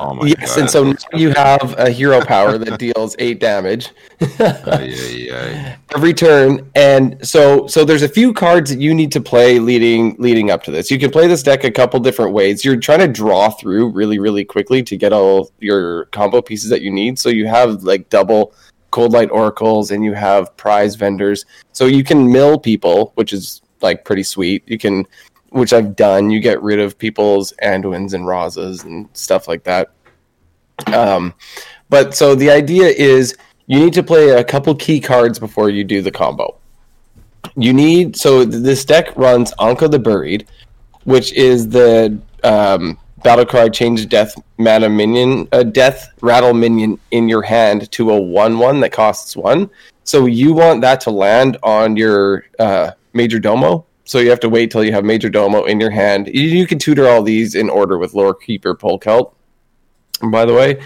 [0.00, 0.60] Oh my yes, god.
[0.60, 3.90] and so now you have a hero power that deals eight damage.
[4.38, 5.76] Yeah, yeah.
[5.94, 10.16] every turn and so so there's a few cards that you need to play leading
[10.18, 12.98] leading up to this you can play this deck a couple different ways you're trying
[13.00, 17.18] to draw through really really quickly to get all your combo pieces that you need
[17.18, 18.52] so you have like double
[18.92, 24.04] Coldlight Oracles and you have prize vendors so you can mill people which is like
[24.04, 25.06] pretty sweet you can
[25.50, 29.92] which i've done you get rid of people's anduins and razas and stuff like that
[30.88, 31.34] um
[31.88, 33.36] but so the idea is
[33.68, 36.56] you need to play a couple key cards before you do the combo.
[37.54, 40.48] You need so this deck runs Anka the Buried,
[41.04, 47.28] which is the um, battle cry change death mana minion, a death rattle minion in
[47.28, 49.70] your hand to a one one that costs one.
[50.04, 53.84] So you want that to land on your uh, Majordomo.
[54.08, 56.28] So you have to wait till you have Majordomo in your hand.
[56.28, 59.34] You, you can tutor all these in order with Lorekeeper Polkelt.
[60.32, 60.82] By the way,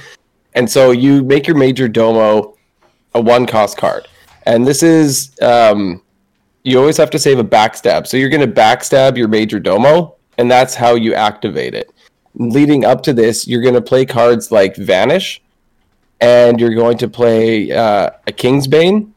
[0.55, 2.57] and so you make your Majordomo
[3.15, 4.09] a one cost card,
[4.45, 6.03] and this is um,
[6.65, 8.09] you always have to save a backstab.
[8.09, 11.93] So you're going to backstab your Majordomo, and that's how you activate it.
[12.35, 15.41] Leading up to this, you're going to play cards like Vanish,
[16.21, 19.13] and you're going to play uh, a Kingsbane,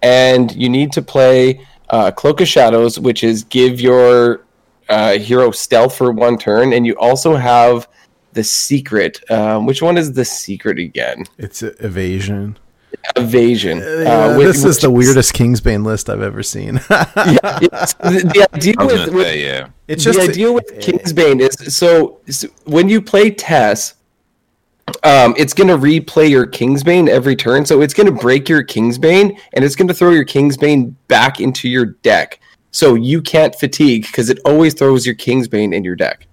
[0.00, 4.44] and you need to play uh, Cloak of Shadows, which is give your
[4.88, 7.88] uh, hero stealth for one turn, and you also have
[8.32, 9.20] the secret.
[9.30, 11.24] Um, which one is the secret again?
[11.38, 12.58] It's evasion.
[13.16, 13.78] Evasion.
[13.78, 16.76] Yeah, uh, which- this is the which weirdest Kingsbane list I've ever seen.
[17.62, 19.68] It's- the, the idea with, gonna with say, yeah.
[19.88, 23.94] it's just the idea with Kingsbane is so, so when you play Tess,
[25.04, 27.64] um, it's going to replay your Kingsbane every turn.
[27.66, 31.40] So it's going to break your Kingsbane and it's going to throw your Kingsbane back
[31.40, 32.40] into your deck.
[32.70, 36.26] So you can't fatigue because it always throws your Kingsbane in your deck.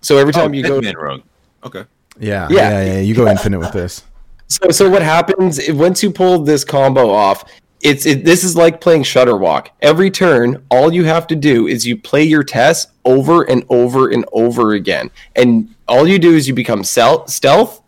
[0.00, 1.22] So every time Oh, you go, Hitman Rogue.
[1.64, 1.84] Okay.
[2.20, 2.70] yeah, Yeah.
[2.70, 4.02] yeah, yeah, You go infinite with this.
[4.48, 7.44] So, so what happens if- once you pull this combo off?
[7.80, 9.66] It's it, this is like playing Shudderwock.
[9.82, 14.08] Every turn, all you have to do is you play your Tess over and over
[14.08, 17.82] and over again, and all you do is you become stealth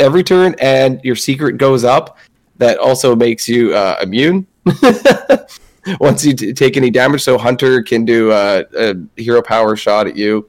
[0.00, 2.18] every turn, and your secret goes up.
[2.56, 4.46] That also makes you uh, immune
[6.00, 7.22] once you t- take any damage.
[7.22, 10.48] So Hunter can do uh, a hero power shot at you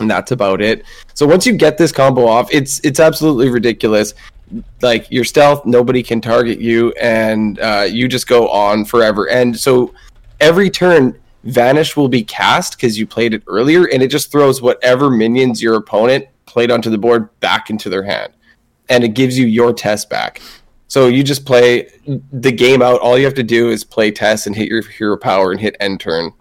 [0.00, 0.84] and that's about it.
[1.14, 4.14] So once you get this combo off, it's it's absolutely ridiculous.
[4.80, 9.28] Like your stealth, nobody can target you, and uh, you just go on forever.
[9.28, 9.94] And so
[10.40, 14.60] every turn, vanish will be cast because you played it earlier, and it just throws
[14.60, 18.32] whatever minions your opponent played onto the board back into their hand,
[18.88, 20.40] and it gives you your Tess back.
[20.88, 21.90] So you just play
[22.32, 23.00] the game out.
[23.00, 25.76] All you have to do is play Tess and hit your hero power and hit
[25.80, 26.32] end turn,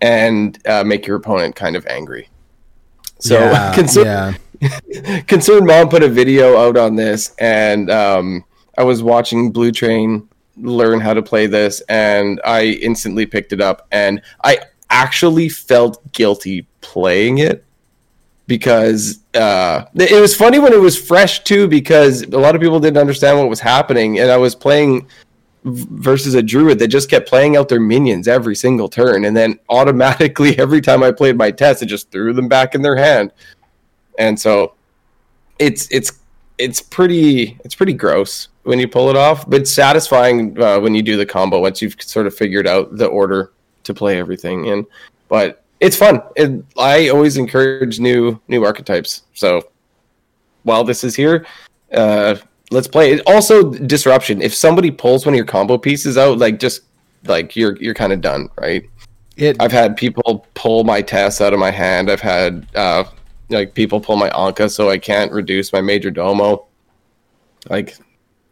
[0.00, 2.28] and uh, make your opponent kind of angry.
[3.18, 5.20] So yeah, concern, yeah.
[5.26, 8.44] concerned mom put a video out on this, and um,
[8.76, 10.27] I was watching Blue Train
[10.60, 14.58] learn how to play this, and I instantly picked it up, and I
[14.90, 17.64] actually felt guilty playing it
[18.46, 22.80] because uh, it was funny when it was fresh too, because a lot of people
[22.80, 25.06] didn't understand what was happening, and I was playing
[25.64, 29.58] versus a druid that just kept playing out their minions every single turn, and then
[29.68, 33.32] automatically every time I played my Tess, it just threw them back in their hand,
[34.18, 34.74] and so
[35.58, 36.12] it's it's
[36.56, 41.02] it's pretty it's pretty gross when you pull it off, but satisfying uh, when you
[41.02, 43.50] do the combo once you've sort of figured out the order
[43.84, 44.86] to play everything in.
[45.28, 46.20] But it's fun.
[46.36, 49.22] And I always encourage new new archetypes.
[49.32, 49.62] So
[50.64, 51.46] while this is here,
[51.94, 52.36] uh,
[52.70, 53.22] let's play it.
[53.26, 54.42] Also, disruption.
[54.42, 56.82] If somebody pulls one of your combo pieces out, like just
[57.24, 58.84] like you're you're kind of done, right?
[59.38, 62.10] It I've had people pull my Tess out of my hand.
[62.10, 63.04] I've had uh,
[63.48, 66.66] like people pull my Anka so I can't reduce my Majordomo.
[67.70, 67.96] Like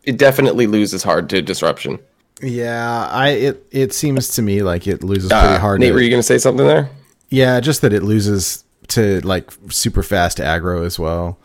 [0.06, 1.98] it definitely loses hard to disruption.
[2.42, 5.80] yeah, I it it seems to me like it loses pretty Uh, hard.
[5.80, 6.88] Nate, to- were you going to say something there?
[7.28, 11.38] yeah, just that it loses to like super fast aggro as well.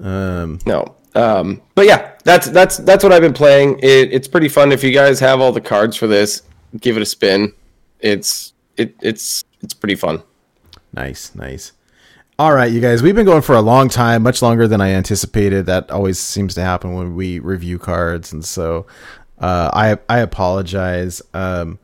[0.00, 0.94] Um, No.
[1.14, 3.78] Um, but yeah, that's that's that's what I've been playing.
[3.78, 4.70] It, it's pretty fun.
[4.70, 6.42] If you guys have all the cards for this,
[6.78, 7.52] give it a spin.
[8.00, 10.22] It's it it's it's pretty fun.
[10.92, 11.72] Nice, nice.
[12.38, 14.90] All right, you guys, we've been going for a long time, much longer than I
[14.90, 15.64] anticipated.
[15.64, 18.84] That always seems to happen when we review cards, and so
[19.38, 21.22] uh, I I apologize.
[21.32, 21.78] Um,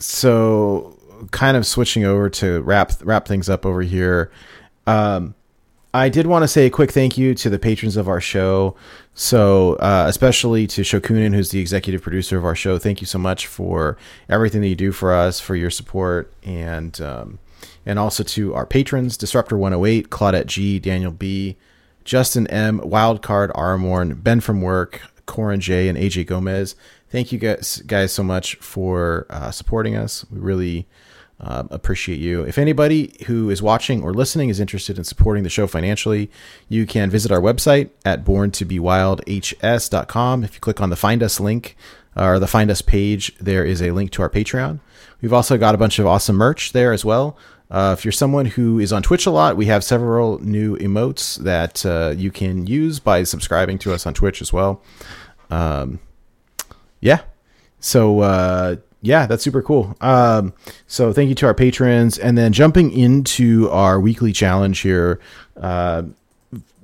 [0.00, 0.98] so,
[1.30, 4.32] kind of switching over to wrap wrap things up over here.
[4.88, 5.36] Um,
[5.94, 8.74] I did want to say a quick thank you to the patrons of our show.
[9.14, 12.78] So, uh, especially to Shokunin, who's the executive producer of our show.
[12.78, 13.96] Thank you so much for
[14.28, 17.38] everything that you do for us, for your support, and um,
[17.84, 21.56] and also to our patrons: Disruptor One Hundred Eight, Claudette G, Daniel B,
[22.04, 26.76] Justin M, Wildcard Armorn, Ben from Work, Corin J, and AJ Gomez.
[27.10, 30.24] Thank you guys guys so much for uh, supporting us.
[30.30, 30.86] We really
[31.44, 32.44] um, appreciate you.
[32.44, 36.30] If anybody who is watching or listening is interested in supporting the show financially,
[36.68, 40.44] you can visit our website at borntobewildhs.com.
[40.44, 41.76] If you click on the Find Us link
[42.16, 44.78] uh, or the Find Us page, there is a link to our Patreon.
[45.20, 47.36] We've also got a bunch of awesome merch there as well.
[47.72, 51.38] Uh, if you're someone who is on Twitch a lot, we have several new emotes
[51.38, 54.82] that uh, you can use by subscribing to us on Twitch as well.
[55.50, 55.98] Um,
[57.00, 57.22] yeah.
[57.80, 59.96] So uh, yeah, that's super cool.
[60.02, 60.52] Um,
[60.86, 65.18] so thank you to our patrons, and then jumping into our weekly challenge here.
[65.56, 66.02] Uh,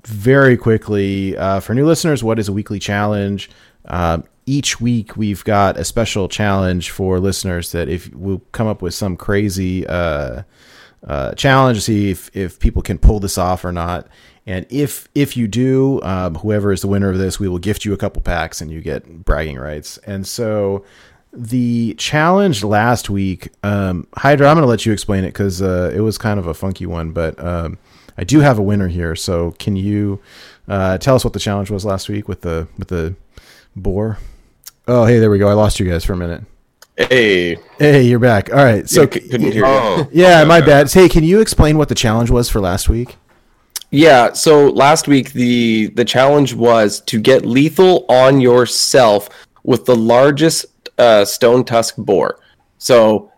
[0.05, 3.51] very quickly uh, for new listeners, what is a weekly challenge?
[3.85, 8.81] Uh, each week we've got a special challenge for listeners that if we'll come up
[8.81, 10.43] with some crazy uh,
[11.07, 14.09] uh, challenge to see if, if people can pull this off or not.
[14.47, 17.85] And if if you do, um, whoever is the winner of this, we will gift
[17.85, 19.99] you a couple packs and you get bragging rights.
[19.99, 20.85] And so
[21.33, 25.93] the challenge last week, um, Hydra, I'm going to let you explain it because uh,
[25.95, 27.79] it was kind of a funky one, but um,
[28.17, 29.15] I do have a winner here.
[29.15, 30.21] So can you
[30.67, 33.15] uh, tell us what the challenge was last week with the with the
[33.77, 34.19] boar?
[34.87, 35.49] Oh, hey, there we go.
[35.49, 36.43] I lost you guys for a minute.
[36.99, 38.51] Hey, Hey, you're back.
[38.51, 38.89] All right.
[38.89, 39.67] So so couldn't hear you.
[39.67, 40.93] Oh, yeah, okay, my bad.
[40.93, 43.17] Hey, can you explain what the challenge was for last week?
[43.91, 49.29] Yeah, so last week the the challenge was to get lethal on yourself
[49.63, 50.67] with the largest
[50.99, 52.41] uh, stone tusk boar.
[52.79, 53.31] So,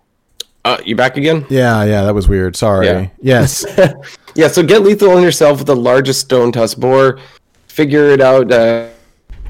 [0.65, 1.45] uh, you back again?
[1.51, 2.57] Yeah, yeah, that was weird.
[2.57, 2.87] Sorry.
[2.87, 3.09] Yeah.
[3.21, 3.65] Yes.
[4.37, 7.19] Yeah, so get lethal on yourself with the largest stone tusk boar.
[7.67, 8.87] Figure it out, uh,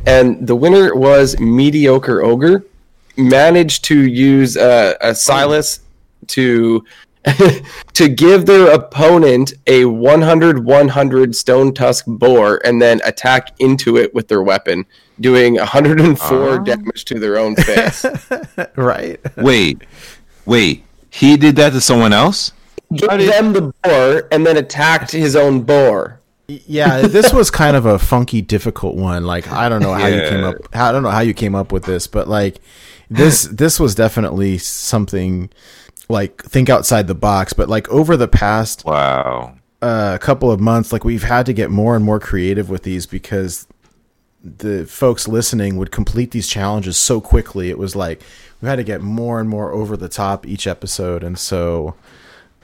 [0.07, 2.65] and the winner was mediocre ogre.
[3.21, 5.81] Managed to use uh, a Silas
[6.29, 6.85] to
[7.93, 14.15] to give their opponent a 100 100 stone tusk boar and then attack into it
[14.15, 14.87] with their weapon,
[15.21, 18.07] doing 104 damage to their own face.
[18.77, 19.21] right.
[19.37, 19.83] Wait,
[20.47, 20.85] wait.
[21.11, 22.53] He did that to someone else?
[22.95, 26.21] Give them the boar and then attacked his own boar.
[26.49, 29.25] Yeah, this was kind of a funky, difficult one.
[29.25, 30.57] Like I don't know how you came up.
[30.73, 32.61] I don't know how you came up with this, but like
[33.11, 35.51] this, this was definitely something.
[36.09, 39.55] Like think outside the box, but like over the past Wow.
[39.81, 43.07] uh, couple of months, like we've had to get more and more creative with these
[43.07, 43.69] because
[44.43, 47.71] the folks listening would complete these challenges so quickly.
[47.71, 48.23] It was like
[48.61, 51.95] we had to get more and more over the top each episode, and so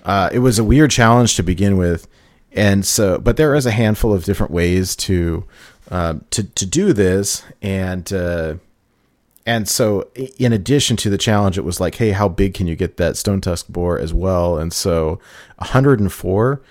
[0.04, 2.08] uh, it was a weird challenge to begin with.
[2.50, 5.44] And so, but there is a handful of different ways to
[5.90, 8.54] uh, to to do this, and uh,
[9.46, 12.74] and so in addition to the challenge, it was like, hey, how big can you
[12.74, 14.58] get that stone tusk boar as well?
[14.58, 15.20] And so,
[15.58, 16.62] 104.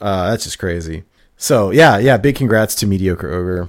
[0.00, 1.04] Uh, that's just crazy.
[1.36, 3.68] So yeah, yeah, big congrats to Mediocre Ogre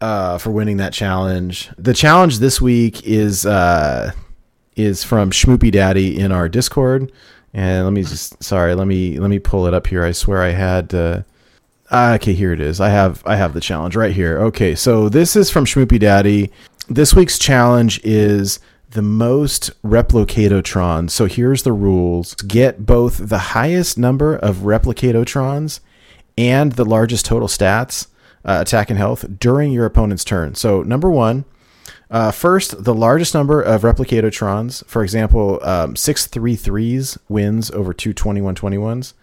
[0.00, 1.70] uh, for winning that challenge.
[1.76, 4.12] The challenge this week is uh,
[4.74, 7.12] is from Schmoopy Daddy in our Discord.
[7.52, 10.02] And let me just sorry, let me let me pull it up here.
[10.02, 11.22] I swear I had uh,
[11.90, 12.80] ah, okay, here it is.
[12.80, 14.38] I have I have the challenge right here.
[14.38, 16.50] Okay, so this is from Schmoopy Daddy.
[16.88, 21.12] This week's challenge is the most Replicatotrons.
[21.12, 22.34] So here's the rules.
[22.34, 25.80] Get both the highest number of Replicatotrons
[26.36, 28.08] and the largest total stats,
[28.44, 30.56] uh, attack and health, during your opponent's turn.
[30.56, 31.46] So number one,
[32.10, 39.14] uh, first, the largest number of Replicatotrons, for example, um, 633s wins over two 2121s.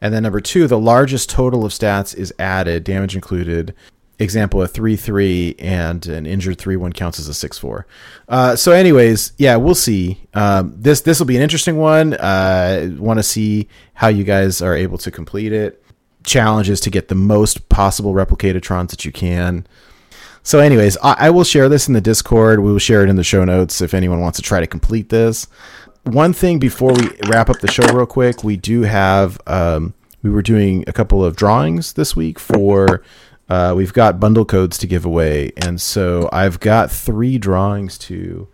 [0.00, 3.74] And then number two, the largest total of stats is added, damage included.
[4.20, 7.86] Example, a 3 3 and an injured 3 1 counts as a 6 4.
[8.28, 10.22] Uh, so, anyways, yeah, we'll see.
[10.34, 12.12] Um, this this will be an interesting one.
[12.12, 15.82] Uh, Want to see how you guys are able to complete it.
[16.22, 19.66] Challenges to get the most possible Replicatortrons that you can.
[20.42, 22.60] So, anyways, I, I will share this in the Discord.
[22.60, 25.08] We will share it in the show notes if anyone wants to try to complete
[25.08, 25.46] this.
[26.02, 30.28] One thing before we wrap up the show, real quick, we do have um, we
[30.28, 33.02] were doing a couple of drawings this week for.
[33.50, 38.48] Uh, we've got bundle codes to give away, and so I've got three drawings to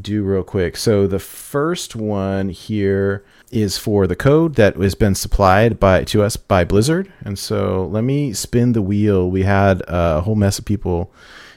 [0.00, 0.76] do real quick.
[0.76, 6.22] So the first one here is for the code that has been supplied by to
[6.22, 7.12] us by Blizzard.
[7.20, 9.30] And so let me spin the wheel.
[9.30, 11.12] We had a whole mess of people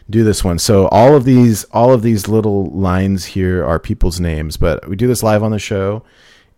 [0.10, 0.60] do this one.
[0.60, 4.96] So all of these all of these little lines here are people's names, but we
[4.96, 6.04] do this live on the show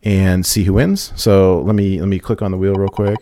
[0.04, 1.14] and see who wins.
[1.16, 3.18] So let me let me click on the wheel real quick.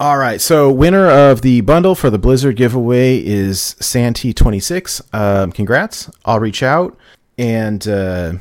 [0.00, 5.12] All right, so winner of the bundle for the Blizzard giveaway is Santi26.
[5.12, 6.08] Um, congrats!
[6.24, 6.96] I'll reach out
[7.36, 8.34] and uh,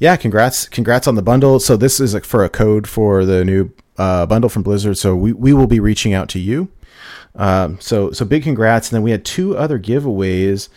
[0.00, 1.60] yeah, congrats, congrats on the bundle.
[1.60, 4.98] So this is for a code for the new uh, bundle from Blizzard.
[4.98, 6.68] So we, we will be reaching out to you.
[7.36, 8.90] Um, so so big congrats.
[8.90, 10.68] And then we had two other giveaways.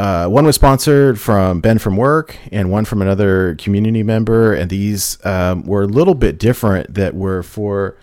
[0.00, 4.52] Uh, one was sponsored from Ben from work, and one from another community member.
[4.52, 6.94] And these um, were a little bit different.
[6.94, 7.96] That were for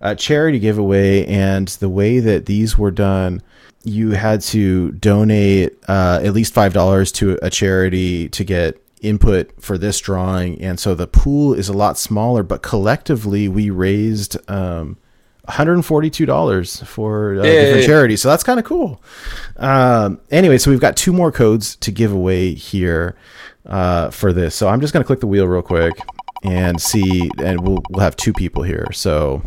[0.00, 3.42] a charity giveaway, and the way that these were done,
[3.84, 9.50] you had to donate uh, at least five dollars to a charity to get input
[9.60, 12.42] for this drawing, and so the pool is a lot smaller.
[12.42, 14.96] But collectively, we raised um,
[15.48, 17.64] $142 for uh, Yay.
[17.64, 18.20] different charities.
[18.20, 19.02] So that's kind of cool.
[19.56, 23.16] Um, anyway, so we've got two more codes to give away here
[23.66, 24.54] uh, for this.
[24.54, 25.94] So I'm just going to click the wheel real quick
[26.44, 28.88] and see, and we'll, we'll have two people here.
[28.92, 29.42] So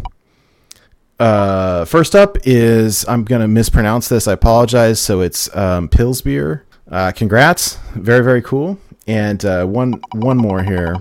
[1.22, 4.28] uh, first up is I'm to mispronounce this.
[4.28, 5.00] I apologize.
[5.00, 6.64] So it's um, Pillsbeer.
[6.90, 7.76] Uh, congrats.
[7.94, 8.80] Very, very cool.
[9.08, 10.96] And uh, one one more here.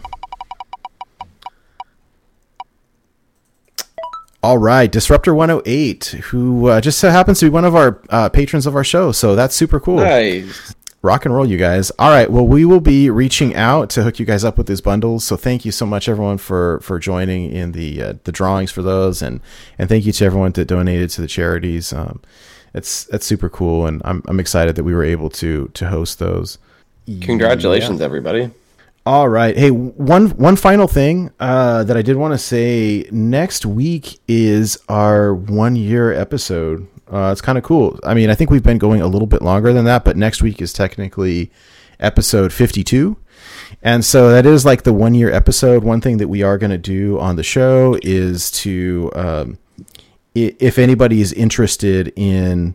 [4.43, 8.31] All right, Disruptor 108, who uh, just so happens to be one of our uh,
[8.31, 9.13] patrons of our show.
[9.13, 9.97] So that's super cool.
[9.97, 10.75] Nice.
[11.03, 11.91] Rock and roll, you guys.
[11.99, 14.83] All right, well, we will be reaching out to hook you guys up with these
[14.83, 15.25] bundles.
[15.25, 18.83] So thank you so much, everyone, for for joining in the uh, the drawings for
[18.83, 19.41] those, and
[19.79, 21.93] and thank you to everyone that donated to the charities.
[21.95, 22.21] Um,
[22.75, 26.19] it's that's super cool, and I'm I'm excited that we were able to to host
[26.19, 26.59] those.
[27.23, 28.51] Congratulations, everybody.
[29.07, 29.57] All right.
[29.57, 33.09] Hey, one one final thing uh, that I did want to say.
[33.11, 36.87] Next week is our one year episode.
[37.11, 37.99] Uh, it's kind of cool.
[38.05, 40.43] I mean, I think we've been going a little bit longer than that, but next
[40.43, 41.51] week is technically
[41.99, 43.17] episode fifty two.
[43.83, 45.83] And so that is like the one year episode.
[45.83, 49.59] One thing that we are going to do on the show is to, um,
[50.35, 52.75] if anybody is interested in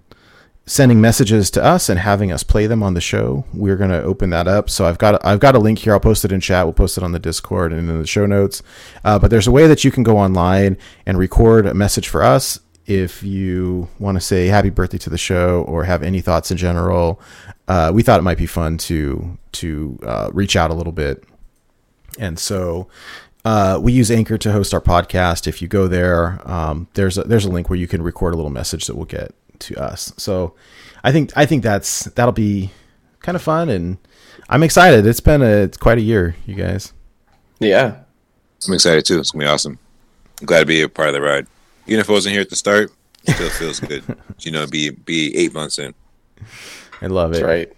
[0.68, 4.02] sending messages to us and having us play them on the show, we're going to
[4.02, 4.69] open that up.
[4.69, 5.94] So I've got I've got a link here.
[5.94, 6.66] I'll post it in chat.
[6.66, 8.64] We'll post it on the Discord and in the show notes.
[9.03, 12.24] Uh, but there's a way that you can go online and record a message for
[12.24, 16.52] us if you want to say happy birthday to the show or have any thoughts
[16.52, 17.19] in general.
[17.68, 21.24] Uh, we thought it might be fun to to uh, reach out a little bit,
[22.19, 22.88] and so.
[23.48, 25.45] Uh, we use Anchor to host our podcast.
[25.45, 28.38] If you go there, um, there's a, there's a link where you can record a
[28.38, 30.14] little message that we'll get to us.
[30.17, 30.56] So
[31.03, 32.72] I think I think that's that'll be
[33.19, 33.98] kind of fun, and
[34.50, 35.06] I'm excited.
[35.06, 36.93] It's been a it's quite a year, you guys.
[37.59, 37.98] Yeah.
[38.67, 39.19] I'm excited too.
[39.19, 39.80] It's gonna be awesome.
[40.40, 41.48] I'm glad to be a part of the ride.
[41.88, 42.92] Even if I wasn't here at the start,
[43.24, 44.03] it still feels good.
[44.40, 45.93] you know, be be eight months in.
[47.01, 47.43] I love it.
[47.43, 47.72] Right.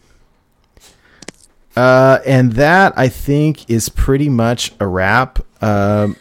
[1.76, 5.40] Uh, and that I think is pretty much a wrap.
[5.62, 6.16] Um,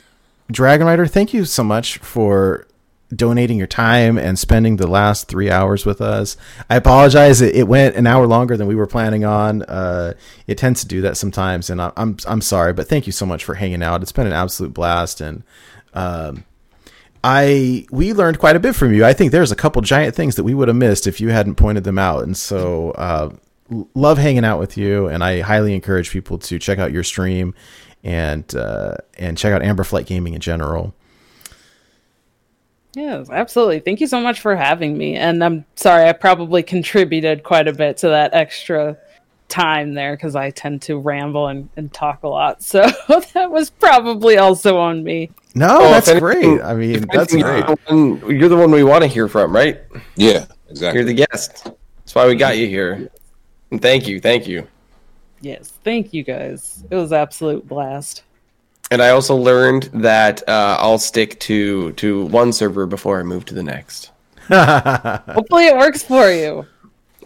[0.51, 2.66] Dragon Rider, thank you so much for
[3.15, 6.37] donating your time and spending the last three hours with us.
[6.69, 9.63] I apologize; it, it went an hour longer than we were planning on.
[9.63, 10.15] Uh,
[10.47, 13.27] it tends to do that sometimes, and I, I'm I'm sorry, but thank you so
[13.27, 14.03] much for hanging out.
[14.03, 15.43] It's been an absolute blast, and
[15.95, 16.45] um,
[17.23, 19.05] I we learned quite a bit from you.
[19.05, 21.57] I think there's a couple giant things that we would have missed if you hadn't
[21.57, 22.91] pointed them out, and so.
[22.93, 23.31] Uh,
[23.97, 27.53] Love hanging out with you, and I highly encourage people to check out your stream
[28.05, 30.95] and uh, and check out Amber Flight Gaming in general.
[32.97, 33.81] Yes, absolutely.
[33.81, 35.17] Thank you so much for having me.
[35.17, 38.97] And I'm sorry, I probably contributed quite a bit to that extra
[39.49, 42.63] time there because I tend to ramble and, and talk a lot.
[42.63, 42.81] So
[43.35, 45.31] that was probably also on me.
[45.55, 46.63] No, Oh, that's anything- great.
[46.63, 47.67] I mean, that's anything, great.
[47.69, 47.95] You're the,
[48.25, 49.83] one, you're the one we want to hear from, right?
[50.17, 50.99] Yeah, exactly.
[51.01, 51.65] You're the guest.
[51.99, 53.11] That's why we got you here.
[53.71, 54.67] And thank you, thank you.
[55.43, 56.83] Yes, thank you guys.
[56.91, 58.23] It was absolute blast.
[58.91, 63.45] And I also learned that uh, I'll stick to to one server before I move
[63.47, 64.11] to the next.
[64.49, 66.65] Hopefully it works for you.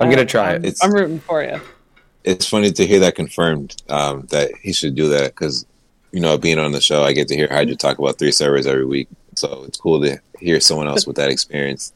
[0.01, 0.57] I'm gonna try it.
[0.57, 1.61] I'm, It's- I'm rooting for you.
[2.25, 5.67] it's funny to hear that confirmed um, that he should do that because
[6.13, 8.67] you know being on the show i get to hear hydra talk about three servers
[8.67, 9.07] every week
[9.37, 11.93] so it's cool to hear someone else with that experience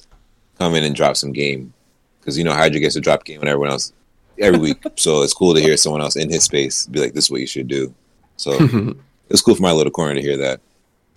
[0.56, 1.72] come in and drop some game
[2.20, 3.92] because you know hydra gets to drop game on everyone else
[4.38, 7.24] every week so it's cool to hear someone else in his space be like this
[7.24, 7.92] is what you should do
[8.36, 8.52] so
[9.30, 10.60] it's cool for my little corner to hear that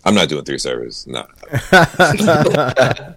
[0.05, 1.25] i'm not doing three servers no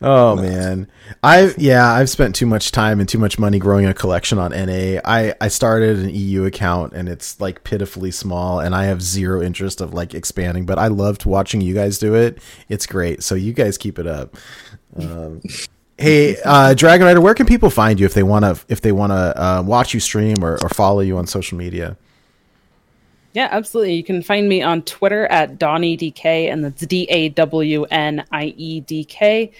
[0.00, 0.88] Oh man,
[1.22, 4.50] I've yeah, I've spent too much time and too much money growing a collection on
[4.50, 5.00] NA.
[5.04, 9.42] I I started an EU account and it's like pitifully small, and I have zero
[9.42, 10.66] interest of like expanding.
[10.66, 12.38] But I loved watching you guys do it.
[12.68, 13.22] It's great.
[13.22, 14.36] So you guys keep it up.
[14.96, 15.40] Um,
[15.98, 18.92] hey, uh, Dragon Rider, where can people find you if they want to if they
[18.92, 21.96] want to uh, watch you stream or, or follow you on social media?
[23.36, 23.92] Yeah, absolutely.
[23.92, 28.46] You can find me on Twitter at DawnieDK, and that's D A W N I
[28.56, 29.52] E D K.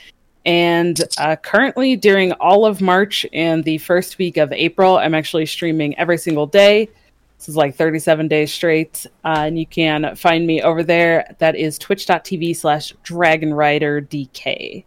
[0.46, 5.44] And uh, currently, during all of March and the first week of April, I'm actually
[5.44, 6.88] streaming every single day.
[7.36, 9.04] This is like 37 days straight.
[9.26, 11.36] Uh, and you can find me over there.
[11.38, 14.86] That is twitch.tv slash Dragon Rider DK.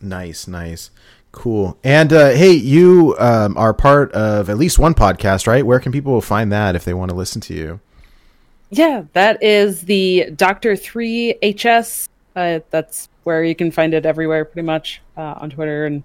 [0.00, 0.90] Nice, nice,
[1.32, 1.78] cool.
[1.84, 5.64] And uh, hey, you um, are part of at least one podcast, right?
[5.64, 7.80] Where can people find that if they want to listen to you?
[8.70, 12.08] Yeah, that is the Doctor Three HS.
[12.36, 15.86] Uh, that's where you can find it everywhere, pretty much uh, on Twitter.
[15.86, 16.02] And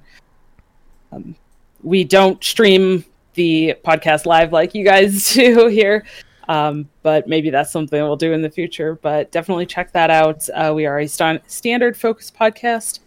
[1.11, 1.35] um,
[1.83, 3.05] we don't stream
[3.35, 6.05] the podcast live like you guys do here.
[6.47, 8.95] Um, but maybe that's something we'll do in the future.
[8.95, 10.47] But definitely check that out.
[10.49, 12.99] Uh, we are a st- standard focus podcast.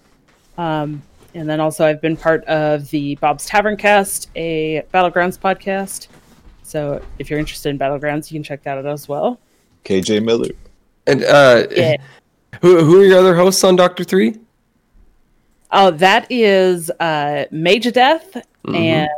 [0.57, 1.03] Um,
[1.39, 6.09] and then also, I've been part of the Bob's Tavern Cast, a Battlegrounds podcast.
[6.63, 9.39] So if you're interested in Battlegrounds, you can check that out as well.
[9.85, 10.51] KJ Miller.
[11.07, 11.97] And uh, Yeah.
[12.63, 14.37] who who are your other hosts on Doctor Three?
[15.71, 18.37] Oh, that is uh, Major Death
[18.67, 19.09] and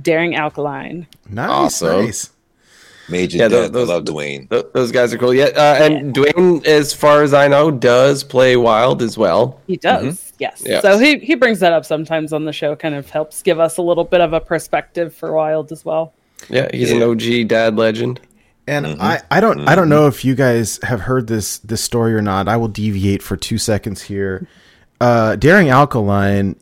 [0.00, 1.06] Daring Alkaline.
[1.28, 1.48] Nice,
[1.82, 2.06] Awesome.
[2.06, 2.30] nice.
[3.08, 3.72] Major Yeah, tho- Death.
[3.72, 4.48] those- I love Dwayne.
[4.50, 5.32] Th- those guys are cool.
[5.34, 9.60] Yeah, uh, and Dwayne, as far as I know, does play Wild as well.
[9.66, 10.62] He does, yes.
[10.66, 10.80] Yeah.
[10.80, 13.76] So he, he brings that up sometimes on the show, kind of helps give us
[13.76, 16.12] a little bit of a perspective for Wild as well.
[16.50, 18.20] Yeah, he's an OG dad legend.
[18.68, 19.00] And Mm-hmm.
[19.00, 22.20] I, I don't I don't know if you guys have heard this this story or
[22.20, 22.48] not.
[22.48, 24.48] I will deviate for two seconds here.
[25.00, 26.56] Uh, Daring Alkaline,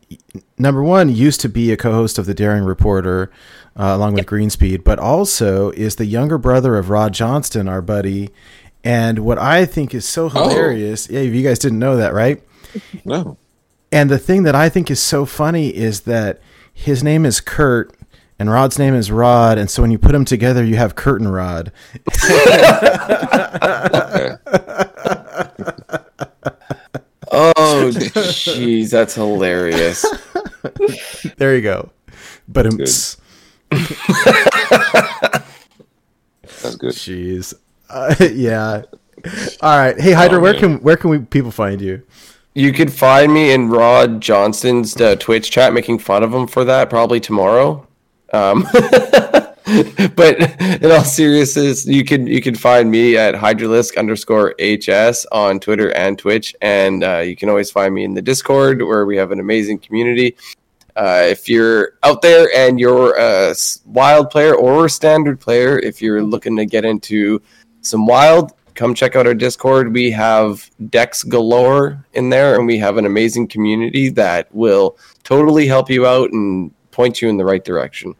[0.59, 3.31] number one, used to be a co-host of the Daring Reporter,
[3.77, 8.31] uh, along with Greenspeed, but also is the younger brother of Rod Johnston, our buddy.
[8.83, 12.43] And what I think is so hilarious, yeah, if you guys didn't know that, right?
[13.05, 13.39] No.
[13.93, 16.41] And the thing that I think is so funny is that
[16.73, 17.97] his name is Kurt
[18.37, 21.21] and Rod's name is Rod, and so when you put them together, you have Kurt
[21.21, 21.71] and Rod.
[27.37, 30.05] Oh, jeez, that's hilarious.
[31.37, 31.91] There you go.
[32.49, 32.89] But um, good.
[36.63, 36.93] That's good.
[36.93, 37.55] jeez,
[37.91, 38.83] uh, yeah.
[39.63, 42.03] All right, hey Hydra, Oh, where can where can we people find you?
[42.55, 46.65] You could find me in Rod Johnston's uh, Twitch chat making fun of him for
[46.65, 47.87] that probably tomorrow.
[48.33, 48.67] Um,
[50.15, 55.59] but in all seriousness, you can you can find me at Hydralisk underscore HS on
[55.59, 59.17] Twitter and Twitch, and uh, you can always find me in the Discord where we
[59.17, 60.37] have an amazing community.
[60.97, 66.01] Uh, if you're out there and you're a wild player or a standard player, if
[66.01, 67.43] you're looking to get into
[67.81, 69.93] some wild, come check out our Discord.
[69.93, 75.67] We have decks galore in there, and we have an amazing community that will totally
[75.67, 78.15] help you out and point you in the right direction.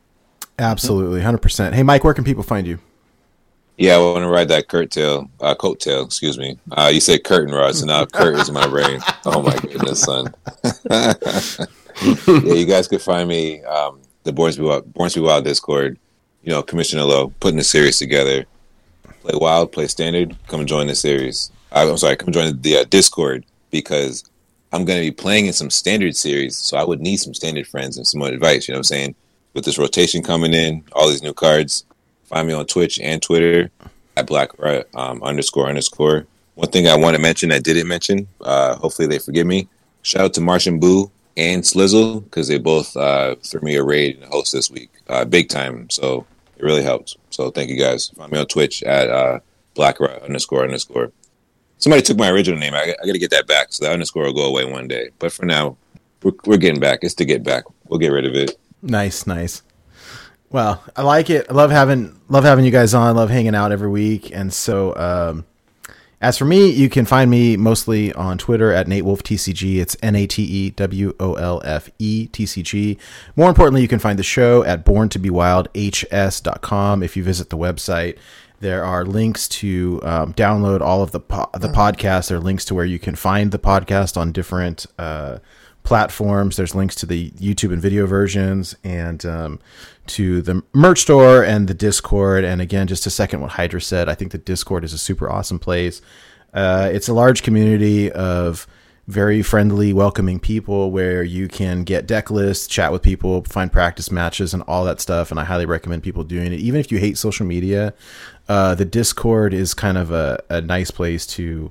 [0.59, 1.75] Absolutely, hundred percent.
[1.75, 2.79] Hey Mike, where can people find you?
[3.77, 6.57] Yeah, I want to ride that Kurt tail, uh, coat tail, excuse me.
[6.71, 9.01] Uh, you said curtain rod, so now Kurt is my brain.
[9.25, 10.33] Oh my goodness, son.
[10.91, 15.27] yeah, you guys could find me, um, the Born to Be Wild, Born to Be
[15.27, 15.99] Wild Discord,
[16.45, 18.47] you know, Commissioner Low, putting the series together.
[19.23, 21.51] Play Wild, play Standard, come join the series.
[21.73, 24.23] Uh, I'm sorry, come join the uh, Discord because
[24.73, 27.67] I'm going to be playing in some Standard series, so I would need some Standard
[27.67, 29.15] friends and some advice, you know what I'm saying?
[29.53, 31.85] With this rotation coming in, all these new cards,
[32.25, 33.71] Find me on Twitch and Twitter
[34.17, 34.51] at black
[34.95, 36.27] um, underscore underscore.
[36.55, 39.69] One thing I want to mention I didn't mention, uh, hopefully they forgive me.
[40.03, 44.17] Shout out to Martian Boo and Slizzle because they both uh, threw me a raid
[44.17, 45.91] and host this week, uh, big time.
[45.91, 47.17] So it really helped.
[47.31, 48.09] So thank you guys.
[48.11, 49.41] Find me on Twitch at uh,
[49.75, 51.11] black underscore underscore.
[51.79, 52.75] Somebody took my original name.
[52.75, 53.73] I, I got to get that back.
[53.73, 55.11] So the underscore will go away one day.
[55.19, 55.77] But for now,
[56.23, 57.01] we're, we're getting back.
[57.03, 57.65] It's to get back.
[57.89, 58.57] We'll get rid of it.
[58.81, 59.63] Nice, nice.
[60.55, 61.47] Well, I like it.
[61.51, 63.17] I love having love having you guys on.
[63.17, 64.31] Love hanging out every week.
[64.33, 65.47] And so, um,
[66.21, 69.81] as for me, you can find me mostly on Twitter at Nate Wolf TCG.
[69.81, 72.97] It's N A T E W O L F E T C G.
[73.35, 77.03] More importantly, you can find the show at Born to Be Wild HS.com.
[77.03, 78.17] If you visit the website,
[78.61, 82.29] there are links to um, download all of the po- the podcast.
[82.29, 84.87] There are links to where you can find the podcast on different.
[85.01, 85.41] Uh,
[85.85, 86.57] platforms.
[86.57, 89.61] There's links to the YouTube and video versions and um,
[90.09, 92.43] to the merch store and the Discord.
[92.43, 95.31] And again, just to second what Hydra said, I think the Discord is a super
[95.31, 96.03] awesome place.
[96.53, 98.67] Uh, it's a large community of
[99.07, 104.11] very friendly, welcoming people where you can get deck lists, chat with people, find practice
[104.11, 105.31] matches, and all that stuff.
[105.31, 106.61] And I highly recommend people doing it.
[106.61, 107.93] Even if you hate social media,
[108.49, 111.71] uh, the Discord is kind of a, a nice place to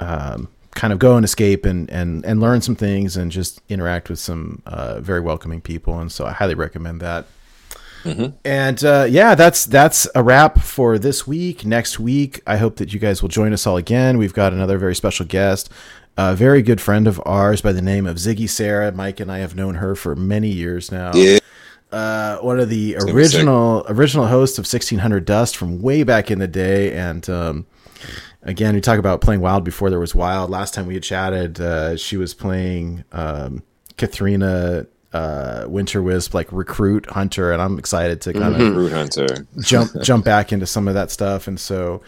[0.00, 4.08] um, kind of go and escape and, and, and learn some things and just interact
[4.08, 5.98] with some uh, very welcoming people.
[5.98, 7.26] And so I highly recommend that.
[8.44, 11.64] And uh, yeah, that's that's a wrap for this week.
[11.64, 14.18] Next week, I hope that you guys will join us all again.
[14.18, 15.70] We've got another very special guest,
[16.16, 18.92] a very good friend of ours by the name of Ziggy Sarah.
[18.92, 21.12] Mike and I have known her for many years now.
[21.14, 21.38] Yeah.
[21.90, 26.48] Uh, one of the original original hosts of 1600 Dust from way back in the
[26.48, 27.66] day, and um,
[28.46, 30.50] again, we talk about playing Wild before there was Wild.
[30.50, 33.62] Last time we had chatted, uh, she was playing um,
[33.96, 39.46] Kathrena uh, Winterwisp, like recruit hunter, and I'm excited to kind of recruit Hunter.
[39.60, 41.48] jump jump back into some of that stuff.
[41.48, 42.02] And so,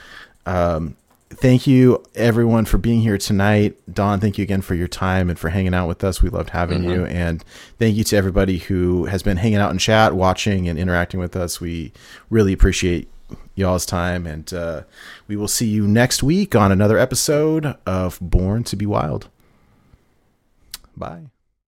[0.47, 0.97] um,
[1.31, 3.79] thank you everyone for being here tonight.
[3.93, 6.23] Don, thank you again for your time and for hanging out with us.
[6.23, 7.43] We loved having you, and
[7.79, 11.35] thank you to everybody who has been hanging out in chat, watching, and interacting with
[11.35, 11.61] us.
[11.61, 11.93] We
[12.31, 13.09] really appreciate
[13.59, 14.83] y'all's time, and uh,
[15.27, 19.29] we will see you next week on another episode of Born to Be Wild.
[20.97, 21.27] Bye.